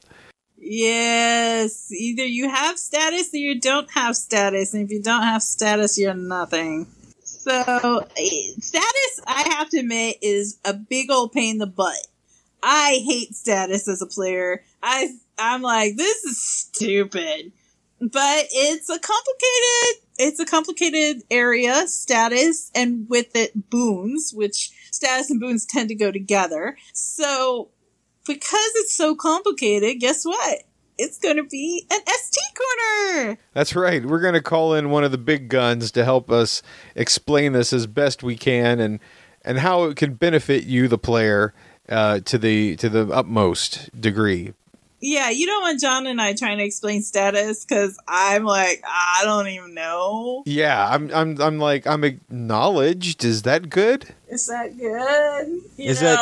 Yes. 0.68 1.92
Either 1.92 2.26
you 2.26 2.50
have 2.50 2.80
status 2.80 3.32
or 3.36 3.38
you 3.38 3.60
don't 3.60 3.90
have 3.92 4.16
status. 4.16 4.74
And 4.74 4.84
if 4.84 4.90
you 4.90 5.02
don't 5.02 5.22
have 5.22 5.44
status, 5.44 6.00
you're 6.00 6.16
nothing. 6.16 6.88
So, 7.24 8.08
eh, 8.18 8.52
status, 8.60 9.22
I 9.28 9.48
have 9.52 9.70
to 9.70 9.80
admit, 9.80 10.18
is 10.24 10.60
a 10.66 10.74
big 10.74 11.12
old 11.12 11.34
pain 11.34 11.52
in 11.52 11.58
the 11.60 11.68
butt. 11.68 12.08
I 12.64 13.04
hate 13.06 13.36
status 13.36 13.88
as 13.88 14.02
a 14.02 14.08
player. 14.08 14.64
I, 14.82 15.10
I'm 15.38 15.62
like, 15.62 15.98
this 15.98 16.24
is 16.24 16.42
stupid. 16.42 17.52
But 18.02 18.48
it's 18.52 18.90
a 18.90 19.00
complicated, 19.00 20.08
it's 20.18 20.40
a 20.40 20.46
complicated 20.46 21.22
area, 21.30 21.88
status, 21.88 22.72
and 22.74 23.08
with 23.08 23.36
it, 23.36 23.70
boons, 23.70 24.34
which 24.34 24.72
status 24.92 25.30
and 25.30 25.40
boons 25.40 25.66
tend 25.66 25.90
to 25.90 25.96
go 25.96 26.12
together. 26.12 26.76
So, 26.94 27.70
because 28.26 28.72
it's 28.76 28.96
so 28.96 29.16
complicated, 29.16 30.00
guess 30.00 30.26
what? 30.26 30.64
It's 30.98 31.18
going 31.20 31.36
to 31.36 31.44
be 31.44 31.86
an 31.92 32.00
ST 32.08 32.44
corner. 32.56 33.38
That's 33.54 33.76
right. 33.76 34.06
We're 34.06 34.22
going 34.22 34.34
to 34.34 34.42
call 34.42 34.74
in 34.74 34.90
one 34.90 35.04
of 35.04 35.12
the 35.12 35.18
big 35.18 35.50
guns 35.50 35.92
to 35.92 36.06
help 36.06 36.32
us 36.32 36.62
explain 36.96 37.52
this 37.52 37.74
as 37.74 37.86
best 37.86 38.24
we 38.24 38.36
can 38.36 38.80
and 38.80 39.00
and 39.44 39.60
how 39.60 39.84
it 39.84 39.98
can 39.98 40.14
benefit 40.16 40.64
you, 40.64 40.88
the 40.88 40.98
player, 40.98 41.54
uh, 41.90 42.20
to 42.22 42.38
the 42.38 42.76
to 42.78 42.90
the 42.90 43.08
utmost 43.10 43.90
degree. 44.00 44.54
Yeah, 45.02 45.30
you 45.30 45.46
don't 45.46 45.62
want 45.62 45.80
John 45.82 46.08
and 46.08 46.20
I 46.20 46.34
trying 46.34 46.58
to 46.58 46.64
explain 46.64 47.04
status 47.04 47.64
because 47.64 48.00
I'm 48.08 48.44
like, 48.44 48.82
I 48.88 49.22
don't 49.24 49.48
even 49.50 49.74
know. 49.76 50.42
Yeah, 50.48 50.88
I'm 50.90 51.12
I'm 51.14 51.40
I'm 51.42 51.60
like 51.60 51.86
I'm 51.86 52.04
acknowledged. 52.04 53.24
Is 53.24 53.44
that 53.44 53.70
good? 53.70 54.16
Is 54.30 54.48
that 54.48 54.78
good? 54.78 55.62
You 55.78 55.90
Is 55.90 56.00
that- 56.00 56.18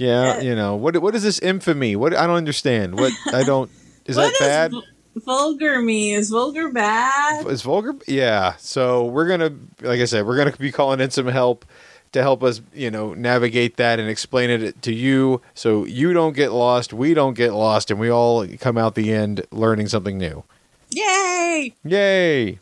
know, 0.00 0.24
Yeah, 0.24 0.32
Uh, 0.36 0.40
you 0.40 0.54
know 0.54 0.76
what? 0.76 0.96
What 1.00 1.14
is 1.14 1.22
this 1.22 1.38
infamy? 1.38 1.96
What 1.96 2.14
I 2.16 2.26
don't 2.26 2.36
understand. 2.36 2.94
What 2.96 3.12
I 3.32 3.42
don't 3.44 3.70
is 4.06 4.16
that 4.16 4.34
bad? 4.40 4.70
vul- 4.72 4.84
vulgar 5.16 5.80
mean? 5.82 6.14
Is 6.18 6.30
vulgar 6.30 6.70
bad? 6.70 7.46
Is 7.46 7.62
vulgar? 7.62 7.94
Yeah. 8.06 8.54
So 8.58 9.04
we're 9.06 9.28
gonna, 9.28 9.52
like 9.82 10.00
I 10.00 10.04
said, 10.04 10.26
we're 10.26 10.36
gonna 10.36 10.56
be 10.56 10.72
calling 10.72 11.00
in 11.00 11.10
some 11.10 11.26
help 11.26 11.64
to 12.12 12.22
help 12.22 12.42
us, 12.42 12.60
you 12.74 12.90
know, 12.90 13.14
navigate 13.14 13.76
that 13.76 14.00
and 14.00 14.08
explain 14.08 14.50
it 14.50 14.82
to 14.82 14.92
you, 14.92 15.40
so 15.54 15.84
you 15.84 16.12
don't 16.12 16.34
get 16.34 16.50
lost, 16.50 16.92
we 16.92 17.14
don't 17.14 17.34
get 17.34 17.52
lost, 17.52 17.88
and 17.88 18.00
we 18.00 18.10
all 18.10 18.44
come 18.58 18.76
out 18.76 18.96
the 18.96 19.12
end 19.12 19.46
learning 19.52 19.86
something 19.86 20.18
new. 20.18 20.42
Yay! 20.90 21.72
Yay! 21.84 22.58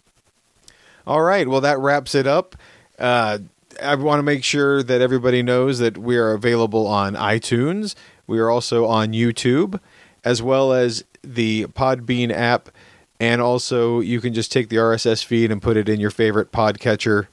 All 1.06 1.22
right. 1.22 1.48
Well, 1.48 1.62
that 1.62 1.78
wraps 1.78 2.14
it 2.14 2.26
up. 2.26 2.56
Uh, 2.98 3.38
I 3.82 3.94
want 3.94 4.18
to 4.18 4.22
make 4.22 4.44
sure 4.44 4.82
that 4.82 5.00
everybody 5.00 5.42
knows 5.42 5.78
that 5.78 5.98
we 5.98 6.16
are 6.16 6.32
available 6.32 6.86
on 6.86 7.14
iTunes. 7.14 7.94
We 8.26 8.38
are 8.38 8.50
also 8.50 8.86
on 8.86 9.12
YouTube, 9.12 9.80
as 10.24 10.42
well 10.42 10.72
as 10.72 11.04
the 11.22 11.66
Podbean 11.66 12.30
app. 12.30 12.70
And 13.20 13.40
also, 13.40 14.00
you 14.00 14.20
can 14.20 14.34
just 14.34 14.52
take 14.52 14.68
the 14.68 14.76
RSS 14.76 15.24
feed 15.24 15.50
and 15.50 15.60
put 15.60 15.76
it 15.76 15.88
in 15.88 16.00
your 16.00 16.10
favorite 16.10 16.52
podcatcher. 16.52 17.26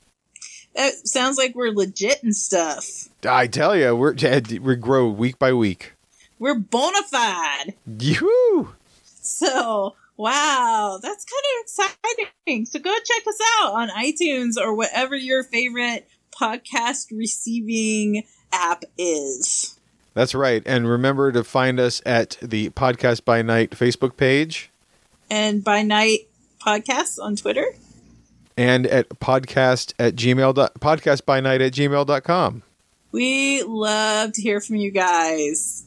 That 0.75 0.93
sounds 1.07 1.37
like 1.37 1.55
we're 1.55 1.71
legit 1.71 2.23
and 2.23 2.35
stuff. 2.35 3.09
I 3.27 3.47
tell 3.47 3.75
you, 3.75 3.95
we're 3.95 4.15
we 4.61 4.75
grow 4.75 5.07
week 5.09 5.39
by 5.39 5.53
week. 5.53 5.93
We're 6.39 6.55
bona 6.55 7.03
fide. 7.03 7.75
Yoo! 7.85 8.73
So 9.03 9.95
Wow, 10.17 10.99
that's 11.01 11.25
kind 11.25 11.43
of 11.43 12.21
exciting. 12.21 12.65
So 12.65 12.79
go 12.79 12.93
check 12.93 13.27
us 13.27 13.39
out 13.59 13.73
on 13.73 13.89
iTunes 13.89 14.53
or 14.57 14.73
whatever 14.73 15.15
your 15.15 15.43
favorite 15.43 16.07
podcast 16.39 17.07
receiving 17.11 18.23
app 18.51 18.83
is. 18.97 19.79
That's 20.13 20.33
right. 20.35 20.63
And 20.65 20.87
remember 20.89 21.31
to 21.31 21.43
find 21.43 21.79
us 21.79 22.01
at 22.05 22.37
the 22.41 22.69
Podcast 22.69 23.25
by 23.25 23.41
Night 23.41 23.71
Facebook 23.71 24.15
page 24.17 24.69
And 25.29 25.63
by 25.63 25.81
night 25.81 26.27
podcasts 26.65 27.19
on 27.21 27.35
Twitter. 27.35 27.65
and 28.57 28.87
at 28.87 29.09
podcast 29.09 29.93
at 29.99 30.15
gmail 30.15 30.53
dot, 30.55 30.73
podcast 30.79 31.25
by 31.25 31.39
night 31.41 31.61
at 31.61 31.73
gmail.com. 31.73 32.63
We 33.11 33.63
love 33.63 34.31
to 34.33 34.41
hear 34.41 34.59
from 34.61 34.77
you 34.77 34.91
guys. 34.91 35.83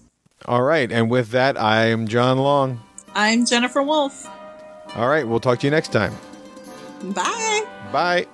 All 0.47 0.63
right. 0.63 0.91
And 0.93 1.11
with 1.11 1.31
that, 1.31 1.59
I 1.61 1.87
am 1.87 2.07
John 2.09 2.39
Long. 2.39 2.81
I'm 3.15 3.45
Jennifer 3.47 3.83
Wolf. 3.83 4.27
All 4.95 5.09
right. 5.09 5.27
We'll 5.27 5.41
talk 5.41 5.59
to 5.61 5.67
you 5.67 5.71
next 5.71 5.93
time. 5.93 6.15
Bye. 7.03 7.65
Bye. 7.93 8.27